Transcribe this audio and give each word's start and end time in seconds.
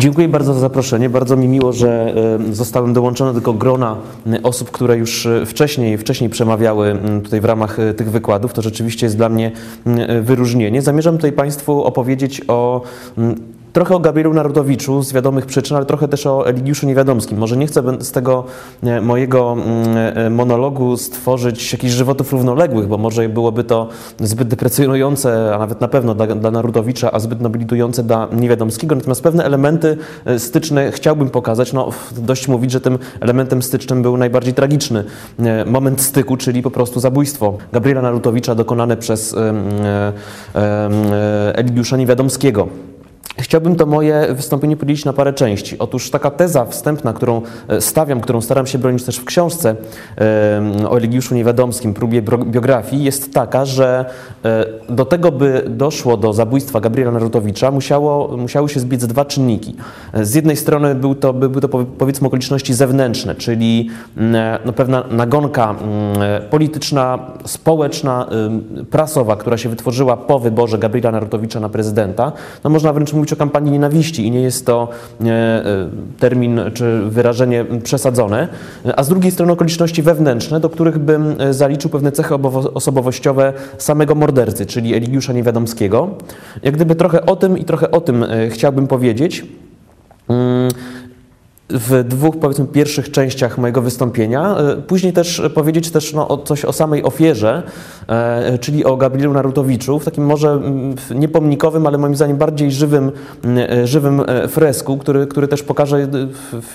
Dziękuję 0.00 0.28
bardzo 0.28 0.54
za 0.54 0.60
zaproszenie. 0.60 1.10
Bardzo 1.10 1.36
mi 1.36 1.48
miło, 1.48 1.72
że 1.72 2.14
e, 2.50 2.54
zostałem 2.54 2.92
dołączony 2.92 3.32
do 3.32 3.40
tego 3.40 3.54
grona 3.54 3.96
e, 4.26 4.42
osób, 4.42 4.70
które 4.70 4.96
już 4.96 5.26
e, 5.26 5.46
wcześniej, 5.46 5.98
wcześniej 5.98 6.30
przemawiały 6.30 6.98
tutaj 7.24 7.40
w 7.40 7.44
ramach 7.44 7.76
tych 7.96 8.10
wykładów. 8.10 8.52
To 8.52 8.62
rzeczywiście 8.62 9.06
jest 9.06 9.16
dla 9.16 9.28
mnie 9.28 9.52
wyróżnienie. 10.22 10.82
Zamierzam 10.82 11.16
tutaj 11.16 11.32
Państwu 11.32 11.84
opowiedzieć 11.84 12.42
o 12.48 12.82
Trochę 13.72 13.94
o 13.94 13.98
Gabrielu 13.98 14.34
Narodowiczu 14.34 15.02
z 15.02 15.12
wiadomych 15.12 15.46
przyczyn, 15.46 15.76
ale 15.76 15.86
trochę 15.86 16.08
też 16.08 16.26
o 16.26 16.48
Eligiuszu 16.48 16.86
Niewiadomskim. 16.86 17.38
Może 17.38 17.56
nie 17.56 17.66
chcę 17.66 17.82
z 18.00 18.12
tego 18.12 18.44
e, 18.82 19.00
mojego 19.00 19.52
mm, 19.52 20.16
e, 20.16 20.30
monologu 20.30 20.96
stworzyć 20.96 21.72
jakichś 21.72 21.92
żywotów 21.92 22.32
równoległych, 22.32 22.88
bo 22.88 22.98
może 22.98 23.28
byłoby 23.28 23.64
to 23.64 23.88
zbyt 24.20 24.48
deprecjonujące, 24.48 25.54
a 25.54 25.58
nawet 25.58 25.80
na 25.80 25.88
pewno 25.88 26.14
dla, 26.14 26.26
dla 26.26 26.50
Narodowicza, 26.50 27.12
a 27.12 27.18
zbyt 27.18 27.40
nobilitujące 27.40 28.02
dla 28.02 28.28
Niewiadomskiego. 28.32 28.94
Natomiast 28.94 29.22
pewne 29.22 29.44
elementy 29.44 29.96
e, 30.24 30.38
styczne 30.38 30.92
chciałbym 30.92 31.30
pokazać. 31.30 31.72
No, 31.72 31.90
dość 32.16 32.48
mówić, 32.48 32.70
że 32.70 32.80
tym 32.80 32.98
elementem 33.20 33.62
stycznym 33.62 34.02
był 34.02 34.16
najbardziej 34.16 34.54
tragiczny 34.54 35.04
moment 35.66 36.00
styku, 36.00 36.36
czyli 36.36 36.62
po 36.62 36.70
prostu 36.70 37.00
zabójstwo 37.00 37.58
Gabriela 37.72 38.02
Narutowicza 38.02 38.54
dokonane 38.54 38.96
przez 38.96 39.36
Eligiusza 41.54 41.96
Niewiadomskiego. 41.96 42.68
Chciałbym 43.38 43.76
to 43.76 43.86
moje 43.86 44.34
wystąpienie 44.34 44.76
podzielić 44.76 45.04
na 45.04 45.12
parę 45.12 45.32
części. 45.32 45.78
Otóż 45.78 46.10
taka 46.10 46.30
teza 46.30 46.64
wstępna, 46.64 47.12
którą 47.12 47.42
e, 47.68 47.80
stawiam, 47.80 48.20
którą 48.20 48.40
staram 48.40 48.66
się 48.66 48.78
bronić 48.78 49.04
też 49.04 49.16
w 49.16 49.24
książce 49.24 49.76
o 50.88 50.96
Eligiuszu 50.96 51.34
Niewiadomskim, 51.34 51.94
próbie 51.94 52.22
biografii, 52.22 53.04
jest 53.04 53.34
taka, 53.34 53.64
że 53.64 54.04
e, 54.44 54.66
do 54.88 55.04
tego, 55.04 55.32
by 55.32 55.64
doszło 55.68 56.16
do 56.16 56.32
zabójstwa 56.32 56.80
Gabriela 56.80 57.12
Narutowicza, 57.12 57.70
musiało, 57.70 58.36
musiały 58.36 58.68
się 58.68 58.80
zbiec 58.80 59.06
dwa 59.06 59.24
czynniki. 59.24 59.76
E, 60.12 60.24
z 60.24 60.34
jednej 60.34 60.56
strony 60.56 60.94
był 60.94 61.14
to, 61.14 61.32
były 61.32 61.60
to 61.60 61.68
powiedzmy 61.68 62.26
okoliczności 62.26 62.74
zewnętrzne, 62.74 63.34
czyli 63.34 63.90
no, 64.64 64.72
pewna 64.72 65.04
nagonka 65.10 65.74
polityczna, 66.50 67.18
społeczna, 67.44 68.26
prasowa, 68.90 69.36
która 69.36 69.58
się 69.58 69.68
wytworzyła 69.68 70.16
po 70.16 70.38
wyborze 70.38 70.78
Gabriela 70.78 71.10
Narutowicza 71.10 71.60
na 71.60 71.68
prezydenta. 71.68 72.32
No, 72.64 72.70
można 72.70 72.92
wręcz 72.92 73.12
mówić 73.20 73.32
o 73.32 73.36
kampanii 73.36 73.72
nienawiści 73.72 74.26
i 74.26 74.30
nie 74.30 74.40
jest 74.40 74.66
to 74.66 74.88
e, 75.20 75.62
termin 76.18 76.60
czy 76.74 77.02
wyrażenie 77.02 77.64
przesadzone, 77.84 78.48
a 78.96 79.02
z 79.02 79.08
drugiej 79.08 79.30
strony 79.30 79.52
okoliczności 79.52 80.02
wewnętrzne, 80.02 80.60
do 80.60 80.70
których 80.70 80.98
bym 80.98 81.34
e, 81.38 81.54
zaliczył 81.54 81.90
pewne 81.90 82.12
cechy 82.12 82.34
osobowościowe 82.74 83.52
samego 83.78 84.14
mordercy, 84.14 84.66
czyli 84.66 84.94
Eligiusza 84.94 85.32
Niewiadomskiego. 85.32 86.10
Jak 86.62 86.74
gdyby 86.74 86.94
trochę 86.94 87.26
o 87.26 87.36
tym 87.36 87.58
i 87.58 87.64
trochę 87.64 87.90
o 87.90 88.00
tym 88.00 88.22
e, 88.22 88.50
chciałbym 88.50 88.86
powiedzieć. 88.86 89.44
W 91.72 92.04
dwóch, 92.04 92.36
powiedzmy, 92.40 92.66
pierwszych 92.66 93.10
częściach 93.10 93.58
mojego 93.58 93.82
wystąpienia. 93.82 94.56
E, 94.56 94.76
później 94.76 95.12
też 95.12 95.42
powiedzieć 95.54 95.90
też 95.90 96.12
no, 96.12 96.38
coś 96.44 96.64
o 96.64 96.72
samej 96.72 97.04
ofierze, 97.04 97.62
e, 98.08 98.58
czyli 98.58 98.84
o 98.84 98.96
Gabrielu 98.96 99.32
Narutowiczu, 99.32 99.98
w 99.98 100.04
takim 100.04 100.26
może 100.26 100.50
mm, 100.50 100.94
niepomnikowym, 101.14 101.86
ale 101.86 101.98
moim 101.98 102.16
zdaniem 102.16 102.36
bardziej 102.36 102.72
żywym, 102.72 103.12
mm, 103.44 103.70
e, 103.70 103.86
żywym 103.86 104.22
fresku, 104.48 104.98
który, 104.98 105.26
który 105.26 105.48
też 105.48 105.62
pokaże, 105.62 106.08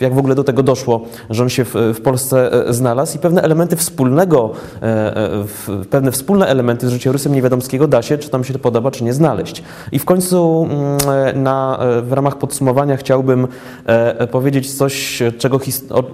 jak 0.01 0.13
w 0.13 0.17
ogóle 0.17 0.35
do 0.35 0.43
tego 0.43 0.63
doszło, 0.63 1.01
że 1.29 1.43
on 1.43 1.49
się 1.49 1.65
w, 1.65 1.73
w 1.73 2.01
Polsce 2.01 2.51
znalazł 2.69 3.15
i 3.17 3.19
pewne 3.19 3.41
elementy 3.41 3.75
wspólnego, 3.75 4.51
pewne 5.89 6.11
wspólne 6.11 6.47
elementy 6.47 6.87
z 6.87 6.91
życiorysem 6.91 7.33
Niewiadomskiego 7.33 7.87
da 7.87 8.01
się, 8.01 8.17
czy 8.17 8.29
tam 8.29 8.43
się 8.43 8.53
to 8.53 8.59
podoba, 8.59 8.91
czy 8.91 9.03
nie 9.03 9.13
znaleźć. 9.13 9.63
I 9.91 9.99
w 9.99 10.05
końcu 10.05 10.67
mm, 10.69 11.43
na, 11.43 11.79
w 12.01 12.13
ramach 12.13 12.37
podsumowania 12.37 12.97
chciałbym 12.97 13.47
powiedzieć 14.31 14.77
coś 14.77 14.84
coś, 14.85 15.23
czego 15.37 15.59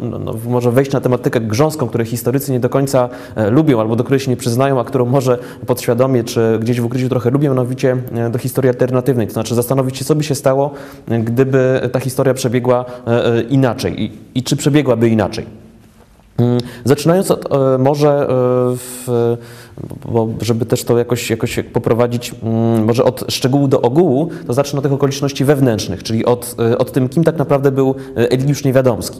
no, 0.01 0.19
no, 0.19 0.35
może 0.47 0.71
wejść 0.71 0.91
na 0.91 1.01
tematykę 1.01 1.41
grząską, 1.41 1.87
której 1.87 2.07
historycy 2.07 2.51
nie 2.51 2.59
do 2.59 2.69
końca 2.69 3.09
e, 3.35 3.49
lubią 3.49 3.79
albo 3.79 3.95
do 3.95 4.03
której 4.03 4.19
się 4.19 4.31
nie 4.31 4.37
przyznają, 4.37 4.79
a 4.79 4.83
którą 4.83 5.05
może 5.05 5.37
podświadomie 5.65 6.23
czy 6.23 6.59
gdzieś 6.61 6.81
w 6.81 6.85
ukryciu 6.85 7.09
trochę 7.09 7.29
lubią, 7.29 7.49
mianowicie 7.49 7.97
e, 8.15 8.29
do 8.29 8.39
historii 8.39 8.69
alternatywnej. 8.69 9.27
To 9.27 9.33
znaczy 9.33 9.55
zastanowić 9.55 9.97
się, 9.97 10.05
co 10.05 10.15
by 10.15 10.23
się 10.23 10.35
stało, 10.35 10.71
e, 11.07 11.19
gdyby 11.19 11.89
ta 11.91 11.99
historia 11.99 12.33
przebiegła 12.33 12.85
inaczej 13.49 14.03
i, 14.03 14.11
i 14.35 14.43
czy 14.43 14.55
przebiegłaby 14.55 15.09
inaczej. 15.09 15.45
Mm, 16.37 16.57
zaczynając 16.85 17.31
od, 17.31 17.49
może, 17.79 18.27
w, 18.77 19.37
bo 20.05 20.27
żeby 20.41 20.65
też 20.65 20.83
to 20.83 20.97
jakoś, 20.97 21.29
jakoś 21.29 21.59
poprowadzić, 21.73 22.35
mm, 22.43 22.85
może 22.85 23.03
od 23.03 23.25
szczegółu 23.29 23.67
do 23.67 23.81
ogółu, 23.81 24.29
to 24.47 24.53
zacznę 24.53 24.77
od 24.77 24.83
tych 24.83 24.93
okoliczności 24.93 25.45
wewnętrznych, 25.45 26.03
czyli 26.03 26.25
od, 26.25 26.55
od 26.77 26.91
tym, 26.91 27.09
kim 27.09 27.23
tak 27.23 27.37
naprawdę 27.37 27.71
był 27.71 27.95
Eligiusz 28.15 28.63
Niewiadomski. 28.63 29.19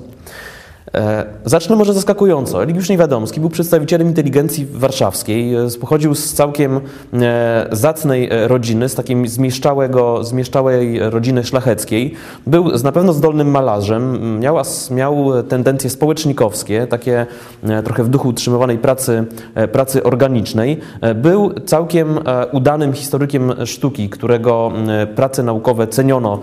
E, 0.96 1.26
zacznę 1.46 1.76
może 1.76 1.94
zaskakująco. 1.94 2.64
Eligiusz 2.64 2.90
Niewiadomski 2.90 3.40
był 3.40 3.50
przedstawicielem 3.50 4.08
inteligencji 4.08 4.66
warszawskiej, 4.66 5.56
e, 5.56 5.68
pochodził 5.82 6.16
z 6.16 6.34
całkiem 6.34 6.82
e, 7.14 7.68
zacnej 7.72 8.30
rodziny, 8.32 8.90
z 8.90 8.96
takiej 8.96 9.28
zmieszczałego, 9.28 10.24
zmieszczałej 10.24 11.00
rodziny 11.00 11.44
szlacheckiej. 11.44 12.14
Był 12.48 12.72
na 12.84 12.92
pewno 12.92 13.14
zdolnym 13.14 13.52
malarzem, 13.52 14.40
miał, 14.40 14.58
miał 14.92 15.44
tendencje 15.44 15.90
społecznikowskie, 15.90 16.88
takie 16.88 17.26
trochę 17.84 18.04
w 18.04 18.10
duchu 18.10 18.30
utrzymywanej 18.30 18.78
pracy, 18.78 19.26
pracy 19.72 20.04
organicznej. 20.04 20.80
Był 21.16 21.54
całkiem 21.66 22.20
udanym 22.52 22.94
historykiem 22.94 23.54
sztuki, 23.66 24.10
którego 24.10 24.72
prace 25.16 25.44
naukowe 25.44 25.88
ceniono 25.88 26.40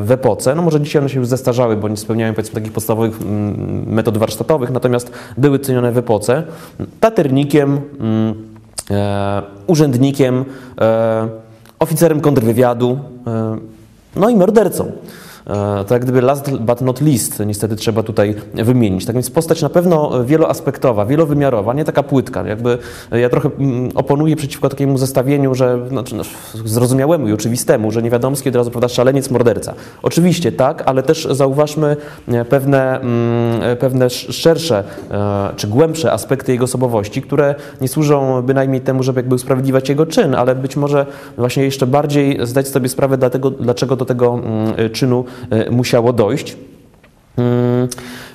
w 0.00 0.08
epoce. 0.10 0.54
No 0.54 0.62
może 0.62 0.80
dzisiaj 0.80 1.00
one 1.00 1.08
się 1.08 1.18
już 1.18 1.28
zestarzały, 1.28 1.76
bo 1.76 1.88
nie 1.88 1.96
spełniają 1.96 2.34
powiedzmy 2.34 2.54
takich 2.54 2.72
podstawowych 2.72 3.18
metod 3.86 4.18
warsztatowych, 4.18 4.70
natomiast 4.70 5.12
były 5.38 5.58
cenione 5.58 5.92
w 5.92 5.98
epoce, 5.98 6.42
taternikiem, 7.00 7.80
mm, 8.00 8.34
e, 8.90 9.42
urzędnikiem, 9.66 10.44
e, 10.80 11.28
oficerem 11.78 12.20
kontrwywiadu, 12.20 12.98
e, 13.26 13.56
no 14.16 14.28
i 14.28 14.36
mordercą. 14.36 14.92
E, 15.46 15.84
to 15.84 15.94
jak 15.94 16.02
gdyby 16.02 16.20
last 16.22 16.56
but 16.56 16.80
not 16.80 17.00
least 17.00 17.42
niestety 17.46 17.76
trzeba 17.76 18.02
tutaj 18.02 18.34
wymienić. 18.54 19.06
Tak 19.06 19.14
więc 19.14 19.30
postać 19.30 19.62
na 19.62 19.68
pewno 19.68 20.24
wieloaspektowa, 20.24 21.06
wielowymiarowa, 21.06 21.74
nie 21.74 21.84
taka 21.84 22.02
płytka. 22.02 22.46
Jakby 22.46 22.78
ja 23.12 23.28
trochę 23.28 23.50
mm, 23.58 23.90
oponuję 23.94 24.36
przeciwko 24.36 24.68
takiemu 24.68 24.98
zestawieniu, 24.98 25.54
że 25.54 25.88
znaczy, 25.88 26.14
no, 26.14 26.22
zrozumiałemu 26.64 27.28
i 27.28 27.32
oczywistemu, 27.32 27.90
że 27.90 28.02
niewiadomski 28.02 28.48
od 28.48 28.56
razu 28.56 28.70
prawda, 28.70 28.88
szaleniec, 28.88 29.30
morderca. 29.30 29.74
Oczywiście 30.02 30.52
tak, 30.52 30.82
ale 30.86 31.02
też 31.02 31.28
zauważmy 31.30 31.96
e, 32.28 32.44
pewne, 32.44 33.00
mm, 33.00 33.76
pewne 33.76 34.10
szersze 34.10 34.84
e, 35.10 35.48
czy 35.56 35.68
głębsze 35.68 36.12
aspekty 36.12 36.52
jego 36.52 36.64
osobowości, 36.64 37.22
które 37.22 37.54
nie 37.80 37.88
służą 37.88 38.42
bynajmniej 38.42 38.80
temu, 38.80 39.02
żeby 39.02 39.18
jakby 39.18 39.34
usprawiedliwiać 39.34 39.88
jego 39.88 40.06
czyn, 40.06 40.34
ale 40.34 40.54
być 40.54 40.76
może 40.76 41.06
właśnie 41.36 41.64
jeszcze 41.64 41.86
bardziej 41.86 42.38
zdać 42.42 42.68
sobie 42.68 42.88
sprawę 42.88 43.18
dlatego, 43.18 43.50
dlaczego 43.50 43.96
do 43.96 44.04
tego 44.04 44.34
mm, 44.34 44.90
czynu 44.92 45.24
E, 45.26 45.35
musiało 45.70 46.12
dojść. 46.12 46.56
Mm, 47.36 47.88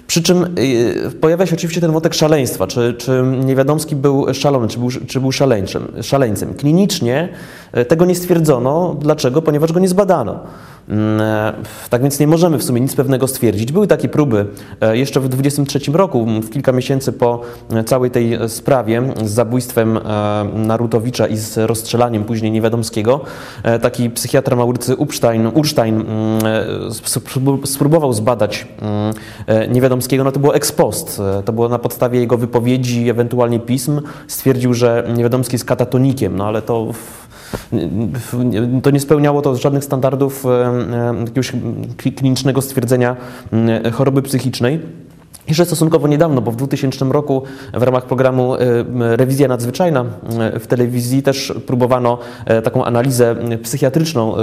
przy 0.07 0.23
czym 0.23 0.43
e, 0.43 0.47
pojawia 1.11 1.45
się 1.45 1.55
oczywiście 1.55 1.81
ten 1.81 1.91
wątek 1.91 2.13
szaleństwa, 2.13 2.67
czy, 2.67 2.93
czy 2.97 3.23
Niewiadomski 3.45 3.95
był 3.95 4.33
szalony, 4.33 4.67
czy 4.67 4.79
był, 4.79 4.89
czy 5.07 5.19
był 5.19 5.31
szaleńcem. 5.31 5.87
szaleńcem. 6.01 6.53
Klinicznie 6.53 7.29
e, 7.71 7.85
tego 7.85 8.05
nie 8.05 8.15
stwierdzono. 8.15 8.95
Dlaczego? 8.99 9.41
Ponieważ 9.41 9.71
go 9.71 9.79
nie 9.79 9.87
zbadano. 9.87 10.39
Mm, 10.89 11.21
e, 11.21 11.53
tak 11.89 12.01
więc 12.01 12.19
nie 12.19 12.27
możemy 12.27 12.57
w 12.57 12.63
sumie 12.63 12.81
nic 12.81 12.95
pewnego 12.95 13.27
stwierdzić. 13.27 13.71
Były 13.71 13.87
takie 13.87 14.09
próby 14.09 14.45
e, 14.81 14.97
jeszcze 14.97 15.19
w 15.19 15.29
23 15.29 15.91
roku, 15.91 16.25
w 16.25 16.49
kilka 16.49 16.71
miesięcy 16.71 17.13
po 17.13 17.41
e, 17.73 17.83
całej 17.83 18.11
tej 18.11 18.49
sprawie 18.49 19.03
z 19.23 19.31
zabójstwem 19.31 19.99
Narutowicza 20.53 21.27
i 21.27 21.37
z 21.37 21.57
rozstrzelaniem 21.57 22.23
później 22.23 22.51
Niewiadomskiego. 22.51 23.21
Taki 23.81 24.09
psychiatra 24.09 24.55
Maurycy 24.55 24.95
Upstein, 24.95 25.47
Urstein 25.53 26.01
mm, 26.01 26.41
spróbował 27.65 28.13
zbadać 28.13 28.67
mm, 28.81 29.73
Niewiadomskiego, 29.73 30.23
no 30.23 30.31
to 30.31 30.39
było 30.39 30.55
ex 30.55 30.71
post. 30.71 31.21
To 31.45 31.53
było 31.53 31.69
na 31.69 31.79
podstawie 31.79 32.19
jego 32.19 32.37
wypowiedzi, 32.37 33.09
ewentualnie 33.09 33.59
pism. 33.59 34.01
Stwierdził, 34.27 34.73
że 34.73 35.07
Niewiadomski 35.15 35.55
jest 35.55 35.65
katatonikiem, 35.65 36.35
no 36.35 36.47
ale 36.47 36.61
to 36.61 36.93
to 38.83 38.91
nie 38.91 38.99
spełniało 38.99 39.41
to 39.41 39.55
żadnych 39.55 39.83
standardów 39.83 40.43
jakiegoś 41.25 41.51
klinicznego 42.15 42.61
stwierdzenia 42.61 43.15
choroby 43.93 44.21
psychicznej. 44.21 44.79
Jeszcze 45.47 45.65
stosunkowo 45.65 46.07
niedawno, 46.07 46.41
bo 46.41 46.51
w 46.51 46.55
2000 46.55 47.05
roku 47.05 47.43
w 47.73 47.83
ramach 47.83 48.05
programu 48.05 48.53
Rewizja 48.99 49.47
Nadzwyczajna 49.47 50.05
w 50.59 50.67
telewizji 50.67 51.23
też 51.23 51.53
próbowano 51.65 52.17
taką 52.63 52.85
analizę 52.85 53.35
psychiatryczną 53.63 54.35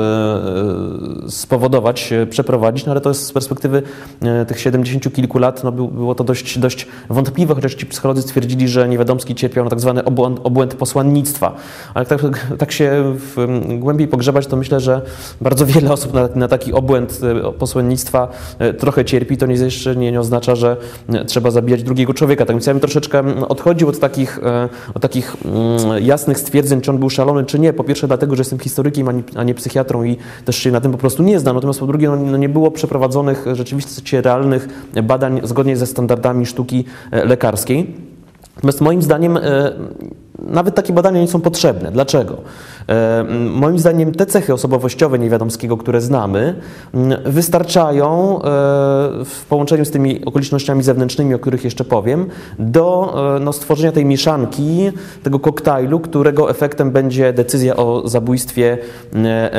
spowodować, 1.28 2.10
przeprowadzić, 2.30 2.86
no 2.86 2.92
ale 2.92 3.00
to 3.00 3.08
jest 3.08 3.26
z 3.26 3.32
perspektywy 3.32 3.82
tych 4.48 4.60
70 4.60 5.14
kilku 5.14 5.38
lat 5.38 5.64
no 5.64 5.72
było 5.72 6.14
to 6.14 6.24
dość, 6.24 6.58
dość 6.58 6.86
wątpliwe, 7.10 7.54
chociaż 7.54 7.74
ci 7.74 7.86
psycholodzy 7.86 8.22
stwierdzili, 8.22 8.68
że 8.68 8.88
Niewiadomski 8.88 9.34
cierpiał 9.34 9.64
na 9.64 9.70
tak 9.70 9.80
zwany 9.80 10.04
obłęd, 10.04 10.40
obłęd 10.44 10.74
posłannictwa. 10.74 11.54
Ale 11.94 12.06
tak, 12.06 12.20
tak 12.58 12.72
się 12.72 13.16
głębiej 13.78 14.08
pogrzebać, 14.08 14.46
to 14.46 14.56
myślę, 14.56 14.80
że 14.80 15.02
bardzo 15.40 15.66
wiele 15.66 15.92
osób 15.92 16.14
na, 16.14 16.28
na 16.34 16.48
taki 16.48 16.72
obłęd 16.72 17.20
posłannictwa 17.58 18.28
trochę 18.78 19.04
cierpi. 19.04 19.36
To 19.36 19.46
nie, 19.46 19.54
jeszcze 19.54 19.96
nie 19.96 20.20
oznacza, 20.20 20.56
że 20.56 20.76
trzeba 21.26 21.50
zabijać 21.50 21.82
drugiego 21.82 22.14
człowieka. 22.14 22.46
Tak 22.46 22.56
więc 22.56 22.66
ja 22.66 22.74
bym 22.74 22.80
troszeczkę 22.80 23.48
odchodził 23.48 23.88
od 23.88 23.98
takich, 23.98 24.38
e, 24.42 24.68
od 24.94 25.02
takich 25.02 25.36
mm, 25.44 26.04
jasnych 26.04 26.38
stwierdzeń, 26.38 26.80
czy 26.80 26.90
on 26.90 26.98
był 26.98 27.10
szalony, 27.10 27.44
czy 27.44 27.58
nie. 27.58 27.72
Po 27.72 27.84
pierwsze 27.84 28.06
dlatego, 28.06 28.36
że 28.36 28.40
jestem 28.40 28.58
historykiem, 28.58 29.22
a 29.36 29.44
nie 29.44 29.54
psychiatrą 29.54 30.04
i 30.04 30.16
też 30.44 30.56
się 30.56 30.70
na 30.70 30.80
tym 30.80 30.92
po 30.92 30.98
prostu 30.98 31.22
nie 31.22 31.38
znam. 31.38 31.54
Natomiast 31.54 31.80
po 31.80 31.86
drugie, 31.86 32.08
no, 32.08 32.16
no 32.16 32.36
nie 32.36 32.48
było 32.48 32.70
przeprowadzonych 32.70 33.44
rzeczywiście 33.52 34.22
realnych 34.22 34.68
badań 35.02 35.40
zgodnie 35.44 35.76
ze 35.76 35.86
standardami 35.86 36.46
sztuki 36.46 36.84
e, 37.10 37.24
lekarskiej. 37.24 37.94
Natomiast 38.56 38.80
moim 38.80 39.02
zdaniem 39.02 39.36
e, 39.36 39.72
nawet 40.38 40.74
takie 40.74 40.92
badania 40.92 41.20
nie 41.20 41.28
są 41.28 41.40
potrzebne. 41.40 41.92
Dlaczego? 41.92 42.36
E, 42.88 43.24
moim 43.50 43.78
zdaniem 43.78 44.12
te 44.12 44.26
cechy 44.26 44.54
osobowościowe 44.54 45.18
Niewiadomskiego, 45.18 45.76
które 45.76 46.00
znamy, 46.00 46.54
wystarczają 47.24 48.36
e, 48.36 48.40
w 49.24 49.44
połączeniu 49.48 49.84
z 49.84 49.90
tymi 49.90 50.24
okolicznościami 50.24 50.82
zewnętrznymi, 50.82 51.34
o 51.34 51.38
których 51.38 51.64
jeszcze 51.64 51.84
powiem, 51.84 52.26
do 52.58 53.14
e, 53.36 53.40
no, 53.40 53.52
stworzenia 53.52 53.92
tej 53.92 54.04
mieszanki, 54.04 54.92
tego 55.22 55.40
koktajlu, 55.40 56.00
którego 56.00 56.50
efektem 56.50 56.90
będzie 56.90 57.32
decyzja 57.32 57.76
o 57.76 58.08
zabójstwie 58.08 58.78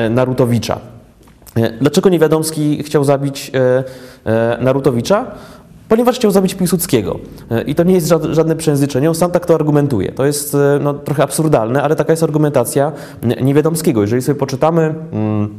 Narutowicza. 0.10 0.80
Dlaczego 1.82 2.10
Niewiadomski 2.10 2.84
chciał 2.84 3.04
zabić 3.04 3.52
Narutowicza? 4.60 5.26
Ponieważ 5.90 6.16
chciał 6.16 6.32
zabić 6.32 6.56
Piłsudskiego. 6.56 7.20
E, 7.52 7.62
I 7.62 7.76
to 7.76 7.84
nie 7.84 7.94
jest 7.94 8.08
żadne 8.32 8.56
przejęzyczenie, 8.56 9.10
on 9.10 9.16
sam 9.16 9.32
tak 9.32 9.46
to 9.46 9.56
argumentuje. 9.56 10.12
To 10.12 10.26
jest 10.26 10.56
e, 10.56 10.80
no, 10.82 10.94
trochę 10.94 11.24
absurdalne, 11.24 11.84
ale 11.84 11.96
taka 11.96 12.14
jest 12.14 12.24
argumentacja 12.24 12.92
Niewiadomskiego. 13.42 14.02
Jeżeli 14.02 14.22
sobie 14.22 14.40
poczytamy... 14.40 14.96
Hmm, 15.12 15.59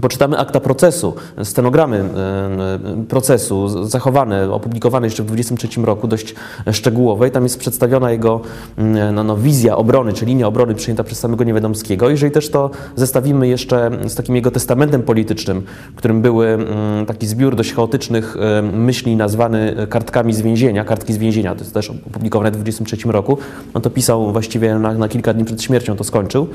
Poczytamy 0.00 0.38
akta 0.38 0.60
procesu, 0.60 1.14
stenogramy 1.44 1.96
e, 1.96 3.04
procesu 3.08 3.86
zachowane, 3.86 4.52
opublikowane 4.52 5.06
jeszcze 5.06 5.22
w 5.22 5.26
23 5.26 5.68
roku, 5.82 6.08
dość 6.08 6.34
szczegółowej. 6.72 7.30
Tam 7.30 7.42
jest 7.42 7.58
przedstawiona 7.58 8.10
jego 8.10 8.40
mm, 8.78 9.14
no, 9.14 9.24
no, 9.24 9.36
wizja 9.36 9.76
obrony, 9.76 10.12
czy 10.12 10.26
linia 10.26 10.46
obrony 10.46 10.74
przyjęta 10.74 11.04
przez 11.04 11.18
samego 11.18 11.44
Niewiadomskiego. 11.44 12.10
Jeżeli 12.10 12.32
też 12.32 12.50
to 12.50 12.70
zestawimy 12.96 13.48
jeszcze 13.48 13.90
z 14.08 14.14
takim 14.14 14.36
jego 14.36 14.50
testamentem 14.50 15.02
politycznym, 15.02 15.62
którym 15.96 16.22
były 16.22 16.48
mm, 16.48 17.06
taki 17.06 17.26
zbiór 17.26 17.56
dość 17.56 17.72
chaotycznych 17.72 18.36
e, 18.40 18.62
myśli 18.62 19.16
nazwany 19.16 19.86
kartkami 19.90 20.34
z 20.34 20.40
więzienia, 20.40 20.84
kartki 20.84 21.12
z 21.12 21.18
więzienia, 21.18 21.54
to 21.54 21.60
jest 21.60 21.74
też 21.74 21.90
opublikowane 21.90 22.50
w 22.50 22.54
23 22.54 22.96
roku, 23.04 23.38
on 23.74 23.82
to 23.82 23.90
pisał 23.90 24.32
właściwie 24.32 24.74
na, 24.74 24.94
na 24.94 25.08
kilka 25.08 25.34
dni 25.34 25.44
przed 25.44 25.62
śmiercią, 25.62 25.96
to 25.96 26.04
skończył, 26.04 26.46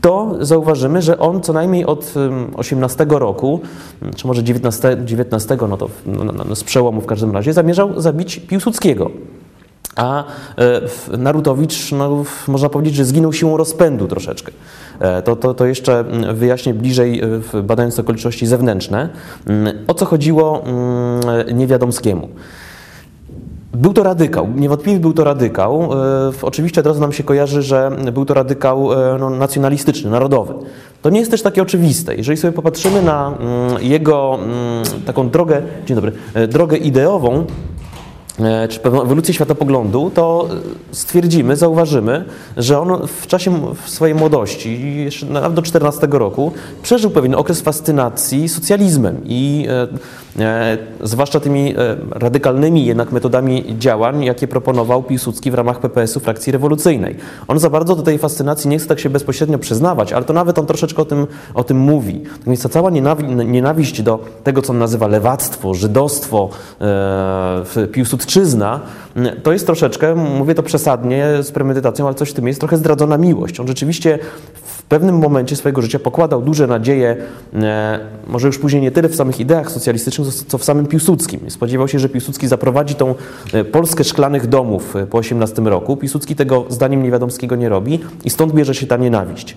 to 0.00 0.36
zauważymy, 0.40 1.02
że 1.02 1.18
on 1.18 1.40
co 1.40 1.52
najmniej 1.52 1.86
od 1.86 2.14
18 2.56 2.75
roku, 3.08 3.60
czy 4.16 4.26
może 4.26 4.44
19, 4.44 4.96
19 5.04 5.56
no 5.68 5.76
to 5.76 5.88
no, 6.06 6.24
no, 6.24 6.44
no, 6.48 6.56
z 6.56 6.64
przełomu 6.64 7.00
w 7.00 7.06
każdym 7.06 7.32
razie, 7.32 7.52
zamierzał 7.52 8.00
zabić 8.00 8.38
Piłsudskiego. 8.38 9.10
A 9.96 10.24
e, 11.12 11.18
Narutowicz, 11.18 11.92
no, 11.92 12.24
można 12.48 12.68
powiedzieć, 12.68 12.94
że 12.94 13.04
zginął 13.04 13.32
siłą 13.32 13.56
rozpędu 13.56 14.08
troszeczkę. 14.08 14.52
E, 15.00 15.22
to, 15.22 15.36
to, 15.36 15.54
to 15.54 15.66
jeszcze 15.66 15.98
mm, 16.00 16.36
wyjaśnię 16.36 16.74
bliżej, 16.74 17.20
e, 17.54 17.62
badając 17.62 17.98
okoliczności 17.98 18.46
zewnętrzne, 18.46 19.08
mm, 19.46 19.76
o 19.86 19.94
co 19.94 20.06
chodziło 20.06 20.62
mm, 20.64 21.58
Niewiadomskiemu. 21.58 22.28
Był 23.76 23.92
to 23.92 24.02
radykał, 24.02 24.48
niewątpliwie 24.56 25.00
był 25.00 25.12
to 25.12 25.24
radykał. 25.24 25.92
E, 25.92 26.32
oczywiście 26.42 26.80
od 26.80 26.86
razu 26.86 27.00
nam 27.00 27.12
się 27.12 27.24
kojarzy, 27.24 27.62
że 27.62 27.90
był 28.12 28.24
to 28.24 28.34
radykał 28.34 28.92
e, 28.92 29.18
no, 29.18 29.30
nacjonalistyczny, 29.30 30.10
narodowy. 30.10 30.54
To 31.02 31.10
nie 31.10 31.18
jest 31.18 31.30
też 31.30 31.42
takie 31.42 31.62
oczywiste. 31.62 32.14
Jeżeli 32.16 32.36
sobie 32.36 32.52
popatrzymy 32.52 33.02
na 33.02 33.28
mm, 33.40 33.82
jego 33.82 34.38
mm, 34.42 35.04
taką 35.06 35.30
drogę, 35.30 35.62
dzień 35.86 35.94
dobry, 35.94 36.12
e, 36.34 36.48
drogę 36.48 36.76
ideową, 36.76 37.46
czy 38.68 38.80
pewną 38.80 39.02
ewolucję 39.02 39.34
światopoglądu, 39.34 40.10
to 40.14 40.48
stwierdzimy, 40.92 41.56
zauważymy, 41.56 42.24
że 42.56 42.80
on 42.80 43.06
w 43.06 43.26
czasie 43.26 43.60
swojej 43.86 44.14
młodości, 44.14 44.96
jeszcze 45.04 45.26
nawet 45.26 45.54
do 45.54 45.62
14 45.62 46.08
roku, 46.10 46.52
przeżył 46.82 47.10
pewien 47.10 47.34
okres 47.34 47.60
fascynacji 47.60 48.48
socjalizmem 48.48 49.20
i 49.24 49.66
zwłaszcza 51.02 51.40
tymi 51.40 51.74
e, 51.76 51.96
radykalnymi 52.10 52.84
jednak 52.84 53.12
metodami 53.12 53.64
działań, 53.78 54.24
jakie 54.24 54.48
proponował 54.48 55.02
Piłsudski 55.02 55.50
w 55.50 55.54
ramach 55.54 55.80
PPS-u 55.80 56.20
frakcji 56.20 56.52
rewolucyjnej. 56.52 57.16
On 57.48 57.58
za 57.58 57.70
bardzo 57.70 57.96
do 57.96 58.02
tej 58.02 58.18
fascynacji 58.18 58.70
nie 58.70 58.78
chce 58.78 58.88
tak 58.88 59.00
się 59.00 59.10
bezpośrednio 59.10 59.58
przyznawać, 59.58 60.12
ale 60.12 60.24
to 60.24 60.32
nawet 60.32 60.58
on 60.58 60.66
troszeczkę 60.66 61.02
o 61.02 61.04
tym, 61.04 61.26
o 61.54 61.64
tym 61.64 61.78
mówi. 61.78 62.20
Tak 62.20 62.46
więc 62.46 62.62
ta 62.62 62.68
cała 62.68 62.90
nienawiść 63.46 64.02
do 64.02 64.24
tego, 64.44 64.62
co 64.62 64.72
on 64.72 64.78
nazywa 64.78 65.06
lewactwo, 65.06 65.74
żydostwo, 65.74 66.48
e, 66.80 67.86
Piłsudski 67.92 68.36
Ojczyzna 68.36 68.80
to 69.42 69.52
jest 69.52 69.66
troszeczkę, 69.66 70.14
mówię 70.14 70.54
to 70.54 70.62
przesadnie, 70.62 71.26
z 71.42 71.50
premedytacją, 71.50 72.06
ale 72.06 72.14
coś 72.14 72.30
w 72.30 72.32
tym 72.32 72.48
jest, 72.48 72.60
trochę 72.60 72.76
zdradzona 72.76 73.18
miłość. 73.18 73.60
On 73.60 73.66
rzeczywiście 73.66 74.18
w 74.54 74.82
pewnym 74.88 75.18
momencie 75.18 75.56
swojego 75.56 75.82
życia 75.82 75.98
pokładał 75.98 76.42
duże 76.42 76.66
nadzieje, 76.66 77.16
e, 77.54 78.00
może 78.26 78.46
już 78.46 78.58
później 78.58 78.82
nie 78.82 78.90
tyle 78.90 79.08
w 79.08 79.16
samych 79.16 79.40
ideach 79.40 79.70
socjalistycznych, 79.70 80.28
co 80.28 80.58
w 80.58 80.64
samym 80.64 80.86
Piłsudskim. 80.86 81.50
Spodziewał 81.50 81.88
się, 81.88 81.98
że 81.98 82.08
Piłsudski 82.08 82.48
zaprowadzi 82.48 82.94
tą 82.94 83.14
e, 83.52 83.64
Polskę 83.64 84.04
szklanych 84.04 84.46
domów 84.46 84.96
e, 84.96 85.06
po 85.06 85.18
18 85.18 85.62
roku. 85.62 85.96
Piłsudski 85.96 86.36
tego 86.36 86.64
zdaniem 86.68 87.02
Niewiadomskiego 87.02 87.56
nie 87.56 87.68
robi 87.68 88.00
i 88.24 88.30
stąd 88.30 88.52
bierze 88.52 88.74
się 88.74 88.86
ta 88.86 88.96
nienawiść. 88.96 89.56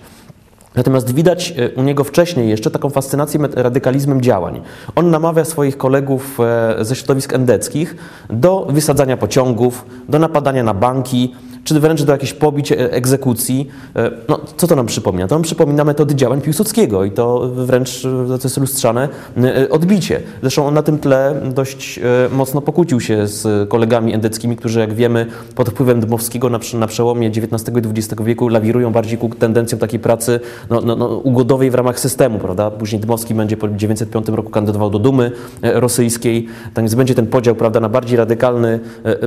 Natomiast 0.74 1.14
widać 1.14 1.54
u 1.76 1.82
niego 1.82 2.04
wcześniej 2.04 2.48
jeszcze 2.48 2.70
taką 2.70 2.90
fascynację 2.90 3.40
radykalizmem 3.54 4.20
działań. 4.20 4.60
On 4.94 5.10
namawia 5.10 5.44
swoich 5.44 5.76
kolegów 5.76 6.38
ze 6.80 6.96
środowisk 6.96 7.32
endeckich 7.32 7.96
do 8.28 8.66
wysadzania 8.70 9.16
pociągów, 9.16 9.84
do 10.08 10.18
napadania 10.18 10.62
na 10.62 10.74
banki, 10.74 11.34
czy 11.64 11.80
wręcz 11.80 12.02
do 12.02 12.12
jakichś 12.12 12.32
pobić, 12.32 12.72
e, 12.72 12.92
egzekucji. 12.92 13.68
E, 13.96 14.10
no, 14.28 14.40
co 14.56 14.66
to 14.66 14.76
nam 14.76 14.86
przypomina? 14.86 15.28
To 15.28 15.34
nam 15.34 15.42
przypomina 15.42 15.84
metody 15.84 16.14
działań 16.14 16.40
Piłsudskiego 16.40 17.04
i 17.04 17.10
to 17.10 17.50
wręcz, 17.54 18.02
to 18.28 18.38
jest 18.44 18.56
lustrzane, 18.56 19.08
e, 19.36 19.68
odbicie. 19.68 20.20
Zresztą 20.40 20.66
on 20.66 20.74
na 20.74 20.82
tym 20.82 20.98
tle 20.98 21.40
dość 21.54 22.00
mocno 22.32 22.60
pokłócił 22.60 23.00
się 23.00 23.26
z 23.26 23.68
kolegami 23.68 24.14
endeckimi, 24.14 24.56
którzy, 24.56 24.80
jak 24.80 24.94
wiemy, 24.94 25.26
pod 25.54 25.68
wpływem 25.70 26.00
Dmowskiego 26.00 26.50
na, 26.74 26.86
przełomie 26.86 27.28
XIX 27.28 27.76
i 27.76 27.88
XX 27.88 28.22
wieku 28.22 28.48
lawirują 28.48 28.92
bardziej 28.92 29.18
ku 29.18 29.28
tendencjom 29.28 29.80
takiej 29.80 30.00
pracy 30.00 30.40
no, 30.70 30.80
no, 30.80 30.96
no, 30.96 31.08
ugodowej 31.08 31.70
w 31.70 31.74
ramach 31.74 32.00
systemu, 32.00 32.38
prawda? 32.38 32.70
Później 32.70 33.00
Dmowski 33.00 33.34
będzie 33.34 33.56
po 33.56 33.68
1905 33.68 34.28
roku 34.28 34.50
kandydował 34.50 34.90
do 34.90 34.98
Dumy 34.98 35.32
rosyjskiej, 35.62 36.46
tak 36.74 36.84
więc 36.84 36.94
będzie 36.94 37.14
ten 37.14 37.26
podział, 37.26 37.54
prawda, 37.54 37.80
na 37.80 37.88
bardziej 37.88 38.16
radykalny 38.16 38.80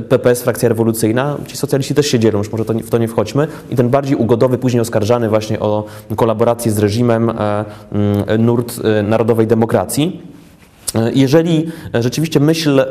PPS, 0.08 0.42
frakcja 0.42 0.68
rewolucyjna. 0.68 1.36
Ci 1.46 1.56
socjaliści 1.56 1.94
też 1.94 2.06
się 2.06 2.18
dzielą, 2.24 2.38
już 2.38 2.52
może 2.52 2.64
to, 2.64 2.74
w 2.74 2.90
to 2.90 2.98
nie 2.98 3.08
wchodźmy. 3.08 3.48
I 3.70 3.76
ten 3.76 3.88
bardziej 3.88 4.16
ugodowy, 4.16 4.58
później 4.58 4.80
oskarżany 4.80 5.28
właśnie 5.28 5.60
o 5.60 5.84
kolaborację 6.16 6.72
z 6.72 6.78
reżimem 6.78 7.30
e, 7.30 7.64
mm, 7.92 8.44
nurt 8.44 8.80
e, 8.84 9.02
narodowej 9.02 9.46
demokracji. 9.46 10.20
E, 10.94 11.12
jeżeli 11.14 11.66
rzeczywiście 11.94 12.40
myśl 12.40 12.84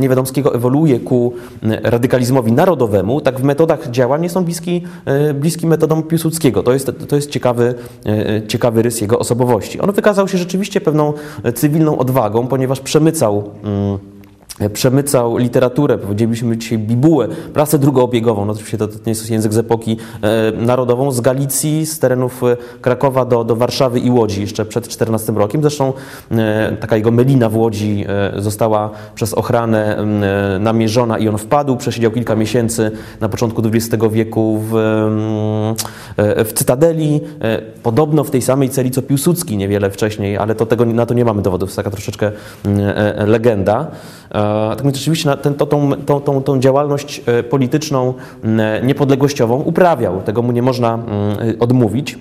Niewiadomskiego 0.00 0.54
ewoluuje 0.54 1.00
ku 1.00 1.32
radykalizmowi 1.82 2.52
narodowemu, 2.52 3.20
tak 3.20 3.40
w 3.40 3.42
metodach 3.42 3.90
działań 3.90 4.28
są 4.28 4.44
bliski, 4.44 4.82
bliski 5.34 5.66
metodom 5.66 6.02
Piłsudskiego. 6.02 6.62
To 6.62 6.72
jest, 6.72 6.90
to 7.08 7.16
jest 7.16 7.30
ciekawy, 7.30 7.74
ciekawy 8.48 8.82
rys 8.82 9.00
jego 9.00 9.18
osobowości. 9.18 9.80
On 9.80 9.92
wykazał 9.92 10.28
się 10.28 10.38
rzeczywiście 10.38 10.80
pewną 10.80 11.12
cywilną 11.54 11.98
odwagą, 11.98 12.46
ponieważ 12.46 12.80
przemycał 12.80 13.50
mm, 13.64 13.98
przemycał 14.68 15.36
literaturę, 15.36 15.98
powiedzielibyśmy 15.98 16.56
dzisiaj 16.56 16.78
bibułę, 16.78 17.28
prasę 17.54 17.78
drugoobiegową, 17.78 18.44
no 18.44 18.52
oczywiście 18.52 18.78
to, 18.78 18.88
to 18.88 18.94
nie 18.94 19.10
jest 19.10 19.30
język 19.30 19.52
z 19.52 19.58
epoki 19.58 19.96
e, 20.22 20.52
narodową, 20.52 21.12
z 21.12 21.20
Galicji, 21.20 21.86
z 21.86 21.98
terenów 21.98 22.42
e, 22.44 22.56
Krakowa 22.80 23.24
do, 23.24 23.44
do 23.44 23.56
Warszawy 23.56 24.00
i 24.00 24.10
Łodzi 24.10 24.40
jeszcze 24.40 24.64
przed 24.64 24.88
14 24.88 25.32
rokiem. 25.32 25.62
Zresztą 25.62 25.92
e, 26.30 26.76
taka 26.80 26.96
jego 26.96 27.10
melina 27.10 27.48
w 27.48 27.56
Łodzi 27.56 28.04
e, 28.08 28.42
została 28.42 28.90
przez 29.14 29.34
ochranę 29.34 29.98
e, 29.98 30.58
namierzona 30.58 31.18
i 31.18 31.28
on 31.28 31.38
wpadł, 31.38 31.76
przesiedział 31.76 32.10
kilka 32.10 32.36
miesięcy 32.36 32.90
na 33.20 33.28
początku 33.28 33.62
XX 33.66 34.04
wieku 34.10 34.58
w, 34.58 34.76
e, 36.16 36.44
w 36.44 36.52
Cytadeli, 36.52 37.20
podobno 37.82 38.24
w 38.24 38.30
tej 38.30 38.42
samej 38.42 38.68
celi 38.68 38.90
co 38.90 39.02
Piłsudski 39.02 39.56
niewiele 39.56 39.90
wcześniej, 39.90 40.38
ale 40.38 40.54
to 40.54 40.66
tego, 40.66 40.84
na 40.84 41.06
to 41.06 41.14
nie 41.14 41.24
mamy 41.24 41.42
dowodów, 41.42 41.68
jest 41.68 41.76
taka 41.76 41.90
troszeczkę 41.90 42.32
legenda. 43.26 43.90
Tak 44.76 44.84
więc 44.84 44.96
rzeczywiście 44.96 45.36
ten, 45.36 45.54
to, 45.54 45.66
tą, 45.66 45.92
tą, 46.06 46.20
tą, 46.20 46.42
tą 46.42 46.60
działalność 46.60 47.20
polityczną 47.50 48.14
niepodległościową 48.82 49.60
uprawiał. 49.60 50.22
Tego 50.22 50.42
mu 50.42 50.52
nie 50.52 50.62
można 50.62 50.98
odmówić. 51.60 52.18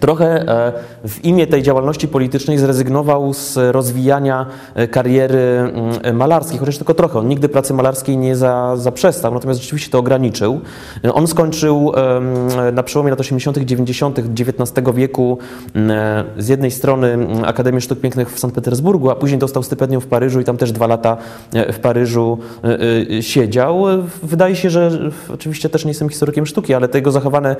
Trochę 0.00 0.48
e, 0.48 0.72
w 1.08 1.24
imię 1.24 1.46
tej 1.46 1.62
działalności 1.62 2.08
politycznej 2.08 2.58
zrezygnował 2.58 3.34
z 3.34 3.56
rozwijania 3.56 4.46
e, 4.74 4.88
kariery 4.88 5.38
mm, 5.38 6.16
malarskiej, 6.16 6.58
chociaż 6.58 6.76
tylko 6.76 6.94
trochę. 6.94 7.18
On 7.18 7.28
nigdy 7.28 7.48
pracy 7.48 7.74
malarskiej 7.74 8.16
nie 8.16 8.36
za, 8.36 8.76
zaprzestał, 8.76 9.34
natomiast 9.34 9.60
rzeczywiście 9.60 9.90
to 9.90 9.98
ograniczył. 9.98 10.60
On 11.12 11.26
skończył 11.26 11.92
na 12.72 12.82
przełomie 12.82 13.10
lat 13.10 13.20
80., 13.20 13.58
90. 13.58 14.18
XIX 14.18 14.86
wieku 14.94 15.38
mm, 15.74 16.26
z 16.38 16.48
jednej 16.48 16.70
strony 16.70 17.08
mm, 17.08 17.44
Akademię 17.44 17.80
Sztuk 17.80 18.00
Pięknych 18.00 18.32
w 18.32 18.38
Sankt 18.38 18.54
Petersburgu, 18.54 19.10
a 19.10 19.14
później 19.14 19.38
dostał 19.38 19.62
stypendium 19.62 20.00
w 20.00 20.06
Paryżu 20.06 20.40
i 20.40 20.44
tam 20.44 20.56
też 20.56 20.72
dwa 20.72 20.86
lata 20.86 21.16
e, 21.52 21.72
w 21.72 21.78
Paryżu 21.78 22.38
siedział. 23.20 23.84
Wydaje 24.22 24.56
się, 24.56 24.70
że 24.70 24.90
oczywiście 25.34 25.68
też 25.68 25.84
nie 25.84 25.90
jestem 25.90 26.08
historykiem 26.08 26.46
sztuki, 26.46 26.74
ale 26.74 26.88
te 26.88 26.98
jego 26.98 27.10
zachowane 27.10 27.56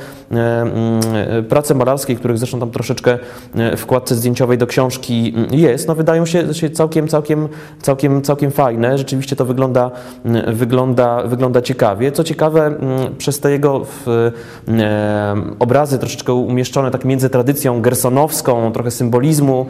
prace 1.48 1.74
malarskie, 1.74 2.15
których 2.18 2.38
zresztą 2.38 2.60
tam 2.60 2.70
troszeczkę 2.70 3.18
e, 3.54 3.76
w 3.76 3.80
wkładce 3.80 4.14
zdjęciowej 4.14 4.58
do 4.58 4.66
książki 4.66 5.32
mm, 5.36 5.54
jest, 5.54 5.88
no 5.88 5.94
wydają 5.94 6.26
się, 6.26 6.44
całkiem, 6.72 7.08
całkiem, 7.08 7.48
całkiem, 7.82 8.22
całkiem 8.22 8.50
fajne. 8.50 8.98
Rzeczywiście 8.98 9.36
to 9.36 9.44
wygląda, 9.44 9.90
mm, 10.24 10.54
wygląda, 10.54 11.22
wygląda 11.22 11.62
ciekawie. 11.62 12.12
Co 12.12 12.24
ciekawe, 12.24 12.66
mm, 12.66 13.16
przez 13.18 13.40
te 13.40 13.50
jego 13.50 13.84
w, 13.84 14.08
e, 14.08 15.34
obrazy 15.58 15.98
troszeczkę 15.98 16.32
umieszczone 16.34 16.90
tak 16.90 17.04
między 17.04 17.30
tradycją 17.30 17.82
gersonowską, 17.82 18.72
trochę 18.72 18.90
symbolizmu, 18.90 19.66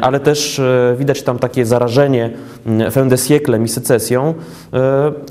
ale 0.00 0.20
też 0.20 0.58
e, 0.58 0.94
widać 0.98 1.22
tam 1.22 1.38
takie 1.38 1.66
zarażenie 1.66 2.30
fin 2.90 3.08
de 3.08 3.16
siècle 3.16 3.64
i 3.64 3.68
secesją. 3.68 4.34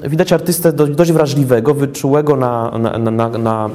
Widać 0.03 0.33
artystę 0.33 0.73
dość 0.73 1.11
wrażliwego, 1.11 1.73
wyczułego 1.73 2.35
na, 2.35 2.71
na, 2.79 3.11
na, 3.11 3.29
na 3.29 3.69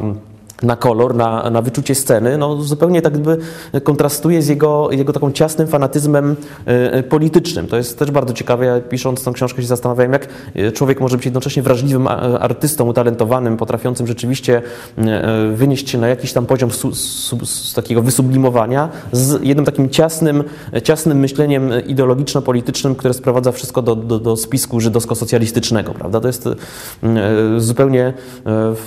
na 0.63 0.77
kolor, 0.77 1.15
na, 1.15 1.51
na 1.51 1.63
wyczucie 1.63 1.95
sceny, 1.95 2.39
no 2.39 2.63
zupełnie 2.63 3.03
tak 3.03 3.13
jakby 3.13 3.39
kontrastuje 3.85 4.43
z 4.43 4.49
jego, 4.49 4.89
jego 4.91 5.13
taką 5.13 5.33
ciasnym 5.33 5.69
fanatyzmem 5.69 6.37
y, 6.99 7.03
politycznym. 7.03 7.67
To 7.67 7.77
jest 7.77 7.99
też 7.99 8.11
bardzo 8.11 8.33
ciekawe. 8.33 8.67
Ja 8.67 8.81
pisząc 8.81 9.25
tę 9.25 9.33
książkę 9.33 9.63
się 9.63 9.69
zastanawiałem, 9.69 10.13
jak 10.13 10.29
e, 10.55 10.73
człowiek 10.73 11.01
może 11.01 11.17
być 11.17 11.25
jednocześnie 11.25 11.63
wrażliwym 11.63 12.07
artystą, 12.41 12.85
utalentowanym, 12.85 13.57
potrafiącym 13.57 14.07
rzeczywiście 14.07 14.63
wynieść 15.55 15.91
się 15.91 15.99
na 15.99 16.09
jakiś 16.09 16.33
tam 16.33 16.47
poziom 16.47 16.71
su, 16.71 16.95
su, 16.95 17.47
su, 17.47 17.75
takiego 17.75 18.03
wysublimowania 18.03 18.89
z 19.13 19.43
jednym 19.43 19.67
takim 19.67 19.91
ciasnym, 19.91 20.45
ciasnym 20.83 21.19
myśleniem 21.19 21.71
ideologiczno-politycznym, 21.87 22.95
które 22.95 23.15
sprowadza 23.15 23.53
wszystko 23.53 23.83
do, 23.83 23.97
do, 23.97 24.19
do 24.19 24.37
spisku 24.37 24.81
żydowsko-socjalistycznego, 24.81 25.95
prawda? 25.95 26.21
To 26.21 26.27
jest 26.27 26.49
zupełnie, 27.59 28.15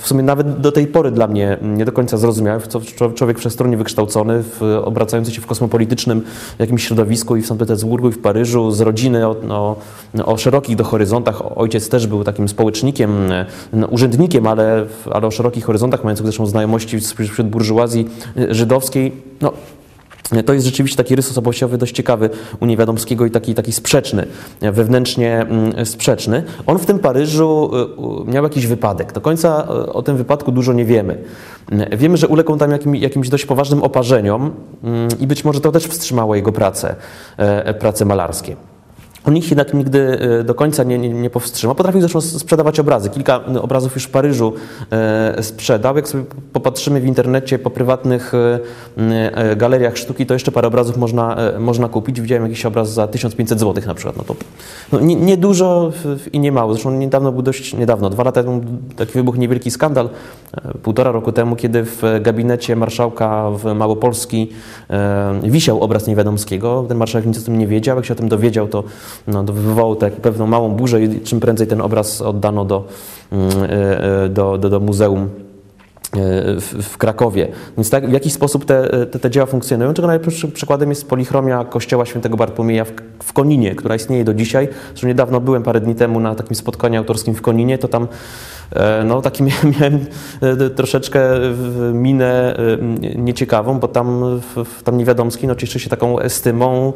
sumie 0.04 0.22
nawet 0.22 0.60
do 0.60 0.72
tej 0.72 0.86
pory 0.86 1.10
dla 1.10 1.26
mnie 1.26 1.59
nie 1.62 1.84
do 1.84 1.92
końca 1.92 2.16
zrozumiały, 2.16 2.60
co 2.60 2.80
człowiek 3.14 3.38
przestronnie 3.38 3.76
wykształcony, 3.76 4.42
w, 4.42 4.62
obracający 4.84 5.32
się 5.32 5.40
w 5.40 5.46
kosmopolitycznym 5.46 6.22
jakimś 6.58 6.84
środowisku 6.84 7.36
i 7.36 7.42
w 7.42 7.46
Sankt 7.46 7.58
Petersburgu, 7.58 8.08
i 8.08 8.12
w 8.12 8.18
Paryżu, 8.18 8.70
z 8.70 8.80
rodziny 8.80 9.26
o, 9.26 9.36
o, 9.48 9.76
o 10.24 10.36
szerokich 10.36 10.76
do 10.76 10.84
horyzontach. 10.84 11.58
Ojciec 11.58 11.88
też 11.88 12.06
był 12.06 12.24
takim 12.24 12.48
społecznikiem, 12.48 13.28
no, 13.72 13.86
urzędnikiem, 13.86 14.46
ale, 14.46 14.86
ale 15.12 15.26
o 15.26 15.30
szerokich 15.30 15.64
horyzontach, 15.64 16.04
mającym 16.04 16.26
zresztą 16.26 16.46
znajomości 16.46 17.00
wśród 17.00 17.48
burżuazji 17.48 18.08
żydowskiej. 18.50 19.12
No, 19.40 19.52
to 20.46 20.52
jest 20.52 20.66
rzeczywiście 20.66 20.96
taki 20.96 21.16
rys 21.16 21.30
osobowościowy 21.30 21.78
dość 21.78 21.94
ciekawy 21.94 22.30
u 22.60 22.66
Niewiadomskiego 22.66 23.26
i 23.26 23.30
taki, 23.30 23.54
taki 23.54 23.72
sprzeczny, 23.72 24.26
wewnętrznie 24.60 25.40
mm, 25.40 25.86
sprzeczny. 25.86 26.42
On 26.66 26.78
w 26.78 26.86
tym 26.86 26.98
Paryżu 26.98 27.70
y, 28.26 28.30
miał 28.30 28.44
jakiś 28.44 28.66
wypadek. 28.66 29.12
Do 29.12 29.20
końca 29.20 29.66
y, 29.86 29.92
o 29.92 30.02
tym 30.02 30.16
wypadku 30.16 30.52
dużo 30.52 30.72
nie 30.72 30.84
wiemy. 30.84 31.18
Wiemy, 31.96 32.16
że 32.16 32.28
uległ 32.28 32.56
tam 32.56 32.70
jakim, 32.70 32.96
jakimś 32.96 33.28
dość 33.28 33.46
poważnym 33.46 33.82
oparzeniom 33.82 34.50
mm, 34.84 35.08
i 35.20 35.26
być 35.26 35.44
może 35.44 35.60
to 35.60 35.72
też 35.72 35.86
wstrzymało 35.86 36.34
jego 36.34 36.52
pracę, 36.52 36.96
e, 37.36 37.74
pracę 37.74 38.04
malarskie. 38.04 38.56
On 39.24 39.36
ich 39.36 39.50
jednak 39.50 39.74
nigdy 39.74 40.18
e, 40.40 40.44
do 40.44 40.54
końca 40.54 40.84
nie, 40.84 40.98
nie, 40.98 41.08
nie, 41.08 41.30
powstrzymał. 41.30 41.76
Potrafił 41.76 42.00
zresztą 42.00 42.20
sprzedawać 42.20 42.80
obrazy. 42.80 43.10
Kilka 43.10 43.40
obrazów 43.62 43.94
już 43.94 44.04
w 44.04 44.10
Paryżu 44.10 44.52
e, 44.92 45.42
sprzedał. 45.42 45.96
Jak 45.96 46.08
sobie 46.08 46.24
popatrzymy 46.52 47.00
w 47.00 47.06
internecie 47.06 47.58
po 47.58 47.70
prywatnych 47.70 48.32
e, 48.34 49.56
galeriach 49.56 49.98
sztuki, 49.98 50.26
to 50.26 50.34
jeszcze 50.34 50.52
parę 50.52 50.68
obrazów 50.68 50.96
można, 50.96 51.36
można 51.58 51.88
kupić. 51.88 52.20
Widziałem 52.20 52.44
jakiś 52.44 52.66
obraz 52.66 52.92
za 52.92 53.06
1500 53.08 53.60
zł 53.60 53.82
na 53.86 53.94
przykład. 53.94 54.16
No 54.16 54.24
to 54.24 54.36
no, 54.92 55.00
niedużo 55.00 55.92
nie 56.04 56.16
i 56.32 56.40
nie 56.40 56.52
mało. 56.52 56.72
Zresztą 56.72 56.90
niedawno 56.90 57.32
był 57.32 57.42
dość, 57.42 57.74
niedawno, 57.74 58.10
dwa 58.10 58.24
lata 58.24 58.42
temu 58.42 58.62
taki 58.96 59.12
wybuchł 59.12 59.38
niewielki 59.38 59.70
skandal, 59.70 60.08
półtora 60.82 61.12
roku 61.12 61.32
temu, 61.32 61.56
kiedy 61.56 61.84
w 61.84 62.02
gabinecie 62.22 62.76
marszałka 62.76 63.50
w 63.50 63.74
Małopolski 63.74 64.50
wisiał 65.42 65.80
obraz 65.80 66.06
Niewiadomskiego. 66.06 66.84
Ten 66.88 66.98
marszałek 66.98 67.26
nic 67.26 67.38
o 67.38 67.44
tym 67.44 67.58
nie 67.58 67.66
wiedział. 67.66 67.96
Jak 67.96 68.06
się 68.06 68.14
o 68.14 68.16
tym 68.16 68.28
dowiedział, 68.28 68.68
to 68.68 68.84
no, 69.26 69.44
wywołało 69.44 69.96
to 69.96 70.10
pewną 70.22 70.46
małą 70.46 70.68
burzę 70.68 71.02
i 71.02 71.20
czym 71.20 71.40
prędzej 71.40 71.66
ten 71.66 71.80
obraz 71.80 72.20
oddano 72.20 72.64
do, 72.64 72.84
mm, 73.32 73.50
e, 73.62 74.24
e, 74.24 74.28
do, 74.28 74.58
do, 74.58 74.70
do 74.70 74.80
muzeum 74.80 75.22
e, 75.22 75.28
w, 76.60 76.74
w, 76.82 76.98
Krakowie. 76.98 77.48
Więc 77.76 77.90
tak, 77.90 78.10
w 78.10 78.12
jaki 78.12 78.30
sposób 78.30 78.64
te, 78.64 79.06
te, 79.06 79.18
te 79.18 79.30
dzieła 79.30 79.46
funkcjonują? 79.46 79.94
Czego 79.94 80.08
najlepszym 80.08 80.52
przykładem 80.52 80.90
jest 80.90 81.08
polichromia 81.08 81.64
kościoła 81.64 82.06
świętego 82.06 82.36
Bartłomieja 82.36 82.84
w, 82.84 82.92
w 83.22 83.32
Koninie, 83.32 83.74
która 83.74 83.96
istnieje 83.96 84.24
do 84.24 84.34
dzisiaj. 84.34 84.68
Zresztą 84.88 85.06
niedawno 85.06 85.40
byłem 85.40 85.62
parę 85.62 85.80
dni 85.80 85.94
temu 85.94 86.20
na 86.20 86.34
takim 86.34 86.56
spotkaniu 86.56 86.98
autorskim 86.98 87.34
w 87.34 87.42
Koninie, 87.42 87.78
to 87.78 87.88
tam 87.88 88.08
no, 89.04 89.22
taki 89.22 89.42
miałem 89.80 90.06
troszeczkę 90.76 91.20
minę 91.92 92.56
nieciekawą, 93.16 93.78
bo 93.78 93.88
tam, 93.88 94.40
tam 94.84 94.98
Niewiadomski 94.98 95.46
no, 95.46 95.54
cieszy 95.54 95.80
się 95.80 95.90
taką 95.90 96.18
estymą 96.18 96.92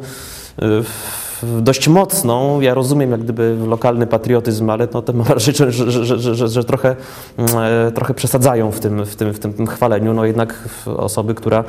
dość 1.43 1.87
mocną. 1.87 2.61
Ja 2.61 2.73
rozumiem 2.73 3.11
jak 3.11 3.23
gdyby 3.23 3.57
lokalny 3.67 4.07
patriotyzm, 4.07 4.69
ale 4.69 4.87
no, 4.93 5.01
to 5.01 5.13
mam 5.13 5.27
że, 5.39 5.71
że, 5.71 6.35
że, 6.35 6.47
że, 6.47 6.63
trochę, 6.63 6.95
e, 7.37 7.91
trochę 7.91 8.13
przesadzają 8.13 8.71
w 8.71 8.79
tym, 8.79 9.05
w, 9.05 9.15
tym, 9.15 9.33
w 9.33 9.39
tym 9.39 9.67
chwaleniu. 9.67 10.13
No 10.13 10.25
jednak 10.25 10.69
osoby, 10.85 11.35
która, 11.35 11.63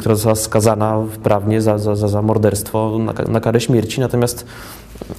która 0.00 0.14
została 0.14 0.36
skazana 0.36 0.98
prawnie 1.22 1.60
za, 1.60 1.78
za, 1.78 1.96
za 1.96 2.22
morderstwo 2.22 2.98
na, 2.98 3.12
na 3.28 3.40
karę 3.40 3.60
śmierci. 3.60 4.00
Natomiast 4.00 4.46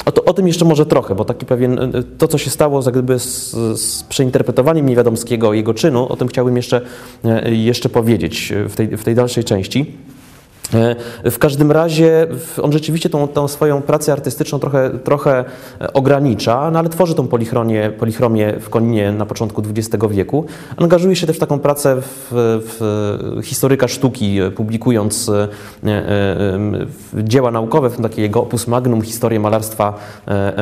o, 0.05 0.11
to, 0.11 0.25
o, 0.25 0.33
tym 0.33 0.47
jeszcze 0.47 0.65
może 0.65 0.85
trochę, 0.85 1.15
bo 1.15 1.25
taki 1.25 1.45
pewien, 1.45 1.79
e, 1.79 2.03
to 2.17 2.27
co 2.27 2.37
się 2.37 2.49
stało 2.49 2.81
z, 2.81 2.85
jakby 2.85 3.19
z, 3.19 3.51
z 3.79 4.03
przeinterpretowaniem 4.03 4.85
Niewiadomskiego, 4.85 5.53
jego 5.53 5.73
czynu, 5.73 6.07
o 6.07 6.15
tym 6.15 6.27
chciałbym 6.27 6.57
jeszcze, 6.57 6.81
e, 7.25 7.51
jeszcze 7.55 7.89
powiedzieć 7.89 8.53
w 8.69 8.75
tej, 8.75 8.97
w 8.97 9.03
tej 9.03 9.15
dalszej 9.15 9.43
części. 9.43 9.97
E, 11.23 11.31
w 11.31 11.39
każdym 11.39 11.71
razie 11.71 12.27
on 12.61 12.71
rzeczywiście 12.71 13.09
tą, 13.09 13.27
tą, 13.27 13.47
swoją 13.47 13.81
pracę 13.81 14.11
artystyczną 14.11 14.59
trochę, 14.59 14.89
trochę 15.03 15.45
e, 15.81 15.93
ogranicza, 15.93 16.71
no 16.71 16.79
ale 16.79 16.89
tworzy 16.89 17.15
tą 17.15 17.27
polichromię, 17.27 17.91
w 18.59 18.69
Koninie 18.69 19.11
na 19.11 19.25
początku 19.25 19.63
XX 19.69 20.05
wieku. 20.11 20.45
Angażuje 20.77 21.15
się 21.15 21.27
też 21.27 21.35
w 21.35 21.39
taką 21.39 21.59
pracę 21.59 21.95
w, 22.01 22.27
w 22.31 23.45
historyka 23.45 23.87
sztuki, 23.87 24.39
e, 24.39 24.51
publikując 24.51 25.31
dzieła 27.13 27.51
naukowe, 27.51 27.89
w 27.89 28.01
takie 28.01 28.21
jego 28.21 28.41
opus 28.41 28.67
magnum, 28.67 29.01
historię 29.01 29.39
malarstwa 29.39 29.93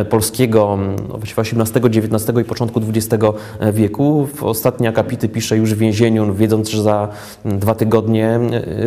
polskiego 0.09 0.77
no, 1.09 1.19
XVIII, 1.37 1.85
XIX 1.85 2.39
i 2.41 2.43
początku 2.43 2.81
XX 2.89 3.25
wieku. 3.73 4.27
W 4.35 4.43
ostatnie 4.43 4.89
akapity 4.89 5.29
pisze 5.29 5.57
już 5.57 5.73
w 5.73 5.77
więzieniu, 5.77 6.33
wiedząc, 6.33 6.69
że 6.69 6.83
za 6.83 7.07
dwa 7.45 7.75
tygodnie 7.75 8.39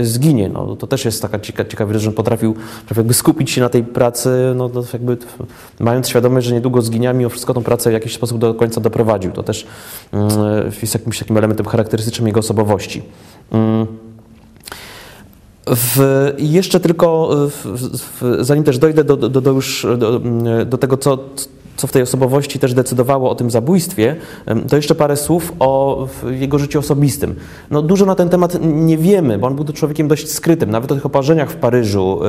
zginie. 0.02 0.48
No, 0.48 0.76
to 0.76 0.86
też 0.86 1.03
jest 1.08 1.14
jest 1.14 1.22
taka 1.22 1.40
cieka, 1.40 1.64
ciekawa 1.64 1.98
że 1.98 2.12
potrafił, 2.12 2.54
potrafił 2.54 3.00
jakby 3.00 3.14
skupić 3.14 3.50
się 3.50 3.60
na 3.60 3.68
tej 3.68 3.84
pracy, 3.84 4.52
no, 4.56 4.70
no 4.74 4.84
jakby 4.92 5.16
mając 5.80 6.08
świadomość, 6.08 6.46
że 6.46 6.54
niedługo 6.54 6.82
zginie, 6.82 7.14
mimo 7.14 7.30
wszystko 7.30 7.54
tą 7.54 7.62
pracę 7.62 7.90
w 7.90 7.92
jakiś 7.92 8.14
sposób 8.14 8.38
do 8.38 8.54
końca 8.54 8.80
doprowadził. 8.80 9.32
To 9.32 9.42
też 9.42 9.66
mm, 10.12 10.30
jest 10.82 10.94
jakimś 10.94 11.18
takim 11.18 11.36
elementem 11.36 11.66
charakterystycznym 11.66 12.26
jego 12.26 12.40
osobowości. 12.40 13.02
Mm. 13.50 13.86
W, 15.66 16.32
jeszcze 16.38 16.80
tylko, 16.80 17.30
w, 17.50 17.88
w, 18.20 18.44
zanim 18.44 18.64
też 18.64 18.78
dojdę 18.78 19.04
do, 19.04 19.16
do, 19.16 19.40
do 19.40 19.50
już 19.50 19.86
do, 19.98 20.20
do 20.66 20.78
tego, 20.78 20.96
co, 20.96 21.18
co 21.76 21.86
w 21.86 21.92
tej 21.92 22.02
osobowości 22.02 22.58
też 22.58 22.74
decydowało 22.74 23.30
o 23.30 23.34
tym 23.34 23.50
zabójstwie, 23.50 24.16
to 24.68 24.76
jeszcze 24.76 24.94
parę 24.94 25.16
słów 25.16 25.52
o 25.58 26.06
jego 26.30 26.58
życiu 26.58 26.78
osobistym. 26.78 27.34
No, 27.70 27.82
dużo 27.82 28.06
na 28.06 28.14
ten 28.14 28.28
temat 28.28 28.58
nie 28.62 28.98
wiemy, 28.98 29.38
bo 29.38 29.46
on 29.46 29.54
był 29.54 29.64
człowiekiem 29.64 30.08
dość 30.08 30.30
skrytym. 30.30 30.70
Nawet 30.70 30.92
o 30.92 30.94
tych 30.94 31.06
oparzeniach 31.06 31.50
w 31.50 31.56
Paryżu 31.56 32.20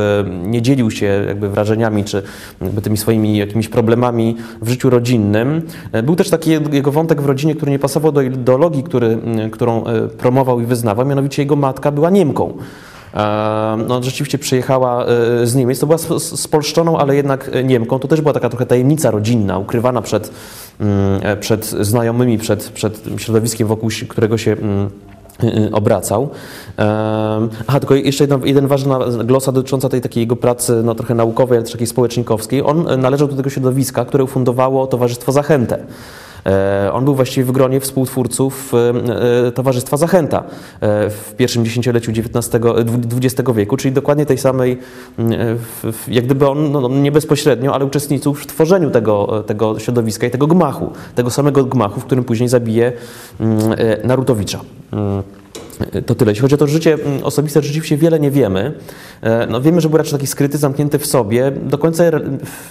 nie 0.44 0.62
dzielił 0.62 0.92
się 0.92 1.06
jakby 1.06 1.50
wrażeniami 1.50 2.04
czy 2.04 2.24
jakby 2.62 2.82
tymi 2.82 2.98
swoimi 2.98 3.38
jakimiś 3.38 3.68
problemami 3.68 4.36
w 4.62 4.70
życiu 4.70 4.90
rodzinnym. 4.90 5.62
E, 5.92 6.04
był 6.04 6.16
też 6.16 6.30
taki 6.30 6.52
jego 6.52 6.92
wątek 6.92 7.22
w 7.22 7.26
rodzinie, 7.26 7.56
który 7.56 7.72
nie 7.72 7.80
pasował 7.80 8.12
do 8.12 8.22
ideologii, 8.22 8.84
który, 8.84 9.18
którą 9.52 9.84
e, 9.84 10.08
promował 10.08 10.62
i 10.62 10.66
wyznawał, 10.66 11.06
mianowicie 11.06 11.42
jego 11.42 11.56
matka 11.56 11.92
była 11.92 12.10
Niemką. 12.10 12.54
No, 13.88 14.04
rzeczywiście 14.04 14.38
przyjechała 14.38 15.06
z 15.44 15.56
Niemiec. 15.56 15.80
To 15.80 15.86
była 15.86 15.98
spolszczoną, 16.20 16.98
ale 16.98 17.16
jednak 17.16 17.52
Niemką. 17.64 18.00
To 18.00 18.08
też 18.08 18.22
była 18.22 18.34
taka 18.34 18.50
trochę 18.50 18.66
tajemnica 18.66 19.12
rodzinna, 19.12 19.58
ukrywana 19.58 20.02
przed, 20.02 20.32
mm, 20.80 21.40
przed 21.40 21.66
znajomymi, 21.66 22.38
przed, 22.38 22.70
przed 22.70 23.04
środowiskiem, 23.18 23.68
wokół 23.68 23.90
którego 24.10 24.38
się 24.38 24.52
mm, 24.52 24.90
obracał. 25.72 26.30
Aha, 27.68 27.80
tylko 27.80 27.96
jeszcze 27.96 28.24
jedna, 28.24 28.40
jeden 28.44 28.68
ważna 28.68 29.00
glosa 29.24 29.52
dotycząca 29.52 29.90
tej 29.90 30.02
takiej 30.02 30.22
jego 30.22 30.36
pracy 30.36 30.82
no, 30.84 30.96
trochę 30.96 31.16
naukowej, 31.16 31.58
ale 31.58 31.64
też 31.64 31.72
takiej 31.72 31.88
społecznikowskiej. 31.88 32.64
On 32.64 33.00
należał 33.02 33.28
do 33.28 33.36
tego 33.36 33.50
środowiska, 33.50 34.06
które 34.06 34.24
ufundowało 34.24 34.88
Towarzystwo 34.88 35.32
Zachętę. 35.32 35.78
E, 36.46 36.94
on 36.94 37.06
był 37.06 37.16
właściwie 37.16 37.46
w 37.46 37.52
gronie 37.52 37.80
współtwórców 37.80 38.74
e, 38.74 39.48
e, 39.48 39.52
Towarzystwa 39.52 39.98
Zachęta 39.98 40.44
w 41.10 41.34
pierwszym 41.38 41.66
dziesięcioleciu 41.66 42.12
XX 42.12 43.52
wieku, 43.56 43.78
czyli 43.78 43.94
dokładnie 43.94 44.26
tej 44.26 44.38
samej, 44.38 44.78
jak 46.08 46.26
gdyby 46.26 46.50
on 46.50 46.72
no, 46.72 46.82
no, 46.82 46.88
nie 46.88 47.12
bezpośrednio, 47.12 47.74
ale 47.74 47.86
uczestniczył 47.86 48.34
w 48.34 48.48
tworzeniu 48.48 48.92
tego, 48.92 49.44
tego 49.44 49.80
środowiska 49.80 50.28
i 50.28 50.32
tego 50.32 50.48
gmachu, 50.48 50.92
tego 51.16 51.30
samego 51.30 51.64
gmachu, 51.64 52.00
w 52.00 52.06
którym 52.06 52.24
później 52.24 52.50
zabije 52.50 52.94
Narutowicza. 54.04 54.60
To 56.06 56.16
tyle. 56.16 56.32
Jeśli 56.32 56.42
chodzi 56.42 56.56
o 56.56 56.58
to 56.58 56.68
życie 56.68 56.94
mm, 56.94 57.24
osobiste, 57.24 57.62
rzeczywiście 57.62 57.98
wiele 57.98 58.20
nie 58.20 58.32
wiemy. 58.32 58.74
E, 59.22 59.48
no, 59.48 59.62
wiemy, 59.62 59.82
że 59.82 59.90
był 59.90 59.98
raczej 59.98 60.14
taki 60.14 60.28
skryty, 60.28 60.58
zamknięty 60.58 61.00
w 61.00 61.06
sobie. 61.06 61.52
Do 61.52 61.78
końca 61.78 62.04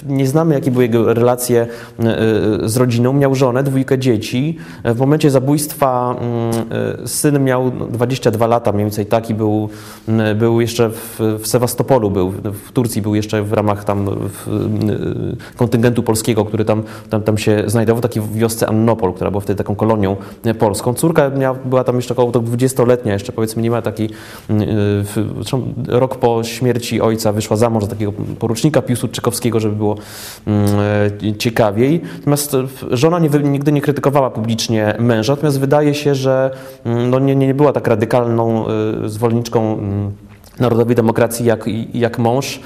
nie 0.06 0.26
znamy, 0.26 0.54
jakie 0.54 0.70
były 0.70 0.84
jego 0.84 1.14
relacje 1.14 1.60
e, 1.60 2.02
e, 2.02 2.68
z 2.68 2.76
rodziną. 2.76 3.12
Miał 3.12 3.34
żonę, 3.34 3.62
dwójkę 3.62 3.98
dzieci. 3.98 4.58
W 4.84 4.98
momencie 4.98 5.30
zabójstwa 5.30 6.16
mm, 6.20 7.08
syn 7.08 7.44
miał 7.44 7.70
22 7.70 8.46
lata, 8.46 8.72
mniej 8.72 8.84
więcej 8.84 9.06
taki 9.06 9.34
był, 9.34 9.68
mm, 10.08 10.38
był 10.38 10.60
jeszcze 10.60 10.90
w, 10.90 11.20
w 11.38 11.46
Sewastopolu, 11.46 12.10
był 12.10 12.30
w 12.66 12.72
Turcji, 12.72 13.02
był 13.02 13.14
jeszcze 13.14 13.42
w 13.42 13.52
ramach 13.52 13.84
tam 13.84 14.06
kontyngentu 15.56 16.02
polskiego, 16.02 16.44
który 16.44 16.64
tam, 16.64 16.82
tam, 17.10 17.22
tam 17.22 17.38
się 17.38 17.62
znajdował, 17.66 18.02
takiej 18.02 18.22
wiosce 18.34 18.66
Annopol, 18.66 19.12
która 19.12 19.30
była 19.30 19.40
wtedy 19.40 19.58
taką 19.58 19.74
kolonią 19.74 20.16
polską. 20.58 20.94
Córka 20.94 21.30
miała, 21.30 21.58
była 21.64 21.84
tam 21.84 21.96
jeszcze 21.96 22.14
około 22.14 22.30
20 22.30 22.84
lat 22.84 22.93
letnia 22.94 23.12
jeszcze 23.12 23.32
powiedzmy 23.32 23.62
nie 23.62 23.70
ma 23.70 23.82
taki, 23.82 24.08
mm, 24.50 24.62
y, 24.62 25.04
rok 25.88 26.16
po 26.16 26.44
śmierci 26.44 27.00
ojca 27.00 27.32
wyszła 27.32 27.56
za 27.56 27.70
mąż 27.70 27.86
takiego 27.86 28.12
porucznika 28.38 28.82
Piłsudczykowskiego, 28.82 29.60
żeby 29.60 29.76
było 29.76 29.96
mm, 30.46 30.66
y, 31.24 31.36
ciekawiej. 31.36 32.00
Natomiast 32.18 32.56
żona 32.90 33.18
nie, 33.18 33.28
nigdy 33.28 33.72
nie 33.72 33.80
krytykowała 33.80 34.30
publicznie 34.30 34.94
męża, 34.98 35.32
natomiast 35.32 35.60
wydaje 35.60 35.94
się, 35.94 36.14
że 36.14 36.50
mm, 36.84 37.10
no 37.10 37.18
nie, 37.18 37.36
nie 37.36 37.54
była 37.54 37.72
tak 37.72 37.86
radykalną 37.86 38.66
y, 39.04 39.08
zwolenniczką 39.08 39.78
narodowej 40.60 40.96
demokracji 40.96 41.46
jak, 41.46 41.64
jak 41.94 42.18
mąż 42.18 42.60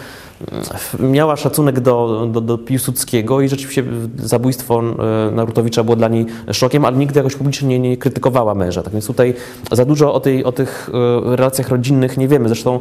miała 0.98 1.36
szacunek 1.36 1.80
do, 1.80 2.28
do, 2.32 2.40
do 2.40 2.58
Piłsudskiego 2.58 3.40
i 3.40 3.48
rzeczywiście 3.48 3.84
zabójstwo 4.16 4.82
e, 5.28 5.30
Narutowicza 5.30 5.84
było 5.84 5.96
dla 5.96 6.08
niej 6.08 6.26
szokiem, 6.52 6.84
ale 6.84 6.96
nigdy 6.96 7.18
jakoś 7.18 7.34
publicznie 7.34 7.68
nie, 7.68 7.78
nie 7.78 7.96
krytykowała 7.96 8.54
męża. 8.54 8.82
Tak 8.82 8.92
więc 8.92 9.06
tutaj 9.06 9.34
za 9.72 9.84
dużo 9.84 10.14
o, 10.14 10.20
tej, 10.20 10.44
o 10.44 10.52
tych 10.52 10.90
e, 10.94 11.36
relacjach 11.36 11.68
rodzinnych 11.68 12.16
nie 12.16 12.28
wiemy. 12.28 12.48
Zresztą 12.48 12.80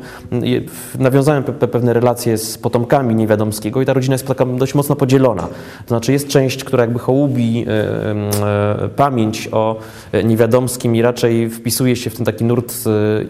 nawiązałem 1.00 1.44
pe, 1.44 1.68
pewne 1.68 1.94
relacje 1.94 2.38
z 2.38 2.58
potomkami 2.58 3.16
Niewiadomskiego 3.16 3.82
i 3.82 3.86
ta 3.86 3.94
rodzina 3.94 4.14
jest 4.14 4.28
taka 4.28 4.46
dość 4.46 4.76
mocno 4.76 4.96
podzielona. 4.96 5.44
To 5.44 5.88
znaczy 5.88 6.12
jest 6.12 6.28
część, 6.28 6.64
która 6.64 6.84
jakby 6.84 7.00
hołubi 7.00 7.66
e, 7.68 8.90
pamięć 8.96 9.50
o 9.52 9.80
Niewiadomskim 10.24 10.96
i 10.96 11.02
raczej 11.02 11.50
wpisuje 11.50 11.96
się 11.96 12.10
w 12.10 12.16
ten 12.16 12.26
taki 12.26 12.46
nurt 12.46 12.74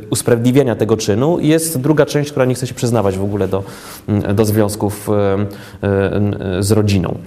usprawiedliwiania 0.10 0.76
tego 0.76 0.98
czynu 0.98 1.40
i 1.40 1.48
jest 1.48 1.82
druga 1.82 2.06
część, 2.06 2.32
która 2.32 2.46
nie 2.46 2.56
chce 2.56 2.68
się 2.68 2.74
przyznawać 2.74 3.18
w 3.18 3.24
ogóle 3.24 3.48
do 3.48 3.64
do 4.34 4.46
związków 4.46 5.10
z 6.60 6.72
rodziną. 6.72 7.18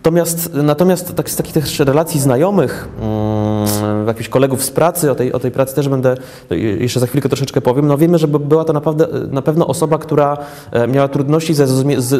Natomiast, 0.00 0.50
natomiast 0.54 1.14
tak, 1.14 1.30
z 1.30 1.36
takich 1.36 1.54
też 1.54 1.78
relacji 1.78 2.20
znajomych, 2.20 2.88
mm, 3.00 4.06
jakichś 4.06 4.28
kolegów 4.28 4.64
z 4.64 4.70
pracy, 4.70 5.10
o 5.10 5.14
tej, 5.14 5.32
o 5.32 5.38
tej 5.38 5.50
pracy 5.50 5.74
też 5.74 5.88
będę, 5.88 6.16
jeszcze 6.78 7.00
za 7.00 7.06
chwilkę 7.06 7.28
troszeczkę 7.28 7.60
powiem, 7.60 7.86
no 7.86 7.98
wiemy, 7.98 8.18
że 8.18 8.28
była 8.28 8.64
to 8.64 8.72
naprawdę, 8.72 9.06
na 9.30 9.42
pewno 9.42 9.66
osoba, 9.66 9.98
która 9.98 10.38
e, 10.72 10.88
miała 10.88 11.08
trudności 11.08 11.54
ze 11.54 11.66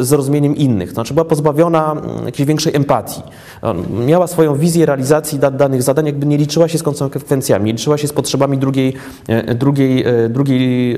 zrozumieniem 0.03 0.55
innych, 0.55 0.91
znaczy 0.91 1.13
była 1.13 1.25
pozbawiona 1.25 1.91
mm, 1.91 2.25
jakiejś 2.25 2.47
większej 2.47 2.75
empatii. 2.75 3.21
Miała 4.07 4.27
swoją 4.27 4.55
wizję 4.55 4.85
realizacji 4.85 5.39
danych 5.39 5.83
zadań, 5.83 6.05
jakby 6.05 6.25
nie 6.25 6.37
liczyła 6.37 6.67
się 6.67 6.77
z 6.77 6.83
konsekwencjami, 6.83 7.65
nie 7.65 7.71
liczyła 7.71 7.97
się 7.97 8.07
z 8.07 8.13
potrzebami 8.13 8.57
drugiej, 8.57 8.93
drugiej, 9.55 10.05
drugiej 10.29 10.97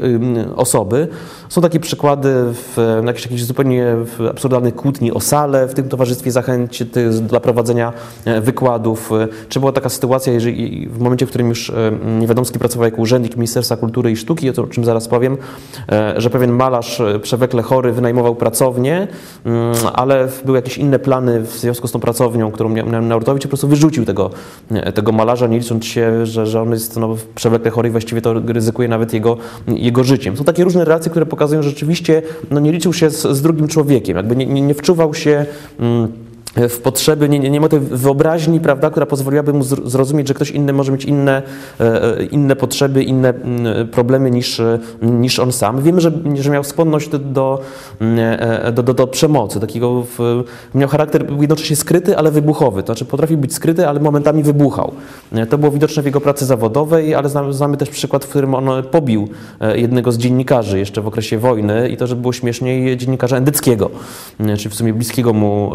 osoby. 0.55 1.08
Są 1.49 1.62
takie 1.62 1.79
przykłady 1.79 2.34
w, 2.53 3.01
jakichś, 3.05 3.23
jakichś 3.23 3.43
zupełnie 3.43 3.95
absurdalnych 4.29 4.75
kłótni 4.75 5.12
o 5.12 5.19
salę 5.19 5.67
w 5.67 5.73
tym 5.73 5.89
towarzystwie 5.89 6.31
zachęci 6.31 6.72
dla 7.21 7.39
prowadzenia 7.39 7.93
e, 8.25 8.41
wykładów. 8.41 9.12
E, 9.12 9.27
czy 9.49 9.59
była 9.59 9.71
taka 9.71 9.89
sytuacja, 9.89 10.33
jeżeli 10.33 10.88
w 10.89 10.99
momencie, 10.99 11.25
w 11.25 11.29
którym 11.29 11.49
już 11.49 11.69
e, 11.69 11.73
Niewiadomski 12.19 12.59
pracował 12.59 12.86
jako 12.86 13.01
urzędnik 13.01 13.36
Ministerstwa 13.36 13.77
Kultury 13.77 14.12
i 14.12 14.15
Sztuki, 14.15 14.49
o 14.49 14.67
czym 14.67 14.86
zaraz 14.86 15.07
powiem, 15.07 15.38
że 16.17 16.29
pewien 16.29 16.51
malarz 16.51 17.01
przewlekle 17.21 17.62
chory 17.62 17.91
wynajmował 17.91 18.36
pracownię, 18.36 19.07
mm, 19.45 19.73
ale 19.93 20.27
były 20.45 20.57
jakieś 20.57 20.77
inne 20.77 20.99
plany 20.99 21.41
w 21.41 21.51
związku 21.51 21.88
z 21.88 21.91
tą 21.91 21.99
pracownią, 21.99 22.51
którą 22.51 22.69
miał 22.69 23.01
Narutowicz, 23.01 23.43
po 23.43 23.49
prostu 23.49 23.67
wyrzucił 23.67 24.05
tego, 24.05 24.29
tego 24.93 25.12
malarza, 25.12 25.47
nie 25.47 25.59
licząc 25.59 25.86
się, 25.86 26.25
że, 26.25 26.47
że 26.47 26.62
on 26.62 26.71
jest 26.71 26.97
no, 26.97 27.15
przewlekle 27.36 27.71
chory 27.71 27.89
i 27.89 27.91
właściwie 27.91 28.21
to 28.21 28.33
ryzykuje 28.33 28.88
nawet 28.88 29.13
jego, 29.13 29.38
jego 29.67 30.03
życiem. 30.03 30.38
Są 30.38 30.43
takie 30.43 30.63
różne 30.63 30.86
relacje, 30.86 31.12
które 31.12 31.25
pokazują, 31.25 31.62
że 31.62 31.69
rzeczywiście 31.69 32.21
no, 32.51 32.59
nie 32.59 32.71
liczył 32.71 32.93
się 32.93 33.09
z, 33.09 33.21
z 33.38 33.41
drugim 33.41 33.67
człowiekiem, 33.67 34.17
jakby 34.17 34.36
nie, 34.36 34.45
nie, 34.45 34.62
nie 34.62 34.73
wczuwał 34.73 35.13
się. 35.13 35.45
Mm, 35.79 36.22
w 36.55 36.79
potrzeby, 36.79 37.29
nie, 37.29 37.39
nie, 37.39 37.49
nie 37.49 37.61
ma 37.61 37.69
tej 37.69 37.79
wyobraźni, 37.79 38.59
prawda, 38.59 38.89
która 38.89 39.05
pozwoliłaby 39.05 39.53
mu 39.53 39.63
zrozumieć, 39.63 40.27
że 40.27 40.33
ktoś 40.33 40.51
inny 40.51 40.73
może 40.73 40.91
mieć 40.91 41.05
inne, 41.05 41.41
e, 41.79 42.19
e, 42.19 42.23
inne 42.23 42.55
potrzeby, 42.55 43.03
inne 43.03 43.29
mm, 43.29 43.87
problemy 43.87 44.31
niż, 44.31 44.61
niż 45.01 45.39
on 45.39 45.51
sam. 45.51 45.81
Wiemy, 45.81 46.01
że, 46.01 46.11
że 46.35 46.49
miał 46.49 46.63
skłonność 46.63 47.09
do, 47.09 47.61
mm, 47.99 48.37
e, 48.39 48.71
do, 48.71 48.83
do, 48.83 48.93
do 48.93 49.07
przemocy, 49.07 49.59
takiego 49.59 50.03
w, 50.17 50.43
miał 50.75 50.89
charakter 50.89 51.25
jednocześnie 51.39 51.75
skryty, 51.75 52.17
ale 52.17 52.31
wybuchowy, 52.31 52.83
to 52.83 52.85
znaczy 52.85 53.05
potrafił 53.05 53.37
być 53.37 53.53
skryty, 53.53 53.87
ale 53.87 53.99
momentami 53.99 54.43
wybuchał. 54.43 54.91
To 55.49 55.57
było 55.57 55.71
widoczne 55.71 56.03
w 56.03 56.05
jego 56.05 56.21
pracy 56.21 56.45
zawodowej, 56.45 57.15
ale 57.15 57.29
znamy, 57.29 57.53
znamy 57.53 57.77
też 57.77 57.89
przykład, 57.89 58.25
w 58.25 58.29
którym 58.29 58.55
on 58.55 58.83
pobił 58.91 59.27
jednego 59.75 60.11
z 60.11 60.17
dziennikarzy 60.17 60.79
jeszcze 60.79 61.01
w 61.01 61.07
okresie 61.07 61.37
wojny 61.37 61.89
i 61.89 61.97
to, 61.97 62.07
że 62.07 62.15
było 62.15 62.33
śmieszniej 62.33 62.97
dziennikarza 62.97 63.37
Endyckiego, 63.37 63.89
czyli 64.57 64.69
w 64.69 64.75
sumie 64.75 64.93
bliskiego 64.93 65.33
mu 65.33 65.71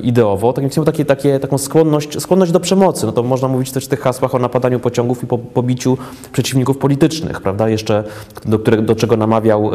idealnie 0.00 0.17
ideowo, 0.18 0.52
tak 0.52 0.76
miał 0.76 0.84
takie, 0.84 1.04
takie, 1.04 1.40
taką 1.40 1.58
skłonność, 1.58 2.20
skłonność 2.20 2.52
do 2.52 2.60
przemocy. 2.60 3.06
No 3.06 3.12
to 3.12 3.22
można 3.22 3.48
mówić 3.48 3.72
też 3.72 3.84
w 3.84 3.88
tych 3.88 4.00
hasłach 4.00 4.34
o 4.34 4.38
napadaniu 4.38 4.80
pociągów 4.80 5.22
i 5.22 5.26
po, 5.26 5.38
pobiciu 5.38 5.98
przeciwników 6.32 6.78
politycznych, 6.78 7.40
prawda, 7.40 7.68
jeszcze 7.68 8.04
do, 8.44 8.58
do 8.58 8.94
czego 8.94 9.16
namawiał 9.16 9.70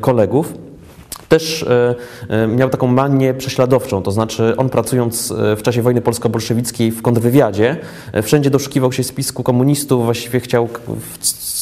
kolegów. 0.00 0.67
Też 1.28 1.62
y, 1.62 2.46
miał 2.46 2.70
taką 2.70 2.86
manię 2.86 3.34
prześladowczą, 3.34 4.02
to 4.02 4.10
znaczy 4.10 4.54
on 4.56 4.68
pracując 4.68 5.34
w 5.56 5.62
czasie 5.62 5.82
wojny 5.82 6.00
polsko-bolszewickiej 6.00 6.90
w 6.90 7.02
kontrwywiadzie, 7.02 7.76
wszędzie 8.22 8.50
doszukiwał 8.50 8.92
się 8.92 9.04
spisku 9.04 9.42
komunistów, 9.42 10.04
właściwie 10.04 10.40
chciał 10.40 10.68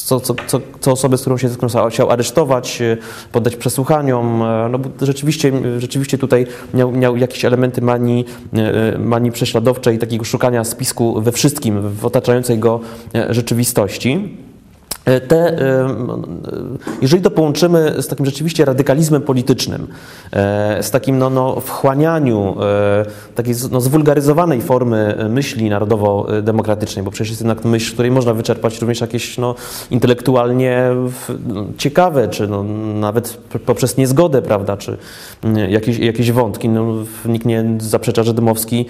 co, 0.07 0.19
co, 0.19 0.35
co, 0.47 0.61
co 0.79 0.91
osobę, 0.91 1.17
z 1.17 1.21
którą 1.21 1.37
się 1.37 1.49
zetknął, 1.49 1.89
chciał 1.89 2.11
aresztować, 2.11 2.81
e, 2.81 2.97
poddać 3.31 3.55
przesłuchaniom. 3.55 4.41
E, 4.41 4.69
no 4.69 4.79
rzeczywiście, 5.01 5.51
rzeczywiście 5.77 6.17
tutaj 6.17 6.47
miał, 6.73 6.91
miał 6.91 7.17
jakieś 7.17 7.45
elementy 7.45 7.81
manii, 7.81 8.25
e, 8.53 8.97
manii 8.97 9.31
prześladowczej 9.31 9.99
takiego 9.99 10.25
szukania 10.25 10.63
spisku 10.63 11.21
we 11.21 11.31
wszystkim, 11.31 11.89
w 11.89 12.05
otaczającej 12.05 12.59
go 12.59 12.79
rzeczywistości. 13.29 14.37
E, 15.07 15.21
te, 15.21 15.35
e, 15.35 15.87
jeżeli 17.01 17.23
to 17.23 17.31
połączymy 17.31 18.01
z 18.01 18.07
takim 18.07 18.25
rzeczywiście 18.25 18.65
radykalizmem 18.65 19.21
politycznym, 19.21 19.87
e, 20.33 20.83
z 20.83 20.91
takim 20.91 21.17
no, 21.17 21.29
no, 21.29 21.59
wchłanianiu 21.59 22.55
takiej 23.35 23.53
no, 23.71 23.81
zwulgaryzowanej 23.81 24.61
formy 24.61 25.27
myśli 25.29 25.69
narodowo-demokratycznej, 25.69 27.05
bo 27.05 27.11
przecież 27.11 27.29
jest 27.29 27.41
jednak 27.41 27.65
myśl, 27.65 27.89
w 27.89 27.93
której 27.93 28.11
można 28.11 28.33
wyczerpać 28.33 28.81
również 28.81 29.01
jakieś 29.01 29.37
no, 29.37 29.55
intelektualnie 29.91 30.89
ciekawe, 31.77 32.27
czy 32.27 32.47
no, 32.47 32.63
nawet 32.93 33.37
poprzez 33.65 33.97
niezgodę, 33.97 34.41
prawda, 34.41 34.77
czy 34.77 34.97
jakieś, 35.69 35.99
jakieś 35.99 36.31
wątki. 36.31 36.69
No, 36.69 36.93
nikt 37.25 37.45
nie 37.45 37.65
zaprzecza, 37.77 38.23
że 38.23 38.33
Dymowski 38.33 38.85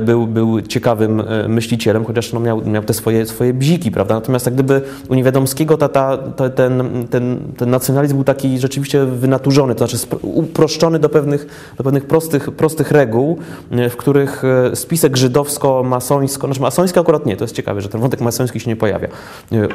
był, 0.00 0.26
był 0.26 0.62
ciekawym 0.62 1.22
myślicielem, 1.48 2.04
chociaż 2.04 2.32
no, 2.32 2.40
miał, 2.40 2.64
miał 2.64 2.82
te 2.82 2.94
swoje, 2.94 3.26
swoje 3.26 3.54
bziki, 3.54 3.90
prawda, 3.90 4.14
natomiast 4.14 4.46
jak 4.46 4.54
gdyby 4.54 4.82
Niewiadomskiego 5.18 5.76
ta, 5.76 5.88
ta, 5.88 6.18
ta, 6.18 6.50
ten, 6.50 7.06
ten, 7.10 7.38
ten 7.56 7.70
nacjonalizm 7.70 8.14
był 8.14 8.24
taki 8.24 8.58
rzeczywiście 8.58 9.04
wynaturzony, 9.04 9.74
to 9.74 9.86
znaczy 9.86 10.06
uproszczony 10.22 10.98
do 10.98 11.08
pewnych, 11.08 11.72
do 11.76 11.84
pewnych 11.84 12.04
prostych, 12.04 12.50
prostych 12.50 12.90
reguł, 12.90 13.38
w 13.70 13.96
których 13.96 14.42
spisek 14.74 15.16
żydowsko-masońsko, 15.16 16.46
znaczy 16.46 16.60
masoński 16.60 17.00
akurat 17.00 17.26
nie, 17.26 17.36
to 17.36 17.44
jest 17.44 17.54
ciekawe, 17.54 17.80
że 17.80 17.88
ten 17.88 18.00
wątek 18.00 18.20
masoński 18.20 18.60
się 18.60 18.70
nie 18.70 18.76
pojawia 18.76 19.08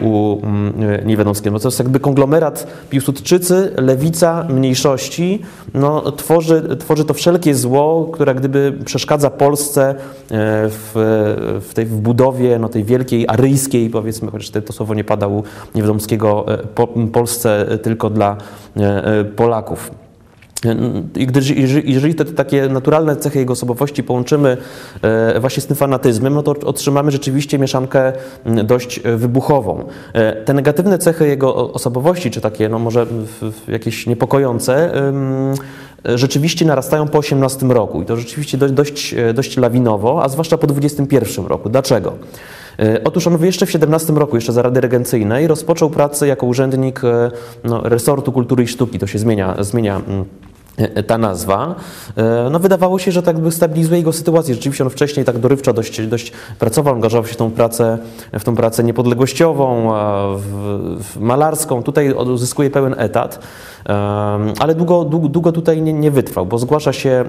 u 0.02 0.42
Niewiadomskiego. 1.06 1.54
No 1.54 1.60
to 1.60 1.68
jest 1.68 1.80
jakby 1.80 2.00
konglomerat 2.00 2.68
Piłsudczycy, 2.90 3.72
lewica, 3.78 4.48
mniejszości, 4.50 5.42
no, 5.74 6.12
tworzy, 6.12 6.78
tworzy 6.80 7.06
to 7.06 7.14
wszelkie 7.14 7.56
zło, 7.56 8.10
które 8.14 8.36
gdyby 8.36 8.74
przeszkadza 8.86 9.30
Polsce 9.30 9.90
e, 9.90 9.96
w, 10.70 10.92
w 11.70 11.74
tej 11.74 11.86
w 11.86 11.96
budowie 11.96 12.60
no, 12.60 12.70
tej 12.70 12.84
wielkiej, 12.84 13.26
aryjskiej, 13.28 13.90
powiedzmy, 13.90 14.32
chociaż 14.32 14.50
to 14.50 14.74
słowo 14.74 14.94
nie 14.94 15.04
pada 15.04 15.28
u 15.34 15.44
Niewiadomskiego, 15.76 16.46
e, 16.48 16.58
po, 16.58 16.88
Polsce 16.88 17.66
tylko 17.84 18.10
dla 18.10 18.38
e, 18.78 19.24
Polaków. 19.24 19.92
I 21.16 21.28
gdyż, 21.28 21.50
jeżeli 21.86 22.16
te 22.16 22.26
takie 22.26 22.70
naturalne 22.70 23.16
cechy 23.16 23.40
jego 23.40 23.54
osobowości 23.54 24.04
połączymy 24.04 24.58
właśnie 25.40 25.62
z 25.62 25.68
tym 25.68 25.76
fanatyzmem, 25.76 26.34
no 26.34 26.44
to 26.44 26.52
otrzymamy 26.52 27.12
rzeczywiście 27.12 27.60
mieszankę 27.60 28.14
dość 28.46 29.00
wybuchową. 29.00 29.86
Te 30.46 30.54
negatywne 30.54 30.98
cechy 30.98 31.28
jego 31.28 31.74
osobowości, 31.74 32.32
czy 32.32 32.42
takie 32.42 32.70
no 32.70 32.80
może 32.80 33.06
jakieś 33.68 34.08
niepokojące, 34.08 34.92
rzeczywiście 36.06 36.66
narastają 36.66 37.08
po 37.08 37.18
18 37.18 37.66
roku 37.66 38.02
i 38.02 38.06
to 38.06 38.18
rzeczywiście 38.18 38.58
dość, 38.58 38.74
dość, 38.74 39.16
dość 39.34 39.58
lawinowo, 39.58 40.24
a 40.24 40.30
zwłaszcza 40.30 40.58
po 40.58 40.68
21 40.68 41.46
roku. 41.46 41.70
Dlaczego? 41.70 42.14
E, 42.80 43.04
otóż 43.04 43.28
on 43.28 43.46
jeszcze 43.46 43.66
w 43.66 43.72
17 43.72 44.14
roku, 44.14 44.36
jeszcze 44.36 44.54
za 44.54 44.62
Rady 44.62 44.82
Regencyjnej, 44.82 45.48
rozpoczął 45.48 45.90
pracę 45.90 46.28
jako 46.28 46.46
urzędnik 46.46 47.04
e, 47.04 47.32
no, 47.64 47.82
resortu 47.84 48.32
kultury 48.32 48.64
i 48.64 48.68
sztuki. 48.68 49.00
To 49.00 49.08
się 49.08 49.20
zmienia, 49.20 49.56
zmienia 49.60 50.02
mm, 50.08 50.26
ta 51.08 51.18
nazwa, 51.18 51.76
e, 52.18 52.50
no 52.52 52.60
wydawało 52.60 53.00
się, 53.00 53.12
że 53.12 53.24
tak 53.24 53.40
by 53.40 53.52
stabilizuje 53.52 53.98
jego 53.98 54.14
sytuację. 54.14 54.56
Rzeczywiście 54.56 54.84
on 54.84 54.90
wcześniej 54.90 55.26
tak 55.26 55.38
dorywczo 55.38 55.74
dość, 55.74 56.08
dość 56.08 56.32
pracował, 56.60 56.94
angażował 56.94 57.28
się 57.28 57.34
w 57.34 57.38
tą 57.38 57.52
pracę, 57.52 57.98
w 58.34 58.44
tą 58.44 58.56
pracę 58.56 58.84
niepodległościową, 58.84 59.94
w, 60.38 61.04
w 61.04 61.20
malarską. 61.20 61.84
Tutaj 61.84 62.14
uzyskuje 62.14 62.70
pełen 62.70 62.96
etat, 62.98 63.40
ale 64.60 64.76
długo, 64.76 65.06
długo, 65.06 65.30
długo 65.30 65.52
tutaj 65.52 65.82
nie, 65.82 65.94
nie, 65.94 66.12
wytrwał, 66.12 66.46
bo 66.46 66.58
zgłasza 66.58 66.94
się, 66.94 67.24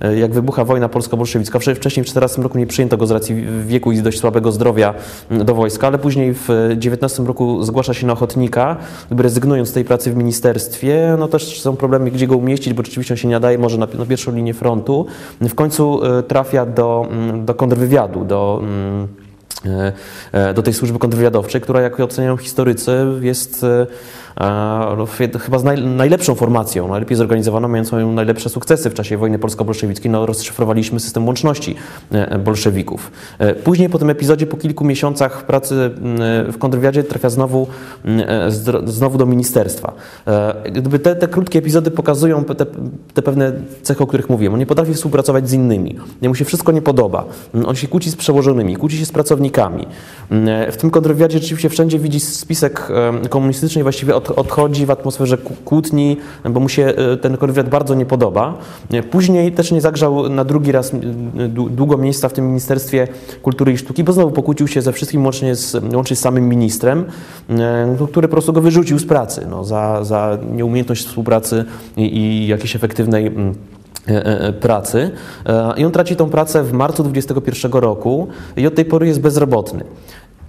e, 0.00 0.16
jak 0.16 0.32
wybucha 0.32 0.64
wojna 0.64 0.88
polsko-bolszewicka. 0.88 1.58
Wcześniej 1.58 1.76
w 1.76 1.78
1914 1.78 2.42
roku 2.42 2.58
nie 2.58 2.66
przyjęto 2.66 2.96
go 2.96 3.06
z 3.06 3.10
racji 3.10 3.46
wieku 3.66 3.92
i 3.92 4.02
dość 4.02 4.20
słabego 4.20 4.52
zdrowia 4.52 4.94
do 5.30 5.54
wojska, 5.54 5.86
ale 5.86 5.98
później 5.98 6.34
w 6.34 6.48
19 6.78 7.26
roku 7.26 7.62
zgłasza 7.62 7.94
się 7.94 8.06
na 8.06 8.12
ochotnika, 8.12 8.76
rezygnując 9.10 9.68
z 9.68 9.72
tej 9.72 9.84
pracy 9.84 10.12
w 10.12 10.16
ministerstwie. 10.16 11.16
No 11.18 11.28
też 11.28 11.60
są 11.60 11.76
problemy, 11.76 12.10
gdzie 12.10 12.26
go 12.26 12.36
umieścić 12.36 12.53
mieścić, 12.54 12.74
bo 12.74 12.82
rzeczywiście 12.82 13.14
on 13.14 13.18
się 13.18 13.28
nie 13.28 13.34
nadaje 13.34 13.58
może 13.58 13.78
na, 13.78 13.86
na 13.98 14.06
pierwszą 14.06 14.34
linię 14.34 14.54
frontu. 14.54 15.06
W 15.40 15.54
końcu 15.54 16.04
e, 16.04 16.22
trafia 16.22 16.66
do, 16.66 17.06
mm, 17.10 17.44
do 17.44 17.54
kontrwywiadu, 17.54 18.24
do 18.24 18.60
mm, 18.62 19.08
do 20.54 20.62
tej 20.62 20.74
służby 20.74 20.98
kontrwywiadowczej, 20.98 21.60
która, 21.60 21.80
jak 21.80 22.00
oceniają 22.00 22.36
historycy, 22.36 23.06
jest 23.20 23.66
no, 24.96 25.06
chyba 25.40 25.58
z 25.58 25.64
naj, 25.64 25.82
najlepszą 25.82 26.34
formacją, 26.34 26.88
najlepiej 26.88 27.16
zorganizowaną, 27.16 27.68
mającą 27.68 28.12
najlepsze 28.12 28.48
sukcesy 28.48 28.90
w 28.90 28.94
czasie 28.94 29.16
wojny 29.16 29.38
polsko-bolszewickiej. 29.38 30.10
No, 30.10 30.26
rozszyfrowaliśmy 30.26 31.00
system 31.00 31.26
łączności 31.26 31.74
e, 32.12 32.38
bolszewików. 32.38 33.10
E, 33.38 33.54
później 33.54 33.88
po 33.88 33.98
tym 33.98 34.10
epizodzie, 34.10 34.46
po 34.46 34.56
kilku 34.56 34.84
miesiącach 34.84 35.46
pracy 35.46 35.90
w 36.52 36.58
kontrwywiadzie 36.58 37.04
trafia 37.04 37.30
znowu, 37.30 37.66
e, 38.04 38.50
znowu 38.84 39.18
do 39.18 39.26
ministerstwa. 39.26 39.92
Gdyby 40.72 40.98
te, 40.98 41.16
te 41.16 41.28
krótkie 41.28 41.58
epizody 41.58 41.90
pokazują 41.90 42.44
te, 42.44 42.66
te 43.14 43.22
pewne 43.22 43.52
cechy, 43.82 44.04
o 44.04 44.06
których 44.06 44.30
mówiłem. 44.30 44.52
On 44.52 44.58
nie 44.58 44.66
potrafi 44.66 44.94
współpracować 44.94 45.48
z 45.48 45.52
innymi. 45.52 45.98
Mu 46.22 46.34
się 46.34 46.44
wszystko 46.44 46.72
nie 46.72 46.82
podoba. 46.82 47.24
On 47.66 47.76
się 47.76 47.88
kłóci 47.88 48.10
z 48.10 48.16
przełożonymi, 48.16 48.76
kłóci 48.76 48.98
się 48.98 49.06
z 49.06 49.12
pracownikami. 49.12 49.53
W 50.72 50.76
tym 50.78 50.90
kontrwywiadzie 50.90 51.38
rzeczywiście 51.38 51.68
wszędzie 51.68 51.98
widzi 51.98 52.20
spisek 52.20 52.88
komunistyczny 53.30 53.80
i 53.80 53.82
właściwie 53.82 54.16
od 54.16 54.30
odchodzi 54.30 54.86
w 54.86 54.90
atmosferze 54.90 55.38
kłótni, 55.64 56.16
bo 56.50 56.60
mu 56.60 56.68
się 56.68 56.82
e, 56.84 57.16
ten 57.16 57.36
konwiat 57.36 57.68
bardzo 57.68 57.94
nie 57.94 58.06
podoba. 58.06 58.58
Później 59.10 59.52
też 59.52 59.72
nie 59.72 59.80
zagrzał 59.80 60.28
na 60.28 60.44
drugi 60.44 60.72
raz 60.72 60.92
długo 61.50 61.96
miejsca 61.96 62.28
w 62.28 62.32
tym 62.32 62.46
Ministerstwie 62.46 63.08
Kultury 63.42 63.72
i 63.72 63.78
Sztuki, 63.78 64.04
bo 64.04 64.12
znowu 64.12 64.30
pokłócił 64.30 64.68
się 64.68 64.82
ze 64.82 64.92
wszystkim 64.92 65.24
łącznie 65.24 65.54
z, 65.54 65.94
łącznie 65.94 66.16
z 66.16 66.20
samym 66.20 66.48
ministrem, 66.48 67.04
e, 67.50 67.96
który 68.10 68.28
po 68.28 68.32
prostu 68.32 68.52
go 68.52 68.60
wyrzucił 68.60 68.98
z 68.98 69.06
pracy 69.06 69.46
no, 69.50 69.64
za, 69.64 70.04
za 70.04 70.38
nieumiejętność 70.52 71.06
współpracy 71.06 71.64
i, 71.96 72.16
i 72.18 72.46
jakiejś 72.46 72.76
efektywnej 72.76 73.26
e, 73.26 73.32
pracy. 74.60 75.10
I 75.76 75.84
on 75.84 75.92
traci 75.92 76.16
tą 76.16 76.30
pracę 76.30 76.62
w 76.62 76.72
marcu 76.72 77.02
2021 77.02 77.72
roku 77.72 78.28
i 78.56 78.66
od 78.66 78.74
tej 78.74 78.84
pory 78.84 79.06
jest 79.06 79.20
bezrobotny. 79.20 79.84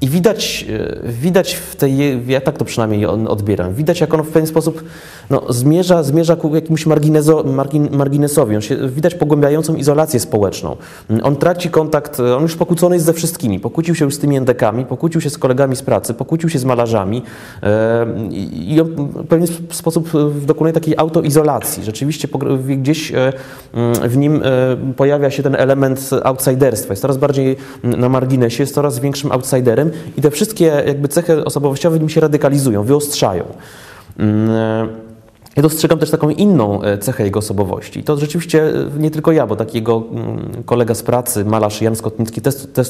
I 0.01 0.09
widać, 0.09 0.65
e, 1.05 1.11
widać 1.11 1.53
w 1.53 1.75
tej, 1.75 2.25
ja 2.27 2.41
tak 2.41 2.57
to 2.57 2.65
przynajmniej 2.65 3.05
odbieram, 3.05 3.73
widać 3.73 4.01
jak 4.01 4.13
on 4.13 4.23
w 4.23 4.29
pewien 4.29 4.47
sposób 4.47 4.83
no, 5.29 5.53
zmierza, 5.53 6.03
zmierza 6.03 6.35
ku 6.35 6.55
jakimś 6.55 6.85
marginezo, 6.85 7.43
margin, 7.43 7.89
marginesowi. 7.91 8.55
On 8.55 8.61
się, 8.61 8.89
widać 8.89 9.15
pogłębiającą 9.15 9.75
izolację 9.75 10.19
społeczną. 10.19 10.77
On 11.23 11.35
traci 11.35 11.69
kontakt, 11.69 12.19
on 12.19 12.41
już 12.41 12.55
pokłócony 12.55 12.95
jest 12.95 13.05
ze 13.05 13.13
wszystkimi. 13.13 13.59
Pokłócił 13.59 13.95
się 13.95 14.05
już 14.05 14.15
z 14.15 14.19
tymi 14.19 14.37
endekami, 14.37 14.85
pokłócił 14.85 15.21
się 15.21 15.29
z 15.29 15.37
kolegami 15.37 15.75
z 15.75 15.81
pracy, 15.81 16.13
pokłócił 16.13 16.49
się 16.49 16.59
z 16.59 16.65
malarzami 16.65 17.23
e, 17.63 18.05
i 18.53 18.81
on 18.81 18.87
w 18.87 19.27
pewien 19.27 19.47
sposób 19.71 20.09
dokonuje 20.45 20.73
takiej 20.73 20.93
autoizolacji. 20.97 21.83
Rzeczywiście 21.83 22.27
gdzieś 22.77 23.11
e, 23.11 23.33
w 24.07 24.17
nim 24.17 24.41
pojawia 24.95 25.31
się 25.31 25.43
ten 25.43 25.55
element 25.55 26.09
outsiderstwa. 26.23 26.93
Jest 26.93 27.01
coraz 27.01 27.17
bardziej 27.17 27.55
na 27.83 28.09
marginesie, 28.09 28.63
jest 28.63 28.75
coraz 28.75 28.99
większym 28.99 29.31
outsiderem 29.31 29.91
i 30.17 30.21
te 30.21 30.31
wszystkie 30.31 30.65
jakby 30.65 31.07
cechy 31.07 31.45
osobowościowe 31.45 31.97
w 31.97 31.99
nim 31.99 32.09
się 32.09 32.21
radykalizują, 32.21 32.83
wyostrzają. 32.83 33.45
Ja 35.55 35.61
dostrzegam 35.61 35.99
też 35.99 36.11
taką 36.11 36.29
inną 36.29 36.83
e, 36.83 36.97
cechę 36.97 37.23
jego 37.23 37.39
osobowości. 37.39 38.03
To 38.03 38.17
rzeczywiście 38.17 38.63
e, 38.63 38.99
nie 38.99 39.11
tylko 39.11 39.31
ja, 39.31 39.47
bo 39.47 39.55
taki 39.55 39.77
jego 39.77 40.03
mm, 40.11 40.63
kolega 40.65 40.95
z 40.95 41.03
pracy, 41.03 41.45
malarz 41.45 41.81
Jan 41.81 41.95
Skotnicki 41.95 42.41
też, 42.41 42.55
też 42.73 42.89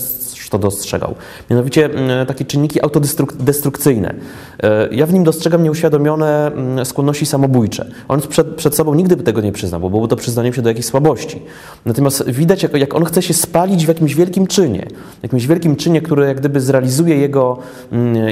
to 0.49 0.60
dostrzegał. 0.60 1.15
Mianowicie 1.49 1.86
mm, 1.86 2.25
takie 2.25 2.45
czynniki 2.45 2.82
autodestrukcyjne. 2.82 4.15
E, 4.63 4.88
ja 4.91 5.06
w 5.06 5.13
nim 5.13 5.23
dostrzegam 5.23 5.63
nieuświadomione 5.63 6.47
mm, 6.47 6.86
skłonności 6.86 7.25
samobójcze. 7.25 7.86
On 8.08 8.21
przed, 8.21 8.47
przed 8.47 8.75
sobą 8.75 8.93
nigdy 8.93 9.17
by 9.17 9.23
tego 9.23 9.41
nie 9.41 9.51
przyznał, 9.51 9.82
bo 9.82 9.89
byłoby 9.89 10.08
to 10.08 10.15
przyznaniem 10.15 10.54
się 10.54 10.62
do 10.62 10.69
jakiejś 10.69 10.86
słabości. 10.86 11.41
Natomiast 11.86 12.30
widać, 12.30 12.63
jak, 12.63 12.73
jak 12.73 12.95
on 12.95 13.06
chce 13.06 13.21
się 13.21 13.34
spalić 13.34 13.86
w 13.86 13.88
jakimś 13.88 14.15
wielkim 14.15 14.47
czynie. 14.47 14.88
Jakimś 15.23 15.47
wielkim 15.47 15.75
czynie, 15.75 16.01
który 16.01 16.25
jak 16.25 16.39
gdyby 16.39 16.62
zrealizuje 16.62 17.17
jego, 17.17 17.58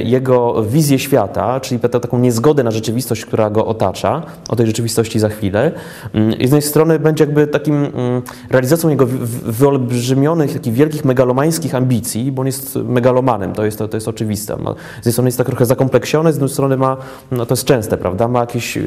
jego 0.04 0.62
wizję 0.62 0.98
świata, 0.98 1.60
czyli 1.60 1.80
taką 1.80 2.18
niezgodę 2.18 2.62
na 2.62 2.70
rzeczywistość, 2.70 3.24
która 3.24 3.50
go 3.50 3.66
otacza 3.66 4.23
o 4.48 4.56
tej 4.56 4.66
rzeczywistości 4.66 5.18
za 5.18 5.28
chwilę. 5.28 5.72
Mm, 6.12 6.30
I 6.30 6.34
z 6.34 6.40
jednej 6.40 6.62
strony 6.62 6.98
będzie 6.98 7.24
jakby 7.24 7.46
takim 7.46 7.74
mm, 7.74 8.22
realizacją 8.50 8.90
jego 8.90 9.06
wyolbrzymionych, 9.42 10.52
takich 10.52 10.74
wielkich 10.74 11.04
megalomańskich 11.04 11.74
ambicji, 11.74 12.32
bo 12.32 12.40
on 12.40 12.46
jest 12.46 12.76
megalomanem, 12.76 13.52
to 13.52 13.64
jest, 13.64 13.78
to, 13.78 13.88
jest 13.92 14.08
oczywiste. 14.08 14.56
Ma, 14.56 14.74
z 14.74 14.96
jednej 14.96 15.12
strony 15.12 15.28
jest 15.28 15.38
tak 15.38 15.46
trochę 15.46 15.66
zakompleksiony, 15.66 16.32
z 16.32 16.38
drugiej 16.38 16.52
strony 16.52 16.76
ma, 16.76 16.96
no 17.30 17.46
to 17.46 17.52
jest 17.52 17.64
częste, 17.64 17.96
prawda, 17.96 18.28
ma 18.28 18.40
jakieś 18.40 18.78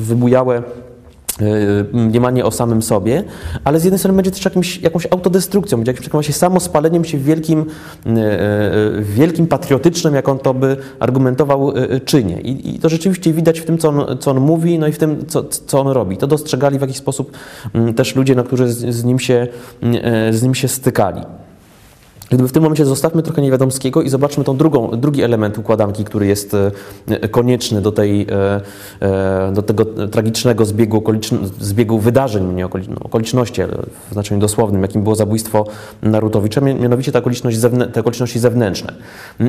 wybujałe 0.00 0.62
mniemanie 1.92 2.44
o 2.44 2.50
samym 2.50 2.82
sobie, 2.82 3.24
ale 3.64 3.80
z 3.80 3.84
jednej 3.84 3.98
strony 3.98 4.16
będzie 4.16 4.30
też 4.30 4.44
jakimś, 4.44 4.78
jakąś 4.78 5.06
autodestrukcją, 5.10 5.78
będzie 5.78 5.92
jakimś 5.92 6.08
takim 6.08 6.32
samospaleniem 6.32 7.04
się 7.04 7.18
wielkim, 7.18 7.66
e, 8.06 8.10
e, 8.10 9.02
wielkim 9.02 9.46
patriotycznym, 9.46 10.14
jak 10.14 10.28
on 10.28 10.38
to 10.38 10.54
by 10.54 10.76
argumentował, 10.98 11.72
czynie. 12.04 12.40
I, 12.40 12.74
I, 12.74 12.78
to 12.78 12.88
rzeczywiście 12.88 13.32
widać 13.32 13.60
w 13.60 13.64
tym, 13.64 13.78
co 13.78 13.88
on, 13.88 14.18
co 14.18 14.30
on 14.30 14.40
mówi, 14.40 14.78
no 14.78 14.86
i 14.86 14.92
w 14.92 14.98
tym, 14.98 15.26
co, 15.26 15.44
co 15.44 15.80
on 15.80 15.88
robi. 15.88 16.16
To 16.16 16.26
dostrzegali 16.26 16.78
w 16.78 16.80
jakiś 16.80 16.96
sposób 16.96 17.36
też 17.96 18.16
ludzie, 18.16 18.34
no, 18.34 18.44
którzy 18.44 18.72
z, 18.72 18.94
z, 18.94 19.04
nim 19.04 19.18
się, 19.18 19.46
z 20.30 20.42
nim 20.42 20.54
się 20.54 20.68
stykali. 20.68 21.22
Gdyby 22.32 22.48
w 22.48 22.52
tym 22.52 22.62
momencie 22.62 22.84
zostawmy 22.84 23.22
trochę 23.22 23.42
Niewiadomskiego 23.42 24.02
i 24.02 24.08
zobaczmy 24.08 24.44
tą 24.44 24.56
drugą, 24.56 24.90
drugi 24.90 25.22
element 25.22 25.58
układanki, 25.58 26.04
który 26.04 26.26
jest 26.26 26.56
e, 27.08 27.28
konieczny 27.28 27.80
do, 27.80 27.92
tej, 27.92 28.26
e, 28.30 28.60
e, 29.00 29.52
do 29.52 29.62
tego 29.62 29.84
tragicznego 29.84 30.64
zbiegu, 30.64 31.02
zbiegu 31.60 31.98
wydarzeń, 31.98 32.54
nie 32.54 32.62
no, 32.62 32.96
okoliczności, 33.00 33.62
w 34.10 34.12
znaczeniu 34.12 34.40
dosłownym, 34.40 34.82
jakim 34.82 35.02
było 35.02 35.14
zabójstwo 35.14 35.66
Narutowicza, 36.02 36.60
mianowicie 36.60 37.12
te 37.12 37.18
okoliczności, 37.18 37.60
te 37.92 38.00
okoliczności 38.00 38.38
zewnętrzne. 38.38 38.92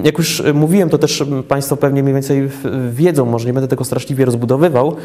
Jak 0.03 0.17
już 0.17 0.43
mówiłem, 0.53 0.89
to 0.89 0.97
też 0.97 1.23
Państwo 1.47 1.77
pewnie 1.77 2.03
mniej 2.03 2.13
więcej 2.13 2.49
wiedzą, 2.89 3.25
może 3.25 3.47
nie 3.47 3.53
będę 3.53 3.67
tego 3.67 3.83
straszliwie 3.83 4.25
rozbudowywał, 4.25 4.95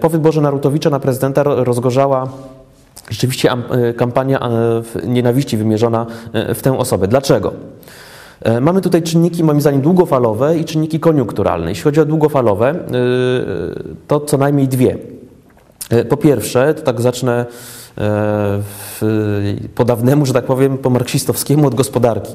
po 0.00 0.08
wyborze 0.08 0.40
Narutowicza 0.40 0.90
na 0.90 1.00
prezydenta 1.00 1.42
rozgorzała 1.42 2.28
Rzeczywiście 3.10 3.52
e, 3.52 3.94
kampania 3.94 4.40
e, 4.40 5.06
nienawiści 5.06 5.56
wymierzona 5.56 6.06
e, 6.32 6.54
w 6.54 6.62
tę 6.62 6.78
osobę. 6.78 7.08
Dlaczego? 7.08 7.52
Mamy 8.60 8.80
tutaj 8.80 9.02
czynniki, 9.02 9.44
moim 9.44 9.60
zdaniem, 9.60 9.80
długofalowe 9.80 10.58
i 10.58 10.64
czynniki 10.64 11.00
koniunkturalne. 11.00 11.68
Jeśli 11.68 11.84
chodzi 11.84 12.00
o 12.00 12.04
długofalowe, 12.04 12.74
to 14.06 14.20
co 14.20 14.38
najmniej 14.38 14.68
dwie. 14.68 14.98
Po 16.08 16.16
pierwsze, 16.16 16.74
to 16.74 16.82
tak 16.82 17.00
zacznę 17.00 17.46
po 19.74 19.84
dawnemu, 19.84 20.26
że 20.26 20.32
tak 20.32 20.44
powiem, 20.44 20.78
po 20.78 20.90
marksistowskiemu 20.90 21.66
od 21.66 21.74
gospodarki. 21.74 22.32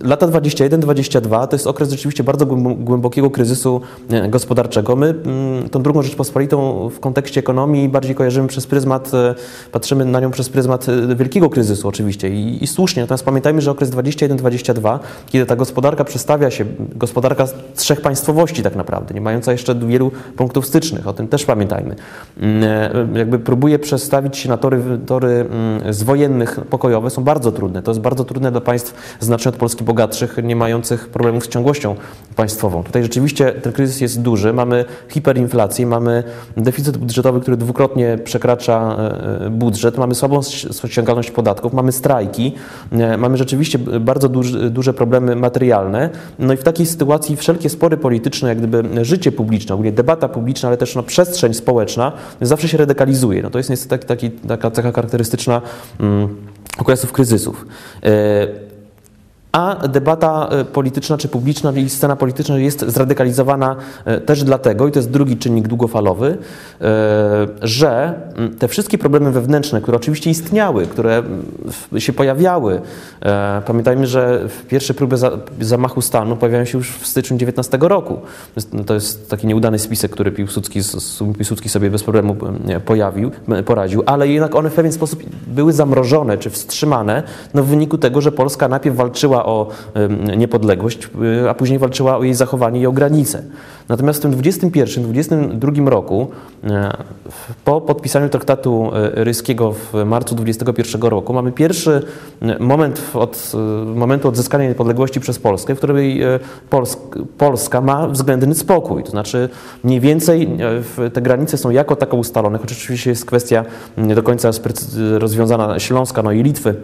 Lata 0.00 0.28
21-22 0.28 1.48
to 1.48 1.56
jest 1.56 1.66
okres 1.66 1.90
rzeczywiście 1.90 2.24
bardzo 2.24 2.46
głębokiego 2.46 3.30
kryzysu 3.30 3.80
e, 4.10 4.28
gospodarczego. 4.28 4.96
My 4.96 5.06
mm, 5.06 5.68
tą 5.68 5.82
drugą 5.82 6.02
Rzeczpospolitą 6.02 6.88
w 6.88 7.00
kontekście 7.00 7.40
ekonomii 7.40 7.88
bardziej 7.88 8.14
kojarzymy 8.14 8.48
przez 8.48 8.66
pryzmat, 8.66 9.14
e, 9.14 9.34
patrzymy 9.72 10.04
na 10.04 10.20
nią 10.20 10.30
przez 10.30 10.48
pryzmat 10.48 10.86
e, 10.88 11.16
wielkiego 11.16 11.50
kryzysu 11.50 11.88
oczywiście 11.88 12.30
i, 12.30 12.64
i 12.64 12.66
słusznie. 12.66 13.02
Natomiast 13.02 13.24
pamiętajmy, 13.24 13.60
że 13.60 13.70
okres 13.70 13.90
21-22, 13.90 14.98
kiedy 15.26 15.46
ta 15.46 15.56
gospodarka 15.56 16.04
przestawia 16.04 16.50
się, 16.50 16.64
gospodarka 16.96 17.46
trzech 17.76 18.00
państwowości 18.00 18.62
tak 18.62 18.76
naprawdę, 18.76 19.14
nie 19.14 19.20
mająca 19.20 19.52
jeszcze 19.52 19.74
wielu 19.74 20.10
punktów 20.36 20.66
stycznych, 20.66 21.08
o 21.08 21.12
tym 21.12 21.28
też 21.28 21.44
pamiętajmy, 21.44 21.96
mm, 22.40 23.16
jakby 23.16 23.38
próbuje 23.38 23.78
przestawić 23.78 24.36
się 24.36 24.48
na 24.48 24.56
tory, 24.56 24.82
tory 25.06 25.28
mm, 25.28 25.92
z 25.92 26.02
wojennych 26.02 26.60
pokojowe, 26.70 27.10
są 27.10 27.24
bardzo 27.24 27.52
trudne. 27.52 27.82
To 27.82 27.90
jest 27.90 28.00
bardzo 28.00 28.24
trudne 28.24 28.50
dla 28.50 28.60
państw 28.60 28.94
znacznie 29.20 29.48
od 29.48 29.56
Polski 29.56 29.84
bogatszych, 29.84 30.36
nie 30.42 30.56
mających 30.56 31.08
problemów 31.08 31.44
z 31.44 31.48
ciągłością 31.48 31.96
państwową. 32.36 32.82
Tutaj 32.82 33.02
rzeczywiście 33.02 33.52
ten 33.52 33.72
kryzys 33.72 34.00
jest 34.00 34.22
duży, 34.22 34.52
mamy 34.52 34.84
hiperinflację, 35.08 35.86
mamy 35.86 36.22
deficyt 36.56 36.96
budżetowy, 36.96 37.40
który 37.40 37.56
dwukrotnie 37.56 38.18
przekracza 38.24 38.96
e, 39.46 39.50
budżet, 39.50 39.98
mamy 39.98 40.14
słabą 40.14 40.40
ściągalność 40.88 41.30
podatków, 41.30 41.72
mamy 41.72 41.92
strajki, 41.92 42.54
e, 42.92 43.16
mamy 43.16 43.36
rzeczywiście 43.36 43.78
bardzo 43.78 44.28
duże 44.70 44.94
problemy 44.94 45.36
materialne. 45.36 46.10
No 46.38 46.52
i 46.52 46.56
w 46.56 46.62
takiej 46.62 46.86
sytuacji 46.86 47.36
wszelkie 47.36 47.70
spory 47.70 47.96
polityczne, 47.96 48.48
jak 48.48 48.58
gdyby 48.58 49.04
życie 49.04 49.32
publiczne, 49.32 49.74
ogólnie 49.74 49.92
debata 49.92 50.28
publiczna, 50.28 50.68
ale 50.68 50.76
też 50.76 50.94
no, 50.94 51.02
przestrzeń 51.02 51.54
społeczna 51.54 52.12
zawsze 52.40 52.68
się 52.68 52.78
radykalizuje. 52.78 53.42
No 53.42 53.50
to 53.50 53.58
jest 53.58 53.70
niestety 53.70 54.06
taki, 54.06 54.30
taka 54.30 54.70
cecha 54.70 54.92
charakterystyczna 54.92 55.62
mm, 56.00 56.28
okresów 56.78 57.12
kryzysów. 57.12 57.66
E, 58.02 58.65
a 59.56 59.88
debata 59.88 60.48
e, 60.48 60.64
polityczna 60.64 61.18
czy 61.18 61.28
publiczna 61.28 61.72
i 61.72 61.88
scena 61.88 62.16
polityczna 62.16 62.58
jest 62.58 62.80
zradykalizowana 62.80 63.76
e, 64.04 64.20
też 64.20 64.44
dlatego, 64.44 64.88
i 64.88 64.92
to 64.92 64.98
jest 64.98 65.10
drugi 65.10 65.36
czynnik 65.36 65.68
długofalowy, 65.68 66.38
e, 66.80 66.86
że 67.62 68.14
te 68.58 68.68
wszystkie 68.68 68.98
problemy 68.98 69.32
wewnętrzne, 69.32 69.80
które 69.80 69.96
oczywiście 69.96 70.30
istniały, 70.30 70.86
które 70.86 71.22
się 71.98 72.12
pojawiały, 72.12 72.80
pamiętajmy, 73.66 74.06
że 74.06 74.48
pierwsze 74.68 74.94
próby 74.94 75.16
zamachu 75.60 76.00
stanu 76.00 76.36
pojawiają 76.36 76.64
się 76.64 76.78
już 76.78 76.90
w 76.90 77.06
styczniu 77.06 77.36
19 77.36 77.78
roku. 77.80 78.20
To 78.86 78.94
jest 78.94 79.30
taki 79.30 79.46
nieudany 79.46 79.78
spisek, 79.78 80.10
który 80.10 80.32
Piłsudski, 80.32 80.80
Piłsudski 81.38 81.68
sobie 81.68 81.90
bez 81.90 82.02
problemu 82.02 82.36
pojawił, 82.84 83.30
poradził, 83.64 84.02
ale 84.06 84.28
jednak 84.28 84.54
one 84.54 84.70
w 84.70 84.74
pewien 84.74 84.92
sposób 84.92 85.22
były 85.46 85.72
zamrożone 85.72 86.38
czy 86.38 86.50
wstrzymane 86.50 87.22
no 87.54 87.62
w 87.62 87.66
wyniku 87.66 87.98
tego, 87.98 88.20
że 88.20 88.32
Polska 88.32 88.68
najpierw 88.68 88.96
walczyła 88.96 89.45
o 89.46 89.68
niepodległość, 90.36 91.08
y, 91.44 91.50
a 91.50 91.54
później 91.54 91.78
walczyła 91.78 92.16
o 92.16 92.22
jej 92.22 92.34
zachowanie 92.34 92.80
i 92.80 92.86
o 92.86 92.92
granice. 92.92 93.42
Natomiast 93.88 94.18
w 94.18 94.22
tym 94.22 94.32
21-22 94.32 95.88
roku, 95.88 96.30
e, 96.64 96.92
po 97.64 97.80
podpisaniu 97.80 98.28
traktatu 98.28 98.90
e, 98.94 99.24
ryskiego 99.24 99.72
w 99.72 100.04
marcu 100.04 100.34
21 100.34 101.02
roku, 101.02 101.32
mamy 101.32 101.52
pierwszy 101.52 102.02
e, 102.42 102.58
moment 102.58 103.02
od 103.14 103.52
momentu 103.94 104.28
odzyskania 104.28 104.68
niepodległości 104.68 105.20
przez 105.20 105.38
Polskę, 105.38 105.74
w 105.74 105.78
której 105.78 106.22
Polska 107.38 107.80
ma 107.80 108.08
względny 108.08 108.54
spokój. 108.54 109.04
To 109.04 109.10
znaczy 109.10 109.48
mniej 109.84 110.00
więcej 110.00 110.48
te 111.12 111.22
granice 111.22 111.58
są 111.58 111.70
jako 111.70 111.96
tako 111.96 112.16
ustalone, 112.16 112.58
choć 112.58 112.72
oczywiście 112.72 113.10
jest 113.10 113.24
kwestia 113.24 113.64
nie 113.98 114.14
do 114.14 114.22
końca 114.22 114.50
rozwiązana 115.18 115.78
Śląska 115.78 116.22
no 116.22 116.32
i 116.32 116.42
Litwy 116.42 116.74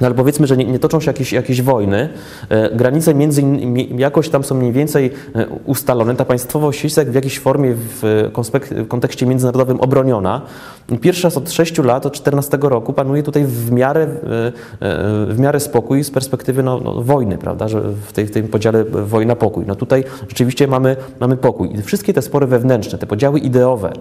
no 0.00 0.06
ale 0.06 0.14
powiedzmy, 0.14 0.46
że 0.46 0.56
nie, 0.56 0.64
nie, 0.64 0.78
toczą 0.78 1.00
się 1.00 1.10
jakieś, 1.10 1.32
jakieś 1.32 1.62
wojny. 1.62 2.08
E, 2.48 2.76
granice 2.76 3.14
między 3.14 3.42
jakoś 3.96 4.28
tam 4.28 4.44
są 4.44 4.54
mniej 4.54 4.72
więcej 4.72 5.10
e, 5.34 5.46
ustalone. 5.64 6.16
Ta 6.16 6.24
państwowość 6.24 6.84
jest 6.84 6.96
jak 6.96 7.10
w 7.10 7.14
jakiejś 7.14 7.38
formie 7.38 7.74
w, 7.74 8.30
w 8.70 8.88
kontekście 8.88 9.26
międzynarodowym 9.26 9.80
obroniona. 9.80 10.42
Pierwszy 11.00 11.22
raz 11.22 11.36
od 11.36 11.50
6 11.50 11.78
lat, 11.78 12.06
od 12.06 12.12
14 12.12 12.58
roku 12.60 12.92
panuje 12.92 13.22
tutaj 13.22 13.44
w 13.44 13.72
miarę, 13.72 14.02
e, 14.02 14.06
w 15.26 15.36
miarę 15.38 15.60
spokój 15.60 16.04
z 16.04 16.10
perspektywy 16.10 16.62
no, 16.62 16.80
no, 16.84 17.02
wojny, 17.02 17.38
prawda, 17.38 17.68
że 17.68 17.80
w, 17.80 18.12
tej, 18.12 18.26
w 18.26 18.30
tym 18.30 18.48
podziale 18.48 18.84
wojna-pokój. 18.84 19.64
No 19.66 19.74
tutaj 19.74 20.04
rzeczywiście 20.28 20.66
mamy, 20.66 20.96
mamy 21.20 21.36
pokój. 21.36 21.74
I 21.74 21.82
wszystkie 21.82 22.12
te 22.12 22.22
spory 22.22 22.46
wewnętrzne, 22.46 22.98
te 22.98 23.06
podziały 23.06 23.38
ideowe, 23.38 23.92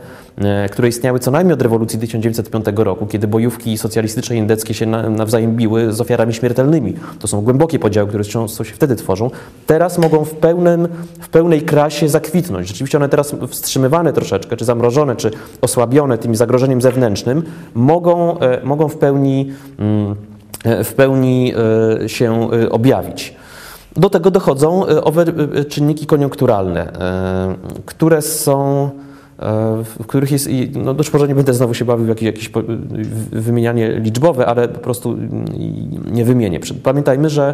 które 0.72 0.88
istniały 0.88 1.20
co 1.20 1.32
najmniej 1.32 1.54
od 1.54 1.62
rewolucji 1.62 2.00
1905 2.00 2.66
roku, 2.76 3.06
kiedy 3.06 3.28
bojówki 3.28 3.78
socjalistyczne 3.78 4.36
i 4.36 4.40
indeckie 4.40 4.74
się 4.74 4.86
nawzajem 4.86 5.56
biły, 5.56 5.87
z 5.94 6.02
ofiarami 6.02 6.34
śmiertelnymi. 6.34 6.94
To 7.20 7.28
są 7.28 7.42
głębokie 7.42 7.80
podziały, 7.80 8.10
które 8.10 8.24
się 8.24 8.48
wtedy 8.74 8.96
tworzą. 8.96 9.32
Teraz 9.66 9.98
mogą 9.98 10.26
w, 10.26 10.34
pełnym, 10.34 10.88
w 11.20 11.30
pełnej 11.30 11.62
krasie 11.62 12.10
zakwitnąć. 12.10 12.68
Rzeczywiście 12.68 12.98
one 12.98 13.10
teraz 13.10 13.36
wstrzymywane 13.48 14.14
troszeczkę, 14.14 14.58
czy 14.58 14.66
zamrożone, 14.66 15.16
czy 15.16 15.32
osłabione 15.62 16.18
tym 16.18 16.36
zagrożeniem 16.36 16.82
zewnętrznym, 16.82 17.44
mogą, 17.74 18.40
e, 18.40 18.64
mogą 18.64 18.88
w 18.88 18.98
pełni, 18.98 19.52
mm, 19.80 20.16
e, 20.64 20.84
w 20.84 20.94
pełni 20.94 21.54
e, 22.04 22.10
się 22.10 22.50
objawić. 22.72 23.36
Do 23.96 24.10
tego 24.10 24.32
dochodzą 24.32 24.86
owe 24.86 25.26
czynniki 25.70 26.06
koniunkturalne, 26.06 26.92
które 27.86 28.22
są 28.22 28.90
w 30.00 30.06
których 30.08 30.32
jest, 30.32 30.50
no 30.74 30.94
być 30.94 31.14
może 31.14 31.28
nie 31.28 31.36
będę 31.36 31.54
znowu 31.54 31.74
się 31.74 31.86
bawił 31.86 32.06
w 32.06 32.10
jakieś, 32.10 32.26
jakieś 32.26 32.52
wymienianie 33.32 34.00
liczbowe, 34.00 34.46
ale 34.46 34.68
po 34.68 34.80
prostu 34.80 35.18
nie 36.12 36.26
wymienię. 36.26 36.60
Pamiętajmy, 36.84 37.30
że 37.30 37.54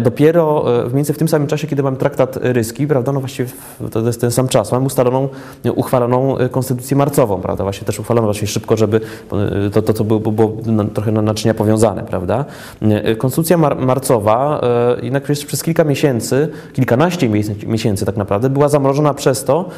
dopiero 0.00 0.64
e, 0.78 0.82
mniej 0.82 0.94
więcej 0.94 1.14
w 1.14 1.18
tym 1.18 1.28
samym 1.28 1.48
czasie, 1.48 1.66
kiedy 1.66 1.82
mamy 1.82 1.96
traktat 1.96 2.38
ryski, 2.42 2.86
prawda, 2.86 3.12
no 3.12 3.20
właściwie 3.20 3.48
to 3.90 4.00
jest 4.00 4.20
ten 4.20 4.30
sam 4.30 4.48
czas, 4.48 4.72
mamy 4.72 4.86
ustaloną, 4.86 5.28
uchwaloną 5.74 6.38
e, 6.38 6.48
konstytucję 6.48 6.96
marcową, 6.96 7.40
prawda, 7.40 7.64
właśnie 7.64 7.86
też 7.86 8.00
uchwaloną 8.00 8.26
właśnie 8.26 8.48
szybko, 8.48 8.76
żeby 8.76 9.00
e, 9.66 9.70
to, 9.70 9.82
to 9.82 9.92
co 9.92 10.04
było, 10.04 10.20
było 10.20 10.56
trochę 10.94 11.12
na 11.12 11.22
naczynia 11.22 11.54
powiązane, 11.54 12.02
prawda. 12.02 12.44
Konstytucja 13.18 13.56
mar 13.56 13.76
marcowa 13.76 14.60
jednak 15.02 15.28
jeszcze 15.28 15.46
przez 15.46 15.62
kilka 15.62 15.84
miesięcy, 15.84 16.48
kilkanaście 16.72 17.28
miesięcy 17.66 18.06
tak 18.06 18.16
naprawdę 18.16 18.50
była 18.50 18.68
zamrożona 18.68 19.14
przez 19.14 19.44
to, 19.44 19.68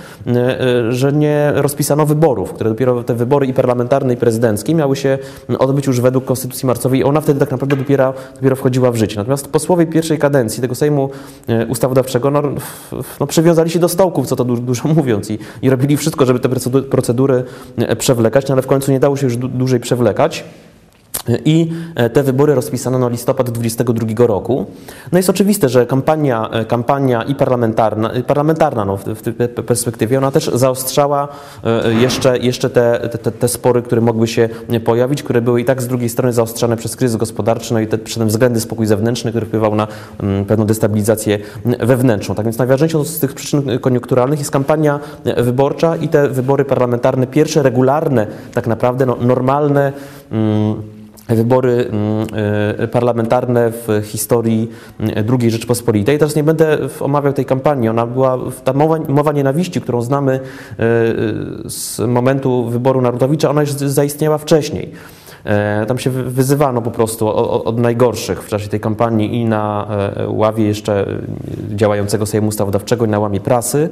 że 0.91 1.13
nie 1.13 1.32
rozpisano 1.55 2.07
wyborów, 2.07 2.53
które 2.53 2.71
dopiero 2.71 3.05
te 3.05 3.14
wybory 3.14 3.47
i 3.47 3.55
parlamentarne, 3.55 4.14
i 4.14 4.16
prezydenckie 4.16 4.75
miały 4.75 4.97
się 4.97 5.18
odbyć 5.59 5.87
już 5.87 6.01
według 6.01 6.25
Konstytucji 6.25 6.66
Marcowej 6.66 7.01
i 7.01 7.05
ona 7.05 7.21
wtedy 7.21 7.40
tak 7.40 7.51
naprawdę 7.51 7.77
dopiero, 7.77 8.14
dopiero 8.35 8.57
wchodziła 8.57 8.90
w 8.90 8.97
życie. 8.97 9.16
Natomiast 9.16 9.49
posłowie 9.49 9.87
pierwszej 9.87 10.18
kadencji 10.18 10.61
tego 10.61 10.75
Sejmu 10.75 11.11
e, 11.49 11.66
Ustawodawczego 11.66 12.31
no, 12.31 12.42
no 13.21 13.27
przywiązali 13.27 13.71
się 13.71 13.79
do 13.79 13.88
stołków, 13.88 14.27
co 14.27 14.37
to 14.37 14.45
dużo, 14.45 14.62
dużo 14.62 14.88
mówiąc, 14.97 15.31
i, 15.31 15.38
i 15.62 15.71
robili 15.71 15.97
wszystko, 15.97 16.27
żeby 16.27 16.40
te 16.40 16.49
procedury 16.83 17.45
e, 17.77 17.97
przewlekać, 17.97 18.49
no 18.49 18.53
ale 18.53 18.62
w 18.62 18.66
końcu 18.66 18.92
nie 18.92 19.01
dało 19.01 19.16
się 19.16 19.27
już 19.27 19.37
dłużej 19.37 19.81
przewlekać. 19.81 20.45
I 21.44 21.72
e, 21.94 22.11
te 22.11 22.22
wybory 22.22 22.55
rozpisano 22.55 22.98
na 22.98 23.09
listopad 23.09 23.51
2022 23.51 24.27
roku. 24.27 24.66
No 25.12 25.18
jest 25.18 25.31
oczywiste, 25.31 25.68
że 25.68 25.87
kampania, 25.87 26.48
e, 26.51 26.64
kampania 26.64 27.22
i 27.22 27.35
parlamentarna, 27.35 28.11
parlamentarna 28.27 28.85
no, 28.85 28.96
w, 28.96 29.05
w 29.05 29.22
tej 29.22 29.33
perspektywie, 29.48 30.18
ona 30.18 30.31
też 30.31 30.51
zaostrzała 30.55 31.29
e, 31.64 31.92
jeszcze, 31.92 32.38
jeszcze 32.38 32.70
te, 32.70 33.09
te, 33.22 33.33
te, 33.33 33.48
spory, 33.48 33.83
które 33.83 34.01
mogły 34.01 34.29
się 34.29 34.48
pojawić, 34.85 35.22
które 35.22 35.40
były 35.40 35.61
i 35.61 35.64
tak 35.64 35.83
z 35.83 35.87
drugiej 35.87 36.09
strony 36.09 36.33
zaostrzane 36.33 36.77
przez 36.77 36.96
kryzys 36.96 37.16
gospodarczy, 37.16 37.75
no 37.75 37.81
i 37.81 37.87
te, 37.87 37.98
przy 37.98 38.18
tym 38.18 38.29
względny 38.29 38.61
spokój 38.61 38.87
zewnętrzny, 38.87 39.31
który 39.31 39.46
wpływał 39.46 39.75
na 39.75 39.88
mm, 40.20 40.44
pewną 40.44 40.66
destabilizację 40.66 41.38
wewnętrzną. 41.64 42.35
Tak 42.35 42.44
więc 42.44 42.59
najważniejszą 42.59 43.05
z 43.05 43.18
tych 43.18 43.35
przyczyn 43.35 43.79
koniunkturalnych 43.79 44.38
jest 44.38 44.51
kampania 44.51 45.01
wyborcza 45.37 45.96
i 45.96 46.09
te 46.09 46.29
wybory 46.29 46.64
parlamentarne, 46.64 47.27
pierwsze 47.27 47.62
regularne, 47.62 48.27
tak 48.55 48.66
naprawdę 48.66 49.07
no, 49.07 49.16
normalne. 49.20 49.92
Mm, 50.33 51.02
wybory 51.29 51.89
mm, 51.91 52.27
e, 52.79 52.89
parlamentarne 52.89 53.71
w 53.71 54.03
historii 54.05 54.71
mm, 55.01 55.25
II 55.41 55.51
Rzeczpospolitej. 55.51 56.19
Teraz 56.19 56.37
nie 56.37 56.45
będę 56.45 56.79
omawiał 57.01 57.33
tej 57.33 57.45
kampanii. 57.45 57.89
Ona 57.89 58.07
była, 58.07 58.39
ta 58.65 58.73
mowa, 58.73 58.99
mowa 59.09 59.33
nienawiści, 59.33 59.81
którą 59.81 60.03
znamy 60.03 60.33
e, 60.33 60.41
z 61.67 61.99
momentu 62.09 62.65
wyboru 62.65 63.01
Narodowicza, 63.01 63.51
ona 63.51 63.61
już 63.61 63.71
zaistniała 63.71 64.39
wcześniej. 64.39 64.93
E, 65.45 65.87
tam 65.87 65.99
się 65.99 66.11
wyzywano 66.11 66.83
po 66.83 66.91
prostu 66.91 67.29
od 67.65 67.79
najgorszych 67.79 68.43
w 68.43 68.49
czasie 68.49 68.69
tej 68.69 68.81
kampanii 68.81 69.41
i 69.41 69.45
na 69.45 69.89
ławie 70.29 70.65
jeszcze 70.65 71.07
działającego 71.69 72.27
Sejmu 72.27 72.49
Ustawodawczego 72.49 73.05
i 73.05 73.09
na 73.09 73.19
łamie 73.19 73.41
prasy. 73.41 73.91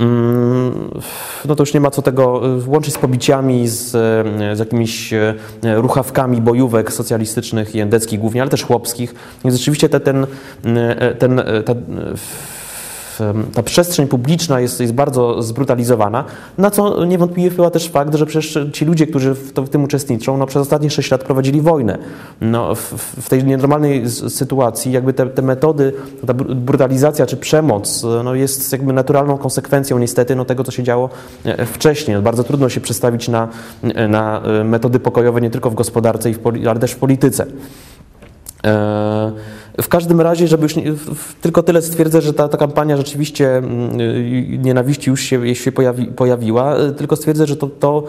Mm, 0.00 0.90
no 1.44 1.56
to 1.56 1.62
już 1.62 1.74
nie 1.74 1.80
ma 1.80 1.90
co 1.90 2.02
tego 2.02 2.40
łączyć 2.66 2.94
z 2.94 2.98
pobiciami, 2.98 3.68
z, 3.68 3.90
z 4.56 4.58
jakimiś 4.58 5.14
ruchawkami 5.62 6.42
bojówek 6.42 6.92
socjalistycznych 6.92 7.74
i 7.74 7.80
endeckich 7.80 8.20
głównie, 8.20 8.42
ale 8.42 8.50
też 8.50 8.64
chłopskich. 8.64 9.14
Więc 9.44 9.56
rzeczywiście 9.56 9.88
te, 9.88 10.00
ten, 10.00 10.26
ten, 11.18 11.42
ta, 11.64 11.74
ta 13.54 13.62
przestrzeń 13.62 14.06
publiczna 14.06 14.60
jest, 14.60 14.80
jest 14.80 14.92
bardzo 14.92 15.42
zbrutalizowana, 15.42 16.24
na 16.58 16.70
co 16.70 17.04
niewątpliwie 17.04 17.50
wpływa 17.50 17.70
też 17.70 17.88
fakt, 17.88 18.14
że 18.14 18.26
przecież 18.26 18.58
ci 18.72 18.84
ludzie, 18.84 19.06
którzy 19.06 19.34
w, 19.34 19.52
to, 19.52 19.62
w 19.62 19.68
tym 19.68 19.84
uczestniczą, 19.84 20.36
no 20.36 20.46
przez 20.46 20.62
ostatnie 20.62 20.90
6 20.90 21.10
lat 21.10 21.24
prowadzili 21.24 21.60
wojnę. 21.60 21.98
No, 22.40 22.74
w, 22.74 22.92
w 23.22 23.28
tej 23.28 23.44
nienormalnej 23.44 24.10
sytuacji 24.10 24.92
jakby 24.92 25.12
te, 25.12 25.26
te, 25.26 25.42
metody, 25.42 25.92
ta 26.26 26.34
brutalizacja 26.34 27.26
czy 27.26 27.36
przemoc 27.36 28.06
no, 28.24 28.34
jest 28.34 28.72
jakby 28.72 28.92
naturalną 28.92 29.38
konsekwencją 29.38 29.98
niestety 29.98 30.36
no, 30.36 30.44
tego, 30.44 30.64
co 30.64 30.72
się 30.72 30.82
działo 30.82 31.10
e, 31.44 31.66
wcześniej. 31.66 32.16
No, 32.16 32.22
bardzo 32.22 32.44
trudno 32.44 32.68
się 32.68 32.80
przestawić 32.80 33.28
na, 33.28 33.48
na 34.08 34.42
e, 34.42 34.64
metody 34.64 35.00
pokojowe 35.00 35.40
nie 35.40 35.50
tylko 35.50 35.70
w 35.70 35.74
gospodarce, 35.74 36.30
ale 36.66 36.80
też 36.80 36.92
w 36.92 36.96
polityce. 36.96 37.46
W 39.82 39.88
każdym 39.88 40.20
razie, 40.20 40.48
żeby 40.48 40.62
już 40.62 40.76
nie, 40.76 40.94
tylko 41.40 41.62
tyle 41.62 41.82
stwierdzę, 41.82 42.20
że 42.20 42.34
ta, 42.34 42.48
ta 42.48 42.58
kampania 42.58 42.96
rzeczywiście 42.96 43.56
mm, 43.56 44.00
y, 44.00 44.58
nienawiści 44.58 45.10
już 45.10 45.20
się, 45.20 45.54
się 45.54 45.72
pojawi, 45.72 46.06
pojawiła, 46.06 46.80
y, 46.80 46.92
tylko 46.92 47.16
stwierdzę, 47.16 47.46
że 47.46 47.56
to, 47.56 47.66
to 47.66 48.02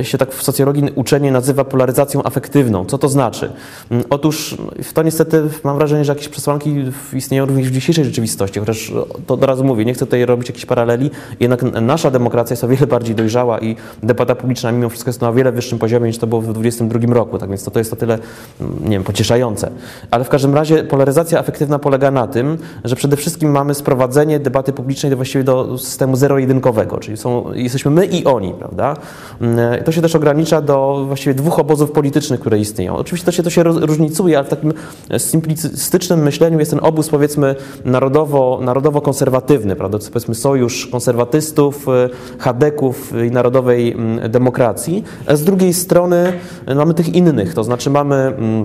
y, 0.00 0.04
się 0.04 0.18
tak 0.18 0.34
w 0.34 0.42
socjologii 0.42 0.84
uczenie 0.94 1.32
nazywa 1.32 1.64
polaryzacją 1.64 2.22
afektywną. 2.22 2.84
Co 2.84 2.98
to 2.98 3.08
znaczy? 3.08 3.52
Mm, 3.90 4.04
otóż 4.10 4.56
to 4.94 5.02
niestety 5.02 5.42
mam 5.64 5.76
wrażenie, 5.76 6.04
że 6.04 6.12
jakieś 6.12 6.28
przesłanki 6.28 6.84
istnieją 7.12 7.46
również 7.46 7.68
w 7.68 7.72
dzisiejszej 7.72 8.04
rzeczywistości, 8.04 8.60
chociaż 8.60 8.92
to 9.26 9.34
od 9.34 9.44
razu 9.44 9.64
mówię, 9.64 9.84
nie 9.84 9.94
chcę 9.94 10.06
tutaj 10.06 10.26
robić 10.26 10.48
jakichś 10.48 10.66
paraleli, 10.66 11.10
jednak 11.40 11.62
nasza 11.62 12.10
demokracja 12.10 12.54
jest 12.54 12.64
o 12.64 12.68
wiele 12.68 12.86
bardziej 12.86 13.14
dojrzała 13.14 13.60
i 13.60 13.76
debata 14.02 14.34
publiczna 14.34 14.72
mimo 14.72 14.88
wszystko 14.88 15.08
jest 15.08 15.20
na 15.20 15.28
o 15.28 15.32
wiele 15.32 15.52
wyższym 15.52 15.78
poziomie 15.78 16.06
niż 16.06 16.18
to 16.18 16.26
było 16.26 16.40
w 16.40 16.44
2022 16.44 17.14
roku, 17.14 17.38
tak 17.38 17.48
więc 17.48 17.64
to, 17.64 17.70
to 17.70 17.78
jest 17.78 17.90
to 17.90 17.96
tyle, 17.96 18.18
mm, 18.60 18.78
nie 18.84 18.90
wiem, 18.90 19.04
pocieszające. 19.04 19.70
Ale 20.10 20.24
w 20.24 20.28
każdym 20.28 20.54
razie 20.54 20.73
polaryzacja 20.82 21.38
afektywna 21.38 21.78
polega 21.78 22.10
na 22.10 22.26
tym, 22.26 22.58
że 22.84 22.96
przede 22.96 23.16
wszystkim 23.16 23.50
mamy 23.50 23.74
sprowadzenie 23.74 24.40
debaty 24.40 24.72
publicznej 24.72 25.10
do 25.10 25.16
właściwie 25.16 25.44
do 25.44 25.78
systemu 25.78 26.16
zero-jedynkowego, 26.16 26.98
czyli 26.98 27.16
są, 27.16 27.52
jesteśmy 27.52 27.90
my 27.90 28.06
i 28.06 28.24
oni, 28.24 28.54
prawda? 28.58 28.96
Mm, 29.40 29.84
to 29.84 29.92
się 29.92 30.02
też 30.02 30.14
ogranicza 30.14 30.60
do 30.60 31.04
właściwie 31.06 31.34
dwóch 31.34 31.58
obozów 31.58 31.90
politycznych, 31.90 32.40
które 32.40 32.58
istnieją. 32.58 32.96
Oczywiście 32.96 33.26
to 33.26 33.32
się, 33.32 33.42
to 33.42 33.50
się 33.50 33.62
różnicuje, 33.62 34.38
ale 34.38 34.46
w 34.46 34.50
takim 34.50 34.72
simplicystycznym 35.18 36.22
myśleniu 36.22 36.58
jest 36.58 36.70
ten 36.70 36.80
obóz, 36.82 37.08
powiedzmy, 37.08 37.54
narodowo, 37.84 38.58
narodowo-konserwatywny, 38.62 39.76
prawda? 39.76 39.98
To 39.98 40.04
powiedzmy 40.08 40.34
sojusz 40.34 40.86
konserwatystów, 40.86 41.86
y, 41.88 42.38
chadeków 42.38 43.12
i 43.26 43.30
narodowej 43.30 43.92
mm, 43.92 44.30
demokracji. 44.30 45.04
Z 45.34 45.44
drugiej 45.44 45.74
strony 45.74 46.32
mamy 46.76 46.94
tych 46.94 47.14
innych, 47.14 47.54
to 47.54 47.64
znaczy 47.64 47.90
mamy 47.90 48.16
mm, 48.16 48.64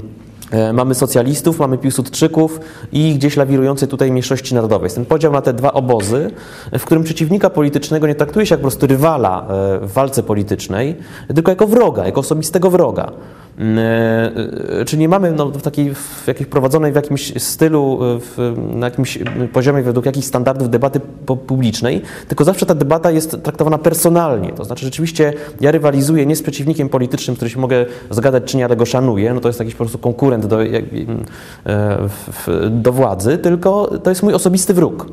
mamy 0.74 0.96
socjalistów, 0.96 1.60
mamy 1.60 1.78
Piłsudczyków 1.78 2.60
i 2.92 3.16
gdzieś 3.16 3.38
lawirujące 3.38 3.88
tutaj 3.88 4.12
mniejszości 4.12 4.56
narodowej. 4.56 4.86
Jest 4.86 4.96
ten 4.96 5.06
podział 5.06 5.32
na 5.32 5.42
te 5.42 5.54
dwa 5.54 5.74
obozy, 5.74 6.32
w 6.80 6.86
którym 6.86 7.04
przeciwnika 7.04 7.50
politycznego 7.50 8.08
nie 8.08 8.16
traktuje 8.16 8.46
się 8.46 8.54
jak 8.54 8.60
po 8.60 8.64
prostu 8.64 8.88
rywala 8.88 9.42
e, 9.42 9.80
w 9.88 9.94
walce 9.94 10.24
politycznej, 10.24 10.96
tylko 11.36 11.52
jako 11.52 11.68
wroga, 11.68 12.06
jako 12.06 12.20
osobistego 12.20 12.70
wroga. 12.70 13.12
Mm, 13.58 13.80
e, 14.82 14.86
czy 14.86 14.98
nie 14.98 15.10
mamy 15.10 15.32
no, 15.32 15.46
w 15.46 15.62
takiej 15.62 15.96
w 15.96 16.28
jakiejś 16.28 16.50
prowadzonej 16.50 16.92
w 16.92 16.96
jakimś 16.96 17.44
stylu, 17.44 18.00
w, 18.02 18.54
na 18.76 18.88
jakimś 18.88 19.20
poziomie, 19.54 19.84
według 19.84 20.06
jakichś 20.06 20.28
standardów 20.28 20.70
debaty 20.70 21.00
publicznej, 21.48 22.02
tylko 22.28 22.44
zawsze 22.44 22.66
ta 22.66 22.76
debata 22.76 23.12
jest 23.12 23.44
traktowana 23.44 23.78
personalnie. 23.78 24.52
To 24.52 24.64
znaczy, 24.64 24.86
rzeczywiście 24.86 25.34
ja 25.62 25.72
rywalizuję 25.72 26.26
nie 26.26 26.36
z 26.36 26.42
przeciwnikiem 26.42 26.90
politycznym, 26.90 27.36
który 27.36 27.52
się 27.52 27.60
mogę 27.60 27.86
zgadać 28.10 28.44
czy 28.44 28.58
nie, 28.58 28.66
ale 28.66 28.76
go 28.76 28.86
szanuję, 28.86 29.34
no 29.34 29.42
to 29.42 29.50
jest 29.50 29.60
jakiś 29.60 29.76
po 29.76 29.84
prostu 29.84 29.98
konkurent 29.98 30.39
do, 30.48 30.64
e, 30.64 30.80
do 32.70 32.92
władzy, 32.92 33.38
tylko 33.38 34.00
to 34.04 34.10
jest 34.10 34.24
mój 34.24 34.34
osobisty 34.34 34.74
wróg. 34.74 35.06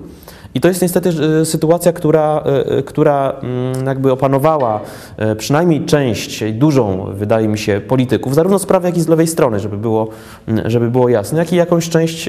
I 0.56 0.60
to 0.60 0.68
jest 0.68 0.82
niestety 0.82 1.10
e, 1.40 1.44
sytuacja, 1.44 1.92
która, 1.92 2.42
e, 2.44 2.82
która 2.82 3.32
mm, 3.42 3.86
jakby 3.86 4.12
opanowała 4.12 4.80
e, 5.16 5.36
przynajmniej 5.36 5.84
część, 5.84 6.44
dużą, 6.52 7.06
wydaje 7.14 7.48
mi 7.48 7.58
się, 7.58 7.80
polityków, 7.88 8.34
zarówno 8.34 8.58
z 8.58 8.66
prawej, 8.66 8.88
jak 8.88 8.98
i 8.98 9.00
z 9.00 9.08
lewej 9.08 9.26
strony, 9.26 9.60
żeby 9.60 9.76
było, 9.76 10.08
mm, 10.48 10.70
żeby 10.70 10.90
było 10.90 11.08
jasne, 11.08 11.38
jak 11.38 11.52
i 11.52 11.56
jakąś 11.56 11.88
część 11.88 12.28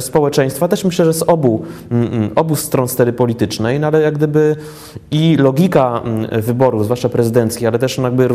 społeczeństwa, 0.00 0.68
też 0.68 0.84
myślę, 0.84 1.04
że 1.04 1.12
z 1.12 1.22
obu, 1.22 1.62
mm, 1.90 2.30
obu 2.34 2.56
stron 2.56 2.88
stery 2.88 3.12
politycznej, 3.12 3.80
no 3.80 3.86
ale 3.86 4.00
jak 4.00 4.14
gdyby 4.14 4.56
i 5.10 5.36
logika 5.36 6.02
wyborów, 6.30 6.84
zwłaszcza 6.84 7.08
prezydenckich, 7.08 7.68
ale 7.68 7.78
też 7.78 7.98
jakby 7.98 8.28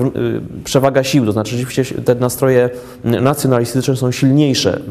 przewaga 0.63 1.03
sił, 1.03 1.25
to 1.25 1.31
znaczy 1.31 1.51
rzeczywiście 1.51 2.01
te 2.01 2.15
nastroje 2.15 2.69
nacjonalistyczne 3.03 3.95
są 3.95 4.11
silniejsze 4.11 4.81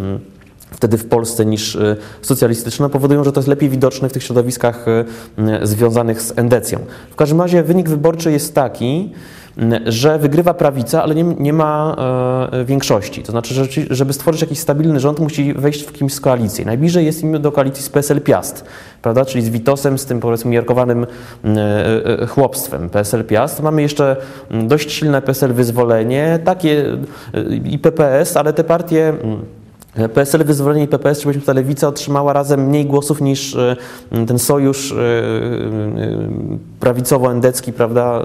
wtedy 0.77 0.99
w 0.99 1.09
Polsce 1.09 1.47
niż 1.47 1.75
y, 1.75 1.97
socjalistyczne, 2.23 2.91
powodują, 2.91 3.25
że 3.25 3.33
to 3.33 3.41
jest 3.41 3.49
lepiej 3.49 3.69
widoczne 3.69 4.09
w 4.09 4.13
tych 4.13 4.23
środowiskach 4.23 4.89
y, 4.89 5.05
y, 5.63 5.67
związanych 5.67 6.23
z 6.23 6.39
endecją. 6.39 6.79
W 7.11 7.17
każdym 7.17 7.41
razie 7.41 7.63
wynik 7.63 7.89
wyborczy 7.89 8.33
jest 8.33 8.55
taki, 8.55 9.13
że 9.87 10.19
wygrywa 10.19 10.55
prawica, 10.55 11.03
ale 11.03 11.15
nie, 11.15 11.23
nie 11.23 11.53
ma 11.53 11.97
e, 12.53 12.65
większości. 12.65 13.23
To 13.23 13.33
znaczy, 13.33 13.55
że 13.55 13.65
żeby 13.91 14.13
stworzyć 14.13 14.41
jakiś 14.41 14.59
stabilny 14.59 15.01
rząd, 15.01 15.19
musi 15.19 15.55
wejść 15.55 15.83
w 15.83 15.93
kimś 15.93 16.15
z 16.15 16.21
koalicji. 16.21 16.67
Najbliżej 16.67 17.07
jest 17.07 17.23
im 17.23 17.43
do 17.43 17.53
koalicji 17.53 17.83
z 17.83 17.89
PSL 17.89 18.21
Piast, 18.21 18.65
prawda? 19.03 19.25
czyli 19.25 19.45
z 19.45 19.49
Witosem, 19.49 19.99
z 19.99 20.07
tym 20.07 20.21
powiedzmy 20.21 20.51
miarkowanym 20.51 21.07
e, 21.45 22.21
e, 22.23 22.27
chłopstwem 22.27 22.91
PSL 22.91 23.25
Piast. 23.25 23.63
Mamy 23.63 23.83
jeszcze 23.83 24.17
dość 24.51 24.93
silne 24.93 25.23
PSL 25.23 25.53
Wyzwolenie, 25.53 26.39
takie 26.45 26.85
i 27.65 27.79
PPS, 27.79 28.37
ale 28.37 28.53
te 28.53 28.65
partie 28.65 29.13
PSL 30.15 30.45
Wyzwolenie 30.45 30.85
i 30.85 30.89
PPS, 30.89 31.21
czy 31.21 31.41
ta 31.41 31.53
lewica 31.53 31.89
otrzymała 31.89 32.33
razem 32.33 32.67
mniej 32.67 32.87
głosów 32.87 33.21
niż 33.21 33.57
e, 33.57 33.77
ten 34.27 34.39
sojusz 34.39 34.93
e, 34.93 34.97
e, 34.97 34.99
prawicowo-endecki, 36.81 37.73
prawda, 37.73 38.23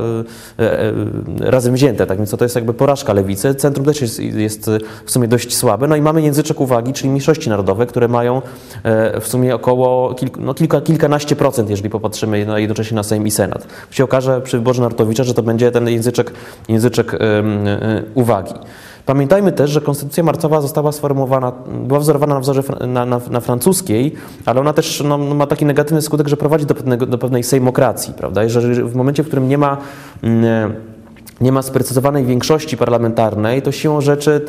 razem 1.39 1.73
wzięte. 1.73 2.05
Tak 2.05 2.17
więc 2.17 2.31
to 2.31 2.45
jest 2.45 2.55
jakby 2.55 2.73
porażka 2.73 3.13
lewicy. 3.13 3.55
Centrum 3.55 3.85
też 3.85 4.01
jest, 4.01 4.19
jest 4.19 4.71
w 5.05 5.11
sumie 5.11 5.27
dość 5.27 5.57
słabe. 5.57 5.87
No 5.87 5.95
i 5.95 6.01
mamy 6.01 6.21
języczek 6.21 6.61
uwagi, 6.61 6.93
czyli 6.93 7.09
mniejszości 7.09 7.49
narodowe, 7.49 7.85
które 7.85 8.07
mają 8.07 8.41
w 9.21 9.27
sumie 9.27 9.55
około 9.55 10.15
no 10.39 10.53
kilka, 10.53 10.81
kilkanaście 10.81 11.35
procent, 11.35 11.69
jeżeli 11.69 11.89
popatrzymy 11.89 12.45
jednocześnie 12.57 12.95
na 12.95 13.03
Sejm 13.03 13.27
i 13.27 13.31
Senat. 13.31 13.67
Się 13.91 14.03
okaże 14.03 14.41
przy 14.41 14.57
wyborze 14.57 14.81
Nartowicza, 14.81 15.23
że 15.23 15.33
to 15.33 15.43
będzie 15.43 15.71
ten 15.71 15.89
języczek, 15.89 16.31
języczek 16.67 17.19
uwagi. 18.15 18.53
Pamiętajmy 19.09 19.51
też, 19.51 19.71
że 19.71 19.81
konstytucja 19.81 20.23
marcowa 20.23 20.61
została 20.61 20.91
sformułowana, 20.91 21.51
była 21.83 21.99
wzorowana 21.99 22.33
na 22.33 22.39
wzorze 22.39 22.63
na, 22.87 23.05
na, 23.05 23.21
na 23.31 23.39
francuskiej, 23.39 24.13
ale 24.45 24.61
ona 24.61 24.73
też 24.73 25.03
no, 25.05 25.17
ma 25.17 25.47
taki 25.47 25.65
negatywny 25.65 26.01
skutek, 26.01 26.27
że 26.27 26.37
prowadzi 26.37 26.65
do, 26.65 26.75
pewnego, 26.75 27.05
do 27.05 27.17
pewnej 27.17 27.43
sejmokracji, 27.43 28.13
prawda? 28.13 28.43
I 28.43 28.49
że 28.49 28.61
w 28.61 28.95
momencie, 28.95 29.23
w 29.23 29.27
którym 29.27 29.47
nie 29.47 29.57
ma 29.57 29.77
mm, 30.23 30.73
nie 31.41 31.51
ma 31.51 31.61
sprecyzowanej 31.61 32.25
większości 32.25 32.77
parlamentarnej, 32.77 33.61
to 33.61 33.71
siłą 33.71 34.01
rzeczy 34.01 34.41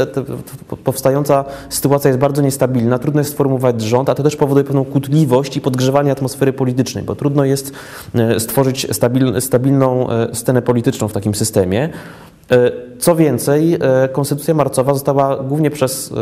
powstająca 0.85 1.45
sytuacja 1.69 2.09
jest 2.09 2.21
bardzo 2.21 2.43
niestabilna, 2.43 2.99
trudno 2.99 3.21
jest 3.21 3.31
sformułować 3.33 3.83
rząd, 3.83 4.09
a 4.09 4.15
to 4.15 4.23
też 4.23 4.37
powoduje 4.37 4.65
pewną 4.65 4.85
kłótliwość 4.85 5.57
i 5.57 5.61
podgrzewanie 5.61 6.13
atmosfery 6.13 6.53
politycznej, 6.53 7.05
bo 7.05 7.15
trudno 7.15 7.45
jest 7.45 7.73
e, 8.15 8.41
stworzyć 8.41 8.87
stabil, 8.93 9.41
stabilną 9.41 10.11
e, 10.11 10.35
scenę 10.35 10.63
polityczną 10.63 11.09
w 11.09 11.13
takim 11.13 11.35
systemie. 11.35 11.89
E, 12.51 12.71
co 12.99 13.17
więcej, 13.17 13.79
konstytucja 14.13 14.55
marcowa 14.55 14.95
została 14.95 15.37
głównie 15.37 15.71
przez 15.71 16.13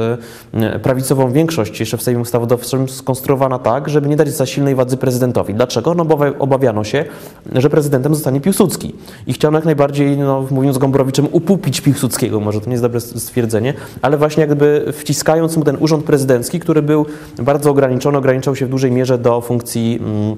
prawicową 0.82 1.32
większość 1.32 1.80
jeszcze 1.80 1.96
w 1.96 2.02
Sejmie 2.02 2.20
Ustawodawczym 2.20 2.88
skonstruowana 2.88 3.58
tak, 3.58 3.88
żeby 3.88 4.08
nie 4.08 4.16
dać 4.16 4.28
za 4.28 4.46
silnej 4.46 4.74
władzy 4.74 4.96
prezydentowi. 4.96 5.54
Dlaczego? 5.54 5.94
No 5.94 6.04
bo 6.04 6.18
obawiano 6.38 6.84
się, 6.84 7.04
że 7.52 7.70
prezydentem 7.70 8.14
zostanie 8.14 8.40
Piłsudski. 8.40 8.94
I 9.26 9.32
chciano 9.32 9.58
jak 9.58 9.64
najbardziej, 9.64 10.18
no, 10.18 10.46
mówiąc 10.58 10.78
Gombrowiczem, 10.78 11.28
upupić 11.32 11.80
Piłsudskiego. 11.80 12.40
Może 12.40 12.60
to 12.60 12.66
nie 12.66 12.72
jest 12.72 12.84
dobre 12.84 13.00
stwierdzenie, 13.00 13.74
ale 14.02 14.18
właśnie 14.18 14.40
jakby 14.40 14.92
wciskając 14.92 15.56
mu 15.56 15.64
ten 15.64 15.76
urząd 15.80 16.04
prezydencki, 16.04 16.60
który 16.60 16.82
był 16.82 17.06
bardzo 17.38 17.70
ograniczony, 17.70 18.18
ograniczał 18.18 18.56
się 18.56 18.66
w 18.66 18.68
dużej 18.68 18.92
mierze 18.92 19.18
do 19.18 19.40
funkcji 19.40 20.00
mm, 20.02 20.36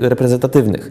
reprezentatywnych. 0.00 0.90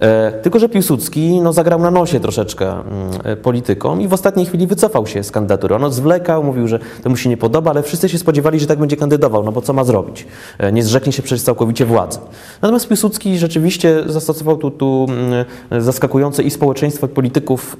E, 0.00 0.32
tylko, 0.32 0.58
że 0.58 0.68
Piłsudski 0.68 1.40
no, 1.40 1.52
zagrał 1.52 1.78
na 1.78 1.90
nosie 1.90 2.20
troszeczkę 2.20 2.70
mm, 2.72 2.84
e, 3.24 3.36
politykom 3.36 4.00
i 4.00 4.08
w 4.08 4.12
ostatniej 4.12 4.46
chwili 4.46 4.66
wycofał 4.66 5.06
się 5.06 5.22
z 5.22 5.30
kandydatury. 5.30 5.74
On 5.74 5.92
zwlekał, 5.92 6.44
mówił, 6.44 6.68
że 6.68 6.78
to 7.02 7.10
mu 7.10 7.16
się 7.16 7.28
nie 7.28 7.36
podoba, 7.36 7.70
ale 7.70 7.82
wszyscy 7.82 8.08
się 8.08 8.18
spodziewali, 8.18 8.60
że 8.60 8.66
tak 8.66 8.78
będzie 8.78 8.96
kandydował, 8.96 9.44
no 9.44 9.52
bo 9.52 9.62
co 9.62 9.72
ma 9.72 9.84
zrobić? 9.84 10.26
E, 10.58 10.72
nie 10.72 10.82
zrzeknie 10.82 11.12
się 11.12 11.22
przecież 11.22 11.42
całkowicie 11.42 11.86
władzy. 11.86 12.18
Natomiast 12.62 12.88
Piłsudski 12.88 13.38
rzeczywiście 13.38 14.02
zastosował 14.06 14.56
tu, 14.56 14.70
tu 14.70 15.06
mm, 15.08 15.84
zaskakujące 15.84 16.42
i 16.42 16.50
społeczeństwo, 16.50 17.06
i 17.06 17.10
polityków 17.10 17.76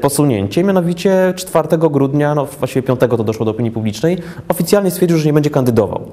posunięcie. 0.00 0.64
Mianowicie 0.64 1.34
4 1.36 1.68
grudnia, 1.78 2.34
no 2.34 2.46
właściwie 2.58 2.82
5 2.82 3.00
to 3.00 3.24
doszło 3.24 3.44
do 3.44 3.50
opinii 3.50 3.70
publicznej, 3.72 4.18
oficjalnie 4.48 4.90
stwierdził, 4.90 5.18
że 5.18 5.26
nie 5.26 5.32
będzie 5.32 5.50
kandydował. 5.50 6.10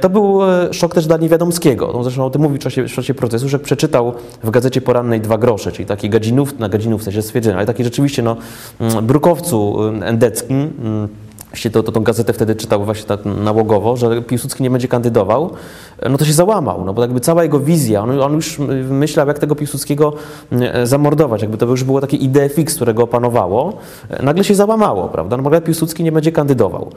To 0.00 0.10
był 0.10 0.40
szok 0.72 0.94
też 0.94 1.06
dla 1.06 1.16
Niewiadomskiego. 1.16 1.90
No 1.94 2.02
zresztą 2.02 2.24
o 2.24 2.30
tym 2.30 2.42
mówi 2.42 2.56
w 2.56 2.60
czasie, 2.60 2.88
w 2.88 2.92
czasie 2.92 3.14
procesu, 3.14 3.48
że 3.48 3.58
przeczytał 3.58 4.12
w 4.42 4.50
gazecie 4.50 4.80
porannej 4.80 5.20
dwa 5.20 5.38
grosze, 5.38 5.72
czyli 5.72 5.86
taki 5.86 6.10
gadzinów, 6.10 6.58
na 6.58 6.68
gadzinów 6.68 7.00
w 7.00 7.04
sensie 7.04 7.22
stwierdzenia, 7.22 7.56
ale 7.56 7.66
taki 7.66 7.84
rzeczywiście 7.84 8.22
no, 8.22 8.36
mm, 8.80 9.06
brukowcu 9.06 9.78
endeckim, 10.02 10.72
mm, 10.84 11.08
jeśli 11.52 11.70
to, 11.70 11.82
to 11.82 11.92
tą 11.92 12.02
gazetę 12.02 12.32
wtedy 12.32 12.56
czytał 12.56 12.84
właśnie 12.84 13.06
tak 13.06 13.20
nałogowo, 13.24 13.96
że 13.96 14.22
Piłsudski 14.22 14.62
nie 14.62 14.70
będzie 14.70 14.88
kandydował, 14.88 15.50
no 16.10 16.18
to 16.18 16.24
się 16.24 16.32
załamał, 16.32 16.84
no 16.84 16.94
bo 16.94 17.02
jakby 17.02 17.20
cała 17.20 17.42
jego 17.42 17.60
wizja, 17.60 18.02
on, 18.02 18.20
on 18.20 18.32
już 18.32 18.58
myślał, 18.90 19.28
jak 19.28 19.38
tego 19.38 19.54
Piłsudskiego 19.54 20.12
e, 20.52 20.86
zamordować, 20.86 21.42
jakby 21.42 21.58
to 21.58 21.66
już 21.66 21.84
było 21.84 22.00
takie 22.00 22.16
idee 22.16 22.48
fix, 22.48 22.76
którego 22.76 23.02
opanowało, 23.02 23.72
e, 24.10 24.22
nagle 24.22 24.44
się 24.44 24.54
załamało, 24.54 25.08
prawda, 25.08 25.36
no 25.36 25.42
bo 25.42 25.60
Piłsudski 25.60 26.04
nie 26.04 26.12
będzie 26.12 26.32
kandydował. 26.32 26.92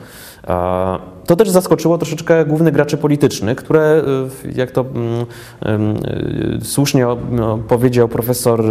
To 1.25 1.35
też 1.35 1.49
zaskoczyło 1.49 1.97
troszeczkę 1.97 2.45
głównych 2.45 2.73
graczy 2.73 2.97
politycznych, 2.97 3.57
które, 3.57 3.81
e, 3.81 4.51
jak 4.55 4.71
to 4.71 4.85
słusznie 6.63 7.07
no, 7.31 7.57
powiedział 7.57 8.07
profesor 8.07 8.63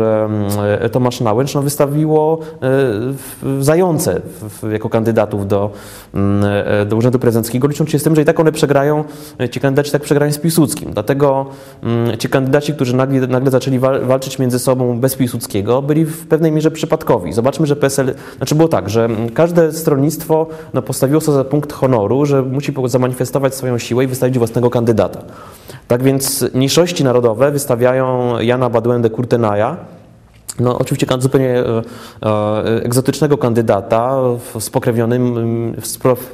Tomasz 0.93 1.21
Nałęcz, 1.21 1.55
no 1.55 1.63
wystawiło 1.63 2.39
zające 3.61 4.21
jako 4.73 4.89
kandydatów 4.89 5.49
do, 5.49 5.71
do 6.87 6.97
Urzędu 6.97 7.19
Prezydenckiego, 7.19 7.69
licząc 7.69 7.91
się 7.91 7.99
z 7.99 8.03
tym, 8.03 8.15
że 8.15 8.23
i 8.23 8.25
tak 8.25 8.41
one 8.41 8.53
przegrają, 8.53 9.05
ci 9.51 9.61
kandydaci 9.61 9.93
tak 9.93 10.03
przegrają 10.03 10.33
z 10.33 10.39
Piłsudskim. 10.39 10.91
Dlatego 10.93 11.47
ci 12.19 12.29
kandydaci, 12.29 12.75
którzy 12.75 12.97
nagle, 12.97 13.27
nagle 13.27 13.51
zaczęli 13.51 13.79
walczyć 14.03 14.39
między 14.39 14.59
sobą 14.59 15.01
bez 15.01 15.17
Piłsudskiego, 15.17 15.83
byli 15.83 16.05
w 16.05 16.27
pewnej 16.27 16.53
mierze 16.53 16.71
przypadkowi. 16.71 17.33
Zobaczmy, 17.33 17.67
że 17.67 17.77
PSL, 17.77 18.15
znaczy 18.37 18.55
było 18.55 18.69
tak, 18.69 18.91
że 18.91 19.09
każde 19.35 19.73
stronnictwo 19.73 20.47
no, 20.75 20.83
postawiło 20.83 21.21
sobie 21.21 21.37
za 21.37 21.45
punkt 21.45 21.60
honoru, 21.73 22.27
że 22.27 22.43
musi 22.43 22.73
zamanifestować 22.87 23.55
swoją 23.55 23.79
siłę 23.79 24.05
i 24.05 24.07
wystawić 24.07 24.39
własnego 24.39 24.71
kandydata. 24.71 25.21
Tak 25.89 26.03
więc 26.03 26.45
mniejszości 26.55 27.05
narodowe 27.05 27.51
wystawiają 27.51 28.39
Jana 28.41 28.71
Badłędę 28.71 29.11
Kurtenaja, 29.11 29.77
no, 30.59 30.79
oczywiście 30.79 31.07
zupełnie 31.19 31.49
e, 31.49 31.83
e, 32.23 32.85
egzotycznego 32.85 33.39
kandydata, 33.39 34.17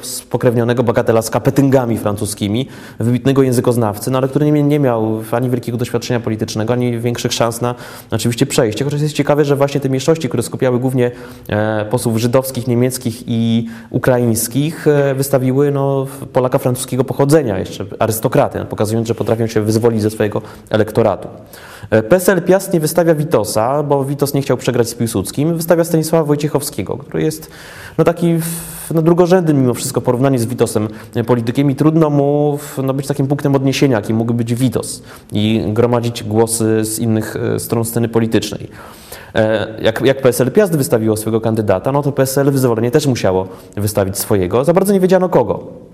spokrewnionego 0.02 0.82
bagatela 0.82 1.22
z 1.22 1.30
kapetyngami 1.30 1.98
francuskimi, 1.98 2.68
wybitnego 3.00 3.42
językoznawcy, 3.42 4.10
no, 4.10 4.18
ale 4.18 4.28
który 4.28 4.52
nie, 4.52 4.80
miał 4.80 5.22
ani 5.30 5.50
wielkiego 5.50 5.78
doświadczenia 5.78 6.20
politycznego, 6.20 6.72
ani 6.72 6.98
większych 6.98 7.32
szans 7.32 7.60
na 7.60 7.74
oczywiście 8.10 8.46
przejście. 8.46 8.84
Chociaż 8.84 9.00
jest 9.00 9.14
ciekawe, 9.14 9.44
że 9.44 9.56
właśnie 9.56 9.80
te 9.80 9.88
mniejszości, 9.88 10.28
które 10.28 10.42
skupiały 10.42 10.78
głównie 10.78 11.10
e, 11.48 11.84
posłów 11.84 12.18
żydowskich, 12.18 12.66
niemieckich 12.66 13.22
i 13.26 13.68
ukraińskich, 13.90 14.86
wystawiły 15.16 15.70
no, 15.70 16.06
Polaka 16.32 16.58
francuskiego 16.58 17.04
pochodzenia, 17.04 17.58
jeszcze 17.58 17.84
arystokraty, 17.98 18.64
pokazując, 18.64 19.08
że 19.08 19.14
potrafią 19.14 19.46
się 19.46 19.60
wyzwolić 19.60 20.02
ze 20.02 20.10
swojego 20.10 20.42
elektoratu. 20.70 21.28
PSL 22.08 22.42
Piast 22.42 22.72
nie 22.72 22.80
wystawia 22.80 23.14
Witosa, 23.14 23.82
bo 23.82 24.04
Witos 24.06 24.34
nie 24.34 24.42
chciał 24.42 24.56
przegrać 24.56 24.88
z 24.88 24.94
Piłsudskim, 24.94 25.56
wystawia 25.56 25.84
Stanisława 25.84 26.24
Wojciechowskiego, 26.24 26.96
który 26.96 27.22
jest 27.22 27.50
no, 27.98 28.04
taki 28.04 28.34
no, 28.94 29.02
drugorzędnym 29.02 29.60
mimo 29.60 29.74
wszystko 29.74 30.00
porównanie 30.00 30.38
z 30.38 30.46
Witosem 30.46 30.88
politykiem 31.26 31.70
i 31.70 31.74
trudno 31.74 32.10
mu 32.10 32.58
no, 32.82 32.94
być 32.94 33.06
takim 33.06 33.26
punktem 33.26 33.54
odniesienia, 33.54 33.96
jakim 33.96 34.16
mógłby 34.16 34.34
być 34.34 34.54
Witos 34.54 35.02
i 35.32 35.64
gromadzić 35.68 36.24
głosy 36.24 36.84
z 36.84 36.98
innych 36.98 37.36
e, 37.36 37.58
stron 37.58 37.84
sceny 37.84 38.08
politycznej. 38.08 38.68
E, 39.34 39.74
jak, 39.82 40.00
jak 40.00 40.22
PSL 40.22 40.50
Piast 40.52 40.76
wystawiło 40.76 41.16
swojego 41.16 41.40
kandydata, 41.40 41.92
no 41.92 42.02
to 42.02 42.12
PSL 42.12 42.50
Wyzwolenie 42.50 42.90
też 42.90 43.06
musiało 43.06 43.48
wystawić 43.76 44.18
swojego. 44.18 44.64
Za 44.64 44.72
bardzo 44.72 44.92
nie 44.92 45.00
wiedziano 45.00 45.28
kogo. 45.28 45.85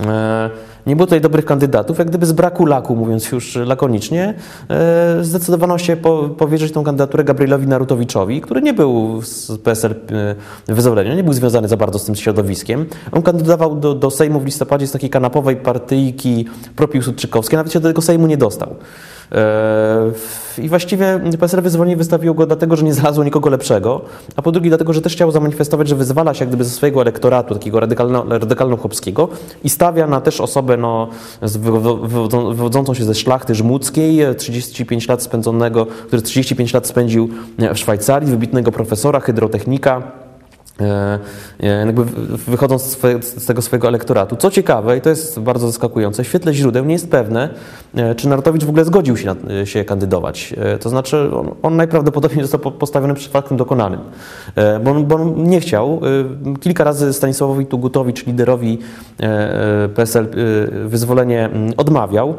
E, 0.00 0.50
nie 0.86 0.96
było 0.96 1.06
tutaj 1.06 1.20
dobrych 1.20 1.44
kandydatów, 1.44 1.98
jak 1.98 2.08
gdyby 2.08 2.26
z 2.26 2.32
braku 2.32 2.66
laku, 2.66 2.96
mówiąc 2.96 3.32
już 3.32 3.56
lakonicznie, 3.56 4.34
e, 4.70 5.24
zdecydowano 5.24 5.78
się 5.78 5.96
powierzyć 6.38 6.72
tą 6.72 6.84
kandydaturę 6.84 7.24
Gabrielowi 7.24 7.66
Narutowiczowi, 7.66 8.40
który 8.40 8.62
nie 8.62 8.74
był 8.74 9.22
z 9.22 9.58
PSL 9.58 9.94
e, 10.68 10.74
wyzwolenia, 10.74 11.14
nie 11.14 11.24
był 11.24 11.32
związany 11.32 11.68
za 11.68 11.76
bardzo 11.76 11.98
z 11.98 12.04
tym 12.04 12.14
środowiskiem. 12.14 12.86
On 13.12 13.22
kandydował 13.22 13.76
do, 13.76 13.94
do 13.94 14.10
Sejmu 14.10 14.40
w 14.40 14.44
listopadzie 14.44 14.86
z 14.86 14.92
takiej 14.92 15.10
kanapowej 15.10 15.56
partyjki 15.56 16.44
propiłsudczykowskiej, 16.76 17.56
nawet 17.56 17.72
się 17.72 17.80
do 17.80 17.88
tego 17.88 18.02
Sejmu 18.02 18.26
nie 18.26 18.36
dostał. 18.36 18.76
I 20.58 20.68
właściwie 20.68 21.20
PSL 21.40 21.62
wyzwolenie 21.62 21.96
wystawiło 21.96 22.34
go 22.34 22.46
dlatego, 22.46 22.76
że 22.76 22.84
nie 22.84 22.94
znalazło 22.94 23.24
nikogo 23.24 23.50
lepszego, 23.50 24.00
a 24.36 24.42
po 24.42 24.52
drugie 24.52 24.70
dlatego, 24.70 24.92
że 24.92 25.00
też 25.00 25.12
chciał 25.12 25.30
zamanifestować, 25.30 25.88
że 25.88 25.96
wyzwala 25.96 26.34
się 26.34 26.46
gdyby 26.46 26.64
ze 26.64 26.70
swojego 26.70 27.00
elektoratu, 27.00 27.54
takiego 27.54 27.80
radykalno, 27.80 28.24
radykalno-chłopskiego 28.24 29.28
i 29.64 29.70
stawia 29.70 30.06
na 30.06 30.20
też 30.20 30.40
osobę 30.40 30.76
no, 30.76 31.08
wywodzącą 32.52 32.94
się 32.94 33.04
ze 33.04 33.14
szlachty 33.14 33.54
żmudzkiej, 33.54 34.20
35 34.36 35.08
lat 35.08 35.22
spędzonego, 35.22 35.86
który 35.86 36.22
35 36.22 36.74
lat 36.74 36.86
spędził 36.86 37.28
w 37.74 37.78
Szwajcarii, 37.78 38.30
wybitnego 38.30 38.72
profesora, 38.72 39.20
hydrotechnika, 39.20 40.02
E, 40.02 40.18
e, 40.18 40.21
jakby 41.58 42.04
wychodząc 42.46 42.82
z, 42.82 43.46
tego 43.46 43.62
swojego 43.62 43.88
elektoratu. 43.88 44.36
Co 44.36 44.50
ciekawe, 44.50 44.96
i 44.96 45.00
to 45.00 45.10
jest 45.10 45.40
bardzo 45.40 45.66
zaskakujące, 45.66 46.24
w 46.24 46.26
świetle 46.26 46.54
źródeł 46.54 46.84
nie 46.84 46.92
jest 46.92 47.10
pewne, 47.10 47.48
e, 47.94 48.14
czy 48.14 48.28
Narutowicz 48.28 48.64
w 48.64 48.68
ogóle 48.68 48.84
zgodził 48.84 49.16
się, 49.16 49.26
na, 49.26 49.66
się 49.66 49.84
kandydować. 49.84 50.54
To 50.80 50.88
znaczy, 50.88 51.30
on, 51.36 51.50
on, 51.62 51.76
najprawdopodobniej 51.76 52.42
został 52.42 52.72
postawiony 52.72 53.14
przed 53.14 53.32
faktem 53.32 53.56
dokonanym, 53.56 54.00
bo 54.84 54.90
on, 54.90 55.06
bo 55.06 55.14
on 55.14 55.44
nie 55.44 55.60
chciał. 55.60 56.00
Kilka 56.60 56.84
razy 56.84 57.12
Stanisławowi 57.12 57.66
Tugutowicz, 57.66 58.26
liderowi 58.26 58.78
PSL, 59.94 60.28
wyzwolenie 60.86 61.50
odmawiał. 61.76 62.34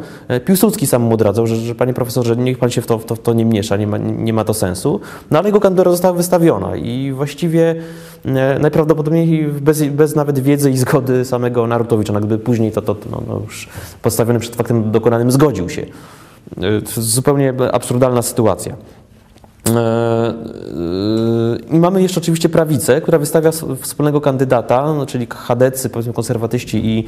Piłsudski 0.46 0.88
sam 0.88 1.02
mu 1.02 1.14
odradzał, 1.14 1.48
że, 1.48 1.56
że 1.56 1.76
panie 1.76 1.94
profesorze, 1.94 2.36
niech 2.36 2.58
pan 2.58 2.70
się 2.70 2.82
w 2.82 2.86
to, 2.86 3.00
w 3.00 3.06
to, 3.06 3.16
w 3.16 3.20
to 3.20 3.34
nie 3.34 3.46
miesza, 3.46 3.78
nie 3.78 3.88
ma, 3.88 3.98
nie 3.98 4.34
ma 4.34 4.44
to 4.44 4.54
sensu. 4.54 5.00
No 5.32 5.40
ale 5.40 5.48
jego 5.48 5.60
kandydatura 5.60 5.92
została 5.92 6.14
wystawiona 6.14 6.76
i 6.76 7.12
właściwie 7.12 7.76
E, 7.76 8.13
najprawdopodobniej 8.60 9.48
bez, 9.48 9.84
bez 9.84 10.16
nawet 10.16 10.40
wiedzy 10.40 10.72
i 10.72 10.78
zgody 10.78 11.26
samego 11.26 11.68
Narutowicza, 11.68 12.14
no 12.14 12.20
gdyby 12.20 12.38
później 12.38 12.72
to, 12.72 12.82
to 12.82 12.96
no, 13.12 13.24
no 13.28 13.40
już 13.40 13.70
postawiony 14.02 14.40
przed 14.40 14.56
faktem 14.56 14.92
dokonanym 14.92 15.32
zgodził 15.32 15.70
się. 15.70 15.82
E, 15.82 17.02
zupełnie 17.02 17.54
absurdalna 17.72 18.22
sytuacja. 18.22 18.76
E, 19.70 20.34
I 21.72 21.80
mamy 21.80 22.02
jeszcze 22.02 22.20
oczywiście 22.20 22.50
prawicę, 22.50 23.02
która 23.02 23.18
wystawia 23.18 23.52
wspólnego 23.82 24.22
kandydata, 24.22 24.94
no, 24.94 25.06
czyli 25.06 25.28
chadecy, 25.30 25.90
powiedzmy 25.90 26.14
konserwatyści 26.14 26.86
i 26.86 27.06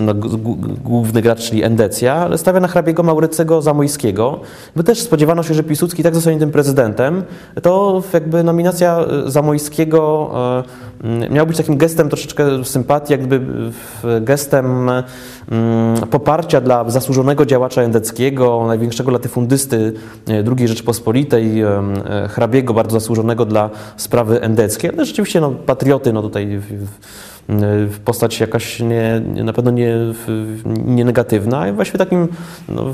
no, 0.00 0.14
główny 0.84 1.22
gracz, 1.22 1.40
czyli 1.40 1.62
Endecja, 1.62 2.14
ale 2.14 2.38
stawia 2.38 2.60
na 2.60 2.68
hrabiego 2.68 3.02
Maurycego 3.02 3.62
Zamojskiego. 3.62 4.40
By 4.76 4.84
też 4.84 5.00
spodziewano 5.00 5.42
się, 5.42 5.54
że 5.54 5.62
Piłsudski 5.62 6.02
tak 6.02 6.14
zostanie 6.14 6.38
tym 6.38 6.50
prezydentem, 6.50 7.22
to 7.62 8.02
jakby 8.12 8.44
nominacja 8.44 8.98
e, 8.98 9.30
Zamojskiego 9.30 10.30
e, 11.04 11.28
miała 11.30 11.46
być 11.46 11.56
takim 11.56 11.76
gestem 11.76 12.08
troszeczkę 12.08 12.64
sympatii, 12.64 13.12
jakby 13.12 13.40
gestem 14.20 14.90
poparcia 16.10 16.60
dla 16.60 16.90
zasłużonego 16.90 17.46
działacza 17.46 17.82
endeckiego, 17.82 18.64
największego 18.66 19.10
latyfundysty 19.10 19.92
II 20.58 20.68
Rzeczypospolitej, 20.68 21.62
hrabiego, 22.28 22.74
bardzo 22.74 23.00
zasłużonego 23.00 23.44
dla 23.44 23.70
sprawy 23.96 24.40
endeckiej, 24.40 24.90
ale 24.90 25.04
rzeczywiście 25.04 25.40
no, 25.40 25.50
patrioty 25.50 26.12
no, 26.12 26.22
tutaj 26.22 26.60
w 27.88 27.98
postać 28.04 28.40
jakaś 28.40 28.80
nie, 28.80 29.22
na 29.44 29.52
pewno 29.52 29.70
nie, 29.70 29.96
nie 30.84 31.04
negatywna, 31.04 31.68
i 31.68 31.72
właściwie 31.72 31.98
takim, 31.98 32.28
no, 32.68 32.84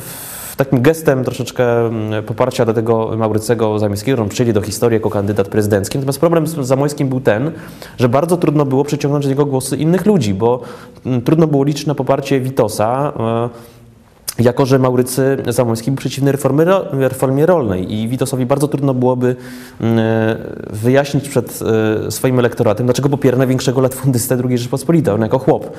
takim 0.65 0.83
gestem 0.83 1.25
troszeczkę 1.25 1.87
mm, 1.87 2.25
poparcia 2.25 2.65
do 2.65 2.75
tego 2.75 3.17
Maurycego 3.17 3.79
Zamojskiego, 3.79 4.25
że 4.25 4.29
przyjdzie 4.29 4.53
do 4.53 4.61
historii 4.61 4.95
jako 4.95 5.11
kandydat 5.11 5.49
prezydencki. 5.49 5.99
Natomiast 5.99 6.21
problem 6.21 6.47
z 6.47 6.55
Zamojskim 6.55 7.09
był 7.09 7.21
ten, 7.21 7.51
że 7.99 8.09
bardzo 8.09 8.37
trudno 8.37 8.65
było 8.65 8.85
przyciągnąć 8.85 9.25
do 9.25 9.29
niego 9.29 9.47
głosy 9.47 9.77
innych 9.77 10.07
ludzi, 10.07 10.35
bo 10.35 10.61
mm, 11.07 11.23
trudno 11.23 11.47
było 11.47 11.65
liczyć 11.65 11.87
na 11.87 11.95
poparcie 11.95 12.41
Witosa, 12.41 13.13
e, 13.21 13.80
jako 14.39 14.67
że 14.67 14.79
Maurycy 14.79 15.37
Zamoński 15.49 15.91
był 15.91 15.99
przeciwny 15.99 16.33
reformy, 16.33 16.65
reformie 16.93 17.47
rolnej 17.47 17.95
i 17.95 18.09
Witosowi 18.09 18.47
bardzo 18.47 18.69
trudno 18.69 18.95
byłoby 18.95 19.37
mm, 19.81 19.99
e, 19.99 20.37
wyjaśnić 20.71 21.29
przed 21.29 21.59
e, 22.07 22.11
swoim 22.11 22.39
elektoratem, 22.39 22.87
dlaczego 22.87 23.09
popiera 23.09 23.39
największego 23.39 23.81
latfundystę 23.81 24.39
II 24.49 24.59
Rzeczpospolitej, 24.59 25.15
on 25.15 25.21
jako 25.21 25.39
chłop. 25.39 25.71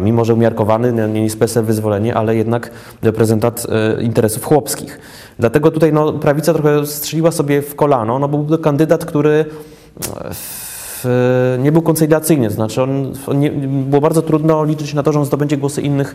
Mimo, 0.00 0.24
że 0.24 0.34
umiarkowany, 0.34 1.08
nie 1.08 1.30
z 1.30 1.36
PSL 1.36 1.64
wyzwolenie, 1.64 2.14
ale 2.14 2.36
jednak 2.36 2.70
reprezentant 3.02 3.66
e, 3.68 4.02
interesów 4.02 4.44
chłopskich. 4.44 4.98
Dlatego 5.38 5.70
tutaj 5.70 5.92
no, 5.92 6.12
prawica 6.12 6.54
trochę 6.54 6.86
strzeliła 6.86 7.30
sobie 7.30 7.62
w 7.62 7.74
kolano, 7.74 8.18
no, 8.18 8.28
bo 8.28 8.38
był 8.38 8.56
to 8.56 8.62
kandydat, 8.62 9.04
który 9.04 9.44
nie 11.58 11.72
był 11.72 11.82
koncyliacyjny, 11.82 12.48
to 12.48 12.54
znaczy 12.54 12.82
on, 12.82 13.12
on 13.26 13.40
nie, 13.40 13.50
było 13.50 14.00
bardzo 14.00 14.22
trudno 14.22 14.64
liczyć 14.64 14.94
na 14.94 15.02
to, 15.02 15.12
że 15.12 15.18
on 15.18 15.24
zdobędzie 15.24 15.56
głosy 15.56 15.82
innych, 15.82 16.14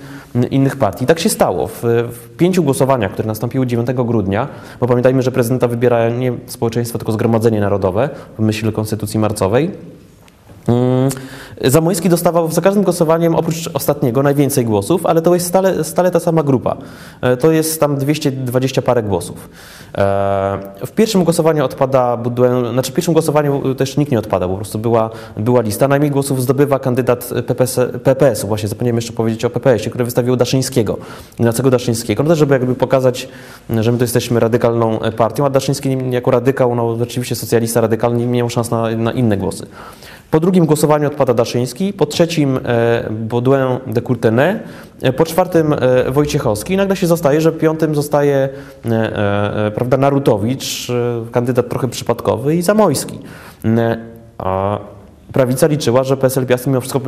innych 0.52 0.76
partii. 0.76 1.04
I 1.04 1.08
tak 1.08 1.20
się 1.20 1.30
stało. 1.30 1.68
W, 1.68 1.82
w, 1.84 2.38
pięciu 2.38 2.64
głosowaniach, 2.64 3.12
które 3.12 3.28
nastąpiły 3.28 3.68
9 3.68 3.88
grudnia, 3.94 4.48
bo 4.80 4.88
pamiętajmy, 4.88 5.22
że 5.22 5.32
prezydenta 5.32 5.68
wybiera 5.68 6.10
nie 6.10 6.34
społeczeństwo, 6.46 6.98
tylko 6.98 7.12
Zgromadzenie 7.12 7.60
Narodowe 7.60 8.10
w 8.40 8.42
myśl 8.42 8.72
Konstytucji 8.72 9.20
Marcowej, 9.20 9.72
Mm, 10.68 11.10
Zamojski 11.64 12.10
dostawał 12.10 12.52
za 12.52 12.62
każdym 12.62 12.84
głosowaniem, 12.84 13.36
oprócz 13.36 13.70
ostatniego, 13.74 14.24
najwięcej 14.24 14.66
głosów, 14.66 15.06
ale 15.06 15.22
to 15.22 15.34
jest 15.34 15.48
stale, 15.48 15.84
stale 15.84 16.12
ta 16.12 16.20
sama 16.20 16.44
grupa. 16.44 16.78
E, 17.22 17.38
to 17.38 17.52
jest 17.52 17.80
tam 17.80 17.98
220 17.98 18.82
parę 18.82 19.04
głosów. 19.04 19.50
E, 19.98 20.60
w 20.86 20.92
pierwszym 20.92 21.24
głosowaniu 21.24 21.66
odpada 21.66 22.18
znaczy 22.72 22.92
w 22.92 22.96
pierwszym 22.96 23.14
głosowaniu 23.14 23.76
też 23.76 23.98
nikt 23.98 24.12
nie 24.12 24.20
odpada, 24.20 24.48
po 24.48 24.56
prostu 24.56 24.80
była, 24.80 25.10
była 25.38 25.62
lista. 25.62 25.88
Najmniej 25.88 26.12
głosów 26.12 26.42
zdobywa 26.42 26.80
kandydat 26.80 27.30
PPS, 27.48 27.80
PPS-u, 28.04 28.48
właśnie 28.48 28.70
zapomniałem 28.70 28.96
jeszcze 28.96 29.14
powiedzieć 29.14 29.46
o 29.46 29.50
PPS-ie, 29.50 29.90
który 29.90 30.06
wystawił 30.06 30.36
Daszyńskiego, 30.36 30.98
Ignacego 31.40 31.72
Daszyńskiego, 31.72 32.24
no 32.24 32.36
żeby 32.36 32.54
jakby 32.54 32.76
pokazać, 32.76 33.28
że 33.80 33.92
my 33.92 33.98
to 33.98 34.04
jesteśmy 34.04 34.40
radykalną 34.40 35.00
partią, 35.18 35.46
a 35.46 35.50
Daszyński 35.50 35.98
jako 36.10 36.32
radykał, 36.32 36.76
no 36.76 36.98
rzeczywiście 36.98 37.36
socjalista 37.36 37.82
radykalny 37.82 38.20
nie 38.20 38.26
miał 38.26 38.50
szans 38.50 38.72
na, 38.72 38.96
na 38.96 39.12
inne 39.12 39.38
głosy. 39.38 39.68
Po 40.36 40.40
drugim 40.40 40.66
głosowaniu 40.66 41.08
odpada 41.08 41.34
Daszyński, 41.34 41.94
po 41.94 42.06
trzecim 42.06 42.60
e, 42.66 43.10
Baudouin 43.12 43.80
de 43.88 44.02
Courtenay, 44.02 44.60
e, 45.02 45.14
po 45.14 45.26
czwartym 45.26 45.74
e, 45.74 46.12
Wojciechowski 46.12 46.74
i 46.74 46.78
nagle 46.78 46.96
się 46.96 47.08
zostaje, 47.08 47.42
że 47.42 47.52
piątym 47.52 47.96
zostaje 47.96 48.50
prawda, 49.76 49.98
Narutowicz, 49.98 50.92
kandydat 51.32 51.70
trochę 51.70 51.88
przypadkowy 51.88 52.56
i 52.56 52.62
Zamojski. 52.62 53.20
A 54.38 54.80
prawica 55.34 55.68
liczyła, 55.68 56.04
że 56.04 56.18
PSL 56.18 56.46
Piast 56.46 56.68
mimo 56.68 56.82
wszystko 56.82 57.02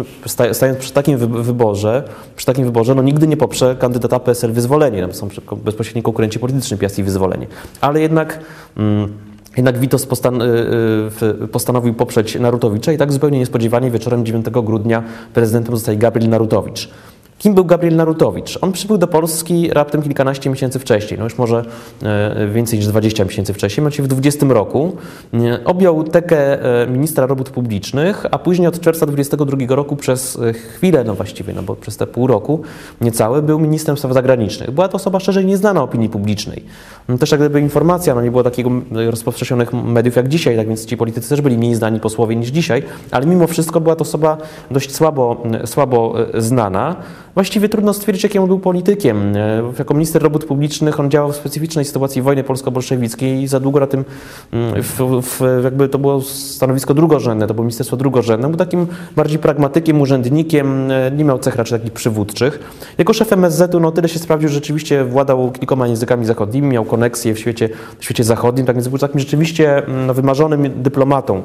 stając 0.53 0.79
przy 0.79 0.93
takim 0.93 1.17
wyborze, 1.43 2.03
przy 2.35 2.45
takim 2.45 2.65
wyborze, 2.65 2.95
no 2.95 3.01
nigdy 3.01 3.27
nie 3.27 3.37
poprze 3.37 3.75
kandydata 3.79 4.19
PSL 4.19 4.51
Wyzwolenie, 4.51 5.01
tam 5.01 5.13
są 5.13 5.29
bezpośredni 5.63 6.03
konkurenci 6.03 6.39
polityczni 6.39 6.77
Piast 6.77 6.99
i 6.99 7.03
Wyzwolenie. 7.03 7.47
Ale 7.81 8.01
jednak... 8.01 8.39
Mm, 8.77 9.26
jednak 9.57 9.79
Witos 9.79 10.03
y, 10.03 11.43
y, 11.43 11.47
postanowił 11.47 11.93
poprzeć 11.93 12.35
Narutowicza 12.35 12.91
i 12.91 12.97
tak 12.97 13.13
zupełnie 13.13 13.39
niespodziewanie 13.39 13.91
wieczorem 13.91 14.25
9 14.25 14.45
grudnia 14.49 15.03
prezydentem 15.33 15.75
zostaje 15.75 15.97
Gabriel 15.97 16.29
Narutowicz. 16.29 16.89
Kim 17.37 17.53
był 17.53 17.65
Gabriel 17.65 17.95
Narutowicz? 17.95 18.59
On 18.61 18.71
przybył 18.71 18.97
do 18.97 19.07
Polski 19.07 19.69
raptem 19.73 20.01
kilkanaście 20.01 20.49
miesięcy 20.49 20.79
wcześniej, 20.79 21.17
no 21.19 21.23
już 21.23 21.37
może 21.37 21.65
e, 22.03 22.47
więcej 22.47 22.79
niż 22.79 22.87
20 22.87 23.25
miesięcy 23.25 23.53
wcześniej, 23.53 23.81
mianowicie 23.81 24.03
w 24.03 24.07
20 24.07 24.45
roku. 24.45 24.95
E, 25.33 25.63
objął 25.65 26.03
tekę 26.03 26.63
e, 26.81 26.87
ministra 26.87 27.25
robót 27.25 27.49
publicznych, 27.49 28.25
a 28.31 28.39
później 28.39 28.67
od 28.67 28.79
czerwca 28.79 29.05
22 29.05 29.75
roku 29.75 29.95
przez 29.95 30.39
chwilę, 30.75 31.03
no 31.03 31.15
właściwie, 31.15 31.53
no 31.53 31.63
bo 31.63 31.75
przez 31.75 31.97
te 31.97 32.07
pół 32.07 32.27
roku 32.27 32.61
niecałe, 33.01 33.41
był 33.41 33.59
ministrem 33.59 33.97
spraw 33.97 34.13
zagranicznych. 34.13 34.71
Była 34.71 34.87
to 34.87 34.95
osoba 34.95 35.19
szerzej 35.19 35.45
nieznana 35.45 35.83
opinii 35.83 36.09
publicznej. 36.09 36.63
No 37.07 37.17
też 37.17 37.31
jak 37.31 37.39
gdyby 37.39 37.61
informacja, 37.61 38.15
no 38.15 38.21
nie 38.21 38.31
było 38.31 38.43
takiego 38.43 38.71
rozpowszechnionych 38.91 39.73
mediów 39.73 40.15
jak 40.15 40.27
dzisiaj, 40.27 40.57
tak 40.57 40.67
więc 40.67 40.85
ci 40.85 40.97
politycy 40.97 41.29
też 41.29 41.41
byli 41.41 41.57
mniej 41.57 41.75
znani 41.75 41.99
posłowie 41.99 42.35
niż 42.35 42.49
dzisiaj, 42.49 42.83
ale 43.11 43.25
mimo 43.25 43.47
wszystko 43.47 43.81
była 43.81 43.95
to 43.95 44.01
osoba 44.01 44.37
dość 44.71 44.95
słabo, 44.95 45.43
słabo 45.65 46.13
znana. 46.37 46.95
Właściwie 47.37 47.69
trudno 47.69 47.93
stwierdzić, 47.93 48.23
jakim 48.23 48.41
on 48.41 48.47
był 48.47 48.59
politykiem. 48.59 49.35
E, 49.35 49.63
jako 49.79 49.93
minister 49.93 50.23
robót 50.23 50.45
publicznych 50.45 50.99
on 50.99 51.11
działał 51.11 51.31
w 51.31 51.35
specyficznej 51.35 51.85
sytuacji 51.85 52.21
wojny 52.21 52.43
polsko-bolszewickiej 52.43 53.41
i 53.41 53.47
za 53.47 53.59
długo 53.59 53.79
na 53.79 53.87
tym, 53.87 54.05
mm, 54.51 54.83
w, 54.83 55.21
w, 55.21 55.63
jakby 55.63 55.89
to 55.89 55.99
było 55.99 56.21
stanowisko 56.21 56.93
drugorzędne, 56.93 57.47
to 57.47 57.53
było 57.53 57.63
ministerstwo 57.63 57.97
drugorzędne. 57.97 58.47
Był 58.47 58.57
takim 58.57 58.87
bardziej 59.15 59.39
pragmatykiem, 59.39 60.01
urzędnikiem, 60.01 60.91
e, 60.91 61.11
nie 61.11 61.23
miał 61.23 61.39
cech 61.39 61.55
raczej 61.55 61.79
takich 61.79 61.93
przywódczych. 61.93 62.59
Jako 62.97 63.13
szef 63.13 63.33
MSZ-u 63.33 63.79
no 63.79 63.91
tyle 63.91 64.09
się 64.09 64.19
sprawdził, 64.19 64.49
że 64.49 64.55
rzeczywiście 64.55 65.03
władał 65.03 65.51
kilkoma 65.51 65.87
językami 65.87 66.25
zachodnimi, 66.25 66.67
miał 66.67 66.85
koneksje 66.85 67.33
w 67.33 67.39
świecie, 67.39 67.69
w 67.99 68.03
świecie 68.03 68.23
zachodnim, 68.23 68.65
tak 68.65 68.75
więc 68.75 68.87
był 68.87 68.97
takim 68.97 69.19
rzeczywiście 69.19 69.85
mm, 69.85 70.05
no, 70.05 70.13
wymarzonym 70.13 70.83
dyplomatą 70.83 71.41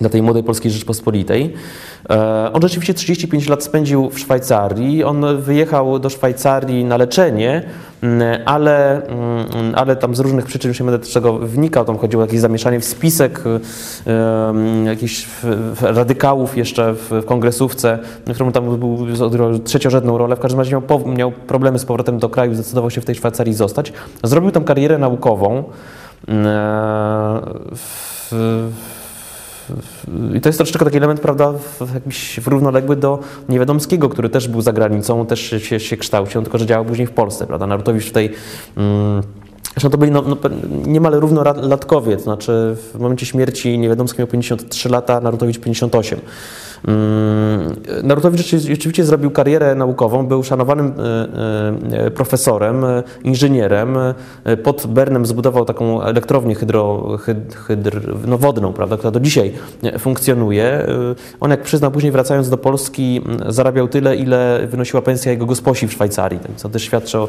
dla 0.00 0.10
tej 0.10 0.22
młodej 0.22 0.42
polskiej 0.42 0.70
Rzeczpospolitej. 0.70 1.54
E, 2.10 2.50
on 2.52 2.62
rzeczywiście 2.62 2.94
35 2.94 3.48
lat 3.48 3.64
spędził 3.64 4.10
w 4.10 4.18
Szwajcarii. 4.18 5.04
On 5.04 5.42
wyjechał 5.42 5.98
do 5.98 6.10
Szwajcarii 6.10 6.84
na 6.84 6.96
leczenie, 6.96 7.62
mm, 8.02 8.42
ale, 8.46 9.06
mm, 9.06 9.74
ale 9.74 9.96
tam 9.96 10.14
z 10.14 10.20
różnych 10.20 10.44
przyczyn, 10.44 10.68
już 10.68 10.80
nie 10.80 10.86
będę 10.86 11.06
czego 11.06 11.38
wnikał, 11.38 11.84
tam 11.84 11.98
chodziło 11.98 12.22
o 12.22 12.26
jakieś 12.26 12.40
zamieszanie 12.40 12.80
w 12.80 12.84
spisek 12.84 13.44
um, 13.44 14.86
jakichś 14.86 15.26
radykałów 15.80 16.56
jeszcze 16.56 16.94
w 16.94 17.24
kongresówce, 17.26 17.98
w 18.26 18.34
którym 18.34 18.52
tam 18.52 18.78
był, 18.78 19.06
trzeciorzędną 19.64 20.18
rolę. 20.18 20.36
W 20.36 20.40
każdym 20.40 20.58
razie 20.58 20.72
miał, 20.72 21.06
miał 21.06 21.32
problemy 21.32 21.78
z 21.78 21.84
powrotem 21.84 22.18
do 22.18 22.28
kraju, 22.28 22.54
zdecydował 22.54 22.90
się 22.90 23.00
w 23.00 23.04
tej 23.04 23.14
Szwajcarii 23.14 23.54
zostać. 23.54 23.92
Zrobił 24.24 24.50
tam 24.50 24.64
karierę 24.64 24.98
naukową. 24.98 25.64
W, 27.76 28.32
i 30.34 30.40
to 30.40 30.48
jest 30.48 30.58
troszeczkę 30.58 30.84
taki 30.84 30.96
element, 30.96 31.20
prawda, 31.20 31.52
równoległy 32.46 32.96
do 32.96 33.18
Niewiadomskiego, 33.48 34.08
który 34.08 34.28
też 34.28 34.48
był 34.48 34.60
za 34.60 34.72
granicą, 34.72 35.26
też 35.26 35.40
się, 35.40 35.80
się 35.80 35.96
kształcił, 35.96 36.42
tylko 36.42 36.58
że 36.58 36.66
działał 36.66 36.84
później 36.84 37.06
w 37.06 37.12
Polsce, 37.12 37.46
prawda. 37.46 37.66
Narutowicz 37.66 38.06
tutaj... 38.06 38.30
Mm, 38.76 39.22
Zresztą 39.72 39.90
to 39.90 39.98
byli 39.98 40.12
no, 40.12 40.22
no, 40.22 40.36
niemal 40.86 41.12
równolatkowie, 41.12 42.16
to 42.16 42.22
znaczy 42.22 42.76
w 42.94 42.98
momencie 42.98 43.26
śmierci 43.26 43.78
Niewiadomski 43.78 44.18
miał 44.18 44.28
53 44.28 44.88
lata, 44.88 45.20
Narutowicz 45.20 45.58
58. 45.60 46.20
Mm, 46.88 47.76
Narutowicz 48.02 48.46
rzeczywiście 48.50 49.04
zrobił 49.04 49.30
karierę 49.30 49.74
naukową, 49.74 50.26
był 50.26 50.42
szanowanym 50.42 50.92
e, 51.92 52.06
e, 52.06 52.10
profesorem, 52.10 52.84
e, 52.84 53.02
inżynierem. 53.24 53.96
Pod 54.62 54.86
Bernem 54.86 55.26
zbudował 55.26 55.64
taką 55.64 56.02
elektrownię 56.02 56.54
hydro, 56.54 57.18
hydr, 57.66 58.16
no 58.26 58.38
wodną, 58.38 58.72
prawda, 58.72 58.96
która 58.96 59.10
do 59.10 59.20
dzisiaj 59.20 59.52
funkcjonuje. 59.98 60.86
On, 61.40 61.50
jak 61.50 61.62
przyznał 61.62 61.90
później 61.90 62.12
wracając 62.12 62.48
do 62.48 62.58
Polski, 62.58 63.20
zarabiał 63.48 63.88
tyle, 63.88 64.16
ile 64.16 64.66
wynosiła 64.66 65.02
pensja 65.02 65.32
jego 65.32 65.46
gosposi 65.46 65.88
w 65.88 65.92
Szwajcarii, 65.92 66.40
co 66.56 66.68
też 66.68 66.82
świadczy 66.82 67.18
o 67.18 67.28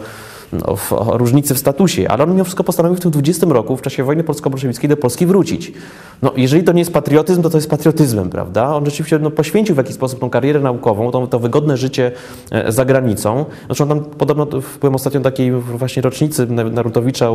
no, 0.54 0.78
o 0.90 1.18
różnicy 1.18 1.54
w 1.56 1.60
statusie, 1.60 2.08
ale 2.10 2.24
on 2.24 2.32
mimo 2.32 2.44
wszystko 2.44 2.64
postanowił 2.64 2.98
w 2.98 3.00
tym 3.00 3.12
20 3.12 3.48
roku, 3.50 3.78
w 3.78 3.82
czasie 3.82 4.04
wojny 4.04 4.24
polsko-bolszewickiej, 4.24 4.90
do 4.90 4.98
Polski 4.98 5.26
wrócić. 5.26 5.72
No, 6.22 6.32
jeżeli 6.38 6.64
to 6.64 6.72
nie 6.72 6.80
jest 6.80 6.94
patriotyzm, 6.94 7.42
to 7.42 7.50
to 7.50 7.58
jest 7.58 7.70
patriotyzmem, 7.70 8.30
prawda? 8.30 8.76
On 8.76 8.86
rzeczywiście 8.86 9.20
no, 9.20 9.32
poświęcił 9.44 9.76
w 9.76 9.78
jakiś 9.78 9.96
sposób 9.96 10.20
tą 10.20 10.30
karierę 10.30 10.60
naukową, 10.60 11.12
to, 11.12 11.28
to 11.28 11.40
wygodne 11.40 11.78
życie 11.78 12.12
e, 12.52 12.72
za 12.72 12.86
granicą. 12.86 13.46
Zresztą 13.66 13.88
tam 13.88 14.04
podobno 14.04 14.48
byłem 14.80 14.96
ostatnio 14.96 15.22
takiej 15.22 15.52
właśnie 15.52 16.02
rocznicy 16.02 16.48
Narutowicza 16.48 17.32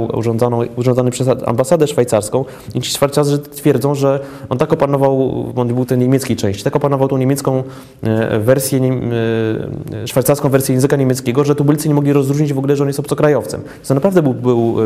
urządzonej 0.76 1.10
przez 1.10 1.28
ambasadę 1.46 1.86
szwajcarską 1.86 2.44
i 2.74 2.80
ci 2.80 2.90
szwajcarzy 2.90 3.38
twierdzą, 3.38 3.94
że 3.94 4.20
on 4.48 4.58
tak 4.58 4.72
opanował, 4.72 5.44
on 5.56 5.68
był 5.68 5.84
tej 5.84 5.98
niemieckiej 5.98 6.36
części, 6.36 6.64
tak 6.64 6.76
opanował 6.76 7.08
tą 7.08 7.18
niemiecką 7.18 7.62
e, 8.02 8.38
wersję, 8.38 8.80
e, 8.80 10.06
szwajcarską 10.06 10.48
wersję 10.48 10.74
języka 10.74 10.96
niemieckiego, 10.96 11.44
że 11.44 11.54
tubylcy 11.54 11.88
nie 11.88 11.94
mogli 11.94 12.12
rozróżnić 12.12 12.52
w 12.52 12.58
ogóle, 12.58 12.76
że 12.76 12.84
on 12.84 12.88
jest 12.88 13.00
obcokrajowcem. 13.00 13.60
To 13.88 13.94
naprawdę 13.94 14.22
był, 14.22 14.34
był 14.34 14.76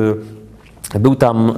był 1.01 1.17
tam 1.17 1.53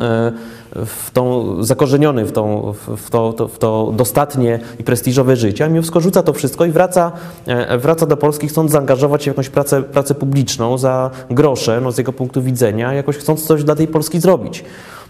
w 0.74 1.10
tą, 1.12 1.56
zakorzeniony 1.64 2.24
w, 2.24 2.32
tą, 2.32 2.74
w, 2.96 3.10
to, 3.10 3.32
to, 3.32 3.48
w 3.48 3.58
to 3.58 3.92
dostatnie 3.96 4.60
i 4.78 4.84
prestiżowe 4.84 5.36
życie, 5.36 5.64
a 5.64 5.68
mimo 5.68 5.82
wszystko 5.82 6.00
rzuca 6.00 6.22
to 6.22 6.32
wszystko 6.32 6.64
i 6.64 6.70
wraca, 6.70 7.12
e, 7.46 7.78
wraca 7.78 8.06
do 8.06 8.16
Polski 8.16 8.48
chcąc 8.48 8.70
zaangażować 8.70 9.22
się 9.22 9.30
w 9.30 9.34
jakąś 9.34 9.48
pracę, 9.48 9.82
pracę 9.82 10.14
publiczną 10.14 10.78
za 10.78 11.10
grosze, 11.30 11.80
no 11.80 11.92
z 11.92 11.98
jego 11.98 12.12
punktu 12.12 12.42
widzenia, 12.42 12.92
jakoś 12.92 13.16
chcąc 13.16 13.46
coś 13.46 13.64
dla 13.64 13.74
tej 13.74 13.88
Polski 13.88 14.20
zrobić. 14.20 14.64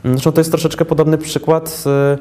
Zresztą 0.04 0.32
to 0.32 0.40
jest 0.40 0.50
troszeczkę 0.50 0.84
podobny 0.84 1.18
przykład. 1.18 1.84
E, 1.86 2.18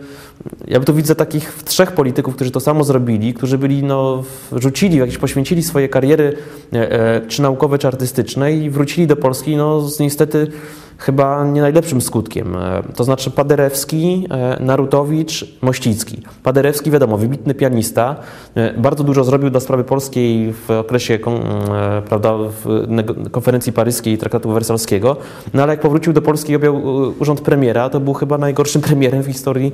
ja 0.67 0.79
tu 0.79 0.93
widzę 0.93 1.15
takich 1.15 1.53
trzech 1.65 1.91
polityków, 1.91 2.35
którzy 2.35 2.51
to 2.51 2.59
samo 2.59 2.83
zrobili, 2.83 3.33
którzy 3.33 3.57
byli, 3.57 3.83
no, 3.83 4.23
rzucili, 4.51 4.97
jakieś 4.97 5.17
poświęcili 5.17 5.63
swoje 5.63 5.89
kariery 5.89 6.37
e, 6.73 7.21
czy 7.27 7.41
naukowe, 7.41 7.77
czy 7.77 7.87
artystyczne 7.87 8.53
i 8.53 8.69
wrócili 8.69 9.07
do 9.07 9.15
Polski, 9.15 9.55
no, 9.55 9.81
z 9.81 9.99
niestety 9.99 10.51
chyba 11.05 11.45
nie 11.45 11.61
najlepszym 11.61 12.01
skutkiem. 12.01 12.55
E, 12.55 12.83
to 12.95 13.03
znaczy 13.03 13.31
Paderewski, 13.31 14.27
e, 14.31 14.63
Narutowicz, 14.63 15.45
Mościcki. 15.61 16.21
Paderewski, 16.43 16.91
wiadomo, 16.91 17.17
wybitny 17.17 17.53
pianista, 17.53 18.15
e, 18.55 18.73
bardzo 18.73 19.03
dużo 19.03 19.23
zrobił 19.23 19.49
dla 19.49 19.59
sprawy 19.59 19.83
polskiej 19.83 20.53
w 20.53 20.71
okresie 20.71 21.19
prawda, 22.09 22.33
w 22.37 22.87
konferencji 23.31 23.73
paryskiej 23.73 24.17
Traktatu 24.17 24.51
Wersalskiego, 24.51 25.15
no 25.53 25.63
ale 25.63 25.73
jak 25.73 25.81
powrócił 25.81 26.13
do 26.13 26.21
Polski 26.21 26.51
i 26.51 26.55
objął 26.55 26.81
urząd 27.19 27.41
premiera, 27.41 27.89
to 27.89 27.99
był 27.99 28.13
chyba 28.13 28.37
najgorszym 28.37 28.81
premierem 28.87 29.23
w 29.23 29.27
historii 29.27 29.71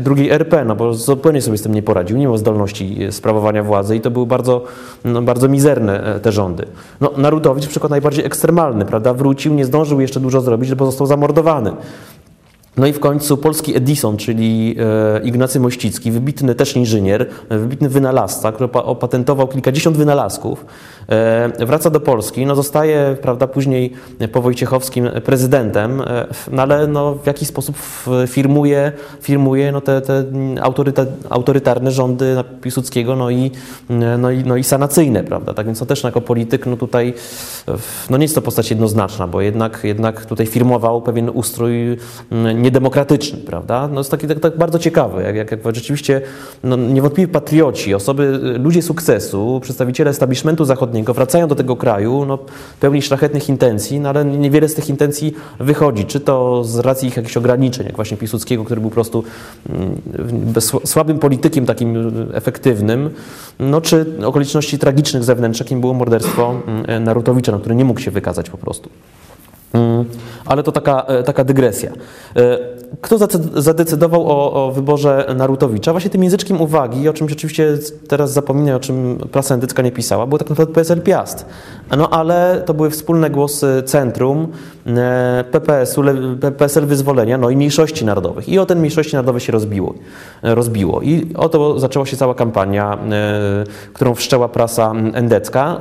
drugiej 0.00 0.30
RP, 0.30 0.64
no 0.64 0.76
bo 0.76 0.94
zupełnie 0.94 1.42
sobie 1.42 1.58
z 1.58 1.62
tym 1.62 1.74
nie 1.74 1.82
poradził, 1.82 2.16
nie 2.16 2.24
miał 2.24 2.38
zdolności 2.38 2.98
sprawowania 3.10 3.62
władzy 3.62 3.96
i 3.96 4.00
to 4.00 4.10
były 4.10 4.26
bardzo, 4.26 4.64
no, 5.04 5.22
bardzo 5.22 5.48
mizerne 5.48 6.20
te 6.22 6.32
rządy. 6.32 6.66
No, 7.00 7.10
Narutowicz 7.16 7.66
przykład 7.66 7.90
najbardziej 7.90 8.24
ekstremalny, 8.24 8.84
prawda, 8.84 9.14
wrócił, 9.14 9.54
nie 9.54 9.64
zdążył 9.64 10.00
jeszcze 10.00 10.20
dużo 10.20 10.40
zrobić, 10.40 10.57
bo 10.76 10.86
został 10.86 11.06
zamordowany. 11.06 11.72
No 12.76 12.86
i 12.86 12.92
w 12.92 13.00
końcu 13.00 13.36
polski 13.36 13.76
Edison, 13.76 14.16
czyli 14.16 14.76
e, 14.78 15.20
Ignacy 15.24 15.60
Mościcki, 15.60 16.10
wybitny 16.10 16.54
też 16.54 16.76
inżynier, 16.76 17.26
wybitny 17.50 17.88
wynalazca, 17.88 18.52
który 18.52 18.72
opatentował 18.72 19.48
kilkadziesiąt 19.48 19.96
wynalazków, 19.96 20.66
wraca 21.66 21.90
do 21.90 22.00
Polski, 22.00 22.46
no 22.46 22.54
zostaje, 22.54 23.16
prawda, 23.22 23.46
później 23.46 23.92
po 24.32 24.42
Wojciechowskim 24.42 25.08
prezydentem, 25.24 26.00
e, 26.00 26.26
no 26.52 26.62
ale 26.62 26.86
no 26.86 27.14
w 27.14 27.26
jakiś 27.26 27.48
sposób 27.48 27.76
firmuje, 28.26 28.92
firmuje 29.22 29.72
no 29.72 29.80
te, 29.80 30.00
te 30.00 30.24
autoryta, 30.60 31.06
autorytarne 31.30 31.90
rządy 31.90 32.36
Piłsudskiego, 32.62 33.16
no 33.16 33.30
i, 33.30 33.50
no, 34.18 34.30
i, 34.30 34.44
no 34.44 34.56
i 34.56 34.64
sanacyjne, 34.64 35.24
prawda, 35.24 35.54
tak 35.54 35.66
więc 35.66 35.82
on 35.82 35.88
też 35.88 36.04
jako 36.04 36.20
polityk, 36.20 36.66
no 36.66 36.76
tutaj, 36.76 37.14
no 38.10 38.16
nie 38.16 38.24
jest 38.24 38.34
to 38.34 38.42
postać 38.42 38.70
jednoznaczna, 38.70 39.28
bo 39.28 39.40
jednak, 39.40 39.80
jednak 39.84 40.26
tutaj 40.26 40.46
firmował 40.46 41.02
pewien 41.02 41.30
ustrój 41.30 41.96
niedemokratyczny, 42.54 43.38
prawda, 43.38 43.88
no 43.92 44.00
jest 44.00 44.10
taki 44.10 44.26
tak, 44.26 44.40
tak 44.40 44.58
bardzo 44.58 44.78
ciekawy, 44.78 45.22
jak, 45.22 45.36
jak, 45.36 45.50
jak 45.50 45.60
rzeczywiście 45.74 46.20
no, 46.64 46.76
niewątpliwie 46.76 47.32
patrioci, 47.32 47.94
osoby, 47.94 48.38
ludzie 48.58 48.82
sukcesu, 48.82 49.60
przedstawiciele 49.62 50.10
establishmentu 50.10 50.64
zachodniego 50.64 50.97
wracają 51.06 51.48
do 51.48 51.54
tego 51.54 51.76
kraju 51.76 52.24
no, 52.26 52.38
pełni 52.80 53.02
szlachetnych 53.02 53.48
intencji, 53.48 54.00
no, 54.00 54.08
ale 54.08 54.24
niewiele 54.24 54.68
z 54.68 54.74
tych 54.74 54.88
intencji 54.88 55.34
wychodzi. 55.60 56.04
Czy 56.04 56.20
to 56.20 56.64
z 56.64 56.78
racji 56.78 57.08
ich 57.08 57.16
jakichś 57.16 57.36
ograniczeń, 57.36 57.86
jak 57.86 57.96
właśnie 57.96 58.16
Piłsudskiego, 58.16 58.64
który 58.64 58.80
był 58.80 58.90
po 58.90 58.94
prostu 58.94 59.24
mm, 59.68 60.00
słabym 60.84 61.18
politykiem 61.18 61.66
takim 61.66 62.12
efektywnym, 62.32 63.10
no, 63.58 63.80
czy 63.80 64.06
okoliczności 64.24 64.78
tragicznych 64.78 65.24
zewnętrznych, 65.24 65.66
jakim 65.66 65.80
było 65.80 65.94
morderstwo 65.94 66.54
mm, 66.66 67.04
Narutowicza, 67.04 67.52
na 67.52 67.58
które 67.58 67.74
nie 67.74 67.84
mógł 67.84 68.00
się 68.00 68.10
wykazać 68.10 68.50
po 68.50 68.58
prostu. 68.58 68.90
Ale 70.48 70.62
to 70.62 70.72
taka, 70.72 71.02
e, 71.02 71.22
taka 71.22 71.44
dygresja. 71.44 71.92
E, 72.36 72.58
kto 73.00 73.18
zadecydował 73.54 74.28
o, 74.28 74.52
o, 74.66 74.72
wyborze 74.72 75.34
Narutowicza? 75.36 75.92
Właśnie 75.92 76.10
tym 76.10 76.22
języczkiem 76.22 76.60
uwagi, 76.60 77.08
o 77.08 77.12
czym 77.12 77.28
rzeczywiście 77.28 77.78
teraz 78.08 78.32
zapominam, 78.32 78.76
o 78.76 78.80
czym 78.80 79.18
prasa 79.32 79.54
endycka 79.54 79.82
nie 79.82 79.92
pisała, 79.92 80.26
było 80.26 80.38
tak 80.38 80.50
naprawdę 80.50 80.74
PSL 80.74 81.00
Piast. 81.02 81.46
No 81.96 82.10
ale 82.10 82.62
to 82.66 82.74
były 82.74 82.90
wspólne 82.90 83.30
głosy 83.30 83.82
Centrum, 83.86 84.48
e, 84.86 85.44
PPS-u, 85.50 86.02
PSL 86.58 86.86
Wyzwolenia, 86.86 87.38
no 87.38 87.50
i 87.50 87.56
mniejszości 87.56 88.04
narodowych. 88.04 88.48
I 88.48 88.58
o 88.58 88.66
ten 88.66 88.78
mniejszości 88.78 89.14
narodowe 89.14 89.40
się 89.40 89.52
rozbiło. 89.52 89.94
rozbiło. 90.42 91.02
I 91.02 91.34
o 91.36 91.48
to 91.48 91.80
zaczęła 91.80 92.06
się 92.06 92.16
cała 92.16 92.34
kampania, 92.34 92.98
którą 93.92 94.14
wszczęła 94.14 94.48
prasa 94.48 94.92
endecka. 95.12 95.78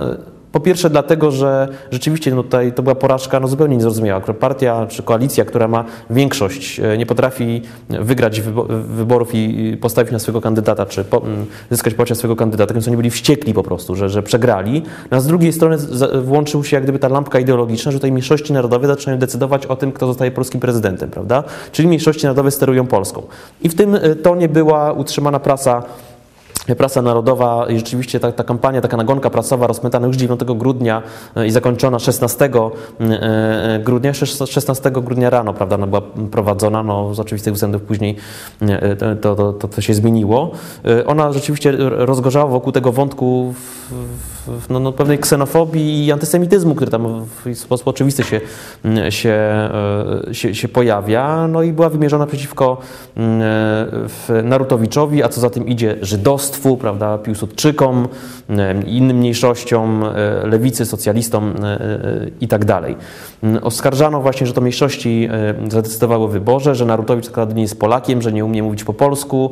Po 0.58 0.62
pierwsze 0.62 0.90
dlatego, 0.90 1.32
że 1.32 1.68
rzeczywiście 1.92 2.36
no 2.36 2.44
tutaj 2.44 2.74
to 2.74 2.84
była 2.84 2.96
porażka 2.96 3.40
no 3.40 3.48
zupełnie 3.48 3.76
niezrozumiała. 3.76 4.22
Partia 4.22 4.88
czy 4.90 5.04
koalicja, 5.04 5.46
która 5.46 5.68
ma 5.68 5.86
większość, 6.10 6.80
e, 6.80 6.98
nie 6.98 7.06
potrafi 7.06 7.62
wygrać 7.90 8.42
wyborów 8.88 9.30
i 9.34 9.78
postawić 9.82 10.12
na 10.12 10.20
swojego 10.20 10.42
kandydata, 10.42 10.86
czy 10.86 11.04
po, 11.04 11.22
zyskać 11.72 11.94
poparcie 11.94 12.16
swojego 12.16 12.36
kandydata, 12.36 12.74
więc 12.74 12.88
oni 12.88 12.98
byli 12.98 13.10
wściekli 13.10 13.54
po 13.54 13.64
prostu, 13.64 13.96
że, 13.96 14.10
że 14.10 14.24
przegrali. 14.24 14.84
No, 15.12 15.18
a 15.18 15.20
z 15.20 15.28
drugiej 15.28 15.54
strony 15.54 15.78
włączył 16.22 16.64
się 16.64 16.76
jak 16.76 16.84
gdyby 16.84 17.00
ta 17.00 17.08
lampka 17.08 17.40
ideologiczna, 17.40 17.92
że 17.92 17.98
tutaj 17.98 18.12
mniejszości 18.12 18.54
narodowe 18.54 18.88
zaczynają 18.88 19.20
decydować 19.20 19.66
o 19.66 19.76
tym, 19.76 19.92
kto 19.92 20.08
zostaje 20.08 20.32
polskim 20.32 20.60
prezydentem, 20.60 21.10
prawda? 21.10 21.44
Czyli 21.72 21.88
mniejszości 21.88 22.24
narodowe 22.24 22.52
sterują 22.52 22.88
Polską. 22.88 23.24
I 23.62 23.70
w 23.70 23.76
tym 23.76 23.96
e, 23.96 24.16
tonie 24.16 24.50
była 24.50 24.92
utrzymana 24.94 25.40
prasa 25.40 25.84
Prasa 26.76 27.02
Narodowa 27.02 27.66
i 27.70 27.78
rzeczywiście 27.78 28.20
ta, 28.20 28.32
ta 28.32 28.44
kampania, 28.44 28.82
taka 28.82 28.98
nagonka 28.98 29.30
prasowa 29.30 29.68
rozpętana 29.68 30.08
już 30.08 30.16
9 30.16 30.42
grudnia 30.44 31.04
e, 31.36 31.48
i 31.48 31.52
zakończona 31.52 32.00
16 32.00 32.46
e, 32.46 32.50
e, 33.02 33.80
grudnia, 33.80 34.14
16 34.14 34.92
grudnia 34.92 35.30
rano, 35.30 35.54
prawda, 35.54 35.76
ona 35.76 35.88
była 35.88 36.02
prowadzona, 36.32 36.84
no 36.84 37.14
z 37.14 37.20
oczywistych 37.20 37.54
względów 37.54 37.82
później 37.82 38.16
to, 39.00 39.36
to, 39.36 39.54
to, 39.54 39.68
to 39.68 39.82
się 39.82 39.94
zmieniło. 39.94 40.52
Ona 41.06 41.34
rzeczywiście 41.34 41.72
rozgorzała 41.78 42.48
wokół 42.48 42.72
tego 42.72 42.92
wątku 42.92 43.54
w, 43.54 43.92
w, 44.62 44.70
no, 44.70 44.80
no, 44.80 44.92
pewnej 44.92 45.20
ksenofobii 45.20 46.06
i 46.06 46.12
antysemityzmu, 46.12 46.76
który 46.76 46.92
tam 46.92 47.26
w 47.46 47.56
sposób 47.56 47.88
oczywisty 47.88 48.24
się, 48.24 48.42
się, 49.10 49.70
się, 50.32 50.56
się 50.56 50.68
pojawia, 50.68 51.48
no 51.48 51.64
i 51.64 51.74
była 51.74 51.90
wymierzona 51.90 52.26
przeciwko 52.26 52.78
Narutowiczowi, 54.44 55.24
a 55.24 55.30
co 55.30 55.42
za 55.42 55.50
tym 55.50 55.68
idzie 55.68 55.98
żydostwu, 56.02 56.57
prawda, 56.78 57.18
Piłsudczykom, 57.18 58.08
innym 58.86 59.18
mniejszościom, 59.18 60.04
e, 60.04 60.48
lewicy, 60.48 60.86
socjalistom 60.86 61.54
e, 61.64 61.82
e, 61.82 62.30
i 62.42 62.48
tak. 62.48 62.66
Mm, 63.44 63.64
oskarżano 63.64 64.22
właśnie, 64.22 64.48
że 64.48 64.54
to 64.54 64.62
mniejszości 64.62 65.30
zadecydowały 65.68 66.26
o 66.26 66.28
wyborze, 66.28 66.76
że 66.76 66.86
Narutowicz 66.86 67.30
tak 67.30 67.56
nie 67.56 67.62
jest 67.62 67.80
Polakiem, 67.80 68.22
że 68.22 68.32
nie 68.32 68.46
umie 68.46 68.64
mówić 68.64 68.84
po 68.84 68.94
polsku, 68.94 69.52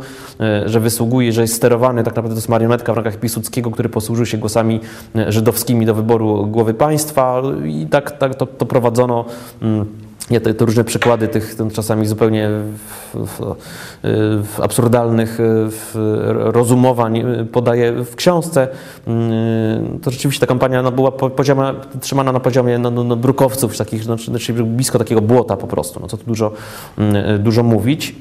że 0.65 0.79
wysługuje, 0.79 1.31
że 1.31 1.41
jest 1.41 1.53
sterowany, 1.53 2.03
tak 2.03 2.11
naprawdę 2.11 2.35
to 2.35 2.37
jest 2.37 2.49
marionetka 2.49 2.93
w 2.93 2.95
rękach 2.95 3.17
Piłsudskiego, 3.17 3.71
który 3.71 3.89
posłużył 3.89 4.25
się 4.25 4.37
głosami 4.37 4.79
żydowskimi 5.27 5.85
do 5.85 5.93
wyboru 5.93 6.47
głowy 6.47 6.73
państwa 6.73 7.41
i 7.65 7.87
tak, 7.87 8.11
tak 8.11 8.35
to, 8.35 8.45
to 8.45 8.65
prowadzono 8.65 9.25
mm, 9.61 10.04
ja 10.30 10.39
te, 10.39 10.53
te, 10.53 10.65
różne 10.65 10.84
przykłady 10.84 11.28
tych 11.28 11.55
czasami 11.73 12.07
zupełnie 12.07 12.49
w, 12.49 13.26
w, 13.26 13.55
w 14.43 14.59
absurdalnych 14.61 15.38
w 15.39 15.91
rozumowań 16.53 17.23
podaję 17.51 17.91
w 17.91 18.15
książce. 18.15 18.67
Mm, 19.07 19.99
to 19.99 20.11
rzeczywiście 20.11 20.39
ta 20.39 20.47
kampania 20.47 20.82
no, 20.82 20.91
była 20.91 21.11
pozioma, 21.11 21.73
trzymana 22.01 22.32
na 22.32 22.39
poziomie 22.39 22.78
no, 22.78 22.91
no, 22.91 23.03
no 23.03 23.15
brukowców, 23.15 23.78
takich, 23.78 24.03
znaczy, 24.03 24.26
znaczy 24.26 24.53
blisko 24.53 24.99
takiego 24.99 25.21
błota 25.21 25.57
po 25.57 25.67
prostu. 25.67 25.99
No, 25.99 26.07
co 26.07 26.17
tu 26.17 26.26
dużo, 26.26 26.51
mm, 26.97 27.43
dużo 27.43 27.63
mówić. 27.63 28.15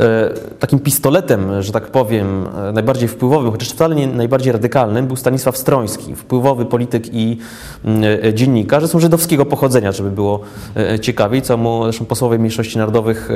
E, 0.00 0.30
takim 0.58 0.78
pistoletem, 0.78 1.62
że 1.62 1.72
tak 1.72 1.86
powiem, 1.86 2.46
e, 2.68 2.72
najbardziej 2.72 3.08
wpływowym, 3.08 3.52
chociaż 3.52 3.68
wcale 3.68 3.94
nie 3.94 4.06
najbardziej 4.06 4.52
radykalnym, 4.52 5.06
był 5.06 5.16
Stanisław 5.16 5.56
Stroński, 5.56 6.16
wpływowy 6.16 6.64
polityk 6.64 7.14
i 7.14 7.38
mm, 7.84 8.04
e, 8.24 8.34
dziennikarz, 8.34 8.86
są 8.86 9.00
żydowskiego 9.00 9.46
pochodzenia, 9.46 9.92
żeby 9.92 10.10
było 10.10 10.40
ciekawiej, 11.00 11.42
co 11.42 11.56
mu 11.56 11.84
zresztą 11.84 12.04
posłowie 12.04 12.38
mniejszości 12.38 12.78
narodowych 12.78 13.28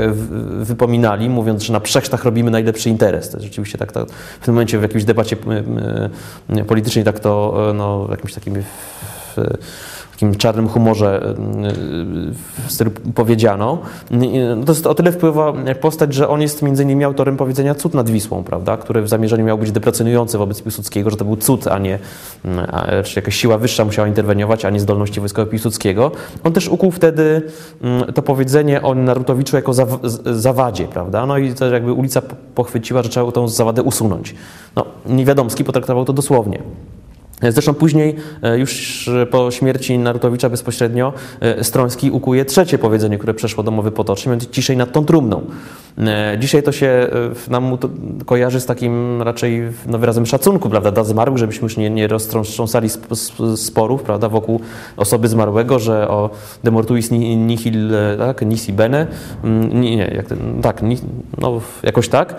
wypominali, 0.61 1.31
mówiąc, 1.31 1.63
że 1.63 1.73
na 1.73 1.81
przechrztach 1.81 2.25
robimy 2.25 2.51
najlepszy 2.51 2.89
interes. 2.89 3.31
To 3.31 3.37
jest 3.37 3.45
rzeczywiście 3.45 3.79
tak, 3.79 3.93
tak 3.93 4.11
w 4.41 4.45
tym 4.45 4.55
momencie 4.55 4.79
w 4.79 4.83
jakiejś 4.83 5.05
debacie 5.05 5.37
politycznej 6.67 7.05
tak 7.05 7.21
to 7.21 7.55
no, 7.75 8.07
jakimś 8.11 8.35
takim 8.35 8.55
takim 10.15 10.35
czarnym 10.35 10.69
humorze 10.69 11.35
stylu 12.69 12.91
powiedziano. 13.15 13.79
No 14.57 14.65
to 14.65 14.73
jest 14.73 14.87
o 14.87 14.95
tyle 14.95 15.13
wpływa 15.13 15.53
postać, 15.81 16.15
że 16.15 16.29
on 16.29 16.43
jest 16.43 16.63
między 16.63 16.83
innymi 16.83 17.05
autorem 17.05 17.37
powiedzenia 17.37 17.75
cud 17.75 17.95
nad 17.95 18.11
Wisłą, 18.11 18.45
prawda, 18.45 18.77
który 18.77 19.03
w 19.03 19.09
zamierzeniu 19.09 19.45
miał 19.45 19.59
być 19.59 19.73
deprecjonujący 19.73 20.39
wobec 20.39 20.63
Piłsudskiego, 20.63 21.11
że 21.11 21.17
to 21.17 21.25
był 21.25 21.37
cud, 21.37 21.67
a 21.67 21.79
nie, 21.79 21.99
czy 23.05 23.19
jakaś 23.19 23.37
siła 23.37 23.59
wyższa 23.59 23.85
musiała 23.85 24.09
interweniować, 24.09 24.65
a 24.65 24.71
nie 24.71 24.81
zdolności 24.81 25.21
wojskowe 25.21 25.51
Piłsudskiego. 25.51 26.11
On 26.45 26.53
też 26.53 26.69
ukuł 26.69 26.91
wtedy 26.91 27.43
to 28.15 28.23
powiedzenie 28.23 28.83
o 28.83 28.95
Narutowiczu 28.95 29.57
jako 29.57 29.73
zawadzie, 30.25 30.85
prawda, 30.85 31.27
no 31.27 31.39
i 31.39 31.55
to 31.55 31.67
jakby 31.67 31.93
ulica 31.93 32.23
pochwyciła, 32.55 33.03
że 33.03 33.09
trzeba 33.09 33.33
tą 33.33 33.49
zawadę 33.49 33.83
usunąć. 33.83 34.35
No, 34.77 34.85
Niewiadomski 35.07 35.65
potraktował 35.65 36.05
to 36.05 36.13
dosłownie. 36.13 36.63
Zresztą 37.53 37.75
później, 37.75 38.17
e, 38.43 38.59
już 38.59 39.11
po 39.31 39.51
śmierci 39.51 39.99
Narutowicza 39.99 40.49
bezpośrednio, 40.49 41.13
e, 41.41 41.65
Stroński 41.65 42.11
ukuje 42.11 42.45
trzecie 42.45 42.79
powiedzenie, 42.79 43.19
które 43.19 43.35
przeszło 43.35 43.65
do 43.65 43.71
mowy 43.71 43.91
potocznej, 43.91 44.31
mianowicie 44.31 44.53
ciszej 44.53 44.77
nad 44.77 44.93
tą 44.93 45.05
trumną. 45.05 45.41
E, 45.99 46.37
dzisiaj 46.41 46.63
to 46.63 46.73
się 46.73 47.09
nam 47.51 47.79
kojarzy 48.27 48.61
z 48.61 48.67
takim 48.67 49.23
raczej 49.23 49.63
no, 49.87 49.99
wyrazem 49.99 50.27
szacunku 50.27 50.71
prawda, 50.71 50.91
dla 50.91 51.05
zmarłych, 51.05 51.39
żebyśmy 51.39 51.65
już 51.65 51.77
nie, 51.77 51.91
nie 51.91 52.09
roztrząsali 52.09 52.89
sporów 53.57 54.03
prawda, 54.03 54.29
wokół 54.29 54.61
osoby 54.97 55.29
zmarłego, 55.29 55.79
że 55.79 56.09
o 56.09 56.31
de 56.65 56.71
mortuis 56.71 57.11
nihil, 57.11 57.91
tak, 58.19 58.47
nisi 58.47 58.73
bene, 58.73 59.07
mm, 59.45 59.81
nie, 59.81 59.97
nie 59.97 60.13
jak, 60.15 60.27
tak, 60.63 60.83
no, 61.39 61.61
jakoś 61.83 62.09
tak. 62.09 62.37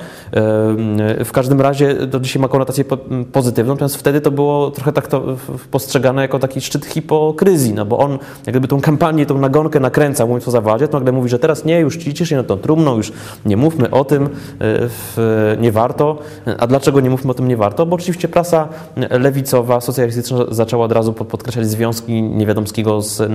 W 1.26 1.30
każdym 1.34 1.62
razie 1.62 1.96
to 1.96 2.20
dzisiaj 2.20 2.42
ma 2.42 2.48
konotację 2.48 2.84
pozytywną, 3.32 3.74
natomiast 3.74 3.96
wtedy 3.96 4.22
to 4.22 4.32
było 4.32 4.72
trochę 4.72 4.92
tak 4.96 5.08
to 5.08 5.38
postrzegane 5.72 6.22
jako 6.22 6.40
taki 6.40 6.62
szczyt 6.62 6.86
hipokryzji, 6.86 7.74
no 7.74 7.86
bo 7.86 7.98
on 7.98 8.12
jak 8.46 8.54
gdyby 8.54 8.68
tą 8.68 8.82
kampanię, 8.82 9.26
tą 9.26 9.38
nagonkę 9.38 9.80
nakręcał, 9.80 10.28
mówiąc 10.28 10.48
o 10.48 10.52
zawadzie, 10.52 10.88
to 10.88 10.98
nagle 10.98 11.12
mówi, 11.12 11.30
że 11.30 11.40
teraz 11.40 11.66
nie, 11.66 11.80
już 11.80 11.98
cicie 11.98 12.26
się 12.26 12.36
na 12.36 12.44
tą 12.44 12.58
trumną, 12.58 12.98
już 12.98 13.12
nie 13.46 13.58
mówmy 13.58 13.90
o 13.92 14.06
tym, 14.06 14.30
e, 14.62 15.58
nie 15.58 15.72
warto. 15.72 16.18
A 16.60 16.68
dlaczego 16.68 17.02
nie 17.02 17.10
mówmy 17.10 17.32
o 17.32 17.34
tym 17.34 17.48
nie 17.48 17.58
warto? 17.58 17.86
Bo 17.86 17.96
oczywiście 17.96 18.28
prasa 18.28 18.68
lewicowa, 19.10 19.82
socjalistyczna 19.82 20.38
zaczęła 20.52 20.86
od 20.86 20.92
razu 20.92 21.14
podkreślać 21.14 21.68
związki 21.68 22.24
Niewiadomskiego 22.24 23.02
z 23.02 23.22
e, 23.22 23.28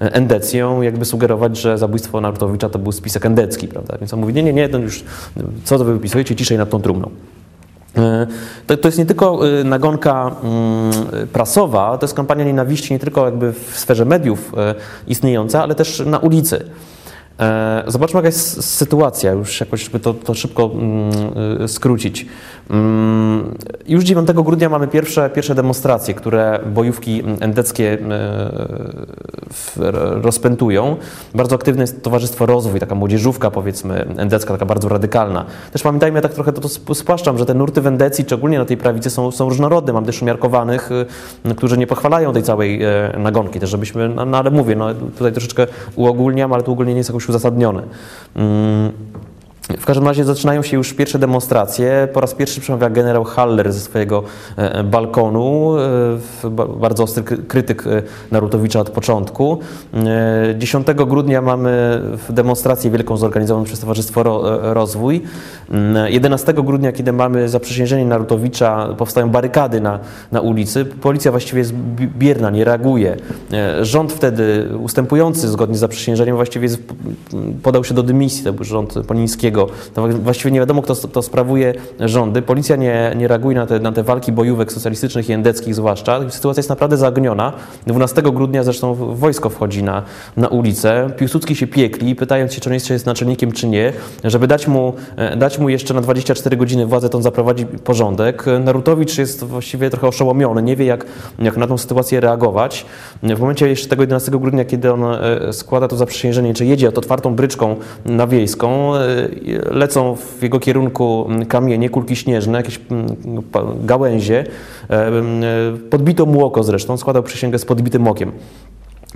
endecją, 0.00 0.82
jakby 0.82 1.04
sugerować, 1.04 1.56
że 1.56 1.78
zabójstwo 1.78 2.20
Narutowicza 2.20 2.68
to 2.68 2.78
był 2.78 2.92
spisek 2.92 3.26
endecki, 3.26 3.68
prawda? 3.68 3.96
Więc 4.00 4.14
on 4.14 4.20
mówi, 4.20 4.34
nie, 4.34 4.42
nie, 4.42 4.52
nie, 4.52 4.68
to 4.68 4.78
już 4.78 5.04
co 5.64 5.78
to 5.78 5.84
wy 5.84 5.92
wypisujecie, 5.92 6.36
ciszej 6.36 6.58
nad 6.58 6.70
tą 6.70 6.80
trumną. 6.80 7.10
E, 7.96 8.26
to, 8.66 8.76
to 8.76 8.88
jest 8.88 8.98
nie 8.98 9.06
tylko 9.06 9.48
e, 9.48 9.64
nagonka 9.64 10.36
mm, 10.42 10.92
prasowa, 11.32 11.98
to 11.98 12.04
jest 12.04 12.14
kampania 12.14 12.44
nienawiści 12.44 12.92
nie 12.92 12.98
tylko 12.98 13.24
jakby 13.24 13.52
w 13.52 13.78
sferze 13.78 14.04
mediów 14.04 14.52
e, 14.56 14.74
istniejąca, 15.06 15.62
ale 15.62 15.74
też 15.74 16.02
na 16.06 16.18
ulicy. 16.18 16.64
E, 17.40 17.84
zobaczmy, 17.86 18.18
jaka 18.18 18.28
jest 18.28 18.64
sytuacja, 18.64 19.32
już 19.32 19.60
jakoś, 19.60 19.84
żeby 19.84 20.00
to, 20.00 20.14
to 20.14 20.34
szybko 20.34 20.70
mm, 20.74 21.68
skrócić. 21.68 22.26
Mm, 22.70 23.54
już 23.86 24.04
9 24.04 24.32
grudnia 24.32 24.68
mamy 24.68 24.88
pierwsze, 24.88 25.30
pierwsze 25.30 25.54
demonstracje, 25.54 26.14
które 26.14 26.60
bojówki 26.66 27.22
endeckie 27.40 27.98
e, 28.10 28.94
rozpętują. 30.22 30.96
Bardzo 31.34 31.54
aktywne 31.54 31.82
jest 31.82 32.02
Towarzystwo 32.02 32.46
Rozwój, 32.46 32.80
taka 32.80 32.94
młodzieżówka 32.94 33.50
powiedzmy 33.50 34.06
endecka, 34.16 34.52
taka 34.52 34.66
bardzo 34.66 34.88
radykalna. 34.88 35.44
Też 35.72 35.82
pamiętajmy, 35.82 36.18
ja 36.18 36.22
tak 36.22 36.34
trochę 36.34 36.52
to, 36.52 36.60
to 36.60 36.94
spłaszczam, 36.94 37.38
że 37.38 37.46
te 37.46 37.54
nurty 37.54 37.80
w 37.80 37.86
Endecji, 37.86 38.24
szczególnie 38.24 38.58
na 38.58 38.64
tej 38.64 38.76
prawicy, 38.76 39.10
są, 39.10 39.30
są 39.30 39.48
różnorodne. 39.48 39.92
Mam 39.92 40.04
też 40.04 40.22
umiarkowanych, 40.22 40.90
y, 41.50 41.54
którzy 41.54 41.78
nie 41.78 41.86
pochwalają 41.86 42.32
tej 42.32 42.42
całej 42.42 42.82
e, 42.82 43.14
nagonki, 43.18 43.60
też 43.60 43.70
żebyśmy, 43.70 44.08
no, 44.08 44.24
no 44.24 44.38
ale 44.38 44.50
mówię, 44.50 44.76
no, 44.76 44.94
tutaj 44.94 45.32
troszeczkę 45.32 45.66
uogólniam, 45.96 46.52
ale 46.52 46.62
to 46.62 46.72
ogólnie 46.72 46.92
nie 46.92 46.98
jest 46.98 47.10
jakoś 47.10 47.23
uzasadnione. 47.28 47.82
Mm. 49.68 49.80
W 49.80 49.84
każdym 49.84 50.06
razie 50.06 50.24
zaczynają 50.24 50.62
się 50.62 50.76
już 50.76 50.92
pierwsze 50.94 51.18
demonstracje. 51.18 52.08
Po 52.12 52.20
raz 52.20 52.34
pierwszy 52.34 52.60
przemawia 52.60 52.90
generał 52.90 53.24
Haller 53.24 53.72
ze 53.72 53.80
swojego 53.80 54.22
e, 54.56 54.84
balkonu, 54.84 55.74
e, 56.44 56.50
bardzo 56.80 57.02
ostry 57.02 57.22
krytyk 57.22 57.86
e, 57.86 58.02
Narutowicza 58.30 58.80
od 58.80 58.90
początku. 58.90 59.58
10 60.58 60.86
grudnia 61.06 61.42
mamy 61.42 62.00
demonstrację 62.28 62.90
wielką 62.90 63.16
zorganizowaną 63.16 63.64
przez 63.64 63.80
Towarzystwo 63.80 64.22
Rozwój. 64.74 65.22
11 66.06 66.52
grudnia, 66.52 66.92
kiedy 66.92 67.12
mamy 67.12 67.48
zaprzysiężenie 67.48 68.04
Narutowicza, 68.04 68.88
powstają 68.98 69.30
barykady 69.30 69.80
na, 69.80 69.98
na 70.32 70.40
ulicy. 70.40 70.84
Policja 70.84 71.30
właściwie 71.30 71.58
jest 71.58 71.72
bierna, 72.18 72.50
nie 72.50 72.64
reaguje. 72.64 73.16
Rząd 73.82 74.12
wtedy 74.12 74.68
ustępujący 74.82 75.48
zgodnie 75.48 75.76
z 75.76 75.80
zaprzysiężeniem 75.80 76.36
właściwie 76.36 76.68
podał 77.62 77.84
się 77.84 77.94
do 77.94 78.02
dymisji, 78.02 78.44
to 78.44 78.52
był 78.52 78.64
rząd 78.64 78.94
Polińskiego 79.54 79.68
to 79.94 80.08
właściwie 80.08 80.50
nie 80.50 80.60
wiadomo, 80.60 80.82
kto, 80.82 80.94
kto 80.94 81.22
sprawuje 81.22 81.74
rządy. 82.00 82.42
Policja 82.42 82.76
nie, 82.76 83.12
nie 83.16 83.28
reaguje 83.28 83.56
na 83.56 83.66
te, 83.66 83.80
na 83.80 83.92
te 83.92 84.02
walki 84.02 84.32
bojówek 84.32 84.72
socjalistycznych 84.72 85.28
i 85.28 85.32
endeckich 85.32 85.74
zwłaszcza. 85.74 86.30
Sytuacja 86.30 86.58
jest 86.60 86.68
naprawdę 86.68 86.96
zaogniona. 86.96 87.52
12 87.86 88.22
grudnia 88.22 88.62
zresztą 88.62 88.94
wojsko 88.94 89.50
wchodzi 89.50 89.82
na, 89.82 90.02
na 90.36 90.48
ulicę. 90.48 91.10
Piłsudski 91.16 91.56
się 91.56 91.66
piekli, 91.66 92.14
pytając 92.14 92.52
się, 92.52 92.60
czy 92.60 92.70
on 92.70 92.74
jest 92.74 93.06
naczelnikiem, 93.06 93.52
czy 93.52 93.68
nie, 93.68 93.92
żeby 94.24 94.46
dać 94.46 94.68
mu, 94.68 94.94
e, 95.16 95.36
dać 95.36 95.58
mu 95.58 95.68
jeszcze 95.68 95.94
na 95.94 96.00
24 96.00 96.56
godziny 96.56 96.86
władzę, 96.86 97.08
to 97.08 97.18
on 97.18 97.22
zaprowadzi 97.22 97.66
porządek. 97.66 98.44
Narutowicz 98.60 99.18
jest 99.18 99.44
właściwie 99.44 99.90
trochę 99.90 100.08
oszołomiony, 100.08 100.62
nie 100.62 100.76
wie, 100.76 100.84
jak, 100.84 101.06
jak 101.38 101.56
na 101.56 101.66
tą 101.66 101.78
sytuację 101.78 102.20
reagować. 102.20 102.86
W 103.22 103.40
momencie 103.40 103.68
jeszcze 103.68 103.88
tego 103.88 104.02
11 104.02 104.30
grudnia, 104.30 104.64
kiedy 104.64 104.92
on 104.92 105.04
e, 105.04 105.52
składa 105.52 105.88
to 105.88 105.96
zaprzysiężenie, 105.96 106.54
czy 106.54 106.66
jedzie 106.66 106.88
otwartą 106.88 107.34
bryczką 107.34 107.76
na 108.04 108.26
wiejską, 108.26 108.96
e, 108.96 109.28
lecą 109.70 110.16
w 110.16 110.42
jego 110.42 110.60
kierunku 110.60 111.28
kamienie, 111.48 111.90
kulki 111.90 112.16
śnieżne, 112.16 112.58
jakieś 112.58 112.80
gałęzie. 113.84 114.44
E, 114.90 115.12
podbito 115.90 116.26
mu 116.26 116.44
oko 116.44 116.62
zresztą, 116.62 116.96
składał 116.96 117.22
przysięgę 117.22 117.58
z 117.58 117.64
podbitym 117.64 118.08
okiem 118.08 118.32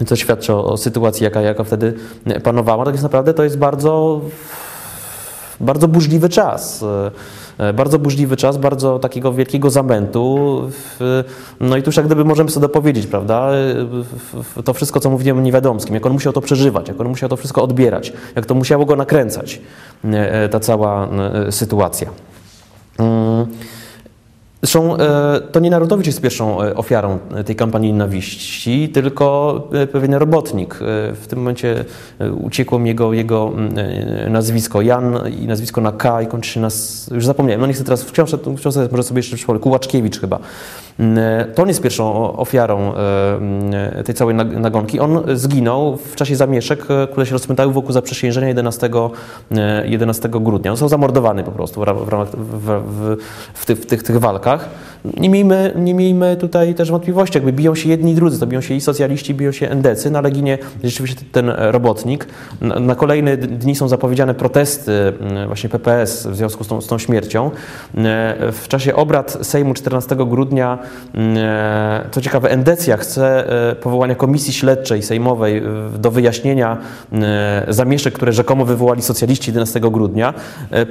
co 0.07 0.17
świadczy 0.17 0.55
o, 0.55 0.77
sytuacji, 0.77 1.25
jaka, 1.25 1.41
jaka 1.41 1.65
wtedy 1.65 1.95
panowała. 2.43 2.85
Tak 2.85 2.95
jest 2.95 3.03
naprawdę 3.03 3.35
to 3.35 3.45
jest 3.45 3.59
bardzo, 3.59 4.21
bardzo 5.61 5.89
burzliwy 5.89 6.29
czas. 6.29 6.85
E, 7.59 7.73
bardzo 7.73 7.99
burzliwy 7.99 8.37
czas, 8.37 8.57
bardzo 8.57 8.99
takiego 8.99 9.33
wielkiego 9.33 9.71
zamętu. 9.71 10.63
No 11.61 11.77
i 11.77 11.83
tu 11.83 11.89
już 11.89 11.97
jak 11.97 12.07
gdyby 12.07 12.25
możemy 12.25 12.51
sobie 12.51 12.67
dopowiedzieć, 12.67 13.07
prawda, 13.07 13.51
to 14.65 14.75
wszystko, 14.75 15.01
co 15.01 15.11
mówiłem 15.11 15.43
Niewiadomskim, 15.43 15.95
jak 15.95 16.07
on 16.07 16.13
musiał 16.13 16.33
to 16.33 16.41
przeżywać, 16.41 16.89
jak 16.89 17.01
on 17.01 17.09
musiał 17.09 17.29
to 17.29 17.37
wszystko 17.37 17.63
odbierać, 17.63 18.13
jak 18.37 18.47
to 18.47 18.55
musiało 18.55 18.85
go 18.85 18.97
nakręcać, 18.97 19.61
e, 20.05 20.49
ta 20.49 20.61
cała 20.61 21.09
e, 21.09 21.53
sytuacja. 21.53 22.11
Mm. 24.59 24.69
Zresztą 24.69 24.97
e, 24.97 25.41
to 25.41 25.61
nie 25.61 25.71
Narodowicz 25.71 26.07
jest 26.07 26.21
pierwszą 26.21 26.63
e, 26.63 26.75
ofiarą 26.75 27.19
tej 27.47 27.57
kampanii 27.57 27.93
nienawiści, 27.93 28.89
tylko 28.89 29.69
e, 29.73 29.87
pewien 29.87 30.15
robotnik. 30.15 30.75
W 31.15 31.25
tym 31.29 31.39
momencie 31.39 31.85
uciekło 32.41 32.79
mi 32.79 32.89
jego, 32.89 33.13
jego 33.13 33.53
nazwisko 34.31 34.83
Jan 34.83 35.19
i 35.41 35.47
nazwisko 35.47 35.81
na 35.81 35.93
K 35.93 36.23
i 36.23 36.27
kończy 36.27 36.51
się 36.51 36.61
na... 36.61 36.69
już 37.11 37.27
zapomniałem, 37.27 37.61
no 37.61 37.73
chcę 37.73 37.85
teraz 37.85 38.03
w 38.03 38.13
książce, 38.13 38.37
w 38.37 38.57
książce 38.57 38.89
może 38.91 39.03
sobie 39.03 39.19
jeszcze 39.19 39.37
przypomnę, 39.37 39.61
Kułaczkiewicz 39.61 40.21
chyba. 40.21 40.39
To 41.55 41.63
on 41.63 41.69
jest 41.69 41.83
pierwszą 41.83 42.37
ofiarą 42.37 42.93
tej 44.05 44.15
całej 44.15 44.35
nagonki. 44.35 45.01
On 45.01 45.23
zginął 45.35 45.97
w 45.97 46.17
czasie 46.17 46.37
zamieszek, 46.37 46.87
które 47.13 47.27
się 47.27 47.33
rozpętały 47.33 47.73
wokół 47.73 47.93
zaprzysiężenia 47.93 48.49
11, 48.49 48.91
11 49.85 50.29
grudnia. 50.29 50.71
On 50.71 50.77
został 50.77 50.89
zamordowany 50.89 51.45
po 51.45 51.51
prostu 51.51 51.81
w, 51.81 52.11
w, 52.37 52.83
w, 52.87 53.17
w 53.55 53.87
tych, 53.87 54.03
tych 54.03 54.19
walkach. 54.19 54.48
Nie 55.17 55.29
miejmy, 55.29 55.73
nie 55.77 55.95
miejmy 55.95 56.37
tutaj 56.37 56.75
też 56.75 56.91
wątpliwości, 56.91 57.37
jakby 57.37 57.53
biją 57.53 57.75
się 57.75 57.89
jedni 57.89 58.13
i 58.13 58.15
drudzy, 58.15 58.41
to 58.41 58.47
biją 58.47 58.61
się 58.61 58.75
i 58.75 58.81
socjaliści, 58.81 59.35
biją 59.35 59.53
się 59.53 59.69
endecy, 59.69 60.11
na 60.11 60.21
Leginie 60.21 60.59
rzeczywiście 60.85 61.25
ten 61.33 61.51
robotnik. 61.57 62.27
Na 62.61 62.95
kolejne 62.95 63.37
dni 63.37 63.75
są 63.75 63.89
zapowiedziane 63.89 64.35
protesty 64.35 64.93
mm, 64.93 65.47
właśnie 65.47 65.71
PPS 65.71 66.27
w 66.27 66.37
związku 66.37 66.65
z 66.65 66.69
tą, 66.69 66.81
z 66.81 66.87
tą 66.87 66.99
śmiercią. 66.99 67.51
Mm, 67.95 68.53
w 68.53 68.69
czasie 68.69 68.95
obrad 68.95 69.39
Sejmu 69.43 69.75
14 69.75 70.17
grudnia, 70.17 70.79
mm, 71.15 71.39
co 72.11 72.21
ciekawe, 72.21 72.51
endecja 72.51 72.97
chce 72.97 73.53
e, 73.71 73.75
powołania 73.75 74.15
komisji 74.15 74.53
śledczej 74.53 75.03
sejmowej 75.03 75.63
do 75.99 76.11
wyjaśnienia 76.11 76.77
zamieszek, 77.69 78.15
które 78.15 78.33
rzekomo 78.33 78.65
wywołali 78.65 79.03
socjaliści 79.03 79.51
11 79.51 79.81
grudnia. 79.81 80.35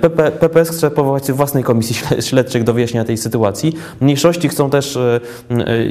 PP, 0.01 0.31
PPS 0.31 0.69
chce 0.69 0.91
powołać 0.91 1.31
własnej 1.31 1.63
komisji 1.63 1.95
śledczej 2.19 2.63
do 2.63 2.73
wyjaśnienia 2.73 3.05
tej 3.05 3.17
sytuacji 3.17 3.46
sytuacji. 3.55 3.73
Mniejszości 4.01 4.49
chcą 4.49 4.69
też 4.69 4.97
e, 4.97 5.19
e, 5.67 5.85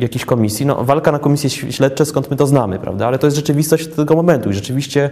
jakiejś 0.00 0.24
komisji. 0.24 0.66
No, 0.66 0.84
walka 0.84 1.12
na 1.12 1.18
komisje 1.18 1.50
śledcze, 1.50 2.04
skąd 2.04 2.30
my 2.30 2.36
to 2.36 2.46
znamy, 2.46 2.78
prawda? 2.78 3.06
Ale 3.06 3.18
to 3.18 3.26
jest 3.26 3.36
rzeczywistość 3.36 3.86
tego 3.88 4.14
momentu 4.14 4.50
i 4.50 4.54
rzeczywiście 4.54 5.10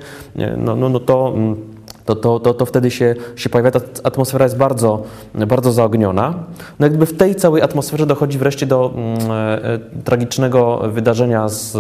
no, 0.57 0.77
no, 0.77 0.89
no 0.89 1.01
to 1.01 1.33
mm, 1.37 1.57
to, 2.05 2.17
to, 2.17 2.41
to, 2.41 2.55
to 2.55 2.67
wtedy 2.67 2.91
się, 2.91 3.15
się 3.37 3.51
pojawia. 3.51 3.71
Ta 3.71 3.81
atmosfera 4.05 4.45
jest 4.45 4.57
bardzo, 4.57 5.03
bardzo 5.35 5.73
zaogniona. 5.73 6.35
No 6.79 6.87
jakby 6.87 7.07
w 7.07 7.17
tej 7.17 7.35
całej 7.35 7.63
atmosferze 7.63 8.07
dochodzi 8.07 8.39
wreszcie 8.39 8.67
do 8.67 8.93
mm, 8.95 9.19
e, 9.31 9.79
tragicznego 10.05 10.83
wydarzenia 10.93 11.49
z, 11.49 11.77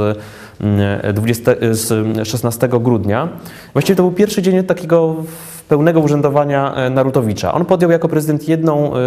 20, 1.14 1.52
mm, 1.52 1.74
z 1.74 2.28
16 2.28 2.68
grudnia. 2.68 3.28
Właściwie 3.72 3.96
to 3.96 4.02
był 4.02 4.12
pierwszy 4.12 4.42
dzień 4.42 4.64
takiego 4.64 5.16
pełnego 5.70 6.00
urzędowania 6.00 6.74
e, 6.74 6.90
Narutowicza. 6.90 7.54
On 7.54 7.64
podjął 7.64 7.90
jako 7.90 8.08
prezydent 8.08 8.48
jedną 8.48 8.94
e, 8.94 8.98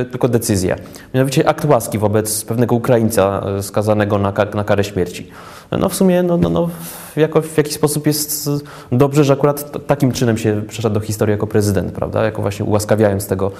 e, 0.00 0.04
tylko 0.04 0.28
decyzję, 0.28 0.76
mianowicie 1.14 1.48
akt 1.48 1.64
łaski 1.64 1.98
wobec 1.98 2.44
pewnego 2.44 2.74
Ukraińca 2.74 3.44
skazanego 3.62 4.18
na, 4.18 4.32
na 4.54 4.64
karę 4.64 4.84
śmierci. 4.84 5.30
No 5.78 5.88
w 5.88 5.94
sumie 5.94 6.22
no, 6.22 6.36
no, 6.36 6.48
no, 6.48 6.68
jako, 7.16 7.42
w 7.42 7.56
jakiś 7.56 7.74
sposób 7.74 8.06
jest 8.06 8.50
dobrze, 8.92 9.24
że 9.24 9.32
akurat 9.32 9.86
takim 9.86 10.12
czynem 10.12 10.38
się 10.38 10.62
przeszedł 10.68 10.94
do 10.94 11.00
historii 11.00 11.32
jako 11.32 11.46
prezydent, 11.46 11.92
prawda? 11.92 12.24
Jako 12.24 12.42
właśnie 12.42 12.64
ułaskawiając 12.64 13.26
tego, 13.26 13.50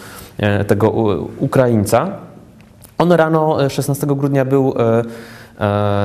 tego 0.67 0.91
Ukraińca. 1.39 2.09
On 2.99 3.13
rano 3.13 3.71
16 3.71 4.07
grudnia 4.07 4.45
był 4.45 4.75
E, 4.79 5.03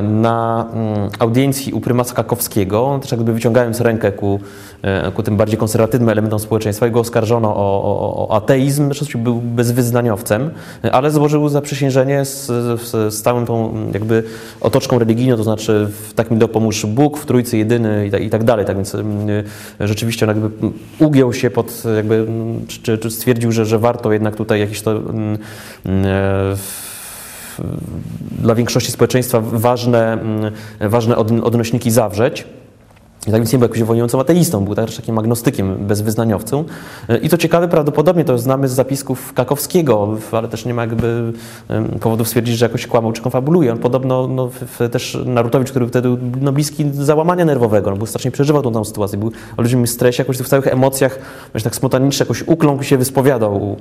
na 0.01 0.67
mm, 0.73 1.09
audiencji 1.19 1.73
u 1.73 1.81
prymasa 1.81 2.13
Kakowskiego, 2.13 2.99
też 3.01 3.11
jakby 3.11 3.33
wyciągając 3.33 3.81
rękę 3.81 4.11
ku, 4.11 4.39
e, 4.81 5.11
ku 5.11 5.23
tym 5.23 5.37
bardziej 5.37 5.57
konserwatywnym 5.57 6.09
elementom 6.09 6.39
społeczeństwa, 6.39 6.85
jego 6.85 6.99
oskarżono 6.99 7.55
o, 7.55 7.83
o, 7.83 8.27
o 8.27 8.35
ateizm, 8.35 8.91
był 9.17 9.35
bezwyznaniowcem, 9.35 10.49
ale 10.91 11.11
złożył 11.11 11.49
zaprzysiężenie 11.49 12.25
z, 12.25 12.45
z, 12.81 13.13
z 13.13 13.21
całą 13.21 13.45
tą 13.45 13.73
jakby 13.93 14.23
otoczką 14.61 14.99
religijną, 14.99 15.37
to 15.37 15.43
znaczy 15.43 15.91
w 16.09 16.13
takim 16.13 16.39
dopomóż 16.39 16.85
Bóg, 16.85 17.17
w 17.17 17.25
Trójcy 17.25 17.57
Jedyny 17.57 18.07
i 18.07 18.11
tak, 18.11 18.23
i 18.23 18.29
tak 18.29 18.43
dalej, 18.43 18.65
tak 18.65 18.75
więc 18.75 18.95
mm, 18.95 19.27
rzeczywiście 19.79 20.25
on 20.25 20.29
jakby 20.29 20.69
ugiął 20.99 21.33
się 21.33 21.49
pod, 21.49 21.83
jakby, 21.95 22.27
czy, 22.67 22.97
czy 22.97 23.11
stwierdził, 23.11 23.51
że, 23.51 23.65
że 23.65 23.79
warto 23.79 24.13
jednak 24.13 24.35
tutaj 24.35 24.59
jakieś 24.59 24.81
to 24.81 24.91
mm, 24.91 25.37
e, 25.85 26.55
dla 28.41 28.55
większości 28.55 28.91
społeczeństwa 28.91 29.41
ważne, 29.41 30.13
mm, 30.13 30.51
ważne 30.79 31.17
odnośniki 31.17 31.91
zawrzeć. 31.91 32.45
I 33.27 33.31
tak 33.31 33.41
więc 33.41 33.53
nie 33.53 33.59
był 33.59 33.65
jakimś 33.65 33.81
uwolniającym 33.81 34.19
ateistą, 34.19 34.65
był 34.65 34.75
też 34.75 34.95
takim 34.95 35.17
agnostykiem, 35.17 35.87
bezwyznaniowcem. 35.87 36.63
I 37.21 37.29
to 37.29 37.37
ciekawe, 37.37 37.67
prawdopodobnie 37.67 38.25
to 38.25 38.37
znamy 38.37 38.67
z 38.67 38.71
zapisków 38.71 39.33
Kakowskiego, 39.33 40.17
ale 40.31 40.47
też 40.47 40.65
nie 40.65 40.73
ma 40.73 40.81
jakby 40.81 41.33
powodów 41.99 42.27
stwierdzić, 42.27 42.57
że 42.57 42.65
jakoś 42.65 42.87
kłamał 42.87 43.11
czy 43.11 43.21
konfabuluje. 43.21 43.71
On 43.71 43.77
podobno 43.77 44.27
no, 44.27 44.49
też 44.91 45.17
Narutowicz, 45.25 45.69
który 45.69 45.87
wtedy 45.87 46.09
był 46.09 46.17
no, 46.41 46.51
bliski 46.51 46.85
załamania 46.93 47.45
nerwowego, 47.45 47.91
on 47.91 47.97
był 47.97 48.07
strasznie 48.07 48.31
przeżywał 48.31 48.61
tą, 48.61 48.71
tą 48.71 48.85
sytuację, 48.85 49.17
był 49.17 49.31
w 49.31 49.59
olbrzymim 49.59 49.87
stresie, 49.87 50.21
jakoś 50.21 50.37
w 50.37 50.47
całych 50.47 50.67
emocjach, 50.67 51.19
właśnie 51.51 51.69
tak 51.69 51.75
spontanicznie 51.75 52.23
jakoś 52.23 52.43
ukląkł 52.47 52.83
się 52.83 52.97
wyspowiadał 52.97 53.77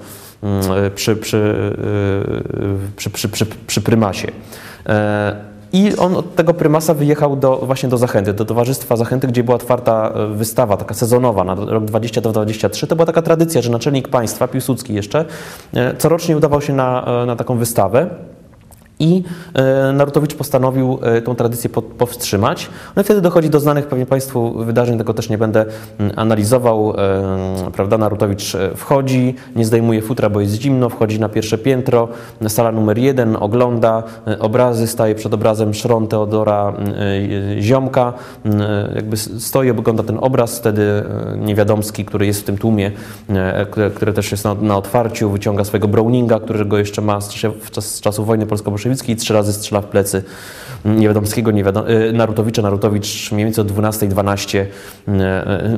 przy, 0.95 1.17
przy, 1.17 1.77
przy, 2.97 3.11
przy, 3.11 3.29
przy, 3.29 3.47
przy 3.67 3.81
prymasie. 3.81 4.33
I 5.75 5.97
on 5.97 6.17
od 6.17 6.35
tego 6.35 6.55
prymasa 6.55 6.95
wyjechał 6.95 7.37
do, 7.37 7.57
właśnie 7.57 7.89
do 7.89 7.99
Zachęty, 7.99 8.35
do 8.35 8.45
Towarzystwa 8.45 8.97
Zachęty, 8.97 9.27
gdzie 9.27 9.45
była 9.45 9.57
otwarta 9.57 10.13
e, 10.15 10.27
wystawa, 10.27 10.77
taka 10.77 10.95
sezonowa 10.95 11.45
na 11.45 11.55
rok 11.55 11.85
2023. 11.85 12.87
To 12.87 12.97
była 12.97 13.07
taka 13.07 13.23
tradycja, 13.23 13.63
że 13.63 13.71
naczelnik 13.71 14.09
państwa, 14.09 14.49
Piłsudski 14.49 14.95
jeszcze, 14.95 15.25
e, 15.75 15.97
corocznie 15.97 16.37
udawał 16.37 16.61
się 16.61 16.73
na, 16.73 17.05
e, 17.23 17.27
na 17.27 17.37
taką 17.37 17.59
wystawę. 17.59 18.11
I 18.99 19.23
e, 19.55 19.93
Narutowicz 19.93 20.35
postanowił 20.35 20.99
e, 21.03 21.23
tą 21.23 21.35
tradycję 21.35 21.71
po, 21.71 21.83
powstrzymać. 21.83 22.71
No 22.97 23.03
i 23.03 23.05
wtedy 23.05 23.21
dochodzi 23.21 23.51
do 23.51 23.61
znanych 23.61 23.87
pewnie 23.87 24.07
Państwu 24.07 24.65
wydarzeń, 24.65 24.99
tego 24.99 25.15
też 25.15 25.29
nie 25.29 25.39
będę 25.39 25.67
mm, 25.99 26.13
analizował. 26.17 26.95
E, 26.99 27.71
prawda, 27.73 27.99
Narutowicz 27.99 28.57
wchodzi, 28.77 29.35
nie 29.57 29.65
zdejmuje 29.65 30.03
futra, 30.03 30.31
bo 30.31 30.41
jest 30.41 30.55
zimno, 30.55 30.89
wchodzi 30.89 31.21
na 31.21 31.29
pierwsze 31.29 31.59
piętro, 31.59 32.09
sala 32.49 32.73
numer 32.73 32.99
jeden, 32.99 33.37
ogląda 33.41 34.03
obrazy, 34.41 34.87
staje 34.87 35.15
przed 35.15 35.35
obrazem 35.35 35.75
Szron 35.75 36.09
Teodora 36.09 36.73
e, 37.59 37.63
Ziomka, 37.63 38.13
e, 38.45 38.93
jakby 38.95 39.17
stoi, 39.17 39.71
ogląda 39.71 40.03
ten 40.03 40.19
obraz, 40.21 40.59
wtedy 40.59 41.05
Niewiadomski, 41.37 42.05
który 42.05 42.27
jest 42.27 42.41
w 42.41 42.45
tym 42.45 42.59
tłumie, 42.59 42.91
które 43.95 44.13
też 44.13 44.31
jest 44.31 44.45
na, 44.61 44.77
otwarciu, 44.77 45.31
wyciąga 45.31 45.65
swojego 45.65 45.89
Browninga, 45.89 46.41
którego 46.41 46.79
jeszcze 46.79 47.03
ma 47.03 47.21
z, 47.21 47.29
czas, 47.73 47.85
z 47.85 48.01
czasów 48.01 48.27
wojny 48.27 48.47
polsko-bolszewickiej 48.85 49.15
i 49.15 49.19
trzy 49.19 49.35
razy 49.35 49.53
strzela 49.53 49.81
w 49.81 49.87
plecy 49.87 50.23
Niewiadomskiego, 50.85 51.51
niewiadom, 51.51 51.85
Narutowicza. 52.13 52.63
Narutowicz 52.63 53.33
mniej 53.33 53.45
więcej 53.45 53.65
o 53.65 53.67
12.12 53.67 54.67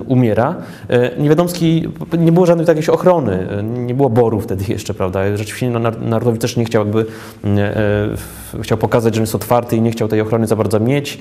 umiera. 0.06 0.54
E, 0.88 1.18
Niewiadomski, 1.18 1.88
nie 2.18 2.32
było 2.32 2.46
żadnej 2.46 2.66
takiej 2.66 2.86
ochrony, 2.88 3.46
nie 3.62 3.94
było 3.94 4.10
boru 4.10 4.40
wtedy 4.40 4.64
jeszcze, 4.68 4.94
prawda. 4.94 5.36
Rzeczywiście 5.36 5.70
no, 5.70 5.90
Narutowicz 6.00 6.40
też 6.40 6.56
nie 6.56 6.64
chciał 6.64 6.84
jakby, 6.84 7.06
chciał 8.62 8.78
pokazać, 8.78 9.14
że 9.14 9.20
jest 9.20 9.34
otwarty 9.34 9.76
i 9.76 9.80
nie 9.80 9.90
chciał 9.90 10.08
tej 10.08 10.20
ochrony 10.20 10.46
za 10.46 10.56
bardzo 10.56 10.80
mieć. 10.80 11.18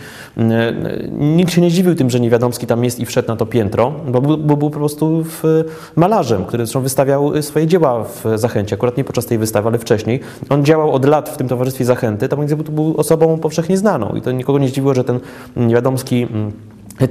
Nikt 1.11 1.53
się 1.53 1.61
nie 1.61 1.71
dziwił 1.71 1.95
tym, 1.95 2.09
że 2.09 2.19
Niewiadomski 2.19 2.67
tam 2.67 2.83
jest 2.83 2.99
i 2.99 3.05
wszedł 3.05 3.27
na 3.27 3.35
to 3.35 3.45
piętro, 3.45 3.93
bo 4.07 4.21
był, 4.21 4.37
bo 4.37 4.57
był 4.57 4.69
po 4.69 4.77
prostu 4.77 5.25
malarzem, 5.95 6.45
który 6.45 6.65
zresztą 6.65 6.81
wystawiał 6.81 7.41
swoje 7.41 7.67
dzieła 7.67 8.03
w 8.03 8.23
Zachęcie, 8.35 8.75
akurat 8.75 8.97
nie 8.97 9.03
podczas 9.03 9.25
tej 9.25 9.37
wystawy, 9.37 9.67
ale 9.69 9.79
wcześniej. 9.79 10.19
On 10.49 10.65
działał 10.65 10.91
od 10.91 11.05
lat 11.05 11.29
w 11.29 11.37
tym 11.37 11.47
towarzystwie 11.47 11.74
Zachęty, 11.83 12.29
tam 12.29 12.45
był 12.69 12.97
osobą 12.97 13.37
powszechnie 13.37 13.77
znaną 13.77 14.15
i 14.15 14.21
to 14.21 14.31
nikogo 14.31 14.59
nie 14.59 14.67
zdziwiło, 14.67 14.93
że 14.93 15.03
ten 15.03 15.19
Niewiadomski 15.55 16.27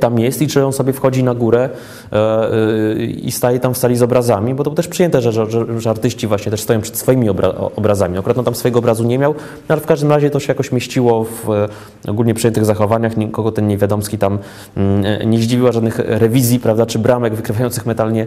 tam 0.01 0.19
jest 0.19 0.43
i 0.43 0.47
czy 0.47 0.65
on 0.65 0.73
sobie 0.73 0.93
wchodzi 0.93 1.25
na 1.25 1.35
górę 1.35 1.69
e, 2.13 2.17
e, 2.17 3.05
i 3.05 3.33
staje 3.33 3.61
tam 3.61 3.75
w 3.75 3.79
sali 3.79 3.97
z 3.97 4.03
obrazami, 4.03 4.55
bo 4.55 4.65
to 4.65 4.71
też 4.71 4.89
przyjęte, 4.89 5.21
że, 5.21 5.33
że, 5.33 5.81
że 5.81 5.91
artyści 5.91 6.27
właśnie 6.27 6.51
też 6.51 6.61
stoją 6.61 6.81
przed 6.81 6.97
swoimi 6.97 7.29
obra 7.29 7.49
obrazami. 7.49 8.19
Akurat 8.19 8.39
on 8.39 8.45
tam 8.45 8.55
swojego 8.55 8.79
obrazu 8.79 9.05
nie 9.05 9.19
miał, 9.19 9.35
no 9.69 9.73
ale 9.73 9.81
w 9.81 9.87
każdym 9.87 10.11
razie 10.11 10.31
to 10.31 10.41
się 10.41 10.49
jakoś 10.49 10.73
mieściło 10.73 11.25
w 11.25 11.51
e, 11.51 11.69
ogólnie 12.11 12.35
przyjętych 12.35 12.65
zachowaniach. 12.65 13.17
Nikogo 13.17 13.53
ten 13.53 13.69
Niewiadomski 13.69 14.19
tam 14.19 14.39
mm, 14.77 15.31
nie 15.31 15.39
zdziwiła, 15.39 15.73
żadnych 15.73 15.99
rewizji, 15.99 16.61
prawda, 16.61 16.87
czy 16.87 16.99
bramek 16.99 17.35
wykrywających 17.35 17.87
metalnie 17.87 18.27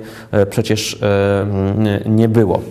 przecież 0.49 0.99
nie 2.05 2.29
było. 2.29 2.61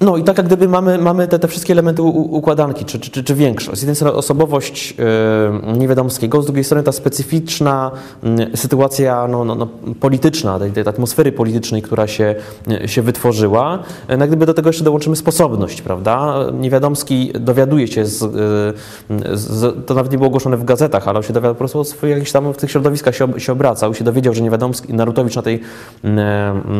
No 0.00 0.16
i 0.16 0.24
tak 0.24 0.38
jak 0.38 0.46
gdyby 0.46 0.68
mamy, 0.68 0.98
mamy 0.98 1.28
te, 1.28 1.38
te 1.38 1.48
wszystkie 1.48 1.72
elementy 1.72 2.02
układanki, 2.02 2.84
czy, 2.84 3.00
czy, 3.00 3.24
czy 3.24 3.34
większość. 3.34 3.78
Z 3.78 3.82
jednej 3.82 3.96
strony 3.96 4.16
osobowość 4.16 4.94
yy, 4.98 5.78
Niewiadomskiego, 5.78 6.42
z 6.42 6.46
drugiej 6.46 6.64
strony 6.64 6.82
ta 6.82 6.92
specyficzna 6.92 7.90
yy, 8.22 8.56
sytuacja 8.56 9.28
no, 9.28 9.44
no, 9.44 9.54
no, 9.54 9.68
polityczna, 10.00 10.58
tej, 10.58 10.72
tej 10.72 10.88
atmosfery 10.88 11.32
politycznej, 11.32 11.82
która 11.82 12.06
się, 12.06 12.34
yy, 12.66 12.88
się 12.88 13.02
wytworzyła. 13.02 13.78
No, 14.18 14.26
gdyby 14.26 14.46
do 14.46 14.54
tego 14.54 14.68
jeszcze 14.68 14.84
dołączymy 14.84 15.16
sposobność, 15.16 15.82
prawda? 15.82 16.34
Niewiadomski 16.52 17.32
dowiaduje 17.40 17.88
się, 17.88 18.06
z, 18.06 18.22
yy, 18.22 19.36
z, 19.36 19.86
to 19.86 19.94
nawet 19.94 20.12
nie 20.12 20.18
było 20.18 20.28
ogłoszone 20.28 20.56
w 20.56 20.64
gazetach, 20.64 21.08
ale 21.08 21.18
on 21.18 21.22
się 21.22 21.32
dowiadał 21.32 21.54
po 21.54 21.58
prostu 21.58 21.84
swoich 21.84 22.12
jakichś 22.12 22.32
tam 22.32 22.54
w 22.54 22.56
tych 22.56 22.70
środowiskach 22.70 23.14
się, 23.14 23.40
się 23.40 23.52
obracał, 23.52 23.94
się 23.94 24.04
dowiedział, 24.04 24.34
że 24.34 24.42
Niewiadomski, 24.42 24.94
Narutowicz 24.94 25.36
na, 25.36 25.42
tej, 25.42 25.60
yy, 26.04 26.10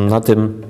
na 0.09 0.21
tym 0.21 0.63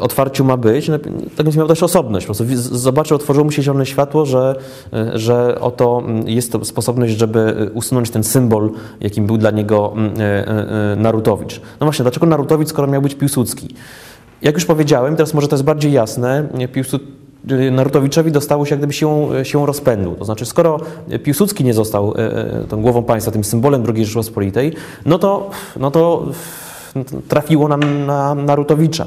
otwarciu 0.00 0.44
ma 0.44 0.56
być, 0.56 0.88
no, 0.88 0.98
tak 1.36 1.46
więc 1.46 1.56
miał 1.56 1.68
też 1.68 1.82
osobność. 1.82 2.26
Po 2.26 2.34
prostu 2.34 2.54
zobaczył, 2.56 3.16
otworzyło 3.16 3.44
mu 3.44 3.50
się 3.50 3.62
zielone 3.62 3.86
światło, 3.86 4.26
że, 4.26 4.56
e, 4.92 5.18
że 5.18 5.60
oto 5.60 6.02
mm, 6.04 6.28
jest 6.28 6.52
to 6.52 6.64
sposobność, 6.64 7.18
żeby 7.18 7.70
usunąć 7.74 8.10
ten 8.10 8.24
symbol, 8.24 8.70
jakim 9.00 9.26
był 9.26 9.38
dla 9.38 9.50
niego 9.50 9.92
mm, 9.96 10.14
e, 10.20 10.48
e, 10.92 10.96
Narutowicz. 10.96 11.60
No 11.80 11.86
właśnie, 11.86 12.02
dlaczego 12.02 12.26
Narutowicz, 12.26 12.68
skoro 12.68 12.88
miał 12.88 13.02
być 13.02 13.14
Piłsudski? 13.14 13.74
Jak 14.42 14.54
już 14.54 14.64
powiedziałem, 14.64 15.16
teraz 15.16 15.34
może 15.34 15.48
to 15.48 15.56
jest 15.56 15.64
bardziej 15.64 15.92
jasne, 15.92 16.48
Piłsudski 16.72 17.12
Narutowiczowi 17.72 18.32
dostało 18.32 18.66
się 18.66 18.70
jak 18.70 18.80
gdyby 18.80 18.92
siłą, 18.92 19.28
siłą 19.42 19.66
rozpędu. 19.66 20.14
To 20.18 20.24
znaczy, 20.24 20.46
skoro 20.46 20.80
Piłsudski 21.22 21.64
nie 21.64 21.74
został 21.74 22.14
tą 22.68 22.82
głową 22.82 23.02
państwa, 23.02 23.32
tym 23.32 23.44
symbolem 23.44 23.84
II 23.94 24.04
Rzeczypospolitej, 24.04 24.72
no 25.06 25.18
to, 25.18 25.50
no 25.76 25.90
to 25.90 26.26
trafiło 27.28 27.68
nam 27.68 28.06
na 28.06 28.34
Narutowicza. 28.34 29.06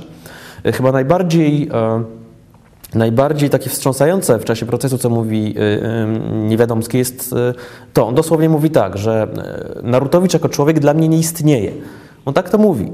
Chyba 0.65 0.91
najbardziej, 0.91 1.69
e, 1.73 2.03
najbardziej 2.95 3.49
takie 3.49 3.69
wstrząsające 3.69 4.39
w 4.39 4.45
czasie 4.45 4.65
procesu, 4.65 4.97
co 4.97 5.09
mówi 5.09 5.55
e, 5.57 6.07
Niewiadomski, 6.33 6.97
jest 6.97 7.33
e, 7.33 7.53
to. 7.93 8.07
On 8.07 8.15
dosłownie 8.15 8.49
mówi 8.49 8.69
tak, 8.69 8.97
że 8.97 9.27
Narutowicz 9.83 10.33
jako 10.33 10.49
człowiek 10.49 10.79
dla 10.79 10.93
mnie 10.93 11.07
nie 11.07 11.17
istnieje. 11.17 11.71
On 12.25 12.33
tak 12.33 12.49
to 12.49 12.57
mówi. 12.57 12.91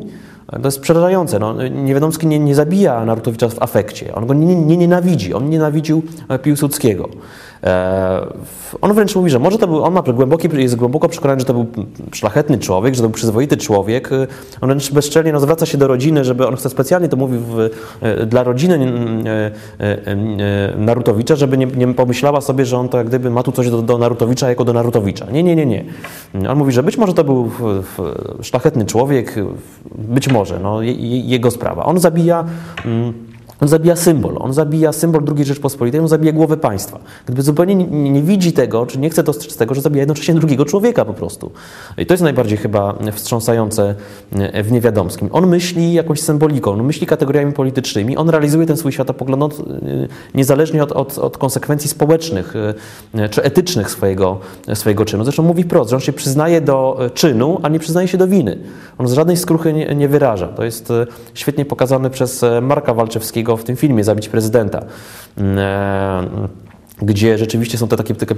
To 0.51 0.67
jest 0.67 0.79
przerażające. 0.79 1.39
No, 1.39 1.67
Niewiadomski 1.67 2.27
nie, 2.27 2.39
nie 2.39 2.55
zabija 2.55 3.05
Narutowicza 3.05 3.49
w 3.49 3.61
afekcie. 3.61 4.15
On 4.15 4.27
go 4.27 4.33
nie, 4.33 4.55
nie 4.55 4.77
nienawidzi. 4.77 5.33
On 5.33 5.49
nienawidził 5.49 6.03
Piłsudskiego. 6.43 7.09
E, 7.63 8.27
on 8.81 8.93
wręcz 8.93 9.15
mówi, 9.15 9.29
że 9.29 9.39
może 9.39 9.57
to 9.57 9.67
był, 9.67 9.83
on 9.83 9.93
ma 9.93 10.01
głęboki, 10.01 10.49
jest 10.53 10.75
głęboko 10.75 11.09
przekonany, 11.09 11.39
że 11.39 11.45
to 11.45 11.53
był 11.53 11.65
szlachetny 12.11 12.59
człowiek, 12.59 12.95
że 12.95 13.01
to 13.01 13.07
był 13.07 13.15
przyzwoity 13.15 13.57
człowiek. 13.57 14.09
On 14.61 14.69
wręcz 14.69 14.91
bezczelnie 14.91 15.33
no, 15.33 15.39
zwraca 15.39 15.65
się 15.65 15.77
do 15.77 15.87
rodziny, 15.87 16.23
żeby 16.23 16.47
on 16.47 16.55
chce 16.55 16.69
specjalnie 16.69 17.09
to 17.09 17.17
mówi 17.17 17.37
w, 17.37 17.69
e, 18.01 18.25
dla 18.25 18.43
rodziny 18.43 18.79
e, 19.69 20.75
Narutowicza, 20.77 21.35
żeby 21.35 21.57
nie, 21.57 21.65
nie, 21.65 21.93
pomyślała 21.93 22.41
sobie, 22.41 22.65
że 22.65 22.77
on 22.77 22.89
to 22.89 22.97
jak 22.97 23.07
gdyby 23.07 23.29
ma 23.29 23.43
tu 23.43 23.51
coś 23.51 23.69
do, 23.69 23.81
do 23.81 23.97
Narutowicza 23.97 24.49
jako 24.49 24.65
do 24.65 24.73
Narutowicza. 24.73 25.25
Nie, 25.31 25.43
nie, 25.43 25.55
nie, 25.55 25.65
nie. 25.65 25.85
On 26.49 26.57
mówi, 26.57 26.71
że 26.71 26.83
być 26.83 26.97
może 26.97 27.13
to 27.13 27.23
był 27.23 27.51
szlachetny 28.41 28.85
człowiek, 28.85 29.35
być 29.95 30.29
może, 30.29 30.59
no, 30.59 30.81
jego 30.81 31.51
sprawa. 31.51 31.85
On 31.85 31.99
zabija. 31.99 32.45
Mm, 32.85 33.32
on 33.63 33.69
zabija 33.69 33.95
symbol, 33.95 34.37
on 34.39 34.53
zabija 34.53 34.91
symbol 34.91 35.21
II 35.37 35.45
Rzeczpospolitej, 35.45 36.01
on 36.01 36.07
zabija 36.07 36.31
głowę 36.31 36.57
państwa. 36.57 36.99
Gdyby 37.25 37.41
zupełnie 37.41 37.75
nie, 37.75 38.11
nie, 38.11 38.21
widzi 38.21 38.53
tego, 38.53 38.85
czy 38.85 38.99
nie 38.99 39.09
chce 39.09 39.23
dostrzec 39.23 39.57
tego, 39.57 39.75
że 39.75 39.81
zabija 39.81 40.01
jednocześnie 40.01 40.33
drugiego 40.33 40.65
człowieka 40.65 41.05
po 41.05 41.13
prostu. 41.13 41.51
I 41.97 42.05
to 42.05 42.13
jest 42.13 42.23
najbardziej 42.23 42.57
chyba 42.57 42.95
wstrząsające 43.13 43.95
w 44.63 44.71
Niewiadomskim. 44.71 45.29
On 45.31 45.47
myśli 45.47 45.93
jakąś 45.93 46.21
symboliką, 46.21 46.71
on 46.71 46.83
myśli 46.83 47.07
kategoriami 47.07 47.53
politycznymi, 47.53 48.17
on 48.17 48.29
realizuje 48.29 48.65
ten 48.65 48.77
swój 48.77 48.91
światopogląd 48.91 49.43
od, 49.43 49.61
niezależnie 50.35 50.83
od, 50.83 50.91
od, 50.91 51.17
od, 51.17 51.37
konsekwencji 51.37 51.89
społecznych 51.89 52.53
czy 53.29 53.43
etycznych 53.43 53.91
swojego, 53.91 54.39
swojego 54.73 55.05
czynu. 55.05 55.23
Zresztą 55.23 55.43
mówi 55.43 55.63
wprost, 55.63 55.89
że 55.89 55.95
on 55.95 56.01
się 56.01 56.13
przyznaje 56.13 56.61
do 56.61 56.99
czynu, 57.13 57.59
a 57.63 57.69
nie 57.69 57.79
przyznaje 57.79 58.07
się 58.07 58.17
do 58.17 58.27
winy. 58.27 58.57
On 58.97 59.07
z 59.07 59.13
żadnej 59.13 59.37
skruchy 59.37 59.73
nie, 59.73 59.95
nie 59.95 60.07
wyraża. 60.07 60.47
To 60.47 60.63
jest 60.63 60.93
świetnie 61.33 61.65
pokazane 61.65 62.09
przez 62.09 62.45
Marka 62.61 62.93
Walczewskiego 62.93 63.52
w 63.57 63.63
tym 63.63 63.75
filmie 63.75 64.03
Zabić 64.03 64.29
prezydenta. 64.29 64.85
Gdzie 67.01 67.37
rzeczywiście 67.37 67.77
są 67.77 67.87
te 67.87 67.97
takie, 67.97 68.15
takie, 68.15 68.35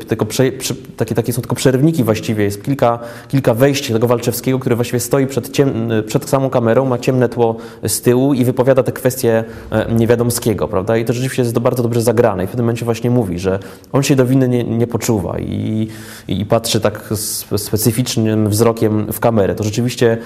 takie, 0.97 1.15
takie, 1.15 1.33
są 1.33 1.41
tylko 1.41 1.55
przerywniki 1.55 2.03
właściwie. 2.03 2.43
Jest 2.43 2.63
kilka, 2.63 2.99
kilka 3.27 3.53
wejść 3.53 3.91
tego 3.91 4.07
Walczewskiego, 4.07 4.59
który 4.59 4.75
właściwie 4.75 4.99
stoi 4.99 5.27
przed, 5.27 5.51
ciem, 5.51 5.89
przed 6.07 6.29
samą 6.29 6.49
kamerą, 6.49 6.85
ma 6.85 6.97
ciemne 6.97 7.29
tło 7.29 7.55
z 7.87 8.01
tyłu 8.01 8.33
i 8.33 8.45
wypowiada 8.45 8.83
te 8.83 8.91
kwestie 8.91 9.43
e, 9.71 9.93
Niewiadomskiego, 9.93 10.67
prawda? 10.67 10.97
I 10.97 11.05
to 11.05 11.13
rzeczywiście 11.13 11.41
jest 11.41 11.59
bardzo 11.59 11.83
dobrze 11.83 12.01
zagrane. 12.01 12.43
I 12.43 12.47
w 12.47 12.51
tym 12.51 12.59
momencie 12.59 12.85
właśnie 12.85 13.09
mówi, 13.09 13.39
że 13.39 13.59
on 13.91 14.03
się 14.03 14.15
do 14.15 14.25
winy 14.25 14.49
nie, 14.49 14.63
nie 14.63 14.87
poczuwa 14.87 15.39
i, 15.39 15.87
i 16.27 16.45
patrzy 16.45 16.79
tak 16.79 17.09
specyficznym 17.57 18.49
wzrokiem 18.49 19.13
w 19.13 19.19
kamerę. 19.19 19.55
To 19.55 19.63
rzeczywiście, 19.63 20.17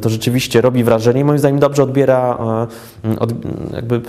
to 0.00 0.08
rzeczywiście 0.08 0.60
robi 0.60 0.84
wrażenie 0.84 1.20
i 1.20 1.24
moim 1.24 1.38
zdaniem 1.38 1.58
dobrze 1.58 1.82
odbiera 1.82 2.38
e, 3.04 3.18
od, 3.18 3.32
jakby 3.72 4.00